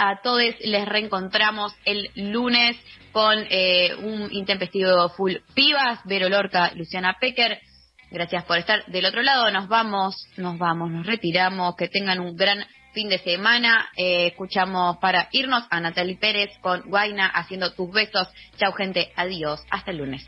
A 0.00 0.22
todos 0.22 0.40
les 0.60 0.86
reencontramos 0.86 1.74
el 1.84 2.10
lunes 2.14 2.76
con 3.10 3.36
eh, 3.50 3.96
un 3.96 4.32
intempestivo 4.32 5.08
full 5.08 5.34
pibas, 5.54 5.98
Vero 6.04 6.28
Lorca, 6.28 6.70
Luciana 6.76 7.16
Pecker. 7.20 7.58
Gracias 8.10 8.44
por 8.44 8.58
estar 8.58 8.84
del 8.86 9.04
otro 9.04 9.22
lado. 9.22 9.50
Nos 9.50 9.68
vamos, 9.68 10.28
nos 10.36 10.58
vamos, 10.58 10.90
nos 10.90 11.06
retiramos. 11.06 11.76
Que 11.76 11.88
tengan 11.88 12.20
un 12.20 12.36
gran 12.36 12.64
fin 12.92 13.08
de 13.08 13.18
semana. 13.18 13.88
Eh, 13.96 14.28
escuchamos 14.28 14.96
para 14.98 15.28
irnos 15.32 15.64
a 15.70 15.80
Natalie 15.80 16.16
Pérez 16.16 16.50
con 16.60 16.82
Guaina 16.82 17.26
haciendo 17.26 17.72
tus 17.72 17.92
besos. 17.92 18.28
Chau 18.56 18.72
gente, 18.72 19.12
adiós. 19.16 19.60
Hasta 19.70 19.90
el 19.90 19.98
lunes. 19.98 20.26